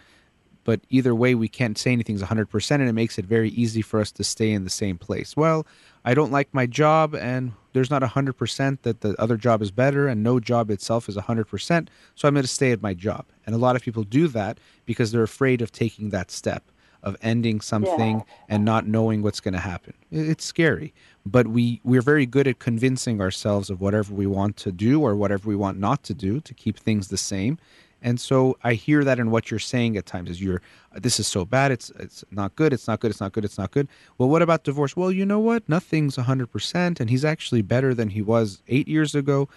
But 0.64 0.80
either 0.90 1.14
way, 1.14 1.34
we 1.34 1.48
can't 1.48 1.78
say 1.78 1.92
anything's 1.92 2.22
100%, 2.22 2.70
and 2.72 2.88
it 2.88 2.92
makes 2.92 3.18
it 3.18 3.24
very 3.24 3.50
easy 3.50 3.80
for 3.80 4.00
us 4.00 4.10
to 4.12 4.24
stay 4.24 4.50
in 4.50 4.64
the 4.64 4.70
same 4.70 4.98
place. 4.98 5.36
Well, 5.36 5.66
I 6.04 6.14
don't 6.14 6.32
like 6.32 6.52
my 6.52 6.66
job, 6.66 7.14
and 7.14 7.52
there's 7.72 7.90
not 7.90 8.02
100% 8.02 8.82
that 8.82 9.00
the 9.00 9.14
other 9.18 9.36
job 9.36 9.62
is 9.62 9.70
better, 9.70 10.08
and 10.08 10.22
no 10.22 10.40
job 10.40 10.70
itself 10.70 11.08
is 11.08 11.16
100%, 11.16 11.88
so 12.16 12.28
I'm 12.28 12.34
going 12.34 12.42
to 12.42 12.48
stay 12.48 12.72
at 12.72 12.82
my 12.82 12.92
job. 12.92 13.24
And 13.46 13.54
a 13.54 13.58
lot 13.58 13.76
of 13.76 13.82
people 13.82 14.02
do 14.02 14.28
that 14.28 14.58
because 14.84 15.10
they're 15.10 15.22
afraid 15.22 15.62
of 15.62 15.72
taking 15.72 16.10
that 16.10 16.30
step 16.30 16.64
of 17.02 17.16
ending 17.22 17.60
something 17.60 18.16
Yeah. 18.18 18.22
and 18.48 18.64
not 18.64 18.86
knowing 18.86 19.22
what's 19.22 19.40
going 19.40 19.54
to 19.54 19.60
happen. 19.60 19.94
It's 20.10 20.44
scary, 20.44 20.92
but 21.24 21.48
we 21.48 21.80
we're 21.84 22.02
very 22.02 22.26
good 22.26 22.46
at 22.48 22.58
convincing 22.58 23.20
ourselves 23.20 23.70
of 23.70 23.80
whatever 23.80 24.14
we 24.14 24.26
want 24.26 24.56
to 24.58 24.72
do 24.72 25.00
or 25.02 25.14
whatever 25.14 25.48
we 25.48 25.56
want 25.56 25.78
not 25.78 26.02
to 26.04 26.14
do 26.14 26.40
to 26.40 26.54
keep 26.54 26.78
things 26.78 27.08
the 27.08 27.16
same. 27.16 27.58
And 28.00 28.20
so 28.20 28.56
I 28.62 28.74
hear 28.74 29.02
that 29.02 29.18
in 29.18 29.30
what 29.32 29.50
you're 29.50 29.58
saying 29.58 29.96
at 29.96 30.06
times 30.06 30.30
is 30.30 30.40
you're 30.40 30.62
this 30.94 31.18
is 31.18 31.26
so 31.26 31.44
bad, 31.44 31.72
it's 31.72 31.90
it's 31.98 32.24
not 32.30 32.54
good, 32.56 32.72
it's 32.72 32.86
not 32.86 33.00
good, 33.00 33.10
it's 33.10 33.20
not 33.20 33.32
good, 33.32 33.44
it's 33.44 33.58
not 33.58 33.70
good. 33.72 33.88
Well, 34.18 34.28
what 34.28 34.40
about 34.42 34.64
divorce? 34.64 34.96
Well, 34.96 35.10
you 35.10 35.26
know 35.26 35.40
what? 35.40 35.68
Nothing's 35.68 36.16
100% 36.16 37.00
and 37.00 37.10
he's 37.10 37.24
actually 37.24 37.62
better 37.62 37.94
than 37.94 38.10
he 38.10 38.22
was 38.22 38.62
8 38.68 38.86
years 38.88 39.14
ago. 39.14 39.48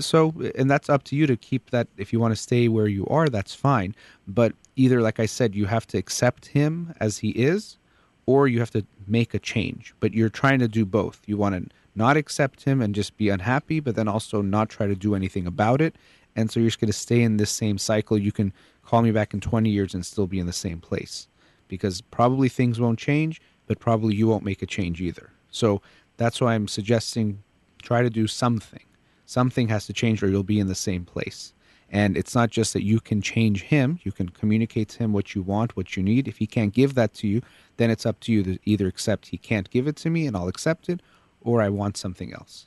So, 0.00 0.34
and 0.54 0.70
that's 0.70 0.90
up 0.90 1.02
to 1.04 1.16
you 1.16 1.26
to 1.26 1.34
keep 1.36 1.70
that 1.70 1.88
if 1.96 2.12
you 2.12 2.20
want 2.20 2.32
to 2.36 2.40
stay 2.40 2.68
where 2.68 2.88
you 2.88 3.06
are, 3.06 3.30
that's 3.30 3.54
fine. 3.54 3.94
But 4.28 4.52
either 4.76 5.00
like 5.00 5.20
I 5.20 5.26
said, 5.26 5.54
you 5.54 5.66
have 5.66 5.86
to 5.88 5.98
accept 5.98 6.46
him 6.46 6.94
as 7.00 7.18
he 7.18 7.30
is 7.30 7.78
or 8.26 8.46
you 8.48 8.60
have 8.60 8.70
to 8.70 8.86
make 9.06 9.34
a 9.34 9.38
change. 9.38 9.94
But 10.00 10.14
you're 10.14 10.28
trying 10.28 10.60
to 10.60 10.68
do 10.68 10.84
both. 10.84 11.20
You 11.26 11.36
want 11.36 11.54
to 11.54 11.74
not 11.94 12.16
accept 12.16 12.64
him 12.64 12.80
and 12.80 12.94
just 12.94 13.16
be 13.16 13.28
unhappy, 13.28 13.80
but 13.80 13.94
then 13.94 14.08
also 14.08 14.42
not 14.42 14.70
try 14.70 14.86
to 14.86 14.94
do 14.94 15.14
anything 15.14 15.46
about 15.46 15.80
it. 15.80 15.96
And 16.34 16.50
so 16.50 16.60
you're 16.60 16.68
just 16.68 16.80
going 16.80 16.88
to 16.88 16.92
stay 16.92 17.20
in 17.20 17.36
this 17.36 17.50
same 17.50 17.78
cycle. 17.78 18.16
You 18.16 18.32
can 18.32 18.52
call 18.84 19.02
me 19.02 19.10
back 19.10 19.34
in 19.34 19.40
20 19.40 19.68
years 19.68 19.94
and 19.94 20.04
still 20.04 20.26
be 20.26 20.38
in 20.38 20.46
the 20.46 20.52
same 20.52 20.80
place 20.80 21.28
because 21.68 22.00
probably 22.00 22.48
things 22.48 22.80
won't 22.80 22.98
change, 22.98 23.40
but 23.66 23.78
probably 23.78 24.14
you 24.14 24.26
won't 24.26 24.44
make 24.44 24.62
a 24.62 24.66
change 24.66 25.00
either. 25.00 25.30
So 25.50 25.82
that's 26.16 26.40
why 26.40 26.54
I'm 26.54 26.68
suggesting 26.68 27.42
try 27.82 28.02
to 28.02 28.10
do 28.10 28.26
something. 28.26 28.84
Something 29.26 29.68
has 29.68 29.86
to 29.86 29.92
change 29.92 30.22
or 30.22 30.28
you'll 30.28 30.42
be 30.42 30.60
in 30.60 30.68
the 30.68 30.74
same 30.74 31.04
place. 31.04 31.52
And 31.92 32.16
it's 32.16 32.34
not 32.34 32.48
just 32.50 32.72
that 32.72 32.82
you 32.84 33.00
can 33.00 33.20
change 33.20 33.62
him, 33.64 34.00
you 34.02 34.12
can 34.12 34.30
communicate 34.30 34.88
to 34.90 34.98
him 35.00 35.12
what 35.12 35.34
you 35.34 35.42
want, 35.42 35.76
what 35.76 35.94
you 35.96 36.02
need. 36.02 36.26
If 36.26 36.38
he 36.38 36.46
can't 36.46 36.72
give 36.72 36.94
that 36.94 37.12
to 37.14 37.28
you, 37.28 37.42
then 37.76 37.90
it's 37.90 38.06
up 38.06 38.18
to 38.20 38.32
you 38.32 38.42
to 38.44 38.58
either 38.64 38.86
accept 38.86 39.26
he 39.28 39.36
can't 39.36 39.68
give 39.68 39.86
it 39.86 39.96
to 39.96 40.08
me 40.10 40.26
and 40.26 40.34
I'll 40.34 40.48
accept 40.48 40.88
it, 40.88 41.00
or 41.42 41.60
I 41.60 41.68
want 41.68 41.98
something 41.98 42.32
else. 42.32 42.66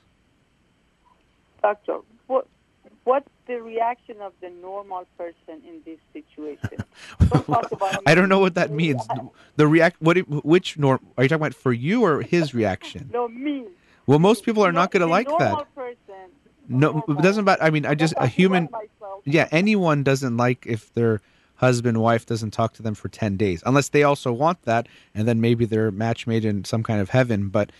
Doctor, 1.60 1.98
what 2.28 2.46
what's 3.02 3.28
the 3.48 3.60
reaction 3.60 4.16
of 4.20 4.32
the 4.40 4.50
normal 4.50 5.06
person 5.18 5.60
in 5.68 5.80
this 5.84 5.98
situation? 6.12 6.84
Don't 7.30 7.48
I 8.06 8.14
don't 8.14 8.28
know 8.28 8.38
what 8.38 8.54
that 8.54 8.70
means. 8.70 9.02
The 9.56 9.66
react 9.66 10.00
what 10.00 10.16
which 10.44 10.78
norm 10.78 11.00
are 11.18 11.24
you 11.24 11.28
talking 11.28 11.42
about 11.42 11.54
for 11.54 11.72
you 11.72 12.04
or 12.04 12.22
his 12.22 12.54
reaction? 12.54 13.10
No, 13.12 13.26
me. 13.28 13.64
Well, 14.06 14.20
most 14.20 14.44
people 14.44 14.64
are 14.64 14.70
No, 14.70 14.80
not 14.82 14.92
going 14.92 15.00
to 15.00 15.06
like 15.08 15.26
normal 15.26 15.56
that. 15.56 15.74
Person, 15.74 16.30
No, 16.68 16.92
normal. 16.92 17.18
it 17.18 17.22
doesn't 17.22 17.44
matter. 17.44 17.62
I 17.62 17.70
mean, 17.70 17.84
I 17.86 17.96
just 17.96 18.14
a 18.18 18.28
human. 18.28 18.68
Yeah, 19.26 19.48
anyone 19.50 20.02
doesn't 20.02 20.36
like 20.36 20.64
if 20.66 20.92
their 20.94 21.20
husband 21.56 21.98
wife 22.00 22.26
doesn't 22.26 22.50
talk 22.52 22.74
to 22.74 22.82
them 22.82 22.94
for 22.94 23.08
10 23.08 23.36
days 23.36 23.62
unless 23.64 23.88
they 23.88 24.02
also 24.02 24.30
want 24.30 24.62
that 24.62 24.86
and 25.14 25.26
then 25.26 25.40
maybe 25.40 25.64
they're 25.64 25.90
match 25.90 26.26
made 26.26 26.44
in 26.44 26.64
some 26.64 26.82
kind 26.82 27.00
of 27.00 27.10
heaven. 27.10 27.48
But 27.48 27.70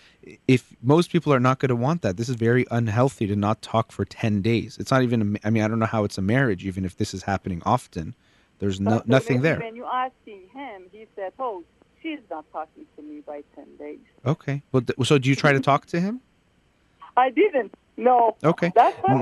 if 0.48 0.74
most 0.82 1.10
people 1.10 1.32
are 1.32 1.40
not 1.40 1.58
going 1.58 1.68
to 1.68 1.76
want 1.76 2.02
that 2.02 2.16
this 2.16 2.28
is 2.28 2.36
very 2.36 2.66
unhealthy 2.70 3.26
to 3.26 3.36
not 3.36 3.62
talk 3.62 3.92
for 3.92 4.04
10 4.04 4.42
days. 4.42 4.76
It's 4.80 4.90
not 4.90 5.02
even 5.02 5.38
i 5.44 5.50
mean 5.50 5.62
i 5.62 5.68
don't 5.68 5.78
know 5.78 5.86
how 5.86 6.04
it's 6.04 6.18
a 6.18 6.22
marriage 6.22 6.64
even 6.64 6.84
if 6.84 6.96
this 6.96 7.14
is 7.14 7.22
happening 7.22 7.62
often. 7.64 8.14
There's 8.58 8.80
no, 8.80 8.92
Doctor, 8.92 9.10
nothing 9.10 9.36
when, 9.36 9.42
there. 9.42 9.58
When 9.58 9.76
you 9.76 9.84
asking 9.84 10.40
him, 10.54 10.84
he 10.90 11.06
said, 11.14 11.34
"Oh, 11.38 11.62
she's 12.02 12.20
not 12.30 12.50
talking 12.52 12.86
to 12.96 13.02
me 13.02 13.20
by 13.20 13.42
ten 13.54 13.66
days." 13.78 13.98
okay. 14.24 14.62
Well 14.72 14.82
so 15.04 15.18
do 15.18 15.28
you 15.28 15.36
try 15.36 15.52
to 15.52 15.60
talk 15.60 15.84
to 15.86 16.00
him? 16.00 16.22
I 17.18 17.28
didn't. 17.28 17.74
No. 17.96 18.36
Okay. 18.44 18.72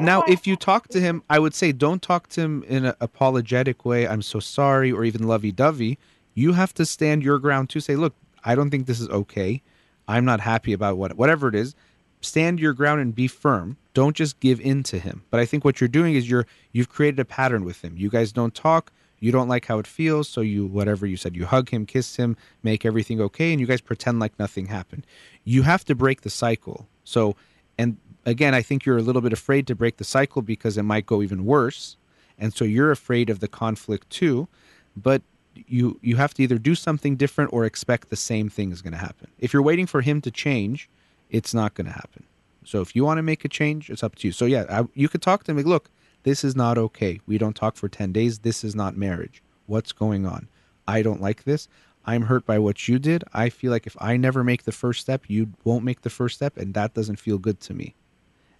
Now, 0.03 0.23
I- 0.23 0.31
if 0.33 0.47
you 0.47 0.57
talk 0.57 0.89
to 0.89 1.01
him, 1.01 1.23
I 1.31 1.39
would 1.39 1.55
say 1.55 1.73
don't 1.73 2.03
talk 2.03 2.29
to 2.31 2.41
him 2.41 2.65
in 2.65 2.87
an 2.87 2.95
apologetic 3.01 3.85
way. 3.85 4.07
I'm 4.09 4.23
so 4.23 4.41
sorry, 4.41 4.91
or 4.91 5.05
even 5.05 5.27
lovey-dovey. 5.27 5.99
You 6.35 6.53
have 6.55 6.75
to 6.75 6.85
stand 6.85 7.23
your 7.23 7.39
ground 7.39 7.71
to 7.71 7.81
say, 7.81 7.95
look, 7.95 8.15
I 8.45 8.55
don't 8.55 8.71
think 8.71 8.87
this 8.87 9.01
is 9.01 9.09
okay. 9.09 9.63
I'm 10.09 10.25
not 10.25 10.41
happy 10.41 10.73
about 10.73 10.99
what 10.99 11.17
whatever 11.17 11.49
it 11.49 11.55
is. 11.55 11.75
Stand 12.21 12.59
your 12.59 12.73
ground 12.73 13.01
and 13.01 13.15
be 13.15 13.29
firm. 13.29 13.77
Don't 13.95 14.17
just 14.17 14.41
give 14.41 14.61
in 14.61 14.83
to 14.85 14.99
him. 14.99 15.23
But 15.31 15.41
I 15.41 15.47
think 15.47 15.65
what 15.65 15.81
you're 15.81 15.89
doing 15.89 16.15
is 16.15 16.29
you're 16.29 16.47
you've 16.73 16.89
created 16.89 17.21
a 17.21 17.25
pattern 17.25 17.65
with 17.65 17.83
him. 17.83 17.97
You 17.97 18.11
guys 18.11 18.33
don't 18.33 18.55
talk. 18.55 18.93
You 19.21 19.33
don't 19.33 19.49
like 19.49 19.65
how 19.65 19.79
it 19.79 19.87
feels, 19.87 20.29
so 20.29 20.43
you 20.43 20.67
whatever 20.67 21.07
you 21.07 21.17
said, 21.17 21.35
you 21.37 21.47
hug 21.47 21.71
him, 21.71 21.87
kiss 21.87 22.17
him, 22.17 22.37
make 22.63 22.85
everything 22.85 23.21
okay, 23.21 23.53
and 23.53 23.61
you 23.61 23.67
guys 23.67 23.81
pretend 23.81 24.19
like 24.19 24.39
nothing 24.39 24.67
happened. 24.67 25.07
You 25.45 25.63
have 25.63 25.85
to 25.87 25.95
break 25.95 26.23
the 26.23 26.31
cycle. 26.31 26.87
So 27.05 27.37
and 27.79 27.97
again, 28.27 28.55
I 28.55 28.63
think 28.63 28.85
you're 28.85 28.99
a 28.99 29.03
little 29.03 29.23
bit 29.23 29.33
afraid 29.33 29.67
to 29.67 29.75
break 29.75 29.97
the 29.97 30.05
cycle 30.05 30.43
because 30.43 30.77
it 30.77 30.83
might 30.83 31.07
go 31.07 31.23
even 31.23 31.45
worse. 31.45 31.97
And 32.39 32.55
so 32.55 32.65
you're 32.65 32.91
afraid 32.91 33.31
of 33.31 33.41
the 33.41 33.49
conflict 33.49 34.11
too. 34.11 34.49
But 34.97 35.23
you 35.67 35.99
you 36.03 36.17
have 36.17 36.35
to 36.35 36.43
either 36.43 36.59
do 36.59 36.75
something 36.75 37.17
different 37.17 37.53
or 37.53 37.65
expect 37.65 38.11
the 38.11 38.17
same 38.17 38.49
thing 38.49 38.73
is 38.73 38.83
going 38.83 38.93
to 38.93 38.99
happen. 38.99 39.29
If 39.39 39.53
you're 39.53 39.63
waiting 39.63 39.87
for 39.87 40.01
him 40.01 40.21
to 40.23 40.31
change, 40.31 40.89
it's 41.31 41.55
not 41.55 41.75
going 41.75 41.87
to 41.87 41.93
happen. 41.93 42.25
So 42.65 42.81
if 42.81 42.97
you 42.97 43.05
want 43.05 43.19
to 43.19 43.23
make 43.23 43.45
a 43.45 43.49
change, 43.49 43.91
it's 43.91 44.03
up 44.03 44.17
to 44.17 44.29
you. 44.29 44.33
So 44.33 44.47
yeah, 44.47 44.65
I, 44.69 44.85
you 44.95 45.09
could 45.09 45.23
talk 45.23 45.45
to 45.45 45.51
him 45.51 45.57
like, 45.57 45.67
look, 45.67 45.91
this 46.23 46.43
is 46.43 46.57
not 46.57 46.79
okay. 46.79 47.21
We 47.27 47.39
don't 47.39 47.55
talk 47.55 47.77
for 47.77 47.89
10 47.89 48.13
days. 48.13 48.41
This 48.41 48.65
is 48.65 48.75
not 48.75 48.97
marriage. 48.97 49.43
What's 49.67 49.93
going 49.93 50.27
on? 50.27 50.49
I 50.89 51.03
don't 51.03 51.21
like 51.21 51.45
this. 51.45 51.69
I'm 52.07 52.23
hurt 52.23 52.45
by 52.45 52.59
what 52.59 52.89
you 52.89 52.99
did. 52.99 53.25
I 53.33 53.49
feel 53.49 53.71
like 53.71 53.87
if 53.87 53.97
I 54.01 54.17
never 54.17 54.45
make 54.45 54.65
the 54.65 54.73
first 54.73 55.01
step, 55.01 55.25
you 55.29 55.53
won't 55.65 55.85
make 55.85 56.03
the 56.03 56.11
first 56.11 56.37
step, 56.37 56.57
and 56.57 56.75
that 56.75 56.95
doesn't 56.95 57.17
feel 57.17 57.39
good 57.39 57.61
to 57.61 57.75
me. 57.75 57.95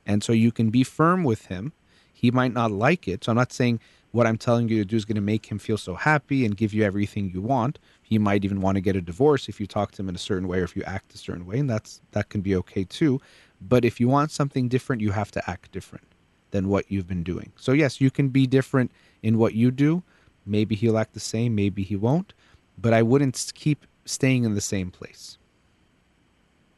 And 0.07 0.23
so 0.23 0.33
you 0.33 0.53
can 0.53 0.71
be 0.71 0.85
firm 0.85 1.25
with 1.25 1.47
him. 1.47 1.73
He 2.13 2.31
might 2.31 2.53
not 2.53 2.71
like 2.71 3.09
it. 3.09 3.25
So 3.25 3.33
I'm 3.33 3.37
not 3.37 3.53
saying 3.53 3.81
what 4.15 4.29
I'm 4.29 4.39
telling 4.39 4.69
you 4.69 4.79
to 4.79 4.85
do 4.85 4.95
is 4.95 5.05
going 5.05 5.17
to 5.17 5.21
make 5.21 5.47
him 5.47 5.59
feel 5.59 5.77
so 5.77 5.97
happy 5.97 6.45
and 6.45 6.57
give 6.57 6.73
you 6.73 6.85
everything 6.85 7.33
you 7.35 7.43
want. 7.43 7.81
He 8.01 8.17
might 8.17 8.45
even 8.45 8.61
want 8.61 8.77
to 8.77 8.81
get 8.81 8.95
a 8.95 9.01
divorce 9.01 9.49
if 9.49 9.59
you 9.59 9.67
talk 9.67 9.91
to 9.93 10.03
him 10.03 10.09
in 10.09 10.15
a 10.15 10.19
certain 10.19 10.47
way 10.47 10.61
or 10.61 10.63
if 10.63 10.77
you 10.77 10.85
act 10.85 11.13
a 11.15 11.19
certain 11.19 11.45
way, 11.45 11.59
and 11.59 11.69
that's 11.69 12.01
that 12.13 12.29
can 12.29 12.41
be 12.41 12.55
okay 12.55 12.85
too. 12.85 13.21
But 13.61 13.85
if 13.85 13.99
you 13.99 14.07
want 14.07 14.31
something 14.31 14.69
different, 14.69 15.03
you 15.03 15.11
have 15.11 15.33
to 15.33 15.51
act 15.51 15.73
different 15.73 16.07
than 16.53 16.69
what 16.69 16.89
you've 16.93 17.09
been 17.09 17.25
doing. 17.25 17.53
So 17.57 17.73
yes, 17.73 18.01
you 18.01 18.09
can 18.09 18.29
be 18.29 18.47
different 18.47 18.93
in 19.25 19.37
what 19.37 19.55
you 19.55 19.73
do. 19.73 20.05
Maybe 20.47 20.77
he'll 20.77 20.97
act 20.97 21.15
the 21.15 21.21
same, 21.21 21.57
maybe 21.57 21.83
he 21.83 21.97
won't, 21.97 22.35
but 22.79 22.93
I 22.93 23.03
wouldn't 23.03 23.53
keep 23.57 23.85
staying 24.05 24.45
in 24.45 24.55
the 24.55 24.61
same 24.61 24.93
place. 24.93 25.39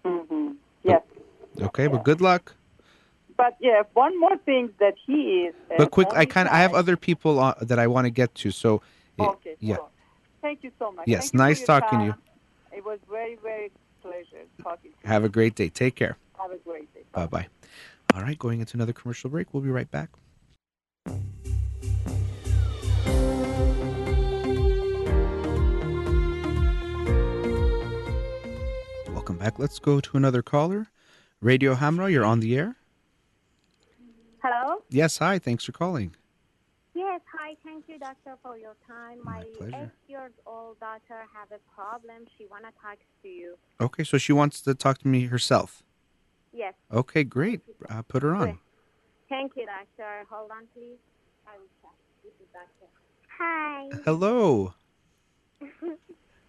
Mm-hmm. 0.06 0.52
Yes. 0.84 1.02
Okay, 1.60 1.86
but 1.86 2.02
good 2.02 2.22
luck. 2.22 2.55
But 3.36 3.56
yeah, 3.60 3.82
one 3.92 4.18
more 4.18 4.36
thing 4.38 4.70
that 4.80 4.94
he 5.04 5.46
is. 5.46 5.54
uh, 5.70 5.74
But 5.78 5.90
quick, 5.90 6.08
I 6.12 6.24
kind 6.24 6.48
I 6.48 6.58
have 6.58 6.74
other 6.74 6.96
people 6.96 7.38
uh, 7.38 7.54
that 7.60 7.78
I 7.78 7.86
want 7.86 8.06
to 8.06 8.10
get 8.10 8.34
to. 8.36 8.50
So 8.50 8.82
Okay. 9.18 9.56
yeah. 9.60 9.76
so 9.76 9.88
Thank 10.42 10.62
you 10.62 10.70
so 10.78 10.92
much. 10.92 11.06
Yes, 11.08 11.30
Thank 11.30 11.34
nice 11.34 11.58
your 11.60 11.66
talking 11.66 11.98
to 11.98 12.04
you. 12.06 12.14
It 12.72 12.84
was 12.84 12.98
very, 13.10 13.36
very 13.42 13.72
pleasure 14.02 14.44
talking 14.62 14.92
to 14.92 14.96
you. 15.02 15.08
Have 15.08 15.24
a 15.24 15.28
great 15.28 15.54
day. 15.54 15.68
Take 15.68 15.96
care. 15.96 16.16
Have 16.38 16.52
a 16.52 16.58
great 16.58 16.92
day. 16.94 17.00
Bye 17.12 17.26
bye. 17.26 17.46
All 18.14 18.22
right, 18.22 18.38
going 18.38 18.60
into 18.60 18.76
another 18.76 18.92
commercial 18.92 19.30
break. 19.30 19.52
We'll 19.52 19.62
be 19.62 19.70
right 19.70 19.90
back. 19.90 20.10
Welcome 29.12 29.38
back. 29.38 29.58
Let's 29.58 29.78
go 29.78 30.00
to 30.00 30.16
another 30.16 30.42
caller. 30.42 30.88
Radio 31.40 31.74
Hamrah, 31.74 32.10
you're 32.10 32.24
on 32.24 32.40
the 32.40 32.56
air. 32.56 32.76
Yes, 34.88 35.18
hi. 35.18 35.38
Thanks 35.38 35.64
for 35.64 35.72
calling. 35.72 36.14
Yes, 36.94 37.20
hi. 37.32 37.56
Thank 37.64 37.88
you, 37.88 37.98
doctor, 37.98 38.36
for 38.42 38.56
your 38.56 38.74
time. 38.86 39.18
My 39.22 39.44
My, 39.60 39.82
eight-year-old 39.82 40.80
daughter 40.80 41.26
have 41.34 41.50
a 41.52 41.60
problem. 41.74 42.24
She 42.38 42.46
wanna 42.46 42.72
talk 42.80 42.98
to 43.22 43.28
you. 43.28 43.56
Okay, 43.80 44.04
so 44.04 44.16
she 44.16 44.32
wants 44.32 44.60
to 44.62 44.74
talk 44.74 44.98
to 44.98 45.08
me 45.08 45.26
herself. 45.26 45.82
Yes. 46.52 46.74
Okay, 46.90 47.24
great. 47.24 47.60
Uh, 47.88 48.02
put 48.02 48.22
her 48.22 48.34
on. 48.34 48.58
Thank 49.28 49.52
you, 49.56 49.66
doctor. 49.66 50.24
Hold 50.30 50.50
on, 50.50 50.66
please. 50.74 50.98
I 51.46 51.58
will 51.58 51.66
check. 51.82 51.92
This 52.24 52.32
is 52.40 52.48
doctor. 52.52 52.86
Hi. 53.38 53.88
Hello. 54.04 54.74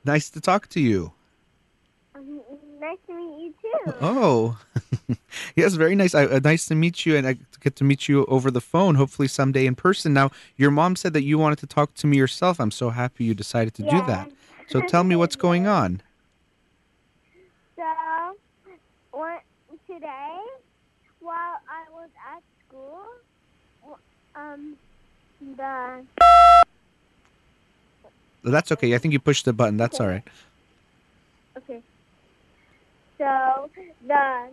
Nice 0.06 0.30
to 0.30 0.40
talk 0.40 0.68
to 0.70 0.80
you. 0.80 1.12
Nice 2.80 2.98
to 3.08 3.14
meet 3.14 3.40
you 3.40 3.54
too. 3.62 3.94
Oh, 4.02 4.58
Yes, 5.56 5.74
very 5.76 5.96
nice. 5.96 6.14
I, 6.16 6.26
uh, 6.26 6.40
nice 6.44 6.66
to 6.68 6.76
meet 6.76 7.06
you, 7.06 7.16
and 7.16 7.28
I 7.28 7.38
get 7.62 7.76
to 7.78 7.84
meet 7.84 8.08
you 8.08 8.26
over 8.26 8.52
the 8.52 8.62
phone. 8.62 8.96
Hopefully, 8.96 9.28
someday 9.28 9.66
in 9.66 9.76
person. 9.76 10.14
Now, 10.14 10.32
your 10.56 10.72
mom 10.72 10.96
said 10.96 11.14
that 11.14 11.24
you 11.24 11.38
wanted 11.38 11.60
to 11.60 11.68
talk 11.68 11.94
to 11.96 12.08
me 12.08 12.18
yourself. 12.18 12.60
I'm 12.60 12.72
so 12.72 12.90
happy 12.90 13.24
you 13.24 13.34
decided 13.34 13.74
to 13.76 13.84
do 13.84 14.02
that. 14.06 14.32
So, 14.68 14.82
tell 14.82 15.04
me 15.04 15.16
what's 15.16 15.36
going 15.36 15.68
on. 15.82 16.02
So, 17.76 17.84
what, 19.12 19.42
today, 19.88 20.40
while 21.20 21.58
I 21.70 21.84
was 21.92 22.10
at 22.34 22.44
school, 22.68 23.06
um, 24.36 24.76
the 25.56 26.04
That's 28.44 28.72
okay. 28.72 28.94
I 28.94 28.98
think 28.98 29.14
you 29.14 29.20
pushed 29.20 29.46
the 29.46 29.54
button. 29.54 29.78
That's 29.78 30.00
all 30.00 30.08
right. 30.08 30.24
okay. 31.58 31.82
So 33.18 33.70
the 34.06 34.50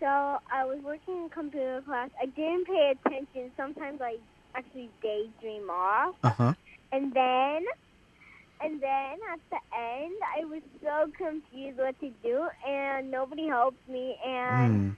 so 0.00 0.06
I 0.06 0.64
was 0.64 0.80
working 0.82 1.24
in 1.24 1.28
computer 1.32 1.80
class. 1.84 2.10
I 2.20 2.26
didn't 2.26 2.66
pay 2.66 2.92
attention. 2.94 3.52
Sometimes 3.56 4.00
I 4.02 4.16
actually 4.56 4.90
daydream 5.02 5.68
off. 5.70 6.14
Uh 6.22 6.30
huh. 6.30 6.54
And 6.92 7.12
then, 7.14 7.62
and 8.60 8.80
then 8.80 9.16
at 9.32 9.40
the 9.50 9.60
end, 9.76 10.14
I 10.38 10.44
was 10.44 10.62
so 10.82 11.10
confused 11.16 11.78
what 11.78 11.98
to 12.00 12.10
do, 12.22 12.46
and 12.66 13.10
nobody 13.10 13.46
helped 13.48 13.86
me. 13.88 14.16
And 14.24 14.82
Hmm. 14.82 14.90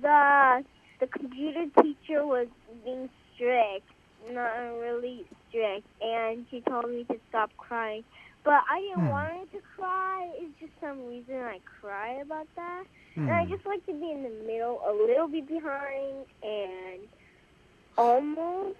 the 0.00 0.62
the 1.00 1.06
computer 1.08 1.66
teacher 1.82 2.26
was 2.26 2.48
being 2.84 3.08
strict, 3.34 3.88
not 4.30 4.52
really 4.78 5.26
strict, 5.48 5.86
and 6.00 6.46
she 6.50 6.62
told 6.68 6.88
me 6.90 7.04
to 7.10 7.18
stop 7.28 7.50
crying. 7.58 8.04
But 8.44 8.62
I 8.70 8.80
didn't 8.80 9.04
Hmm. 9.04 9.10
want 9.10 9.52
to 9.52 9.58
cry. 9.76 10.30
It's 10.40 10.58
just 10.58 10.72
some 10.80 11.06
reason 11.06 11.36
I 11.36 11.60
cry 11.80 12.14
about 12.14 12.46
that. 12.56 12.84
And 13.16 13.30
I 13.30 13.44
Hmm. 13.44 13.52
just 13.52 13.66
like 13.66 13.84
to 13.86 13.92
be 13.92 14.10
in 14.12 14.22
the 14.22 14.44
middle, 14.46 14.80
a 14.86 14.92
little 14.92 15.28
bit 15.28 15.46
behind, 15.46 16.26
and 16.42 17.00
almost. 17.98 18.76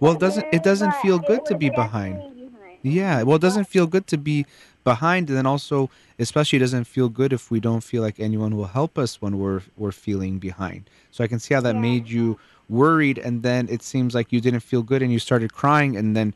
Well, 0.00 0.12
it 0.12 0.20
doesn't 0.20 0.46
it 0.52 0.62
doesn't 0.62 0.94
feel 0.94 1.18
good 1.18 1.44
to 1.46 1.54
be 1.54 1.68
behind? 1.68 2.18
behind. 2.18 2.78
Yeah, 2.82 3.22
well, 3.22 3.36
it 3.36 3.42
doesn't 3.42 3.64
feel 3.64 3.86
good 3.86 4.06
to 4.08 4.18
be 4.18 4.44
behind, 4.84 5.30
and 5.30 5.38
then 5.38 5.46
also, 5.46 5.88
especially, 6.18 6.58
it 6.58 6.60
doesn't 6.60 6.84
feel 6.84 7.08
good 7.08 7.32
if 7.32 7.50
we 7.50 7.58
don't 7.58 7.80
feel 7.82 8.02
like 8.02 8.20
anyone 8.20 8.56
will 8.56 8.66
help 8.66 8.98
us 8.98 9.22
when 9.22 9.38
we're 9.38 9.62
we're 9.76 9.92
feeling 9.92 10.38
behind. 10.38 10.90
So 11.10 11.24
I 11.24 11.26
can 11.26 11.38
see 11.38 11.54
how 11.54 11.60
that 11.62 11.74
Yeah. 11.74 11.80
made 11.80 12.08
you 12.08 12.38
worried, 12.68 13.18
and 13.18 13.42
then 13.42 13.68
it 13.70 13.82
seems 13.82 14.14
like 14.14 14.32
you 14.32 14.40
didn't 14.40 14.60
feel 14.60 14.82
good, 14.82 15.02
and 15.02 15.10
you 15.10 15.18
started 15.18 15.52
crying, 15.54 15.96
and 15.96 16.14
then 16.14 16.34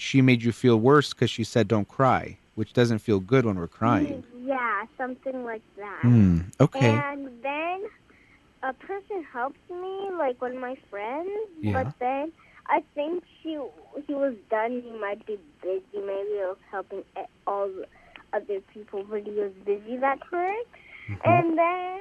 she 0.00 0.22
made 0.22 0.42
you 0.42 0.52
feel 0.52 0.78
worse 0.78 1.12
because 1.12 1.30
she 1.30 1.44
said 1.44 1.68
don't 1.68 1.88
cry, 1.88 2.38
which 2.54 2.72
doesn't 2.72 2.98
feel 3.00 3.20
good 3.20 3.44
when 3.46 3.56
we're 3.56 3.66
crying. 3.68 4.24
Yeah, 4.44 4.84
something 4.96 5.44
like 5.44 5.62
that. 5.76 6.00
Hmm. 6.02 6.40
Okay. 6.60 6.90
And 6.90 7.28
then 7.42 7.84
a 8.62 8.72
person 8.72 9.24
helped 9.32 9.58
me, 9.70 10.10
like 10.18 10.40
one 10.40 10.52
of 10.52 10.60
my 10.60 10.76
friends. 10.90 11.30
Yeah. 11.60 11.82
But 11.84 11.94
then 11.98 12.32
I 12.66 12.82
think 12.94 13.24
she 13.42 13.58
he 14.06 14.14
was 14.14 14.34
done. 14.50 14.82
He 14.84 14.90
might 14.98 15.24
be 15.26 15.38
busy. 15.62 15.82
Maybe 15.94 16.28
he 16.38 16.44
was 16.44 16.56
helping 16.70 17.02
all 17.46 17.70
other 18.32 18.60
people, 18.72 19.04
but 19.08 19.22
he 19.24 19.30
was 19.30 19.52
busy 19.64 19.96
that 19.98 20.18
time. 20.30 20.64
Mhm. 21.08 21.20
And 21.24 21.58
then 21.58 22.00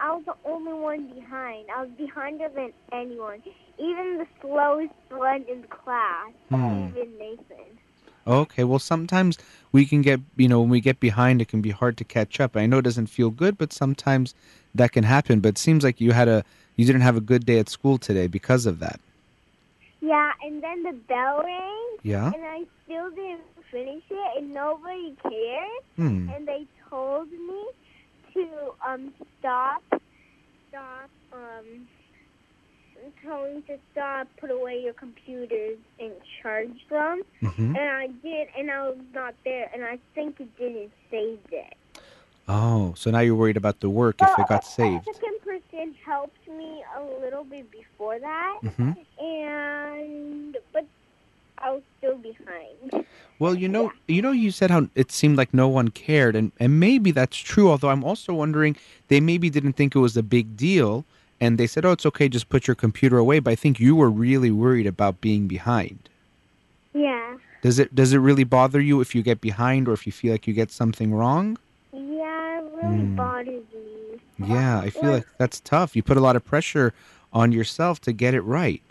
I 0.00 0.12
was 0.14 0.24
the 0.26 0.34
only 0.44 0.72
one 0.72 1.08
behind. 1.08 1.66
I 1.74 1.82
was 1.82 1.90
behinder 1.98 2.48
than 2.54 2.72
anyone, 2.92 3.42
even 3.78 4.18
the 4.18 4.26
slowest 4.40 4.92
one 5.10 5.44
in 5.50 5.62
the 5.62 5.66
class, 5.68 6.30
Hmm. 6.50 6.88
even 6.88 7.18
Nathan. 7.18 7.78
Okay, 8.26 8.62
well, 8.62 8.78
sometimes 8.78 9.38
we 9.72 9.86
can 9.86 10.02
get, 10.02 10.20
you 10.36 10.48
know, 10.48 10.60
when 10.60 10.68
we 10.68 10.80
get 10.80 11.00
behind, 11.00 11.40
it 11.40 11.48
can 11.48 11.62
be 11.62 11.70
hard 11.70 11.96
to 11.96 12.04
catch 12.04 12.40
up. 12.40 12.56
I 12.56 12.66
know 12.66 12.78
it 12.78 12.82
doesn't 12.82 13.06
feel 13.06 13.30
good, 13.30 13.56
but 13.56 13.72
sometimes 13.72 14.34
that 14.74 14.92
can 14.92 15.04
happen. 15.04 15.40
But 15.40 15.50
it 15.50 15.58
seems 15.58 15.82
like 15.82 16.00
you 16.00 16.12
had 16.12 16.28
a, 16.28 16.44
you 16.76 16.84
didn't 16.84 17.00
have 17.00 17.16
a 17.16 17.22
good 17.22 17.46
day 17.46 17.58
at 17.58 17.68
school 17.70 17.96
today 17.96 18.26
because 18.26 18.66
of 18.66 18.80
that. 18.80 19.00
Yeah, 20.00 20.32
and 20.44 20.62
then 20.62 20.82
the 20.82 20.92
bell 20.92 21.42
rang. 21.42 21.84
Yeah. 22.02 22.26
and 22.32 22.44
I 22.44 22.64
still 22.84 23.10
didn't 23.10 23.40
finish 23.70 24.02
it, 24.10 24.38
and 24.38 24.52
nobody 24.54 25.16
cared. 25.22 25.82
Hmm. 25.96 26.28
And 26.28 26.46
they 26.46 26.66
told 26.88 27.30
me 27.32 27.64
to 28.38 28.88
um 28.88 29.12
stop, 29.38 29.82
stop, 30.68 31.10
um, 31.32 31.86
me 33.22 33.62
to 33.66 33.78
stop, 33.92 34.28
put 34.40 34.50
away 34.50 34.80
your 34.82 34.92
computers 34.94 35.78
and 35.98 36.12
charge 36.42 36.78
them. 36.90 37.22
hmm 37.40 37.76
And 37.76 37.78
I 37.78 38.06
did, 38.22 38.48
and 38.56 38.70
I 38.70 38.88
was 38.88 38.98
not 39.14 39.34
there, 39.44 39.70
and 39.72 39.84
I 39.84 39.98
think 40.14 40.40
it 40.40 40.56
didn't 40.58 40.92
save 41.10 41.40
it. 41.50 41.74
Oh, 42.48 42.94
so 42.96 43.10
now 43.10 43.20
you're 43.20 43.34
worried 43.34 43.58
about 43.58 43.80
the 43.80 43.90
work 43.90 44.22
if 44.22 44.38
it 44.38 44.48
got 44.48 44.64
saved. 44.64 45.06
The 45.06 45.12
second 45.14 45.40
person 45.44 45.94
helped 46.04 46.48
me 46.48 46.82
a 46.96 47.02
little 47.22 47.44
bit 47.44 47.70
before 47.70 48.18
that, 48.18 48.58
hmm 48.62 48.92
and 49.20 50.56
but 50.72 50.86
I 51.60 51.70
was 51.70 51.82
still 51.98 52.16
behind. 52.18 53.04
Well, 53.38 53.54
you 53.54 53.68
know, 53.68 53.92
you 54.06 54.22
know, 54.22 54.32
you 54.32 54.50
said 54.50 54.70
how 54.70 54.88
it 54.94 55.12
seemed 55.12 55.36
like 55.36 55.54
no 55.54 55.68
one 55.68 55.88
cared, 55.88 56.34
and 56.36 56.52
and 56.58 56.80
maybe 56.80 57.10
that's 57.10 57.36
true. 57.36 57.70
Although 57.70 57.90
I'm 57.90 58.04
also 58.04 58.34
wondering, 58.34 58.76
they 59.08 59.20
maybe 59.20 59.50
didn't 59.50 59.74
think 59.74 59.94
it 59.94 59.98
was 60.00 60.16
a 60.16 60.22
big 60.22 60.56
deal, 60.56 61.04
and 61.40 61.58
they 61.58 61.66
said, 61.66 61.84
"Oh, 61.84 61.92
it's 61.92 62.06
okay, 62.06 62.28
just 62.28 62.48
put 62.48 62.66
your 62.66 62.74
computer 62.74 63.18
away." 63.18 63.38
But 63.38 63.52
I 63.52 63.54
think 63.54 63.78
you 63.78 63.94
were 63.96 64.10
really 64.10 64.50
worried 64.50 64.86
about 64.86 65.20
being 65.20 65.46
behind. 65.46 66.08
Yeah. 66.94 67.36
Does 67.62 67.78
it 67.78 67.94
does 67.94 68.12
it 68.12 68.18
really 68.18 68.44
bother 68.44 68.80
you 68.80 69.00
if 69.00 69.14
you 69.14 69.22
get 69.22 69.40
behind 69.40 69.88
or 69.88 69.92
if 69.92 70.06
you 70.06 70.12
feel 70.12 70.32
like 70.32 70.46
you 70.46 70.54
get 70.54 70.70
something 70.70 71.12
wrong? 71.12 71.58
Yeah, 71.92 72.58
it 72.58 72.64
really 72.74 73.04
Mm. 73.04 73.16
bothers 73.16 73.62
me. 73.74 74.48
Yeah, 74.48 74.78
I 74.80 74.90
feel 74.90 75.10
like 75.10 75.26
that's 75.38 75.60
tough. 75.60 75.96
You 75.96 76.02
put 76.02 76.16
a 76.16 76.20
lot 76.20 76.36
of 76.36 76.44
pressure 76.44 76.92
on 77.32 77.50
yourself 77.52 78.00
to 78.02 78.12
get 78.12 78.34
it 78.34 78.42
right. 78.42 78.82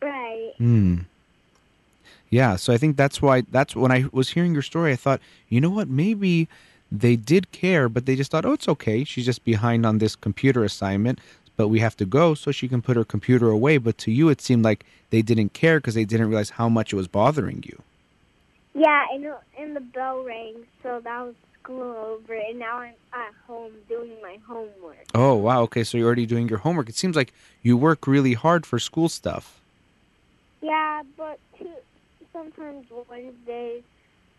Right. 0.00 0.52
Hmm. 0.58 0.98
Yeah, 2.30 2.56
so 2.56 2.72
I 2.72 2.78
think 2.78 2.96
that's 2.96 3.22
why 3.22 3.42
that's 3.50 3.74
when 3.74 3.90
I 3.90 4.04
was 4.12 4.30
hearing 4.30 4.52
your 4.52 4.62
story, 4.62 4.92
I 4.92 4.96
thought, 4.96 5.20
you 5.48 5.60
know 5.60 5.70
what, 5.70 5.88
maybe 5.88 6.48
they 6.92 7.16
did 7.16 7.52
care, 7.52 7.88
but 7.88 8.06
they 8.06 8.16
just 8.16 8.30
thought, 8.30 8.44
oh, 8.44 8.52
it's 8.52 8.68
okay. 8.68 9.04
She's 9.04 9.24
just 9.24 9.44
behind 9.44 9.86
on 9.86 9.98
this 9.98 10.14
computer 10.14 10.62
assignment, 10.64 11.20
but 11.56 11.68
we 11.68 11.80
have 11.80 11.96
to 11.96 12.04
go 12.04 12.34
so 12.34 12.50
she 12.50 12.68
can 12.68 12.82
put 12.82 12.96
her 12.96 13.04
computer 13.04 13.48
away. 13.48 13.78
But 13.78 13.96
to 13.98 14.10
you, 14.10 14.28
it 14.28 14.40
seemed 14.40 14.64
like 14.64 14.84
they 15.10 15.22
didn't 15.22 15.54
care 15.54 15.78
because 15.78 15.94
they 15.94 16.04
didn't 16.04 16.28
realize 16.28 16.50
how 16.50 16.68
much 16.68 16.92
it 16.92 16.96
was 16.96 17.08
bothering 17.08 17.64
you. 17.66 17.82
Yeah, 18.74 19.06
and, 19.12 19.26
and 19.58 19.74
the 19.74 19.80
bell 19.80 20.22
rang, 20.22 20.54
so 20.82 21.00
that 21.02 21.22
was 21.22 21.34
school 21.62 22.18
over, 22.22 22.34
and 22.34 22.58
now 22.58 22.78
I'm 22.78 22.94
at 23.12 23.32
home 23.46 23.72
doing 23.88 24.12
my 24.22 24.38
homework. 24.46 25.04
Oh, 25.14 25.34
wow. 25.34 25.62
Okay, 25.62 25.84
so 25.84 25.98
you're 25.98 26.06
already 26.06 26.26
doing 26.26 26.48
your 26.48 26.58
homework. 26.58 26.88
It 26.88 26.96
seems 26.96 27.16
like 27.16 27.32
you 27.62 27.76
work 27.76 28.06
really 28.06 28.34
hard 28.34 28.64
for 28.64 28.78
school 28.78 29.08
stuff. 29.08 29.57
Yeah, 30.60 31.02
but 31.16 31.38
two, 31.58 31.70
sometimes 32.32 32.86
Wednesdays 33.08 33.82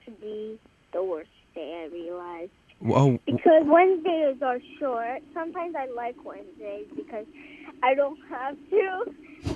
could 0.03 0.19
be 0.19 0.59
the 0.93 1.03
worst 1.03 1.29
day, 1.55 1.87
I 1.87 1.93
realize. 1.93 2.49
Oh, 2.87 3.19
Because 3.25 3.63
Wednesdays 3.65 4.41
are 4.41 4.59
short. 4.79 5.21
Sometimes 5.33 5.75
I 5.77 5.87
like 5.93 6.15
Wednesdays 6.23 6.87
because 6.95 7.25
I 7.83 7.93
don't 7.93 8.17
have 8.29 8.55
to 8.69 9.13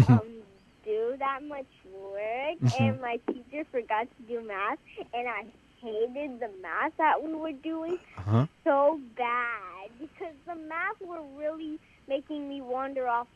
um, 0.09 0.27
do 0.85 1.15
that 1.19 1.39
much 1.43 1.65
work. 1.93 2.59
Mhm. 2.61 2.79
And 2.81 3.01
my 3.01 3.17
teacher 3.27 3.65
forgot 3.71 4.07
to 4.17 4.23
do 4.27 4.45
math, 4.45 4.79
and 5.13 5.27
I 5.27 5.45
hated 5.81 6.39
the 6.39 6.49
math 6.61 6.95
that 6.97 7.21
we 7.21 7.33
were 7.33 7.51
doing 7.51 7.97
uh-huh. 8.17 8.45
so 8.63 8.99
bad 9.17 9.89
because 9.99 10.33
the 10.47 10.55
math 10.55 10.99
were 11.01 11.21
really 11.37 11.77
making 12.07 12.47
me 12.47 12.61
wander 12.61 13.07
off 13.07 13.27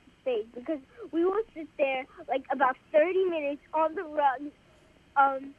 because 0.54 0.80
we 1.12 1.24
will 1.24 1.42
sit 1.54 1.68
there 1.78 2.06
like 2.28 2.44
about 2.52 2.76
30 2.92 3.26
minutes 3.26 3.62
on 3.74 3.96
the 3.96 4.04
rug, 4.04 4.52
um, 5.16 5.54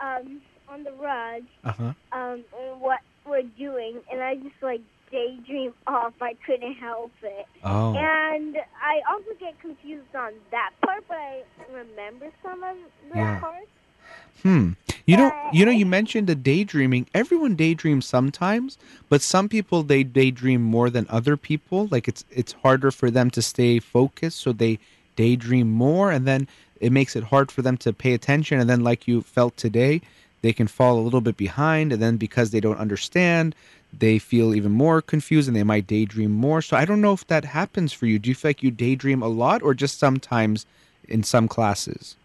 um, 0.00 0.40
on 0.68 0.84
the 0.84 0.92
rug, 0.92 1.42
Uh-huh. 1.64 1.92
um, 2.12 2.44
and 2.58 2.80
what 2.80 3.00
we're 3.26 3.42
doing, 3.58 4.00
and 4.10 4.22
I 4.22 4.36
just 4.36 4.54
like 4.62 4.80
daydream 5.10 5.74
off. 5.86 6.14
I 6.20 6.34
couldn't 6.46 6.74
help 6.74 7.12
it, 7.22 7.46
Oh. 7.64 7.94
and 7.96 8.56
I 8.82 9.00
also 9.10 9.30
get 9.38 9.58
confused 9.60 10.14
on 10.14 10.32
that 10.50 10.70
part, 10.84 11.04
but 11.08 11.16
I 11.16 11.42
remember 11.70 12.30
some 12.42 12.62
of 12.62 12.76
the 13.10 13.16
Yeah. 13.18 13.40
parts. 13.40 13.66
Hmm. 14.42 14.72
You 15.08 15.16
know, 15.16 15.32
you 15.54 15.64
know, 15.64 15.70
you 15.70 15.86
mentioned 15.86 16.26
the 16.26 16.34
daydreaming. 16.34 17.06
Everyone 17.14 17.56
daydreams 17.56 18.04
sometimes, 18.04 18.76
but 19.08 19.22
some 19.22 19.48
people 19.48 19.82
they 19.82 20.02
daydream 20.02 20.60
more 20.60 20.90
than 20.90 21.06
other 21.08 21.38
people. 21.38 21.88
Like 21.90 22.08
it's 22.08 22.26
it's 22.30 22.52
harder 22.52 22.90
for 22.90 23.10
them 23.10 23.30
to 23.30 23.40
stay 23.40 23.78
focused, 23.78 24.38
so 24.38 24.52
they 24.52 24.78
daydream 25.16 25.70
more, 25.70 26.10
and 26.10 26.26
then 26.26 26.46
it 26.78 26.92
makes 26.92 27.16
it 27.16 27.24
hard 27.24 27.50
for 27.50 27.62
them 27.62 27.78
to 27.78 27.94
pay 27.94 28.12
attention. 28.12 28.60
And 28.60 28.68
then, 28.68 28.84
like 28.84 29.08
you 29.08 29.22
felt 29.22 29.56
today, 29.56 30.02
they 30.42 30.52
can 30.52 30.66
fall 30.66 30.98
a 30.98 31.06
little 31.06 31.22
bit 31.22 31.38
behind, 31.38 31.90
and 31.90 32.02
then 32.02 32.18
because 32.18 32.50
they 32.50 32.60
don't 32.60 32.76
understand, 32.76 33.54
they 33.98 34.18
feel 34.18 34.54
even 34.54 34.72
more 34.72 35.00
confused, 35.00 35.48
and 35.48 35.56
they 35.56 35.62
might 35.62 35.86
daydream 35.86 36.32
more. 36.32 36.60
So 36.60 36.76
I 36.76 36.84
don't 36.84 37.00
know 37.00 37.14
if 37.14 37.26
that 37.28 37.46
happens 37.46 37.94
for 37.94 38.04
you. 38.04 38.18
Do 38.18 38.28
you 38.28 38.34
feel 38.34 38.50
like 38.50 38.62
you 38.62 38.70
daydream 38.70 39.22
a 39.22 39.28
lot, 39.28 39.62
or 39.62 39.72
just 39.72 39.98
sometimes 39.98 40.66
in 41.08 41.22
some 41.22 41.48
classes? 41.48 42.16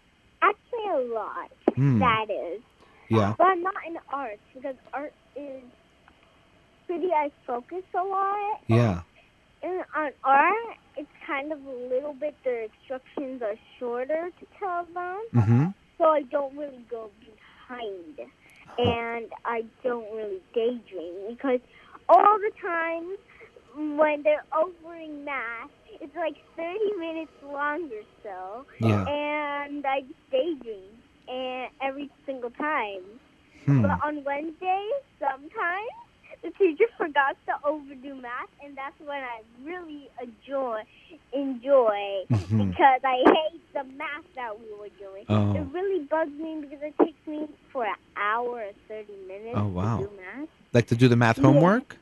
Actually, 0.41 0.89
a 0.89 1.13
lot. 1.13 1.49
Hmm. 1.75 1.99
That 1.99 2.29
is. 2.29 2.61
Yeah. 3.09 3.33
But 3.37 3.55
not 3.55 3.75
in 3.87 3.97
art 4.11 4.39
because 4.53 4.75
art 4.93 5.13
is 5.35 5.63
pretty, 6.87 7.11
I 7.11 7.31
focus 7.45 7.83
a 7.93 8.03
lot. 8.03 8.61
Yeah. 8.67 9.01
And 9.61 9.83
on 9.95 10.11
art, 10.23 10.77
it's 10.97 11.09
kind 11.25 11.51
of 11.51 11.65
a 11.65 11.87
little 11.89 12.13
bit, 12.13 12.35
their 12.43 12.63
instructions 12.63 13.41
are 13.41 13.55
shorter 13.79 14.29
to 14.39 14.45
tell 14.59 14.85
them. 14.93 15.21
Mm-hmm. 15.33 15.65
So 15.97 16.05
I 16.05 16.23
don't 16.23 16.55
really 16.57 16.85
go 16.89 17.09
behind. 17.19 18.29
And 18.77 19.31
I 19.45 19.63
don't 19.83 20.11
really 20.15 20.41
daydream 20.53 21.29
because 21.29 21.59
all 22.09 22.37
the 22.39 22.51
times 22.61 23.17
when 23.97 24.23
they're 24.23 24.43
overing 24.55 25.23
math, 25.25 25.69
it's 26.01 26.15
like 26.15 26.35
30 26.57 26.79
minutes 26.99 27.31
long 27.45 27.83
or 27.83 28.03
so. 28.23 28.65
Yeah. 28.79 29.05
And 29.07 29.85
I 29.85 30.01
just 30.01 30.31
daydream 30.31 31.02
and 31.27 31.69
every 31.81 32.09
single 32.25 32.49
time. 32.51 33.01
Hmm. 33.65 33.81
But 33.81 33.99
on 34.03 34.23
Wednesdays, 34.23 35.01
sometimes 35.19 35.89
the 36.43 36.51
teacher 36.51 36.85
forgot 36.97 37.37
to 37.47 37.53
overdo 37.67 38.15
math, 38.15 38.49
and 38.63 38.75
that's 38.75 38.99
when 38.99 39.21
I 39.23 39.41
really 39.63 40.09
enjoy 40.21 40.81
enjoy 41.31 42.25
Mhm. 42.29 42.69
because 42.69 43.01
I 43.03 43.17
hate 43.25 43.61
the 43.73 43.83
math 43.95 44.25
that 44.35 44.59
we 44.59 44.65
were 44.79 44.89
doing. 44.99 45.25
Oh. 45.29 45.55
It 45.55 45.65
really 45.71 46.05
bugs 46.05 46.31
me 46.31 46.61
because 46.61 46.79
it 46.81 46.93
takes 47.03 47.25
me 47.27 47.47
for 47.71 47.85
an 47.85 47.95
hour 48.17 48.59
or 48.61 48.71
thirty 48.87 49.15
minutes 49.27 49.55
Oh, 49.55 49.67
wow. 49.67 49.97
to 49.97 50.03
do 50.05 50.09
math. 50.17 50.49
Like 50.73 50.87
to 50.87 50.95
do 50.95 51.07
the 51.07 51.15
math 51.15 51.37
homework? 51.37 51.93
Yeah, 51.93 51.97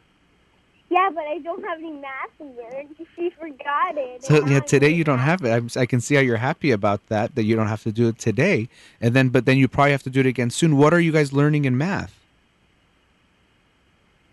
but 1.13 1.23
I 1.23 1.39
don't 1.43 1.63
have 1.63 1.79
any 1.79 1.91
math 1.93 2.29
in 2.39 2.55
there. 2.55 2.83
She 3.15 3.29
forgot 3.31 3.97
it. 3.97 4.23
So 4.23 4.45
yeah, 4.47 4.61
today 4.61 4.89
you 4.89 5.03
don't 5.03 5.19
have 5.19 5.43
it. 5.43 5.49
I'm, 5.51 5.69
I 5.75 5.85
can 5.85 6.01
see 6.01 6.15
how 6.15 6.21
you're 6.21 6.37
happy 6.37 6.71
about 6.71 7.01
that. 7.09 7.35
That 7.35 7.43
you 7.43 7.55
don't 7.55 7.67
have 7.67 7.83
to 7.83 7.91
do 7.91 8.07
it 8.07 8.17
today, 8.17 8.67
and 8.99 9.13
then 9.13 9.29
but 9.29 9.45
then 9.45 9.57
you 9.57 9.67
probably 9.67 9.91
have 9.91 10.03
to 10.03 10.09
do 10.09 10.21
it 10.21 10.25
again 10.25 10.49
soon. 10.49 10.77
What 10.77 10.93
are 10.93 10.99
you 10.99 11.11
guys 11.11 11.31
learning 11.33 11.65
in 11.65 11.77
math? 11.77 12.17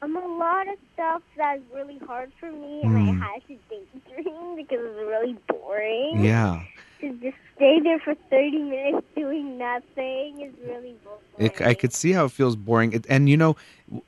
Um, 0.00 0.16
a 0.16 0.26
lot 0.38 0.68
of 0.68 0.78
stuff 0.94 1.22
that's 1.36 1.60
really 1.74 1.98
hard 2.06 2.30
for 2.38 2.50
me, 2.50 2.80
Hmm. 2.82 2.96
and 2.96 3.24
I 3.24 3.32
had 3.34 3.42
to 3.48 3.56
daydream 3.68 4.56
because 4.56 4.78
it's 4.80 4.98
really 5.08 5.36
boring. 5.48 6.24
Yeah, 6.24 6.62
To 7.00 7.12
just 7.22 7.36
stay 7.54 7.78
there 7.80 8.00
for 8.00 8.14
30 8.28 8.58
minutes 8.58 9.06
doing 9.16 9.56
nothing 9.56 10.40
is 10.40 10.52
really 10.66 10.96
boring. 11.04 11.52
it, 11.52 11.60
I 11.60 11.74
could 11.74 11.92
see 11.92 12.12
how 12.12 12.24
it 12.24 12.32
feels 12.32 12.56
boring. 12.56 12.92
It, 12.92 13.06
and 13.08 13.28
you 13.28 13.36
know, 13.36 13.56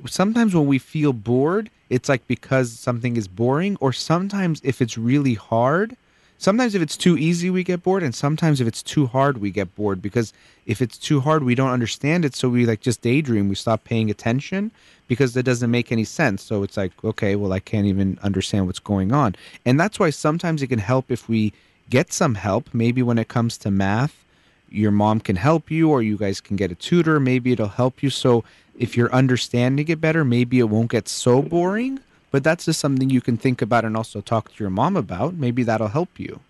sometimes 0.06 0.54
when 0.54 0.66
we 0.66 0.78
feel 0.78 1.12
bored, 1.12 1.70
it's 1.88 2.08
like 2.08 2.26
because 2.26 2.72
something 2.72 3.16
is 3.16 3.28
boring, 3.28 3.76
or 3.80 3.92
sometimes 3.92 4.60
if 4.64 4.80
it's 4.82 4.98
really 4.98 5.34
hard. 5.34 5.96
Sometimes 6.38 6.74
if 6.74 6.80
it's 6.80 6.96
too 6.96 7.18
easy, 7.18 7.50
we 7.50 7.62
get 7.62 7.82
bored, 7.82 8.02
and 8.02 8.14
sometimes 8.14 8.62
if 8.62 8.66
it's 8.66 8.82
too 8.82 9.06
hard, 9.06 9.38
we 9.38 9.50
get 9.50 9.74
bored 9.74 10.00
because 10.00 10.32
if 10.64 10.80
it's 10.80 10.96
too 10.96 11.20
hard, 11.20 11.44
we 11.44 11.54
don't 11.54 11.70
understand 11.70 12.24
it, 12.24 12.34
so 12.34 12.48
we 12.48 12.64
like 12.64 12.80
just 12.80 13.02
daydream. 13.02 13.48
We 13.48 13.56
stop 13.56 13.84
paying 13.84 14.10
attention 14.10 14.70
because 15.06 15.34
that 15.34 15.42
doesn't 15.42 15.70
make 15.70 15.92
any 15.92 16.04
sense. 16.04 16.42
So 16.42 16.62
it's 16.62 16.78
like, 16.78 16.92
okay, 17.04 17.36
well, 17.36 17.52
I 17.52 17.60
can't 17.60 17.86
even 17.86 18.18
understand 18.22 18.66
what's 18.66 18.78
going 18.78 19.12
on, 19.12 19.36
and 19.66 19.78
that's 19.78 20.00
why 20.00 20.10
sometimes 20.10 20.62
it 20.62 20.68
can 20.68 20.78
help 20.78 21.10
if 21.10 21.28
we 21.28 21.52
get 21.90 22.12
some 22.12 22.36
help. 22.36 22.72
Maybe 22.72 23.02
when 23.02 23.18
it 23.18 23.28
comes 23.28 23.58
to 23.58 23.70
math, 23.70 24.24
your 24.70 24.92
mom 24.92 25.20
can 25.20 25.36
help 25.36 25.70
you, 25.70 25.90
or 25.90 26.00
you 26.02 26.16
guys 26.16 26.40
can 26.40 26.56
get 26.56 26.70
a 26.70 26.74
tutor. 26.74 27.20
Maybe 27.20 27.52
it'll 27.52 27.68
help 27.68 28.02
you. 28.02 28.10
So 28.10 28.44
if 28.78 28.96
you're 28.96 29.12
understanding 29.12 29.88
it 29.88 30.00
better, 30.00 30.24
maybe 30.24 30.60
it 30.60 30.68
won't 30.70 30.90
get 30.90 31.08
so 31.08 31.42
boring. 31.42 32.00
But 32.30 32.44
that's 32.44 32.66
just 32.66 32.78
something 32.78 33.10
you 33.10 33.20
can 33.20 33.36
think 33.36 33.60
about 33.60 33.84
and 33.84 33.96
also 33.96 34.20
talk 34.20 34.54
to 34.54 34.62
your 34.62 34.70
mom 34.70 34.96
about. 34.96 35.34
Maybe 35.34 35.64
that'll 35.64 35.88
help 35.88 36.20
you. 36.20 36.40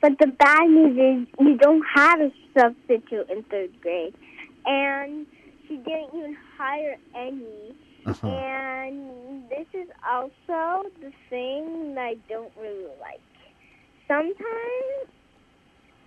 But 0.00 0.16
the 0.20 0.28
bad 0.28 0.70
news 0.70 0.96
is 0.96 1.34
you 1.40 1.56
don't 1.56 1.84
have 1.92 2.20
a 2.20 2.32
substitute 2.56 3.28
in 3.28 3.42
third 3.44 3.70
grade. 3.80 4.14
And 4.64 5.26
she 5.66 5.76
didn't 5.78 6.14
even 6.14 6.36
hire 6.56 6.96
any. 7.16 7.74
Uh-huh. 8.06 8.28
And 8.28 9.48
this 9.50 9.66
is 9.74 9.88
also 10.08 10.88
the 11.00 11.12
thing 11.28 11.94
that 11.96 12.04
I 12.04 12.16
don't 12.28 12.52
really 12.60 12.86
like. 13.00 13.20
Sometimes 14.08 15.08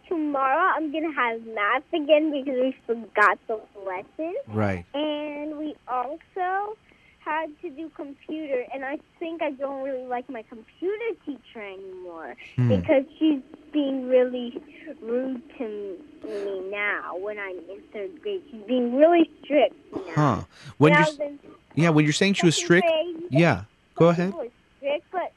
tomorrow 0.08 0.74
I'm 0.76 0.92
going 0.92 1.04
to 1.04 1.14
have 1.16 1.42
math 1.56 1.84
again 1.94 2.32
because 2.32 2.60
we 2.60 2.76
forgot 2.86 3.38
the 3.48 3.60
lesson. 3.86 4.36
Right. 4.48 4.86
And 4.94 5.58
we 5.58 5.76
also 5.88 6.76
had 7.20 7.50
to 7.62 7.70
do 7.70 7.90
computer. 7.96 8.66
And 8.74 8.84
I 8.84 8.98
think 9.20 9.42
I 9.44 9.52
don't 9.52 9.84
really 9.84 10.06
like 10.08 10.28
my 10.30 10.42
computer 10.44 11.06
teacher 11.26 11.62
anymore 11.62 12.36
Hmm. 12.56 12.70
because 12.70 13.04
she's 13.20 13.40
being 13.72 14.08
really 14.10 14.60
rude 15.02 15.42
to 15.60 15.98
me 16.26 16.70
now 16.72 17.16
when 17.18 17.38
I'm 17.40 17.58
in 17.70 17.82
third 17.94 18.22
grade. 18.22 18.42
She's 18.52 18.62
being 18.68 18.96
really 18.96 19.30
strict 19.44 19.76
now. 19.94 20.14
Huh. 20.16 20.44
When 20.78 20.94
you 20.94 20.98
I 21.00 21.02
was 21.04 21.20
in 21.20 21.40
yeah, 21.76 21.90
when 21.90 22.04
you're 22.04 22.12
saying 22.14 22.34
she 22.34 22.46
was 22.46 22.56
strict, 22.56 22.86
grade, 22.86 23.24
yeah. 23.30 23.64
Go 23.96 24.12
she 24.14 24.22
ahead. 24.22 24.34
was 24.34 24.50
strict, 24.78 25.06
but 25.12 25.32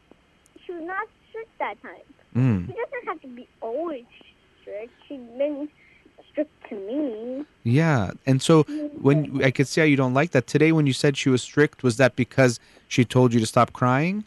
she 0.66 0.72
was 0.72 0.82
not 0.82 1.06
strict 1.28 1.50
that 1.60 1.80
time. 1.82 2.00
Mm. 2.34 2.66
She 2.66 2.72
doesn't 2.72 3.06
have 3.06 3.20
to 3.22 3.28
be 3.28 3.48
always 3.60 4.04
strict. 4.60 4.92
She's 5.08 5.20
been 5.38 5.68
strict 6.30 6.50
to 6.68 6.74
me. 6.74 7.44
Yeah. 7.62 8.10
And 8.26 8.42
so 8.42 8.64
when 9.00 9.42
I 9.44 9.50
could 9.50 9.68
see 9.68 9.80
how 9.80 9.86
you 9.86 9.96
don't 9.96 10.14
like 10.14 10.32
that 10.32 10.46
today, 10.46 10.72
when 10.72 10.86
you 10.86 10.92
said 10.92 11.16
she 11.16 11.28
was 11.28 11.42
strict, 11.42 11.82
was 11.82 11.96
that 11.98 12.16
because 12.16 12.58
she 12.88 13.04
told 13.04 13.32
you 13.32 13.40
to 13.40 13.46
stop 13.46 13.72
crying? 13.72 14.24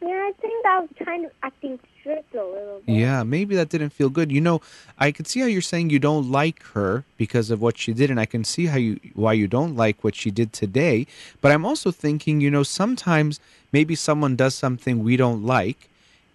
Yeah, 0.00 0.08
I 0.08 0.32
think 0.40 0.64
I 0.66 0.80
was 0.80 0.88
kind 1.04 1.26
of 1.26 1.32
acting 1.42 1.78
strict 2.00 2.34
a 2.34 2.42
little 2.42 2.80
bit. 2.86 2.94
Yeah, 2.94 3.22
maybe 3.22 3.54
that 3.56 3.68
didn't 3.68 3.90
feel 3.90 4.08
good. 4.08 4.32
You 4.32 4.40
know, 4.40 4.62
I 4.98 5.12
could 5.12 5.26
see 5.26 5.40
how 5.40 5.46
you're 5.46 5.60
saying 5.60 5.90
you 5.90 5.98
don't 5.98 6.30
like 6.30 6.62
her 6.72 7.04
because 7.18 7.50
of 7.50 7.60
what 7.60 7.76
she 7.76 7.92
did, 7.92 8.10
and 8.10 8.18
I 8.18 8.24
can 8.24 8.42
see 8.42 8.66
how 8.66 8.78
you 8.78 8.98
why 9.12 9.34
you 9.34 9.46
don't 9.46 9.76
like 9.76 10.02
what 10.02 10.14
she 10.14 10.30
did 10.30 10.54
today. 10.54 11.06
But 11.42 11.52
I'm 11.52 11.66
also 11.66 11.90
thinking, 11.90 12.40
you 12.40 12.50
know, 12.50 12.62
sometimes 12.62 13.40
maybe 13.72 13.94
someone 13.94 14.36
does 14.36 14.54
something 14.54 15.04
we 15.04 15.18
don't 15.18 15.44
like, 15.44 15.89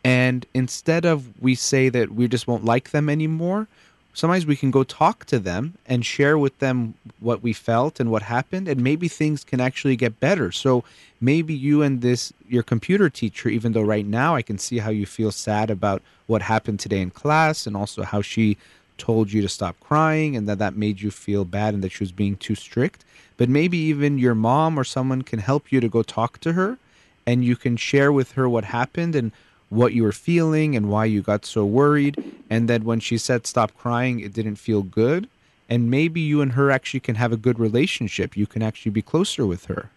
and 0.06 0.45
instead 0.53 1.03
of 1.03 1.41
we 1.41 1.56
say 1.56 1.90
that 1.90 2.11
we 2.11 2.27
just 2.27 2.48
won't 2.48 2.64
like 2.64 2.91
them 2.91 3.10
anymore, 3.10 3.68
sometimes 4.14 4.45
we 4.45 4.56
can 4.56 4.69
go 4.69 4.84
talk 4.84 5.26
to 5.26 5.40
them 5.40 5.73
and 5.88 6.06
share 6.06 6.38
with 6.38 6.60
them 6.60 6.94
what 7.19 7.41
we 7.41 7.53
felt 7.53 7.99
and 7.99 8.11
what 8.11 8.22
happened 8.22 8.68
and 8.68 8.82
maybe 8.82 9.07
things 9.07 9.44
can 9.44 9.60
actually 9.60 9.95
get 9.95 10.19
better. 10.19 10.52
So 10.52 10.84
maybe 11.19 11.56
you 11.56 11.82
and 11.82 12.02
this 12.02 12.32
your 12.48 12.61
computer 12.61 13.10
teacher 13.10 13.49
even 13.49 13.72
though 13.72 13.82
right 13.82 14.06
now 14.06 14.36
i 14.36 14.41
can 14.41 14.57
see 14.57 14.77
how 14.80 14.90
you 14.90 15.06
feel 15.06 15.32
sad 15.32 15.69
about 15.69 16.02
what 16.27 16.41
happened 16.41 16.80
today 16.80 17.02
in 17.02 17.10
class 17.10 17.65
and 17.65 17.76
also 17.76 18.03
how 18.03 18.22
she 18.22 18.57
told 18.98 19.32
you 19.32 19.41
to 19.41 19.49
stop 19.49 19.76
crying 19.80 20.36
and 20.36 20.48
that 20.48 20.60
that 20.60 20.76
made 20.76 21.02
you 21.02 21.10
feel 21.10 21.45
bad 21.45 21.73
and 21.73 21.84
that 21.84 21.91
she 21.91 22.03
was 22.03 22.11
being 22.11 22.36
too 22.36 22.56
strict 22.56 23.03
but 23.38 23.49
maybe 23.49 23.77
even 23.77 24.18
your 24.18 24.36
mom 24.36 24.77
or 24.77 24.84
someone 24.84 25.22
can 25.22 25.40
help 25.40 25.72
you 25.72 25.80
to 25.80 25.90
go 25.90 26.03
talk 26.03 26.40
to 26.40 26.53
her 26.53 26.77
and 27.26 27.44
you 27.44 27.56
can 27.56 27.76
share 27.76 28.11
with 28.11 28.34
her 28.34 28.48
what 28.48 28.65
happened 28.65 29.15
and 29.15 29.32
what 29.76 29.93
you 29.93 30.03
were 30.03 30.11
feeling 30.11 30.76
and 30.76 30.89
why 30.89 31.06
you 31.06 31.22
got 31.22 31.45
so 31.45 31.65
worried 31.65 32.18
and 32.49 32.69
that 32.69 32.84
when 32.84 32.99
she 32.99 33.18
said 33.18 33.45
stop 33.47 33.73
crying 33.73 34.19
it 34.19 34.34
didn't 34.34 34.56
feel 34.56 34.84
good 34.84 35.30
and 35.68 35.89
maybe 35.89 36.22
you 36.22 36.41
and 36.41 36.53
her 36.53 36.69
actually 36.72 36.99
can 36.99 37.15
have 37.15 37.31
a 37.34 37.38
good 37.38 37.60
relationship 37.60 38.38
you 38.38 38.47
can 38.47 38.61
actually 38.61 38.91
be 38.91 39.02
closer 39.02 39.45
with 39.45 39.65
her 39.65 39.91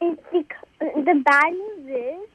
It's 0.00 0.20
because 0.32 1.04
the 1.04 1.22
bad 1.24 1.52
news 1.52 1.86
is 1.88 2.28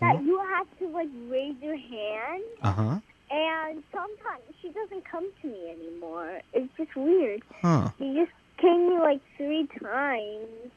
that 0.00 0.16
Mm-hmm. 0.16 0.26
you 0.26 0.40
have 0.54 0.66
to 0.78 0.88
like 0.88 1.08
raise 1.28 1.56
your 1.62 1.76
hand, 1.76 2.42
uh-huh 2.62 3.00
and 3.30 3.82
sometimes 3.92 4.44
she 4.60 4.68
doesn't 4.68 5.04
come 5.10 5.30
to 5.42 5.48
me 5.48 5.70
anymore. 5.70 6.40
It's 6.52 6.72
just 6.76 6.94
weird. 6.96 7.42
huh 7.62 7.90
She 7.98 8.14
just 8.14 8.32
came 8.60 8.88
to 8.88 8.90
me 8.90 8.98
like 9.00 9.20
three 9.36 9.66
times, 9.82 10.70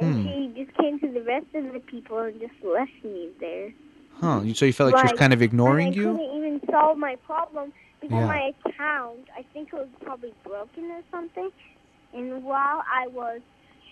and 0.00 0.14
Hmm. 0.14 0.22
she 0.22 0.64
just 0.64 0.76
came 0.78 0.98
to 1.00 1.08
the 1.12 1.22
rest 1.22 1.46
of 1.54 1.72
the 1.72 1.80
people 1.80 2.18
and 2.18 2.40
just 2.40 2.54
left 2.62 2.92
me 3.02 3.30
there. 3.40 3.72
Huh 4.24 4.54
so 4.54 4.64
you 4.64 4.72
felt 4.72 4.92
like 4.92 5.06
she 5.06 5.12
was 5.12 5.18
kind 5.18 5.32
of 5.32 5.42
ignoring 5.42 5.88
and 5.88 5.96
I 5.96 5.98
you 5.98 6.12
couldn't 6.12 6.36
even 6.36 6.60
solve 6.70 6.98
my 6.98 7.16
problem 7.24 7.72
because 8.00 8.16
Yeah. 8.16 8.26
my 8.26 8.52
account, 8.66 9.28
I 9.36 9.42
think 9.52 9.68
it 9.72 9.76
was 9.76 9.88
probably 10.02 10.32
broken 10.44 10.84
or 10.90 11.02
something. 11.10 11.50
And 12.12 12.44
while 12.44 12.82
I 12.92 13.08
was 13.08 13.40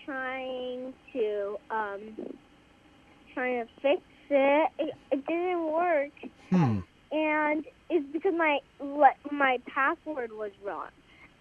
trying 0.05 0.93
to 1.13 1.57
um 1.69 2.01
trying 3.33 3.65
to 3.65 3.67
fix 3.81 4.01
it, 4.29 4.69
it, 4.79 4.93
it 5.11 5.25
didn't 5.25 5.71
work. 5.71 6.11
hmm 6.49 6.79
And 7.11 7.65
it's 7.89 8.05
because 8.11 8.33
my 8.37 8.59
le- 8.79 9.19
my 9.31 9.57
password 9.73 10.31
was 10.31 10.51
wrong. 10.65 10.89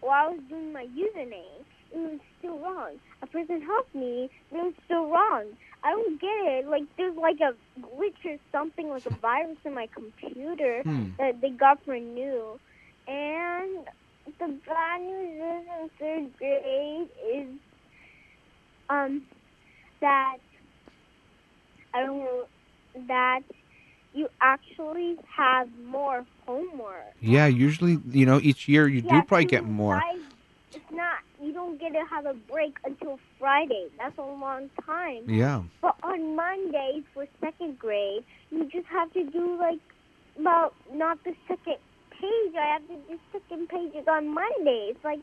While 0.00 0.28
I 0.28 0.30
was 0.32 0.40
doing 0.48 0.72
my 0.72 0.86
username, 0.86 1.62
it 1.92 1.98
was 1.98 2.20
still 2.38 2.58
wrong. 2.58 2.96
A 3.22 3.26
person 3.26 3.62
helped 3.62 3.94
me, 3.94 4.28
but 4.50 4.58
it 4.58 4.64
was 4.64 4.74
still 4.84 5.06
wrong. 5.08 5.44
I 5.84 5.90
don't 5.90 6.20
get 6.20 6.28
it. 6.28 6.68
Like 6.68 6.84
there's 6.96 7.16
like 7.16 7.38
a 7.40 7.54
glitch 7.80 8.24
or 8.24 8.36
something, 8.52 8.88
like 8.88 9.06
a 9.06 9.14
virus 9.20 9.58
in 9.64 9.74
my 9.74 9.88
computer 9.94 10.82
hmm 10.84 11.08
that 11.18 11.40
they 11.40 11.50
got 11.50 11.84
for 11.84 11.98
new. 11.98 12.58
And 13.06 13.86
the 14.38 14.58
bad 14.66 15.00
news 15.00 15.42
is 15.42 15.66
in 15.80 15.90
third 15.98 16.36
grade 16.38 17.08
is 17.34 17.48
um 18.88 19.22
that 20.00 20.36
I 21.94 22.00
don't 22.04 22.18
know 22.18 22.44
that 23.08 23.40
you 24.14 24.28
actually 24.40 25.16
have 25.36 25.68
more 25.84 26.24
homework. 26.46 27.12
yeah 27.20 27.46
usually 27.46 27.98
you 28.10 28.26
know 28.26 28.38
each 28.42 28.68
year 28.68 28.86
you 28.88 29.00
do 29.02 29.22
probably 29.22 29.46
get 29.46 29.64
more 29.64 30.00
sides- 30.00 30.22
It's 30.74 30.90
not 30.92 31.18
you 31.42 31.52
don't 31.52 31.80
get 31.80 31.92
to 31.92 32.04
have 32.08 32.26
a 32.26 32.34
break 32.34 32.76
until 32.84 33.18
Friday. 33.38 33.88
That's 33.98 34.16
a 34.18 34.22
long 34.22 34.70
time. 34.86 35.28
Yeah. 35.28 35.62
But 35.80 35.96
on 36.02 36.36
Mondays 36.36 37.04
for 37.12 37.26
second 37.40 37.78
grade, 37.78 38.24
you 38.50 38.64
just 38.66 38.86
have 38.86 39.12
to 39.14 39.24
do 39.24 39.58
like 39.58 39.80
about 40.38 40.74
not 40.92 41.22
the 41.24 41.34
second 41.48 41.76
page. 42.10 42.54
I 42.58 42.74
have 42.74 42.86
to 42.88 42.94
do 43.08 43.18
second 43.32 43.68
pages 43.68 44.06
on 44.08 44.28
Monday. 44.28 44.90
It's 44.90 45.04
like 45.04 45.20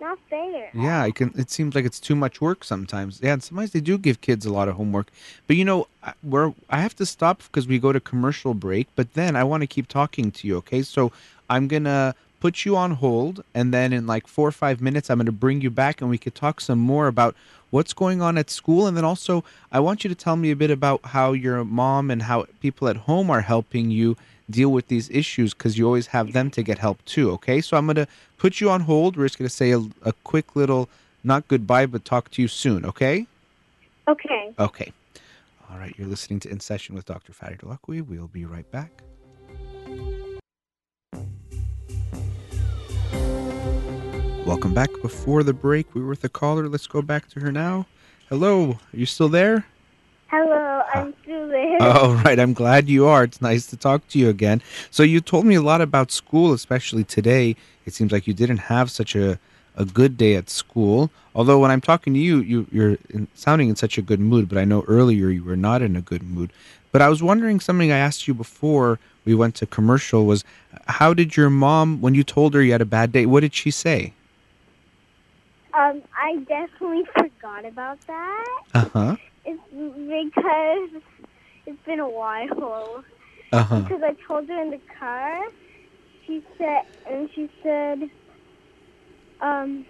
not 0.00 0.18
fair. 0.30 0.70
Yeah, 0.74 1.02
I 1.02 1.10
can. 1.10 1.32
It 1.36 1.50
seems 1.50 1.74
like 1.74 1.84
it's 1.84 2.00
too 2.00 2.16
much 2.16 2.40
work 2.40 2.64
sometimes. 2.64 3.20
Yeah, 3.22 3.34
and 3.34 3.42
sometimes 3.42 3.72
they 3.72 3.80
do 3.80 3.98
give 3.98 4.20
kids 4.20 4.46
a 4.46 4.52
lot 4.52 4.68
of 4.68 4.76
homework. 4.76 5.10
But 5.46 5.56
you 5.56 5.64
know, 5.64 5.88
we're 6.22 6.54
I 6.70 6.80
have 6.80 6.96
to 6.96 7.06
stop 7.06 7.42
because 7.44 7.66
we 7.66 7.78
go 7.78 7.92
to 7.92 8.00
commercial 8.00 8.54
break. 8.54 8.88
But 8.94 9.14
then 9.14 9.36
I 9.36 9.44
want 9.44 9.62
to 9.62 9.66
keep 9.66 9.88
talking 9.88 10.30
to 10.30 10.48
you. 10.48 10.56
Okay, 10.58 10.82
so 10.82 11.12
I'm 11.50 11.68
gonna 11.68 12.14
put 12.40 12.64
you 12.64 12.76
on 12.76 12.92
hold, 12.92 13.42
and 13.54 13.72
then 13.72 13.92
in 13.92 14.06
like 14.06 14.26
four 14.26 14.48
or 14.48 14.52
five 14.52 14.80
minutes, 14.80 15.10
I'm 15.10 15.18
gonna 15.18 15.32
bring 15.32 15.60
you 15.60 15.70
back, 15.70 16.00
and 16.00 16.10
we 16.10 16.18
could 16.18 16.34
talk 16.34 16.60
some 16.60 16.78
more 16.78 17.06
about 17.06 17.34
what's 17.70 17.92
going 17.92 18.22
on 18.22 18.38
at 18.38 18.50
school, 18.50 18.86
and 18.86 18.96
then 18.96 19.04
also 19.04 19.44
I 19.70 19.80
want 19.80 20.04
you 20.04 20.08
to 20.08 20.14
tell 20.14 20.36
me 20.36 20.50
a 20.50 20.56
bit 20.56 20.70
about 20.70 21.04
how 21.06 21.32
your 21.32 21.64
mom 21.64 22.10
and 22.10 22.22
how 22.22 22.46
people 22.60 22.88
at 22.88 22.96
home 22.96 23.30
are 23.30 23.42
helping 23.42 23.90
you 23.90 24.16
deal 24.50 24.70
with 24.70 24.88
these 24.88 25.10
issues 25.10 25.52
because 25.52 25.76
you 25.76 25.84
always 25.84 26.08
have 26.08 26.32
them 26.32 26.50
to 26.50 26.62
get 26.62 26.78
help 26.78 27.04
too. 27.04 27.30
Okay, 27.32 27.60
so 27.60 27.76
I'm 27.76 27.86
gonna 27.86 28.08
put 28.38 28.60
you 28.60 28.70
on 28.70 28.82
hold. 28.82 29.16
We're 29.16 29.26
just 29.26 29.38
gonna 29.38 29.48
say 29.48 29.72
a, 29.72 29.80
a 30.02 30.12
quick 30.24 30.56
little, 30.56 30.88
not 31.24 31.48
goodbye, 31.48 31.86
but 31.86 32.04
talk 32.04 32.30
to 32.32 32.42
you 32.42 32.48
soon. 32.48 32.84
Okay. 32.84 33.26
Okay. 34.06 34.54
Okay. 34.58 34.92
All 35.70 35.78
right. 35.78 35.94
You're 35.98 36.08
listening 36.08 36.40
to 36.40 36.50
In 36.50 36.60
Session 36.60 36.94
with 36.94 37.04
Dr. 37.04 37.34
Farid 37.34 37.60
Holakouee. 37.60 38.06
We'll 38.06 38.28
be 38.28 38.46
right 38.46 38.70
back. 38.70 39.02
Welcome 44.48 44.72
back. 44.72 44.88
Before 45.02 45.42
the 45.42 45.52
break, 45.52 45.94
we 45.94 46.00
were 46.00 46.08
with 46.08 46.24
a 46.24 46.30
caller. 46.30 46.70
Let's 46.70 46.86
go 46.86 47.02
back 47.02 47.28
to 47.32 47.40
her 47.40 47.52
now. 47.52 47.84
Hello. 48.30 48.70
Are 48.70 48.96
you 48.96 49.04
still 49.04 49.28
there? 49.28 49.66
Hello, 50.28 50.54
uh, 50.54 50.86
I'm 50.94 51.12
still 51.22 51.48
there. 51.48 51.76
All 51.82 52.14
right, 52.14 52.40
I'm 52.40 52.54
glad 52.54 52.88
you 52.88 53.04
are. 53.04 53.24
It's 53.24 53.42
nice 53.42 53.66
to 53.66 53.76
talk 53.76 54.08
to 54.08 54.18
you 54.18 54.30
again. 54.30 54.62
So 54.90 55.02
you 55.02 55.20
told 55.20 55.44
me 55.44 55.56
a 55.56 55.60
lot 55.60 55.82
about 55.82 56.10
school, 56.10 56.54
especially 56.54 57.04
today. 57.04 57.56
It 57.84 57.92
seems 57.92 58.10
like 58.10 58.26
you 58.26 58.32
didn't 58.32 58.56
have 58.56 58.90
such 58.90 59.14
a, 59.14 59.38
a 59.76 59.84
good 59.84 60.16
day 60.16 60.34
at 60.34 60.48
school. 60.48 61.10
Although 61.34 61.58
when 61.58 61.70
I'm 61.70 61.82
talking 61.82 62.14
to 62.14 62.18
you, 62.18 62.38
you 62.38 62.66
you're 62.72 62.96
in, 63.10 63.28
sounding 63.34 63.68
in 63.68 63.76
such 63.76 63.98
a 63.98 64.02
good 64.02 64.18
mood. 64.18 64.48
But 64.48 64.56
I 64.56 64.64
know 64.64 64.82
earlier 64.88 65.28
you 65.28 65.44
were 65.44 65.56
not 65.56 65.82
in 65.82 65.94
a 65.94 66.00
good 66.00 66.22
mood. 66.22 66.54
But 66.90 67.02
I 67.02 67.10
was 67.10 67.22
wondering 67.22 67.60
something 67.60 67.92
I 67.92 67.98
asked 67.98 68.26
you 68.26 68.32
before 68.32 68.98
we 69.26 69.34
went 69.34 69.56
to 69.56 69.66
commercial 69.66 70.24
was 70.24 70.42
how 70.86 71.12
did 71.12 71.36
your 71.36 71.50
mom 71.50 72.00
when 72.00 72.14
you 72.14 72.24
told 72.24 72.54
her 72.54 72.62
you 72.62 72.72
had 72.72 72.80
a 72.80 72.86
bad 72.86 73.12
day? 73.12 73.26
What 73.26 73.40
did 73.40 73.54
she 73.54 73.70
say? 73.70 74.14
Um, 75.74 76.02
I 76.16 76.36
definitely 76.48 77.02
forgot 77.16 77.64
about 77.66 77.98
that. 78.06 78.60
Uh 78.74 78.88
huh. 78.92 79.16
It's 79.44 79.60
because 79.72 81.02
it's 81.66 81.82
been 81.86 82.00
a 82.00 82.08
while. 82.08 83.04
Uh 83.52 83.62
huh. 83.62 83.80
Because 83.80 84.02
I 84.02 84.14
told 84.26 84.48
her 84.48 84.62
in 84.62 84.70
the 84.70 84.80
car. 84.98 85.40
She 86.26 86.42
said, 86.58 86.82
and 87.10 87.28
she 87.34 87.48
said, 87.62 88.02
um, 89.40 89.86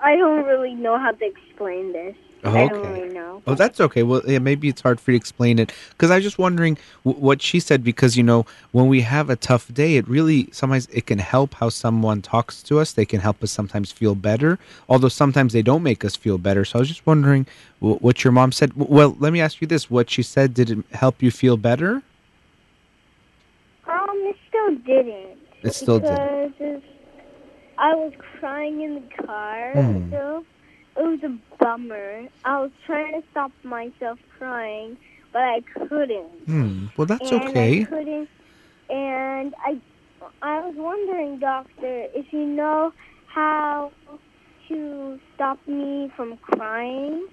I 0.00 0.16
don't 0.16 0.44
really 0.44 0.74
know 0.74 0.98
how 0.98 1.12
to 1.12 1.24
explain 1.26 1.92
this. 1.92 2.16
I 2.44 2.50
don't 2.50 2.72
Okay. 2.72 3.00
really 3.00 3.14
know. 3.14 3.42
Oh, 3.46 3.54
that's 3.54 3.80
okay. 3.80 4.02
Well, 4.02 4.22
yeah, 4.26 4.38
maybe 4.38 4.68
it's 4.68 4.80
hard 4.80 5.00
for 5.00 5.10
you 5.10 5.18
to 5.18 5.20
explain 5.20 5.58
it 5.58 5.72
because 5.90 6.10
I 6.10 6.16
was 6.16 6.24
just 6.24 6.38
wondering 6.38 6.78
w- 7.04 7.20
what 7.22 7.42
she 7.42 7.60
said. 7.60 7.82
Because 7.84 8.16
you 8.16 8.22
know, 8.22 8.46
when 8.72 8.86
we 8.88 9.00
have 9.02 9.30
a 9.30 9.36
tough 9.36 9.72
day, 9.72 9.96
it 9.96 10.08
really 10.08 10.48
sometimes 10.52 10.86
it 10.92 11.06
can 11.06 11.18
help 11.18 11.54
how 11.54 11.68
someone 11.68 12.22
talks 12.22 12.62
to 12.64 12.78
us. 12.78 12.92
They 12.92 13.04
can 13.04 13.20
help 13.20 13.42
us 13.42 13.50
sometimes 13.50 13.90
feel 13.92 14.14
better, 14.14 14.58
although 14.88 15.08
sometimes 15.08 15.52
they 15.52 15.62
don't 15.62 15.82
make 15.82 16.04
us 16.04 16.14
feel 16.16 16.38
better. 16.38 16.64
So 16.64 16.78
I 16.78 16.80
was 16.80 16.88
just 16.88 17.06
wondering 17.06 17.46
w- 17.80 17.98
what 17.98 18.22
your 18.24 18.32
mom 18.32 18.52
said. 18.52 18.70
W- 18.70 18.92
Well, 18.92 19.16
let 19.18 19.32
me 19.32 19.40
ask 19.40 19.60
you 19.60 19.66
this: 19.66 19.90
What 19.90 20.10
she 20.10 20.22
said 20.22 20.54
did 20.54 20.70
it 20.70 20.78
help 20.92 21.22
you 21.22 21.30
feel 21.30 21.56
better? 21.56 22.02
Um, 23.88 24.16
it 24.30 24.36
still 24.48 24.74
didn't. 24.76 25.38
It 25.62 25.74
still 25.74 25.98
didn't. 25.98 26.82
I 27.78 27.94
was 27.96 28.12
crying 28.38 28.82
in 28.82 28.94
the 28.94 29.26
car. 29.26 29.72
Hmm. 29.74 30.10
So 30.12 30.44
it 30.96 31.02
was 31.02 31.22
a 31.22 31.38
bummer. 31.58 32.28
I 32.44 32.60
was 32.60 32.70
trying 32.86 33.20
to 33.20 33.26
stop 33.30 33.52
myself 33.62 34.18
crying, 34.38 34.96
but 35.32 35.42
I 35.42 35.60
couldn't. 35.74 36.30
Hmm. 36.46 36.86
Well, 36.96 37.06
that's 37.06 37.30
and 37.30 37.44
okay. 37.44 37.82
I 37.82 37.84
couldn't. 37.84 38.28
And 38.90 39.54
I, 39.64 39.80
I 40.42 40.66
was 40.66 40.74
wondering, 40.76 41.38
doctor, 41.38 42.06
if 42.14 42.32
you 42.32 42.44
know 42.44 42.92
how 43.26 43.92
to 44.68 45.18
stop 45.34 45.58
me 45.66 46.10
from 46.16 46.36
crying. 46.38 47.26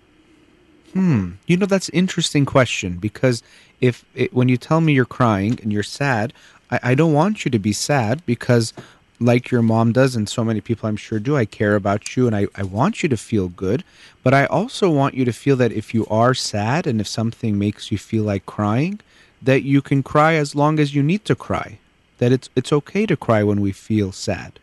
Hmm. 0.93 1.31
You 1.45 1.57
know 1.57 1.65
that's 1.65 1.89
an 1.89 1.95
interesting 1.95 2.45
question 2.45 2.97
because 2.97 3.43
if 3.79 4.05
it, 4.15 4.33
when 4.33 4.49
you 4.49 4.57
tell 4.57 4.81
me 4.81 4.93
you're 4.93 5.05
crying 5.05 5.59
and 5.61 5.71
you're 5.71 5.83
sad, 5.83 6.33
I, 6.71 6.79
I 6.83 6.95
don't 6.95 7.13
want 7.13 7.45
you 7.45 7.51
to 7.51 7.59
be 7.59 7.73
sad 7.73 8.25
because, 8.25 8.73
like 9.19 9.51
your 9.51 9.61
mom 9.61 9.91
does 9.91 10.15
and 10.15 10.27
so 10.29 10.43
many 10.43 10.61
people 10.61 10.87
I'm 10.87 10.95
sure 10.95 11.19
do, 11.19 11.35
I 11.35 11.45
care 11.45 11.75
about 11.75 12.15
you 12.15 12.27
and 12.27 12.35
I, 12.35 12.47
I 12.55 12.63
want 12.63 13.03
you 13.03 13.09
to 13.09 13.17
feel 13.17 13.49
good. 13.49 13.83
But 14.23 14.33
I 14.33 14.45
also 14.45 14.89
want 14.89 15.15
you 15.15 15.25
to 15.25 15.33
feel 15.33 15.55
that 15.57 15.71
if 15.71 15.93
you 15.93 16.05
are 16.07 16.33
sad 16.33 16.87
and 16.87 17.01
if 17.01 17.07
something 17.07 17.57
makes 17.57 17.91
you 17.91 17.97
feel 17.97 18.23
like 18.23 18.45
crying, 18.45 18.99
that 19.41 19.63
you 19.63 19.81
can 19.81 20.03
cry 20.03 20.33
as 20.35 20.55
long 20.55 20.79
as 20.79 20.95
you 20.95 21.03
need 21.03 21.25
to 21.25 21.35
cry. 21.35 21.79
That 22.19 22.31
it's 22.31 22.49
it's 22.55 22.71
okay 22.73 23.05
to 23.05 23.15
cry 23.15 23.43
when 23.43 23.61
we 23.61 23.71
feel 23.71 24.11
sad. 24.11 24.53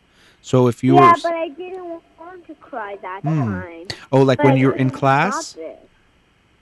So 0.43 0.69
if 0.69 0.85
you 0.85 0.95
yeah, 0.95 1.13
were 1.13 1.21
but 1.23 1.33
I 1.35 1.49
didn't 1.49 2.03
want 2.19 2.47
to 2.47 2.55
cry 2.57 2.97
that 3.03 3.23
Hmm. 3.23 3.41
time. 3.43 3.87
oh 4.13 4.23
like 4.23 4.39
But 4.39 4.47
when 4.47 4.55
I 4.57 4.59
you're 4.61 4.77
in 4.77 4.91
class. 4.91 5.57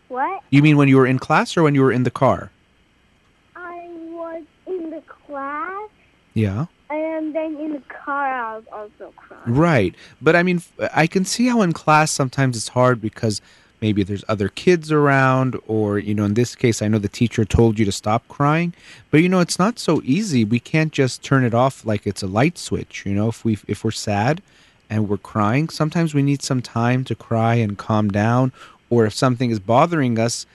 What? 0.09 0.43
you 0.51 0.63
mean 0.63 0.77
when 0.77 0.89
you 0.89 0.97
were 0.97 1.07
in 1.07 1.19
class 1.19 1.57
or 1.57 1.63
when 1.63 1.75
you 1.75 1.83
were 1.83 1.93
in 1.93 2.05
the 2.05 2.11
car? 2.11 2.51
I 3.57 3.87
was 4.13 4.45
in 4.67 4.91
the 4.91 5.03
class, 5.03 5.91
Yeah. 6.35 6.67
And 6.95 7.35
then 7.35 7.57
in 7.57 7.73
the 7.73 7.83
car 7.89 8.29
I 8.29 8.57
was 8.57 8.65
also 8.73 9.13
crying. 9.17 9.55
Right. 9.55 9.95
But 10.21 10.37
I 10.37 10.43
mean, 10.43 10.63
I 10.95 11.07
can 11.07 11.25
see 11.25 11.49
how 11.49 11.63
in 11.63 11.73
class 11.73 12.11
sometimes 12.11 12.57
it's 12.57 12.69
hard 12.69 13.01
because 13.01 13.41
maybe 13.81 14.03
there's 14.03 14.25
other 14.29 14.49
kids 14.49 14.91
around, 14.91 15.61
or, 15.67 15.99
you 15.99 16.15
know, 16.15 16.25
in 16.25 16.33
this 16.33 16.55
case, 16.55 16.81
I 16.81 16.89
know 16.89 16.99
the 16.99 17.09
teacher 17.09 17.45
told 17.45 17.79
you 17.79 17.85
to 17.85 17.93
stop 17.93 18.27
crying. 18.29 18.73
But, 19.11 19.21
you 19.21 19.29
know, 19.29 19.41
it's 19.41 19.59
not 19.59 19.79
so 19.79 20.01
easy. 20.05 20.43
We 20.43 20.59
can't 20.59 20.91
just 20.91 21.23
turn 21.23 21.45
it 21.45 21.53
off 21.53 21.85
like 21.85 22.07
it's 22.07 22.23
a 22.23 22.27
light 22.27 22.57
switch. 22.57 23.05
You 23.05 23.13
know, 23.13 23.29
if, 23.29 23.45
we, 23.45 23.59
if 23.69 23.85
we're 23.85 23.91
sad 23.91 24.41
and 24.89 25.07
we're 25.07 25.19
crying, 25.19 25.69
sometimes 25.69 26.15
we 26.15 26.23
need 26.23 26.43
some 26.43 26.63
time 26.63 27.05
to 27.05 27.15
cry 27.15 27.57
and 27.57 27.77
calm 27.77 28.09
down. 28.09 28.53
Or 28.89 29.05
if 29.05 29.13
something 29.13 29.51
is 29.51 29.61
bothering 29.61 30.19
us, 30.19 30.47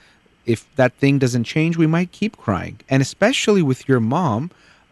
if 0.44 0.66
that 0.74 0.94
thing 0.94 1.20
doesn't 1.20 1.44
change, 1.44 1.76
we 1.76 1.86
might 1.86 2.10
keep 2.10 2.36
crying. 2.36 2.80
And 2.88 3.00
especially 3.00 3.62
with 3.62 3.88
your 3.88 4.00
mom, 4.00 4.50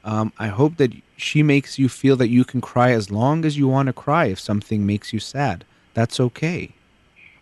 um, 0.08 0.32
I 0.38 0.46
hope 0.46 0.78
that 0.78 0.92
she 1.18 1.42
makes 1.42 1.78
you 1.78 1.90
feel 1.90 2.16
that 2.16 2.28
you 2.28 2.42
can 2.42 2.62
cry 2.62 2.92
as 2.92 3.10
long 3.10 3.44
as 3.44 3.58
you 3.58 3.68
want 3.68 3.88
to 3.88 3.92
cry 3.92 4.24
if 4.26 4.40
something 4.40 4.86
makes 4.86 5.12
you 5.12 5.20
sad. 5.20 5.66
That's 5.92 6.18
okay. 6.18 6.70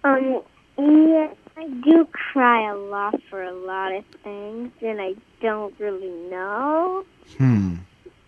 Um, 0.03 0.43
yeah, 0.77 1.29
I 1.57 1.69
do 1.85 2.09
cry 2.33 2.69
a 2.69 2.77
lot 2.77 3.23
for 3.31 3.41
a 3.41 3.53
lot 3.53 3.93
of 3.93 4.05
things, 4.25 4.73
and 4.83 5.01
I 5.01 5.15
don't 5.41 5.79
really 5.79 6.11
know. 6.29 7.05
Hmm. 7.39 7.77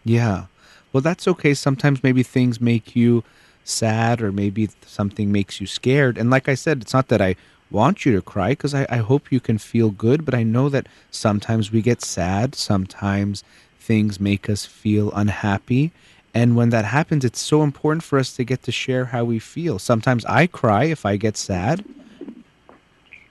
Yeah. 0.04 0.46
Well, 0.92 1.00
that's 1.00 1.26
okay. 1.26 1.52
Sometimes 1.52 2.04
maybe 2.04 2.22
things 2.22 2.60
make 2.60 2.94
you 2.94 3.24
sad 3.64 4.22
or 4.22 4.30
maybe 4.30 4.70
something 4.86 5.32
makes 5.32 5.60
you 5.60 5.66
scared. 5.66 6.16
And 6.16 6.30
like 6.30 6.48
I 6.48 6.54
said, 6.54 6.82
it's 6.82 6.94
not 6.94 7.08
that 7.08 7.20
I 7.20 7.34
want 7.72 8.06
you 8.06 8.14
to 8.14 8.22
cry 8.22 8.50
because 8.50 8.72
I, 8.72 8.86
I 8.88 8.98
hope 8.98 9.32
you 9.32 9.40
can 9.40 9.58
feel 9.58 9.90
good, 9.90 10.24
but 10.24 10.34
I 10.34 10.44
know 10.44 10.68
that 10.68 10.86
sometimes 11.10 11.72
we 11.72 11.82
get 11.82 12.02
sad. 12.02 12.54
Sometimes 12.54 13.42
things 13.88 14.20
make 14.20 14.50
us 14.50 14.66
feel 14.66 15.10
unhappy. 15.12 15.90
And 16.34 16.54
when 16.54 16.68
that 16.70 16.84
happens, 16.84 17.24
it's 17.24 17.40
so 17.40 17.62
important 17.62 18.02
for 18.04 18.18
us 18.18 18.30
to 18.36 18.44
get 18.44 18.62
to 18.64 18.72
share 18.72 19.06
how 19.06 19.24
we 19.24 19.38
feel. 19.38 19.78
Sometimes 19.78 20.24
I 20.26 20.46
cry 20.46 20.84
if 20.84 21.06
I 21.06 21.16
get 21.16 21.36
sad. 21.38 21.84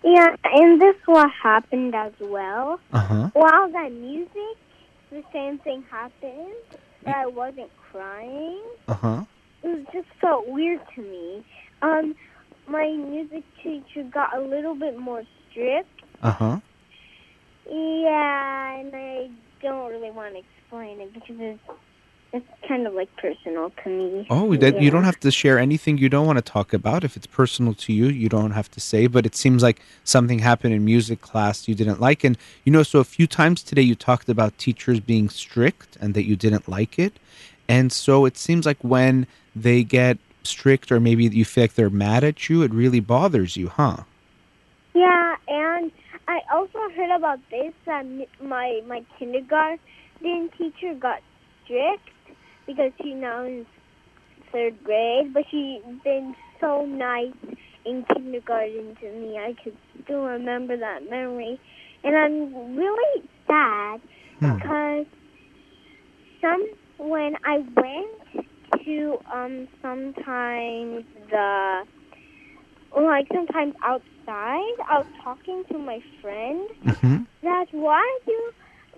Yeah, 0.04 0.36
and 0.60 0.82
this 0.82 0.96
what 1.06 1.30
happened 1.44 1.94
as 1.94 2.14
well. 2.20 2.80
Uh 2.92 3.06
huh. 3.12 3.30
While 3.34 3.70
that 3.72 3.92
music, 3.92 4.56
the 5.12 5.24
same 5.32 5.60
thing 5.60 5.84
happened, 5.92 6.62
but 7.04 7.14
I 7.14 7.28
wasn't 7.28 7.72
crying. 7.92 8.62
Uh 8.88 8.94
huh. 8.94 9.24
It 9.64 9.68
was 9.68 9.86
just 9.94 10.10
felt 10.20 10.48
weird 10.48 10.82
to 10.96 11.02
me. 11.02 11.46
Um, 11.84 12.16
my 12.68 12.88
music 12.90 13.44
teacher 13.62 14.04
got 14.12 14.36
a 14.36 14.42
little 14.42 14.76
bit 14.76 14.98
more 14.98 15.24
strict. 15.52 16.02
Uh 16.24 16.32
huh. 16.32 16.58
Yeah, 17.70 18.80
and 18.80 18.96
I 18.96 19.30
don't 19.62 19.90
really 19.92 20.12
want 20.12 20.34
to 20.34 20.40
explain 20.40 21.02
it 21.02 21.14
because 21.14 21.36
it's, 21.40 21.60
it's 22.34 22.46
kind 22.68 22.86
of 22.86 22.94
like 22.94 23.10
personal 23.18 23.72
to 23.84 23.90
me. 23.90 24.28
Oh, 24.30 24.56
that 24.56 24.82
you 24.82 24.92
don't 24.92 25.04
have 25.04 25.20
to 25.22 25.32
share 25.32 25.58
anything 25.58 25.98
you 25.98 26.10
don't 26.10 26.28
want 26.28 26.38
to 26.38 26.42
talk 26.42 26.74
about. 26.74 27.04
If 27.04 27.16
it's 27.16 27.28
personal 27.28 27.74
to 27.76 27.94
you, 27.94 28.08
you 28.08 28.30
don't 28.30 28.52
have 28.52 28.70
to 28.72 28.80
say. 28.80 29.08
But 29.08 29.26
it 29.26 29.36
seems 29.36 29.64
like 29.64 29.82
something 30.04 30.40
happened 30.40 30.74
in 30.74 30.84
music 30.84 31.22
class 31.22 31.68
you 31.68 31.76
didn't 31.76 32.02
like, 32.02 32.24
and 32.24 32.38
you 32.66 32.72
know, 32.72 32.84
so 32.84 33.00
a 33.00 33.06
few 33.06 33.28
times 33.28 33.64
today 33.64 33.82
you 33.82 33.96
talked 33.96 34.30
about 34.30 34.58
teachers 34.58 35.00
being 35.00 35.30
strict 35.30 35.98
and 36.02 36.14
that 36.14 36.26
you 36.26 36.36
didn't 36.36 36.68
like 36.68 37.00
it, 37.00 37.14
and 37.68 37.92
so 37.92 38.26
it 38.26 38.38
seems 38.38 38.66
like 38.66 38.78
when 38.82 39.28
they 39.56 39.84
get 39.84 40.18
strict 40.44 40.92
or 40.92 41.00
maybe 41.00 41.26
you 41.26 41.46
feel 41.46 41.66
like 41.66 41.74
they're 41.76 41.90
mad 41.90 42.24
at 42.24 42.50
you, 42.50 42.64
it 42.64 42.74
really 42.74 43.00
bothers 43.00 43.58
you, 43.58 43.68
huh? 43.68 43.98
Yeah, 44.94 45.36
and 45.48 45.92
I 46.28 46.40
also 46.54 46.80
heard 46.96 47.12
about 47.16 47.40
this 47.50 47.74
that 47.86 48.06
my 48.42 48.82
my 48.88 49.04
kindergarten 49.18 49.80
teacher 50.58 50.94
got 51.00 51.20
strict 51.64 52.10
because 52.66 52.92
she 53.02 53.14
now 53.14 53.44
in 53.44 53.66
third 54.52 54.84
grade, 54.84 55.34
but 55.34 55.44
she's 55.50 55.82
been 56.04 56.36
so 56.60 56.86
nice 56.86 57.34
in 57.86 58.04
kindergarten 58.14 58.96
to 59.02 59.12
me. 59.12 59.38
I 59.38 59.54
could 59.64 59.78
still 60.04 60.24
remember 60.24 60.78
that 60.78 61.10
memory, 61.10 61.60
and 62.04 62.16
I'm 62.16 62.76
really 62.76 63.24
sad 63.48 64.02
Hmm. 64.40 64.58
because 64.58 65.06
some 66.42 66.66
when 66.98 67.36
I 67.46 67.58
went 67.76 68.48
to 68.86 69.18
um 69.34 69.68
sometimes 69.82 71.06
the 71.30 71.84
like 72.96 73.28
sometimes 73.34 73.74
outside, 73.84 74.08
I 74.28 74.60
was 75.00 75.08
talking 75.24 75.64
to 75.72 75.78
my 75.78 76.00
friend. 76.22 76.68
hmm 76.84 77.18
That's 77.44 77.72
why 77.72 78.04
do 78.26 78.52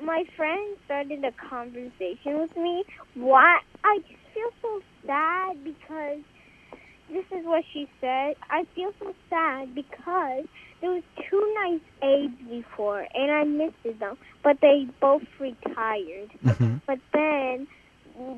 my 0.04 0.24
friend 0.36 0.78
started 0.86 1.24
a 1.24 1.32
conversation 1.50 2.40
with 2.40 2.56
me. 2.56 2.84
Why 3.16 3.60
I 3.84 4.00
just 4.08 4.22
feel 4.34 4.50
so 4.62 4.80
sad 5.06 5.64
because 5.64 6.20
this 7.10 7.26
is 7.32 7.46
what 7.46 7.64
she 7.74 7.88
said. 8.00 8.36
I 8.50 8.66
feel 8.76 8.92
so 9.00 9.14
sad 9.30 9.76
because 9.76 10.46
there 10.82 10.92
was 10.92 11.04
two 11.30 11.54
nice 11.64 11.82
aides 12.04 12.34
before 12.50 13.06
and 13.14 13.32
I 13.32 13.44
missed 13.44 14.00
them, 14.00 14.18
but 14.44 14.58
they 14.62 14.88
both 15.02 15.24
retired. 15.40 16.32
hmm 16.42 16.76
But 16.88 17.00
then, 17.14 17.68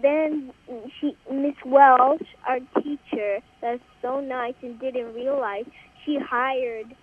then 0.01 0.51
she, 0.99 1.15
Miss 1.31 1.55
Welsh, 1.65 2.21
our 2.47 2.59
teacher, 2.81 3.39
that's 3.61 3.83
so 4.01 4.19
nice 4.21 4.55
and 4.61 4.79
didn't 4.79 5.13
realize 5.13 5.65
she 6.05 6.17
hired 6.19 6.93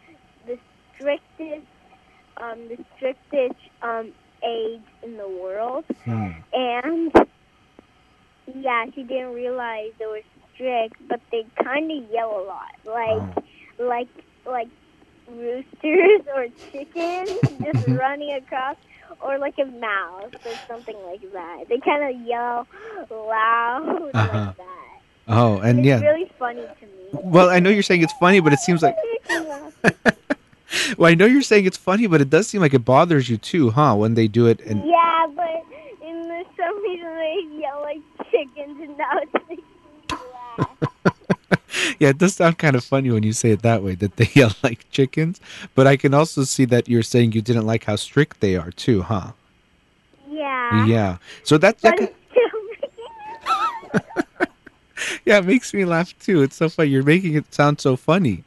the 0.46 0.56
strictest, 0.94 1.66
um, 2.40 2.68
the 2.68 2.76
strictest 2.96 3.58
um 3.82 4.12
aides 4.44 4.86
in 5.02 5.16
the 5.16 5.28
world, 5.28 5.84
Hmm. 6.04 6.30
and 6.52 7.12
yeah, 8.46 8.84
she 8.94 9.02
didn't 9.02 9.32
realize 9.34 9.92
they 9.98 10.06
were 10.06 10.22
strict, 10.54 10.96
but 11.08 11.20
they 11.30 11.44
kind 11.62 11.90
of 11.90 12.10
yell 12.10 12.30
a 12.38 12.44
lot, 12.44 12.74
like, 12.84 13.44
like, 13.78 14.08
like 14.46 14.68
roosters 15.26 16.22
or 16.34 16.46
chickens 16.70 17.38
just 17.64 17.80
running 17.86 18.38
across 18.42 18.76
or 19.20 19.38
like 19.38 19.54
a 19.60 19.66
mouse 19.66 20.32
or 20.44 20.54
something 20.68 20.96
like 21.04 21.20
that. 21.32 21.64
They 21.68 21.78
kind 21.84 22.02
of 22.04 22.20
yell 22.26 22.66
loud 23.10 24.12
Uh-huh. 24.14 24.24
like 24.26 24.46
that. 24.56 24.98
Oh, 25.28 25.58
and 25.60 25.78
it's 25.78 25.86
yeah. 25.86 26.00
really 26.00 26.30
funny 26.38 26.66
to 26.80 26.86
me. 26.86 26.97
Well, 27.12 27.50
I 27.50 27.58
know 27.58 27.70
you're 27.70 27.82
saying 27.82 28.02
it's 28.02 28.12
funny, 28.14 28.40
but 28.40 28.52
it 28.52 28.58
seems 28.60 28.82
like 28.82 28.96
well, 30.98 31.10
I 31.10 31.14
know 31.14 31.26
you're 31.26 31.42
saying 31.42 31.66
it's 31.66 31.76
funny, 31.76 32.06
but 32.06 32.20
it 32.20 32.30
does 32.30 32.48
seem 32.48 32.60
like 32.60 32.74
it 32.74 32.84
bothers 32.84 33.28
you 33.28 33.36
too, 33.36 33.70
huh? 33.70 33.94
When 33.94 34.14
they 34.14 34.28
do 34.28 34.46
it 34.46 34.60
and 34.60 34.84
yeah, 34.86 35.26
but 35.34 35.64
in 36.06 36.28
the 36.28 36.44
some 36.56 36.82
reason 36.82 37.06
they 37.06 37.60
yell 37.60 37.80
like 37.82 38.00
chickens 38.30 38.80
and 38.80 38.96
now 38.98 39.18
it's 39.22 39.62
laugh. 40.58 41.96
yeah, 41.98 42.08
it 42.10 42.18
does 42.18 42.34
sound 42.34 42.58
kind 42.58 42.76
of 42.76 42.84
funny 42.84 43.10
when 43.10 43.22
you 43.22 43.32
say 43.32 43.50
it 43.50 43.62
that 43.62 43.82
way 43.82 43.94
that 43.96 44.16
they 44.16 44.28
yell 44.34 44.52
like 44.62 44.88
chickens. 44.90 45.40
But 45.74 45.86
I 45.86 45.96
can 45.96 46.14
also 46.14 46.44
see 46.44 46.64
that 46.66 46.88
you're 46.88 47.02
saying 47.02 47.32
you 47.32 47.42
didn't 47.42 47.66
like 47.66 47.84
how 47.84 47.96
strict 47.96 48.40
they 48.40 48.56
are 48.56 48.70
too, 48.70 49.02
huh? 49.02 49.32
Yeah. 50.28 50.86
Yeah. 50.86 51.16
So 51.42 51.58
that, 51.58 51.78
that 51.80 52.14
yeah, 55.24 55.38
it 55.38 55.44
makes 55.46 55.72
me 55.74 55.84
laugh 55.84 56.16
too. 56.18 56.42
It's 56.42 56.56
so 56.56 56.68
funny. 56.68 56.90
You're 56.90 57.02
making 57.02 57.34
it 57.34 57.52
sound 57.54 57.80
so 57.80 57.96
funny 57.96 58.44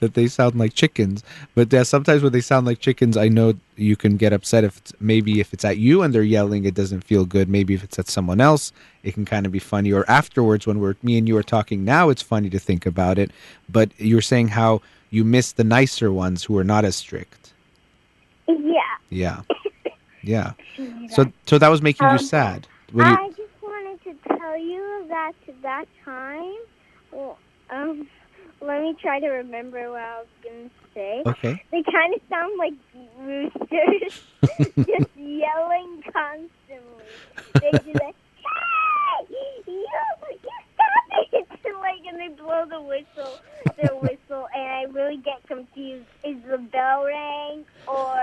that 0.00 0.12
they 0.14 0.26
sound 0.26 0.54
like 0.56 0.74
chickens. 0.74 1.24
But 1.54 1.72
uh, 1.72 1.82
sometimes 1.82 2.22
when 2.22 2.32
they 2.32 2.42
sound 2.42 2.66
like 2.66 2.80
chickens, 2.80 3.16
I 3.16 3.28
know 3.28 3.54
you 3.76 3.96
can 3.96 4.18
get 4.18 4.32
upset 4.34 4.62
if 4.62 4.76
it's, 4.76 4.92
maybe 5.00 5.40
if 5.40 5.54
it's 5.54 5.64
at 5.64 5.78
you 5.78 6.02
and 6.02 6.14
they're 6.14 6.22
yelling, 6.22 6.66
it 6.66 6.74
doesn't 6.74 7.00
feel 7.02 7.24
good. 7.24 7.48
Maybe 7.48 7.72
if 7.72 7.82
it's 7.82 7.98
at 7.98 8.08
someone 8.08 8.40
else, 8.40 8.72
it 9.04 9.14
can 9.14 9.24
kind 9.24 9.46
of 9.46 9.52
be 9.52 9.58
funny. 9.58 9.92
Or 9.92 10.04
afterwards, 10.08 10.66
when 10.66 10.80
we're 10.80 10.96
me 11.02 11.16
and 11.16 11.26
you 11.26 11.36
are 11.38 11.42
talking 11.42 11.82
now, 11.84 12.10
it's 12.10 12.20
funny 12.20 12.50
to 12.50 12.58
think 12.58 12.84
about 12.84 13.18
it. 13.18 13.30
But 13.70 13.90
you're 13.96 14.20
saying 14.20 14.48
how 14.48 14.82
you 15.08 15.24
miss 15.24 15.52
the 15.52 15.64
nicer 15.64 16.12
ones 16.12 16.44
who 16.44 16.58
are 16.58 16.64
not 16.64 16.84
as 16.84 16.96
strict. 16.96 17.54
Yeah. 18.46 18.80
Yeah, 19.08 19.42
yeah. 20.22 20.52
So 21.10 21.32
so 21.46 21.56
that 21.58 21.68
was 21.68 21.80
making 21.80 22.06
you 22.08 22.12
Um, 22.14 22.18
sad. 22.18 22.66
When 22.92 23.06
you, 23.06 23.12
I 23.14 23.28
just 23.30 23.62
wanted 23.62 24.02
to 24.04 24.14
tell 24.36 24.58
you 24.58 24.82
that 25.08 25.32
that 25.62 25.84
time, 26.04 26.54
well, 27.12 27.38
um, 27.70 28.08
let 28.60 28.80
me 28.82 28.94
try 29.00 29.20
to 29.20 29.28
remember 29.28 29.90
what 29.90 30.00
I 30.00 30.18
was 30.20 30.26
going 30.42 30.70
to 30.70 30.74
say. 30.94 31.22
okay. 31.26 31.62
They 31.72 31.82
kind 31.82 32.14
of 32.14 32.20
sound 32.28 32.52
like 32.58 32.74
roosters, 33.18 34.12
just 34.86 35.10
yelling 35.16 36.02
constantly. 36.12 37.16
They 37.60 37.70
do 37.84 37.92
that, 37.94 38.14
hey, 38.36 39.26
you, 39.30 39.72
you 39.72 39.86
stop 39.88 40.28
it! 40.30 41.46
like, 41.80 42.02
and 42.08 42.18
they 42.18 42.34
blow 42.36 42.64
the 42.68 42.80
whistle, 42.82 43.38
their 43.76 43.94
whistle, 43.94 44.46
and 44.54 44.62
I 44.62 44.82
really 44.92 45.18
get 45.18 45.46
confused. 45.46 46.06
Is 46.24 46.36
the 46.48 46.58
bell 46.58 47.04
rang 47.04 47.64
or 47.86 48.16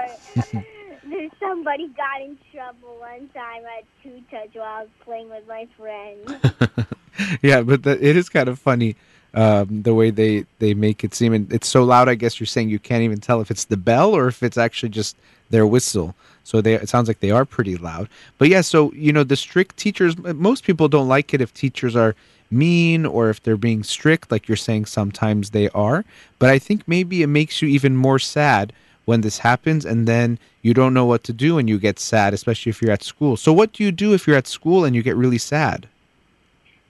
somebody 1.39 1.87
got 1.89 2.21
in 2.21 2.37
trouble 2.53 2.97
one 2.99 3.29
time 3.33 3.63
at 3.77 3.85
Two 4.01 4.21
Touch 4.31 4.49
while 4.53 4.63
I 4.63 4.81
was 4.81 4.89
playing 5.03 5.29
with 5.29 5.47
my 5.47 5.67
friends. 5.77 6.87
yeah, 7.41 7.61
but 7.61 7.83
the, 7.83 7.91
it 7.91 8.15
is 8.15 8.29
kind 8.29 8.49
of 8.49 8.59
funny 8.59 8.95
um, 9.33 9.81
the 9.81 9.93
way 9.93 10.11
they 10.11 10.45
they 10.59 10.73
make 10.73 11.03
it 11.03 11.13
seem, 11.13 11.33
and 11.33 11.51
it's 11.51 11.67
so 11.67 11.83
loud. 11.83 12.07
I 12.07 12.15
guess 12.15 12.39
you're 12.39 12.47
saying 12.47 12.69
you 12.69 12.79
can't 12.79 13.03
even 13.03 13.19
tell 13.19 13.41
if 13.41 13.49
it's 13.49 13.65
the 13.65 13.77
bell 13.77 14.13
or 14.13 14.27
if 14.27 14.43
it's 14.43 14.57
actually 14.57 14.89
just 14.89 15.15
their 15.49 15.65
whistle. 15.65 16.15
So 16.43 16.61
they 16.61 16.75
it 16.75 16.89
sounds 16.89 17.07
like 17.07 17.19
they 17.19 17.31
are 17.31 17.45
pretty 17.45 17.75
loud. 17.77 18.09
But 18.37 18.49
yeah, 18.49 18.61
so 18.61 18.91
you 18.93 19.11
know 19.11 19.23
the 19.23 19.35
strict 19.35 19.77
teachers. 19.77 20.17
Most 20.17 20.63
people 20.63 20.87
don't 20.87 21.07
like 21.07 21.33
it 21.33 21.41
if 21.41 21.53
teachers 21.53 21.95
are 21.95 22.15
mean 22.51 23.05
or 23.05 23.29
if 23.29 23.41
they're 23.41 23.57
being 23.57 23.83
strict, 23.83 24.31
like 24.31 24.47
you're 24.47 24.55
saying. 24.57 24.85
Sometimes 24.85 25.49
they 25.49 25.69
are, 25.69 26.05
but 26.37 26.49
I 26.49 26.59
think 26.59 26.87
maybe 26.87 27.23
it 27.23 27.27
makes 27.27 27.61
you 27.61 27.67
even 27.69 27.95
more 27.95 28.19
sad 28.19 28.71
when 29.05 29.21
this 29.21 29.39
happens, 29.39 29.85
and 29.85 30.07
then 30.07 30.39
you 30.61 30.73
don't 30.73 30.93
know 30.93 31.05
what 31.05 31.23
to 31.25 31.33
do 31.33 31.57
and 31.57 31.67
you 31.67 31.77
get 31.77 31.99
sad, 31.99 32.33
especially 32.33 32.69
if 32.69 32.81
you're 32.81 32.91
at 32.91 33.03
school. 33.03 33.35
So 33.37 33.51
what 33.51 33.73
do 33.73 33.83
you 33.83 33.91
do 33.91 34.13
if 34.13 34.25
you're 34.27 34.37
at 34.37 34.47
school 34.47 34.85
and 34.85 34.95
you 34.95 35.03
get 35.03 35.15
really 35.15 35.37
sad? 35.37 35.87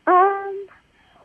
Um, 0.06 0.68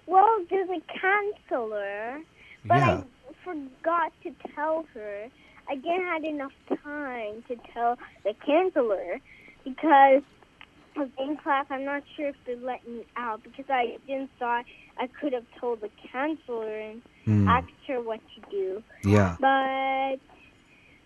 well, 0.06 0.39
there's 0.48 0.70
a 0.70 0.81
counselor, 0.98 2.20
but 2.65 2.77
yeah. 2.77 3.02
I 3.02 3.32
forgot 3.44 4.12
to 4.23 4.35
tell 4.55 4.86
her. 4.94 5.27
I 5.70 5.74
didn't 5.77 6.05
have 6.06 6.24
enough 6.24 6.52
time 6.82 7.44
to 7.48 7.56
tell 7.74 7.98
the 8.24 8.35
counselor 8.47 9.20
because 9.65 10.23
in 11.19 11.36
class. 11.36 11.66
I'm 11.70 11.85
not 11.85 12.02
sure 12.16 12.28
if 12.28 12.36
they 12.47 12.56
let 12.56 12.86
me 12.89 13.05
out 13.16 13.43
because 13.43 13.66
I 13.69 13.98
didn't 14.06 14.31
thought 14.39 14.65
I 14.98 15.06
could 15.06 15.32
have 15.32 15.44
told 15.60 15.81
the 15.81 15.90
counselor 16.10 16.77
and 16.78 17.02
Hmm, 17.24 17.47
asked 17.47 17.70
her 17.86 18.01
what 18.01 18.20
to 18.35 18.51
do. 18.51 18.82
yeah. 19.05 19.36
But 19.39 20.16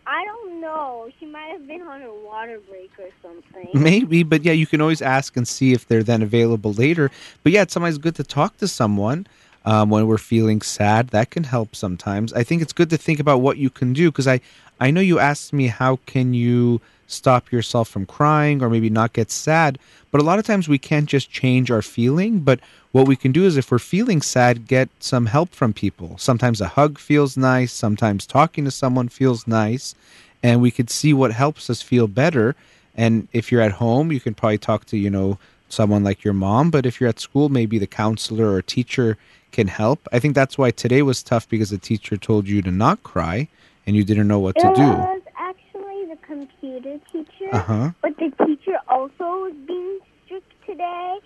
I 0.06 0.24
don't 0.24 0.60
know. 0.60 1.08
She 1.18 1.26
might 1.26 1.52
have 1.52 1.66
been 1.66 1.82
on 1.82 2.02
a 2.02 2.12
water 2.12 2.60
break 2.68 2.90
or 2.98 3.08
something. 3.22 3.68
Maybe, 3.72 4.22
but 4.22 4.44
yeah, 4.44 4.52
you 4.52 4.66
can 4.66 4.80
always 4.80 5.00
ask 5.02 5.36
and 5.36 5.46
see 5.46 5.72
if 5.72 5.86
they're 5.86 6.02
then 6.02 6.22
available 6.22 6.72
later. 6.72 7.10
But 7.42 7.52
yeah, 7.52 7.62
it's 7.62 7.72
sometimes 7.72 7.98
good 7.98 8.16
to 8.16 8.24
talk 8.24 8.56
to 8.58 8.68
someone 8.68 9.26
um, 9.64 9.90
when 9.90 10.06
we're 10.06 10.18
feeling 10.18 10.60
sad. 10.62 11.08
That 11.08 11.30
can 11.30 11.44
help 11.44 11.74
sometimes. 11.74 12.32
I 12.32 12.42
think 12.42 12.62
it's 12.62 12.72
good 12.72 12.90
to 12.90 12.96
think 12.96 13.20
about 13.20 13.40
what 13.40 13.58
you 13.58 13.70
can 13.70 13.92
do 13.92 14.10
because 14.10 14.28
I, 14.28 14.40
I 14.80 14.90
know 14.90 15.00
you 15.00 15.18
asked 15.18 15.52
me 15.52 15.68
how 15.68 15.96
can 16.06 16.34
you 16.34 16.80
stop 17.06 17.52
yourself 17.52 17.88
from 17.88 18.06
crying 18.06 18.62
or 18.62 18.70
maybe 18.70 18.90
not 18.90 19.12
get 19.12 19.30
sad. 19.30 19.78
But 20.10 20.20
a 20.20 20.24
lot 20.24 20.38
of 20.38 20.46
times 20.46 20.68
we 20.68 20.78
can't 20.78 21.08
just 21.08 21.30
change 21.30 21.70
our 21.70 21.82
feeling. 21.82 22.40
But 22.40 22.60
what 22.90 23.06
we 23.06 23.16
can 23.16 23.32
do 23.32 23.44
is 23.44 23.56
if 23.56 23.70
we're 23.70 23.78
feeling 23.78 24.22
sad, 24.22 24.66
get 24.66 24.88
some 24.98 25.26
help 25.26 25.50
from 25.50 25.72
people. 25.72 26.18
Sometimes 26.18 26.60
a 26.60 26.68
hug 26.68 26.98
feels 26.98 27.36
nice. 27.36 27.72
Sometimes 27.72 28.26
talking 28.26 28.64
to 28.64 28.70
someone 28.70 29.08
feels 29.08 29.46
nice. 29.46 29.94
And 30.42 30.60
we 30.60 30.70
could 30.70 30.90
see 30.90 31.12
what 31.12 31.32
helps 31.32 31.70
us 31.70 31.82
feel 31.82 32.08
better. 32.08 32.56
And 32.94 33.28
if 33.32 33.50
you're 33.50 33.60
at 33.60 33.72
home, 33.72 34.12
you 34.12 34.20
can 34.20 34.34
probably 34.34 34.58
talk 34.58 34.84
to, 34.86 34.98
you 34.98 35.08
know, 35.08 35.38
someone 35.72 36.04
like 36.04 36.22
your 36.22 36.34
mom. 36.34 36.70
But 36.70 36.86
if 36.86 37.00
you're 37.00 37.08
at 37.08 37.18
school, 37.18 37.48
maybe 37.48 37.78
the 37.78 37.86
counselor 37.86 38.52
or 38.52 38.62
teacher 38.62 39.16
can 39.50 39.68
help. 39.68 40.06
I 40.12 40.18
think 40.18 40.34
that's 40.34 40.56
why 40.58 40.70
today 40.70 41.02
was 41.02 41.22
tough 41.22 41.48
because 41.48 41.70
the 41.70 41.78
teacher 41.78 42.16
told 42.16 42.46
you 42.48 42.62
to 42.62 42.70
not 42.70 43.02
cry 43.02 43.48
and 43.86 43.96
you 43.96 44.04
didn't 44.04 44.28
know 44.28 44.38
what 44.38 44.56
to 44.58 44.66
it 44.68 44.74
do. 44.74 44.82
was 44.82 45.22
actually 45.36 46.06
the 46.06 46.18
computer 46.24 46.98
teacher. 47.10 47.48
Uh 47.52 47.58
huh. 47.58 47.90
But 48.02 48.16
the 48.18 48.30
teacher 48.46 48.76
also 48.88 49.24
was 49.44 49.54
being 49.66 49.98
strict 50.24 50.52
today. 50.66 51.18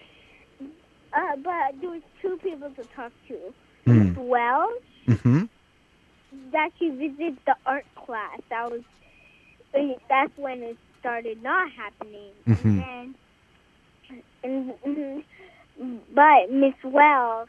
Uh, 0.60 1.36
but 1.36 1.80
there 1.80 1.90
was 1.90 2.02
two 2.20 2.38
people 2.42 2.70
to 2.70 2.84
talk 2.94 3.12
to. 3.28 3.34
Mm. 3.86 4.08
Miss 4.08 4.16
Wells, 4.16 4.82
hmm 5.22 5.44
that 6.52 6.70
she 6.78 6.90
visited 6.90 7.38
the 7.46 7.54
art 7.64 7.86
class. 7.94 8.40
That 8.50 8.70
was 8.70 8.82
uh, 9.74 9.78
that's 10.08 10.32
when 10.36 10.62
it 10.62 10.76
started 11.00 11.42
not 11.42 11.70
happening. 11.72 12.32
Mhm. 12.46 12.82
And. 12.82 13.14
Mm-hmm. 14.44 15.96
but 16.14 16.50
Miss 16.52 16.74
Wells 16.84 17.48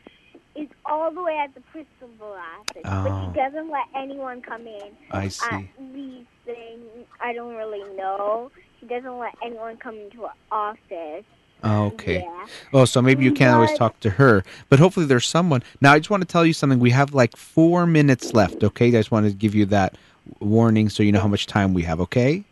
is 0.56 0.68
all 0.86 1.12
the 1.12 1.22
way 1.22 1.38
at 1.38 1.54
the 1.54 1.62
principal 1.72 2.36
office, 2.36 2.82
but 2.84 2.86
Oh. 2.86 3.32
she 3.32 3.40
doesn't 3.40 3.70
let 3.70 3.86
anyone 3.96 4.42
come 4.42 4.66
in. 4.66 4.90
I 5.12 5.26
At 5.26 5.32
see. 5.34 5.70
least 5.94 6.28
thing 6.46 6.80
I 7.22 7.34
don't 7.34 7.56
really 7.56 7.84
know. 7.96 8.50
She 8.80 8.88
doesn't 8.88 9.18
let 9.18 9.36
anyone 9.44 9.78
come 9.78 9.96
into 9.98 10.22
her 10.24 10.32
office. 10.52 11.26
Oh, 11.64 11.86
okay. 11.88 12.20
Yeah. 12.20 12.46
Oh, 12.74 12.86
so 12.86 13.02
maybe 13.02 13.24
you 13.24 13.32
can't 13.32 13.56
always 13.56 13.76
talk 13.78 14.00
to 14.02 14.12
her, 14.12 14.44
but 14.70 14.78
hopefully 14.80 15.06
there's 15.08 15.26
someone. 15.26 15.64
Now, 15.82 15.94
I 15.94 16.00
just 16.00 16.10
want 16.12 16.22
to 16.22 16.28
tell 16.28 16.46
you 16.46 16.54
something. 16.54 16.80
We 16.80 16.92
have 16.92 17.14
like 17.16 17.36
four 17.36 17.88
minutes 17.88 18.34
left. 18.34 18.64
Okay, 18.64 18.88
I 18.90 18.92
just 18.92 19.10
want 19.12 19.26
to 19.28 19.34
give 19.34 19.56
you 19.56 19.66
that 19.68 19.96
warning 20.40 20.90
so 20.90 21.02
you 21.02 21.12
know 21.12 21.20
how 21.20 21.28
much 21.28 21.48
time 21.48 21.74
we 21.74 21.82
have. 21.84 22.00
Okay. 22.02 22.44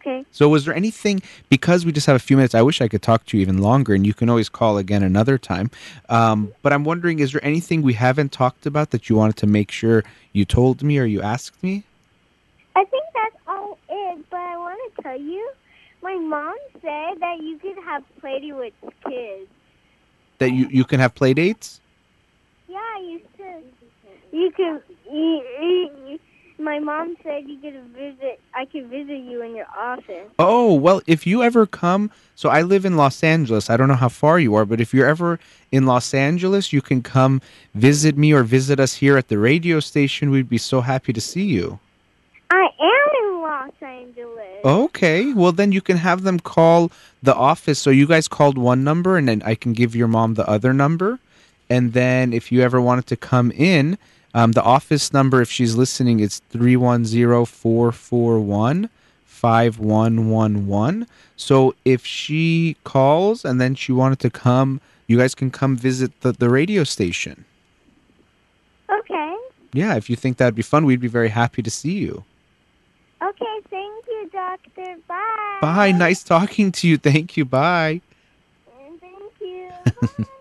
Okay. 0.00 0.24
So, 0.30 0.48
was 0.48 0.64
there 0.64 0.74
anything 0.74 1.20
because 1.50 1.84
we 1.84 1.92
just 1.92 2.06
have 2.06 2.16
a 2.16 2.20
few 2.20 2.36
minutes? 2.36 2.54
I 2.54 2.62
wish 2.62 2.80
I 2.80 2.88
could 2.88 3.02
talk 3.02 3.26
to 3.26 3.36
you 3.36 3.42
even 3.42 3.58
longer, 3.58 3.92
and 3.92 4.06
you 4.06 4.14
can 4.14 4.30
always 4.30 4.48
call 4.48 4.78
again 4.78 5.02
another 5.02 5.36
time. 5.36 5.70
Um, 6.08 6.52
but 6.62 6.72
I'm 6.72 6.84
wondering, 6.84 7.18
is 7.18 7.32
there 7.32 7.44
anything 7.44 7.82
we 7.82 7.92
haven't 7.92 8.32
talked 8.32 8.64
about 8.64 8.90
that 8.90 9.10
you 9.10 9.16
wanted 9.16 9.36
to 9.36 9.46
make 9.46 9.70
sure 9.70 10.02
you 10.32 10.46
told 10.46 10.82
me 10.82 10.98
or 10.98 11.04
you 11.04 11.20
asked 11.20 11.62
me? 11.62 11.84
I 12.76 12.84
think 12.84 13.04
that's 13.14 13.36
all 13.46 13.76
it, 13.90 14.24
but 14.30 14.40
I 14.40 14.56
want 14.56 14.96
to 14.96 15.02
tell 15.02 15.20
you, 15.20 15.50
my 16.02 16.14
mom 16.16 16.56
said 16.80 17.20
that 17.20 17.38
you 17.42 17.58
could 17.58 17.76
have 17.84 18.02
played 18.20 18.50
with 18.54 18.72
kids. 19.06 19.50
That 20.38 20.52
you 20.52 20.66
you 20.70 20.84
can 20.84 21.00
have 21.00 21.14
play 21.14 21.34
dates? 21.34 21.82
Yeah, 22.68 22.78
you 23.00 23.20
said 23.36 23.64
you 24.32 24.50
could. 24.52 24.82
You, 25.12 25.42
you, 26.08 26.18
my 26.60 26.78
mom 26.78 27.16
said 27.22 27.48
you 27.48 27.58
could 27.58 27.82
visit. 27.94 28.40
I 28.54 28.64
could 28.66 28.86
visit 28.88 29.18
you 29.18 29.42
in 29.42 29.56
your 29.56 29.66
office. 29.76 30.28
Oh, 30.38 30.74
well, 30.74 31.00
if 31.06 31.26
you 31.26 31.42
ever 31.42 31.66
come, 31.66 32.10
so 32.34 32.48
I 32.48 32.62
live 32.62 32.84
in 32.84 32.96
Los 32.96 33.22
Angeles. 33.22 33.70
I 33.70 33.76
don't 33.76 33.88
know 33.88 33.94
how 33.94 34.08
far 34.08 34.38
you 34.38 34.54
are, 34.54 34.64
but 34.64 34.80
if 34.80 34.92
you're 34.94 35.06
ever 35.06 35.40
in 35.72 35.86
Los 35.86 36.14
Angeles, 36.14 36.72
you 36.72 36.82
can 36.82 37.02
come 37.02 37.40
visit 37.74 38.16
me 38.16 38.32
or 38.32 38.42
visit 38.42 38.78
us 38.78 38.94
here 38.94 39.16
at 39.16 39.28
the 39.28 39.38
radio 39.38 39.80
station. 39.80 40.30
We'd 40.30 40.48
be 40.48 40.58
so 40.58 40.80
happy 40.80 41.12
to 41.12 41.20
see 41.20 41.44
you. 41.44 41.78
I 42.50 42.68
am 42.80 43.34
in 43.34 43.42
Los 43.42 43.82
Angeles. 43.82 44.64
Okay, 44.64 45.32
well, 45.32 45.52
then 45.52 45.72
you 45.72 45.80
can 45.80 45.96
have 45.96 46.22
them 46.22 46.38
call 46.38 46.92
the 47.22 47.34
office. 47.34 47.78
So 47.78 47.90
you 47.90 48.06
guys 48.06 48.28
called 48.28 48.58
one 48.58 48.84
number, 48.84 49.16
and 49.16 49.28
then 49.28 49.42
I 49.44 49.54
can 49.54 49.72
give 49.72 49.96
your 49.96 50.08
mom 50.08 50.34
the 50.34 50.48
other 50.48 50.72
number. 50.72 51.18
And 51.68 51.92
then 51.92 52.32
if 52.32 52.50
you 52.50 52.62
ever 52.62 52.80
wanted 52.80 53.06
to 53.06 53.16
come 53.16 53.52
in, 53.52 53.96
um, 54.34 54.52
the 54.52 54.62
office 54.62 55.12
number, 55.12 55.40
if 55.42 55.50
she's 55.50 55.74
listening, 55.74 56.20
it's 56.20 56.40
310 56.50 57.44
441 57.44 58.88
5111. 59.24 61.06
So 61.36 61.74
if 61.84 62.04
she 62.04 62.76
calls 62.84 63.44
and 63.44 63.60
then 63.60 63.74
she 63.74 63.92
wanted 63.92 64.18
to 64.20 64.30
come, 64.30 64.80
you 65.06 65.18
guys 65.18 65.34
can 65.34 65.50
come 65.50 65.76
visit 65.76 66.12
the, 66.20 66.32
the 66.32 66.50
radio 66.50 66.84
station. 66.84 67.44
Okay. 68.90 69.36
Yeah, 69.72 69.96
if 69.96 70.10
you 70.10 70.16
think 70.16 70.36
that'd 70.36 70.54
be 70.54 70.62
fun, 70.62 70.84
we'd 70.84 71.00
be 71.00 71.08
very 71.08 71.30
happy 71.30 71.62
to 71.62 71.70
see 71.70 71.92
you. 71.98 72.24
Okay. 73.22 73.60
Thank 73.70 74.06
you, 74.06 74.30
doctor. 74.32 74.96
Bye. 75.08 75.58
Bye. 75.60 75.92
Nice 75.92 76.22
talking 76.22 76.70
to 76.72 76.88
you. 76.88 76.98
Thank 76.98 77.36
you. 77.36 77.44
Bye. 77.44 78.02
And 78.84 79.00
Thank 79.00 79.32
you. 79.40 80.26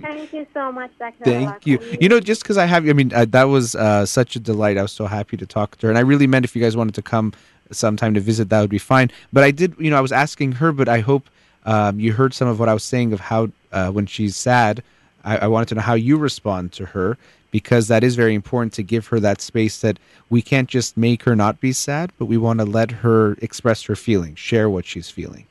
Thank 0.00 0.32
you 0.32 0.46
so 0.54 0.72
much, 0.72 0.90
Dr. 0.98 1.24
Thank 1.24 1.66
you. 1.66 1.78
You 2.00 2.08
know, 2.08 2.20
just 2.20 2.42
because 2.42 2.56
I 2.56 2.66
have, 2.66 2.88
I 2.88 2.92
mean, 2.92 3.12
uh, 3.12 3.26
that 3.30 3.44
was 3.44 3.74
uh, 3.74 4.06
such 4.06 4.36
a 4.36 4.40
delight. 4.40 4.78
I 4.78 4.82
was 4.82 4.92
so 4.92 5.06
happy 5.06 5.36
to 5.36 5.46
talk 5.46 5.76
to 5.78 5.86
her, 5.86 5.90
and 5.90 5.98
I 5.98 6.02
really 6.02 6.26
meant 6.26 6.44
if 6.44 6.56
you 6.56 6.62
guys 6.62 6.76
wanted 6.76 6.94
to 6.94 7.02
come 7.02 7.32
sometime 7.70 8.14
to 8.14 8.20
visit, 8.20 8.48
that 8.48 8.60
would 8.60 8.70
be 8.70 8.78
fine. 8.78 9.10
But 9.32 9.44
I 9.44 9.50
did, 9.50 9.74
you 9.78 9.90
know, 9.90 9.96
I 9.96 10.00
was 10.00 10.12
asking 10.12 10.52
her, 10.52 10.72
but 10.72 10.88
I 10.88 11.00
hope 11.00 11.28
um, 11.64 12.00
you 12.00 12.12
heard 12.12 12.34
some 12.34 12.48
of 12.48 12.58
what 12.58 12.68
I 12.68 12.74
was 12.74 12.84
saying 12.84 13.12
of 13.12 13.20
how 13.20 13.50
uh, 13.72 13.90
when 13.90 14.06
she's 14.06 14.36
sad, 14.36 14.82
I, 15.24 15.38
I 15.38 15.46
wanted 15.46 15.68
to 15.68 15.74
know 15.76 15.82
how 15.82 15.94
you 15.94 16.16
respond 16.16 16.72
to 16.72 16.86
her 16.86 17.18
because 17.50 17.88
that 17.88 18.04
is 18.04 18.16
very 18.16 18.34
important 18.34 18.72
to 18.74 18.82
give 18.82 19.08
her 19.08 19.20
that 19.20 19.40
space 19.40 19.80
that 19.80 19.98
we 20.28 20.40
can't 20.40 20.68
just 20.68 20.96
make 20.96 21.24
her 21.24 21.34
not 21.34 21.60
be 21.60 21.72
sad, 21.72 22.12
but 22.18 22.26
we 22.26 22.36
want 22.36 22.60
to 22.60 22.64
let 22.64 22.90
her 22.90 23.32
express 23.42 23.82
her 23.84 23.96
feelings, 23.96 24.38
share 24.38 24.70
what 24.70 24.86
she's 24.86 25.10
feeling. 25.10 25.46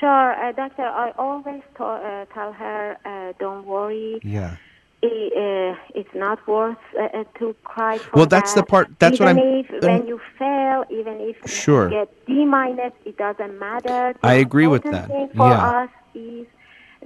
Sure, 0.00 0.32
uh, 0.32 0.52
doctor. 0.52 0.82
I 0.82 1.12
always 1.18 1.62
to, 1.76 1.84
uh, 1.84 2.24
tell 2.34 2.52
her, 2.52 2.96
uh, 3.04 3.32
don't 3.38 3.66
worry. 3.66 4.20
Yeah. 4.22 4.56
It, 5.02 5.32
uh, 5.36 5.78
it's 5.94 6.14
not 6.14 6.46
worth 6.48 6.76
uh, 6.98 7.04
uh, 7.04 7.24
to 7.38 7.54
cry 7.64 7.98
for 7.98 8.10
Well, 8.16 8.26
that's 8.26 8.54
the 8.54 8.62
part- 8.62 8.98
that's 8.98 9.20
what 9.20 9.28
I'm- 9.28 9.38
If, 9.38 9.82
when 9.82 10.06
you 10.06 10.20
fail, 10.38 10.84
even 10.90 11.20
if 11.20 11.36
Sure. 11.48 11.84
you 11.90 11.90
get 11.98 12.26
D 12.26 12.44
minus, 12.44 12.92
it 13.04 13.16
doesn't 13.16 13.58
matter. 13.58 14.14
The 14.20 14.26
I 14.26 14.34
agree 14.34 14.66
with 14.66 14.82
that. 14.84 15.08
Thing 15.08 15.28
for 15.36 15.48
Yeah. 15.48 15.82
us 15.82 15.90
is 16.14 16.46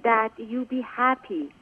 that 0.02 0.30
you 0.38 0.64
be 0.64 0.80
happy. 0.80 1.52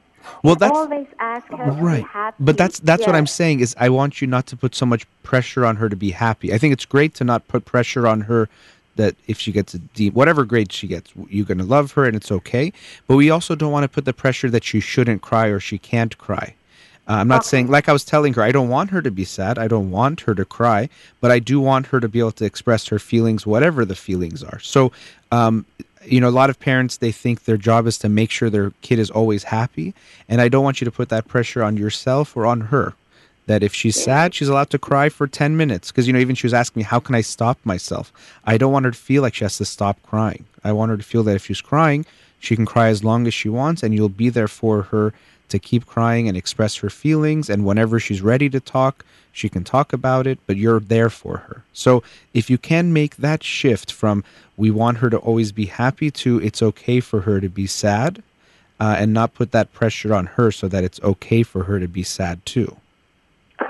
Well, 0.43 0.55
that's 0.55 0.77
always 0.77 1.07
ask 1.19 1.47
her 1.47 1.57
to 1.65 1.71
right 1.71 2.03
be 2.03 2.07
happy. 2.09 2.35
but 2.41 2.57
that's 2.57 2.79
that's 2.81 3.05
what 3.07 3.15
i'm 3.15 3.25
saying 3.25 3.61
is 3.61 3.73
i 3.79 3.87
want 3.87 4.19
you 4.19 4.27
not 4.27 4.45
to 4.47 4.57
put 4.57 4.75
so 4.75 4.85
much 4.85 5.05
pressure 5.23 5.65
on 5.65 5.77
her 5.77 5.87
to 5.87 5.95
be 5.95 6.11
happy 6.11 6.53
i 6.53 6.57
think 6.57 6.73
it's 6.73 6.83
great 6.83 7.13
to 7.15 7.23
not 7.23 7.47
put 7.47 7.63
pressure 7.63 8.05
on 8.05 8.19
her 8.21 8.49
that 8.99 9.15
if 9.27 9.39
she 9.39 9.51
gets 9.51 9.73
a 9.73 9.79
d 9.79 10.09
whatever 10.09 10.43
grade 10.45 10.71
she 10.71 10.87
gets 10.87 11.11
you're 11.29 11.45
going 11.45 11.57
to 11.57 11.71
love 11.77 11.93
her 11.93 12.05
and 12.05 12.15
it's 12.15 12.31
okay. 12.31 12.71
But 13.07 13.15
we 13.15 13.29
also 13.29 13.55
don't 13.55 13.71
want 13.71 13.83
to 13.83 13.89
put 13.89 14.05
the 14.05 14.13
pressure 14.13 14.49
that 14.49 14.63
she 14.63 14.79
shouldn't 14.79 15.21
cry 15.21 15.47
or 15.47 15.59
she 15.59 15.77
can't 15.77 16.17
cry. 16.17 16.55
Uh, 17.07 17.13
i'm 17.13 17.27
not 17.27 17.43
saying 17.43 17.67
like 17.75 17.89
i 17.89 17.93
was 17.93 18.05
telling 18.05 18.33
her 18.35 18.43
i 18.43 18.51
don't 18.51 18.69
want 18.69 18.91
her 18.91 19.01
to 19.01 19.09
be 19.09 19.25
sad. 19.25 19.57
I 19.57 19.67
don't 19.67 19.89
want 19.89 20.21
her 20.21 20.35
to 20.35 20.45
cry 20.45 20.89
but 21.21 21.31
i 21.31 21.39
do 21.39 21.59
want 21.59 21.87
her 21.87 21.99
to 21.99 22.07
be 22.07 22.19
able 22.19 22.37
to 22.41 22.45
express 22.45 22.85
her 22.87 22.99
feelings 22.99 23.47
whatever 23.47 23.83
the 23.83 23.95
feelings 23.95 24.43
are. 24.43 24.59
So 24.59 24.91
um, 25.31 25.65
you 26.05 26.21
know, 26.21 26.29
a 26.29 26.37
lot 26.41 26.49
of 26.49 26.59
parents 26.59 26.97
they 26.97 27.11
think 27.11 27.43
their 27.43 27.57
job 27.57 27.87
is 27.87 27.97
to 27.99 28.09
make 28.09 28.31
sure 28.31 28.49
their 28.49 28.71
kid 28.81 28.99
is 28.99 29.11
always 29.11 29.43
happy, 29.43 29.93
and 30.27 30.41
I 30.41 30.49
don't 30.49 30.63
want 30.63 30.81
you 30.81 30.85
to 30.85 30.91
put 30.91 31.09
that 31.09 31.27
pressure 31.27 31.63
on 31.63 31.77
yourself 31.77 32.35
or 32.37 32.45
on 32.45 32.61
her. 32.61 32.93
That 33.49 33.63
if 33.63 33.73
she's 33.73 34.01
sad, 34.01 34.35
she's 34.35 34.47
allowed 34.47 34.69
to 34.69 34.77
cry 34.77 35.09
for 35.09 35.25
10 35.25 35.57
minutes. 35.57 35.91
Because, 35.91 36.05
you 36.05 36.13
know, 36.13 36.19
even 36.19 36.35
she 36.35 36.45
was 36.45 36.53
asking 36.53 36.81
me, 36.81 36.83
how 36.83 36.99
can 36.99 37.15
I 37.15 37.21
stop 37.21 37.57
myself? 37.63 38.13
I 38.45 38.59
don't 38.59 38.71
want 38.71 38.85
her 38.85 38.91
to 38.91 38.97
feel 38.97 39.23
like 39.23 39.33
she 39.33 39.43
has 39.43 39.57
to 39.57 39.65
stop 39.65 39.97
crying. 40.03 40.45
I 40.63 40.71
want 40.71 40.91
her 40.91 40.97
to 40.97 41.03
feel 41.03 41.23
that 41.23 41.35
if 41.35 41.47
she's 41.47 41.59
crying, 41.59 42.05
she 42.39 42.55
can 42.55 42.67
cry 42.67 42.89
as 42.89 43.03
long 43.03 43.25
as 43.25 43.33
she 43.33 43.49
wants, 43.49 43.81
and 43.81 43.95
you'll 43.95 44.07
be 44.07 44.29
there 44.29 44.47
for 44.47 44.83
her 44.83 45.15
to 45.49 45.57
keep 45.57 45.87
crying 45.87 46.27
and 46.27 46.37
express 46.37 46.75
her 46.75 46.91
feelings. 46.91 47.49
And 47.49 47.65
whenever 47.65 47.99
she's 47.99 48.21
ready 48.21 48.51
to 48.51 48.59
talk, 48.59 49.03
she 49.31 49.49
can 49.49 49.63
talk 49.63 49.93
about 49.93 50.27
it, 50.27 50.37
but 50.45 50.57
you're 50.57 50.79
there 50.79 51.09
for 51.09 51.37
her. 51.37 51.63
So 51.73 52.03
if 52.35 52.51
you 52.51 52.59
can 52.59 52.93
make 52.93 53.15
that 53.15 53.43
shift 53.43 53.91
from 53.91 54.23
we 54.57 54.69
want 54.69 54.99
her 54.99 55.09
to 55.09 55.17
always 55.17 55.51
be 55.51 55.65
happy 55.65 56.11
to 56.11 56.39
it's 56.39 56.61
okay 56.61 56.99
for 56.99 57.21
her 57.21 57.41
to 57.41 57.49
be 57.49 57.65
sad, 57.65 58.21
uh, 58.79 58.95
and 58.97 59.13
not 59.13 59.33
put 59.33 59.51
that 59.51 59.73
pressure 59.73 60.13
on 60.13 60.25
her 60.25 60.51
so 60.51 60.67
that 60.67 60.83
it's 60.83 61.01
okay 61.01 61.43
for 61.43 61.63
her 61.63 61.79
to 61.79 61.87
be 61.87 62.03
sad 62.03 62.45
too. 62.45 62.77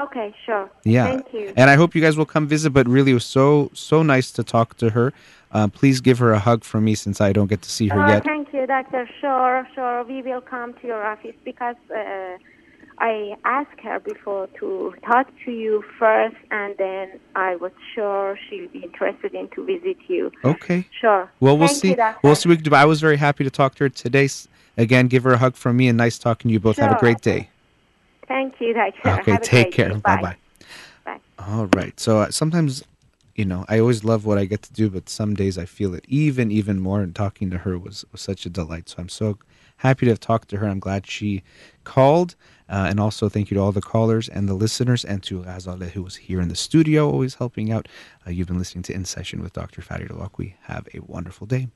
Okay, 0.10 0.34
sure. 0.46 0.70
Yeah. 0.84 1.06
Thank 1.06 1.34
you. 1.34 1.54
And 1.56 1.70
I 1.70 1.76
hope 1.76 1.94
you 1.94 2.02
guys 2.02 2.18
will 2.18 2.26
come 2.26 2.48
visit. 2.48 2.72
But 2.72 2.88
really, 2.88 3.12
it 3.12 3.16
was 3.16 3.26
so 3.26 3.70
so 3.74 4.02
nice 4.04 4.32
to 4.32 4.44
talk 4.44 4.78
to 4.78 4.90
her. 4.92 5.14
Uh, 5.52 5.68
please 5.68 6.02
give 6.02 6.20
her 6.20 6.32
a 6.32 6.40
hug 6.40 6.64
from 6.64 6.86
me 6.86 6.96
since 6.96 7.22
I 7.22 7.34
don't 7.34 7.48
get 7.48 7.62
to 7.64 7.70
see 7.70 7.88
her 7.88 8.00
Uh, 8.00 8.10
yet. 8.10 8.24
Thank 8.24 8.54
you, 8.54 8.68
doctor. 8.68 9.10
Sure, 9.20 9.68
sure. 9.74 10.04
We 10.04 10.22
will 10.22 10.42
come 10.42 10.74
to 10.76 10.88
your 10.88 11.04
office 11.04 11.36
because 11.44 11.76
uh, 11.96 12.38
I 13.00 13.36
asked 13.46 13.80
her 13.82 14.00
before 14.00 14.48
to 14.60 14.94
talk 15.06 15.28
to 15.46 15.52
you 15.52 15.84
first, 15.98 16.36
and 16.52 16.76
then 16.78 17.20
I 17.36 17.56
was 17.56 17.72
sure 17.96 18.38
she'll 18.50 18.70
be 18.70 18.80
interested 18.80 19.34
in 19.34 19.48
to 19.50 19.66
visit 19.66 19.98
you. 20.08 20.32
Okay. 20.44 20.88
Sure. 21.00 21.32
Well, 21.40 21.58
we'll 21.58 21.68
Thank 21.68 21.82
see. 21.82 21.90
You, 21.90 22.16
we'll 22.24 22.36
see. 22.36 22.50
What 22.50 22.54
we 22.54 22.56
can 22.58 22.64
do. 22.66 22.70
But 22.72 22.80
I 22.80 22.86
was 22.86 23.00
very 23.02 23.18
happy 23.18 23.44
to 23.44 23.50
talk 23.50 23.76
to 23.76 23.86
her 23.86 23.90
today. 23.90 24.30
Again, 24.78 25.08
give 25.08 25.24
her 25.24 25.34
a 25.34 25.38
hug 25.38 25.56
from 25.56 25.78
me 25.78 25.88
and 25.88 25.98
nice 25.98 26.18
talking 26.20 26.50
to 26.50 26.54
you 26.54 26.60
both. 26.60 26.78
Have 26.78 26.96
a 26.96 27.00
great 27.00 27.22
day. 27.22 27.50
Thank 29.04 29.28
you. 29.28 29.34
Okay, 29.34 29.38
take 29.44 29.74
care. 29.74 29.96
Bye 29.96 30.22
bye. 30.22 30.36
Bye. 31.04 31.20
All 31.40 31.66
right. 31.76 32.00
So 32.00 32.20
uh, 32.20 32.32
sometimes, 32.32 32.84
you 33.36 33.44
know, 33.44 33.66
I 33.68 33.80
always 33.80 34.04
love 34.04 34.26
what 34.26 34.38
I 34.38 34.46
get 34.46 34.62
to 34.62 34.74
do, 34.74 34.90
but 34.90 35.10
some 35.10 35.34
days 35.34 35.58
I 35.58 35.66
feel 35.66 35.96
it 35.96 36.06
even, 36.08 36.52
even 36.52 36.80
more. 36.80 37.02
And 37.02 37.16
talking 37.16 37.50
to 37.50 37.58
her 37.58 37.78
was, 37.78 38.06
was 38.12 38.22
such 38.22 38.46
a 38.46 38.50
delight. 38.50 38.88
So 38.88 38.98
I'm 39.00 39.10
so 39.10 39.40
happy 39.78 40.06
to 40.06 40.12
have 40.12 40.20
talked 40.20 40.50
to 40.50 40.58
her. 40.58 40.68
I'm 40.68 40.80
glad 40.80 41.08
she 41.08 41.44
called. 41.84 42.36
Uh, 42.70 42.86
and 42.88 43.00
also 43.00 43.30
thank 43.30 43.50
you 43.50 43.56
to 43.56 43.62
all 43.62 43.72
the 43.72 43.82
callers 43.82 44.30
and 44.30 44.48
the 44.48 44.54
listeners 44.54 45.04
and 45.04 45.24
to 45.24 45.42
Ghazaleh 45.42 45.90
who 45.90 46.04
was 46.04 46.18
here 46.18 46.40
in 46.40 46.50
the 46.50 46.56
studio, 46.56 47.10
always 47.10 47.36
helping 47.36 47.72
out. 47.72 47.88
Uh, 48.28 48.30
you've 48.30 48.48
been 48.48 48.60
listening 48.60 48.84
to 48.84 48.94
In 48.94 49.06
Session 49.06 49.42
with 49.42 49.54
Dr. 49.54 49.82
Farid 49.82 50.10
Holakouee. 50.10 50.54
Have 50.64 50.88
a 50.94 51.00
wonderful 51.00 51.48
day. 51.48 51.70